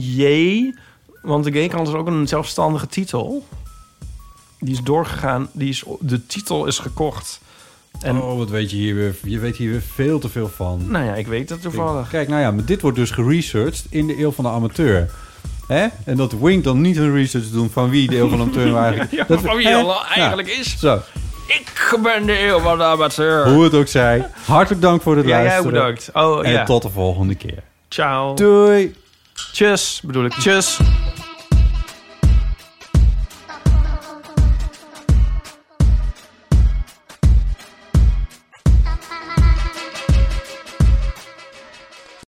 Jee, 0.04 0.74
want 1.24 1.44
de 1.44 1.52
Gaykrant 1.52 1.88
is 1.88 1.94
ook 1.94 2.06
een 2.06 2.28
zelfstandige 2.28 2.86
titel. 2.86 3.46
Die 4.60 4.72
is 4.74 4.80
doorgegaan. 4.80 5.48
Die 5.52 5.68
is, 5.68 5.84
de 6.00 6.26
titel 6.26 6.66
is 6.66 6.78
gekocht. 6.78 7.40
En 8.00 8.16
oh, 8.20 8.38
wat 8.38 8.50
weet 8.50 8.70
je 8.70 8.76
hier 8.76 8.94
weer? 8.94 9.14
Je 9.22 9.38
weet 9.38 9.56
hier 9.56 9.70
weer 9.70 9.82
veel 9.94 10.18
te 10.18 10.28
veel 10.28 10.48
van. 10.48 10.84
nou 10.88 11.04
ja, 11.04 11.14
ik 11.14 11.26
weet 11.26 11.48
het 11.50 11.62
toevallig. 11.62 12.08
Kijk, 12.08 12.28
nou 12.28 12.40
ja, 12.40 12.50
maar 12.50 12.64
dit 12.64 12.80
wordt 12.80 12.96
dus 12.96 13.10
geresearched 13.10 13.84
in 13.90 14.06
de 14.06 14.18
eeuw 14.20 14.32
van 14.32 14.44
de 14.44 14.50
amateur. 14.50 15.10
Hè? 15.68 15.86
En 16.04 16.16
dat 16.16 16.32
Wink 16.32 16.64
dan 16.64 16.80
niet 16.80 16.96
een 16.96 17.14
research 17.14 17.48
doen 17.50 17.70
van 17.70 17.90
wie 17.90 18.08
de 18.08 18.16
eeuw 18.16 18.28
van 18.28 18.38
de 18.38 18.44
amateur 18.44 18.66
nou 18.72 18.78
eigenlijk... 18.84 19.10
Ja, 19.10 19.24
dat, 19.28 19.40
van 19.40 19.56
wie 19.56 19.66
hè? 19.68 19.92
eigenlijk 20.14 20.48
Nou, 20.48 20.60
is. 20.60 20.78
Zo, 20.78 21.00
Ik 21.46 21.98
ben 22.02 22.26
de 22.26 22.46
eeuw 22.46 22.58
van 22.60 22.78
de 22.78 22.84
amateur. 22.84 23.48
hoe 23.52 23.64
het 23.64 23.74
ook 23.74 23.86
zij. 23.88 24.28
Hartelijk 24.44 24.82
dank 24.82 25.02
voor 25.02 25.16
het 25.16 25.26
Ja, 25.26 25.30
jij 25.30 25.42
luisteren. 25.44 25.72
bedankt. 25.72 26.10
Oh 26.12 26.46
En 26.46 26.52
ja. 26.52 26.64
tot 26.64 26.82
de 26.82 26.90
volgende 26.90 27.34
keer. 27.34 27.62
Ciao. 27.88 28.34
Doei! 28.34 28.94
Tjus, 29.52 30.00
bedoel 30.04 30.24
ik. 30.24 30.32
Tjus. 30.32 30.78